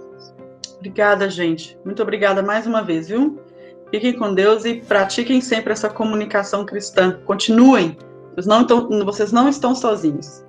Obrigada, 0.76 1.30
gente. 1.30 1.78
Muito 1.82 2.02
obrigada 2.02 2.42
mais 2.42 2.66
uma 2.66 2.82
vez, 2.82 3.08
viu? 3.08 3.40
Fiquem 3.90 4.18
com 4.18 4.34
Deus 4.34 4.64
e 4.64 4.74
pratiquem 4.74 5.40
sempre 5.40 5.72
essa 5.72 5.88
comunicação 5.88 6.64
cristã. 6.64 7.20
Continuem. 7.24 7.96
Vocês 8.34 8.46
não, 8.46 8.62
estão, 8.62 8.88
vocês 9.04 9.32
não 9.32 9.48
estão 9.48 9.74
sozinhos. 9.74 10.44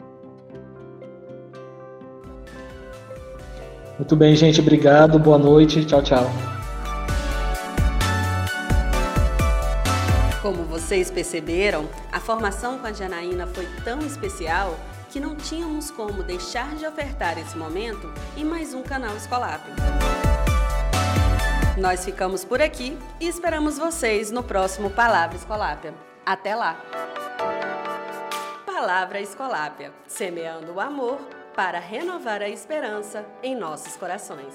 Muito 3.97 4.15
bem, 4.15 4.35
gente. 4.35 4.59
Obrigado. 4.59 5.19
Boa 5.19 5.37
noite. 5.37 5.85
Tchau, 5.85 6.01
tchau. 6.01 6.29
Como 10.41 10.63
vocês 10.63 11.09
perceberam, 11.09 11.87
a 12.11 12.19
formação 12.19 12.77
com 12.77 12.87
a 12.87 12.93
Janaína 12.93 13.47
foi 13.47 13.67
tão 13.83 13.99
especial 13.99 14.77
que 15.09 15.19
não 15.19 15.35
tínhamos 15.35 15.89
como 15.89 16.23
deixar 16.23 16.75
de 16.75 16.85
ofertar 16.85 17.37
esse 17.39 17.57
momento 17.57 18.11
em 18.35 18.43
mais 18.43 18.73
um 18.73 18.83
canal 18.83 19.15
Escolápio. 19.15 19.73
Nós 21.77 22.06
ficamos 22.06 22.45
por 22.45 22.61
aqui 22.61 22.97
e 23.19 23.27
esperamos 23.27 23.77
vocês 23.77 24.31
no 24.31 24.41
próximo 24.41 24.89
Palavra 24.89 25.35
Escolápia. 25.35 25.93
Até 26.26 26.56
lá! 26.56 26.77
Palavra 28.65 29.19
Escolápia, 29.19 29.91
semeando 30.07 30.73
o 30.73 30.80
amor 30.80 31.19
para 31.53 31.77
renovar 31.80 32.41
a 32.41 32.47
esperança 32.47 33.26
em 33.43 33.56
nossos 33.56 33.97
corações. 33.97 34.53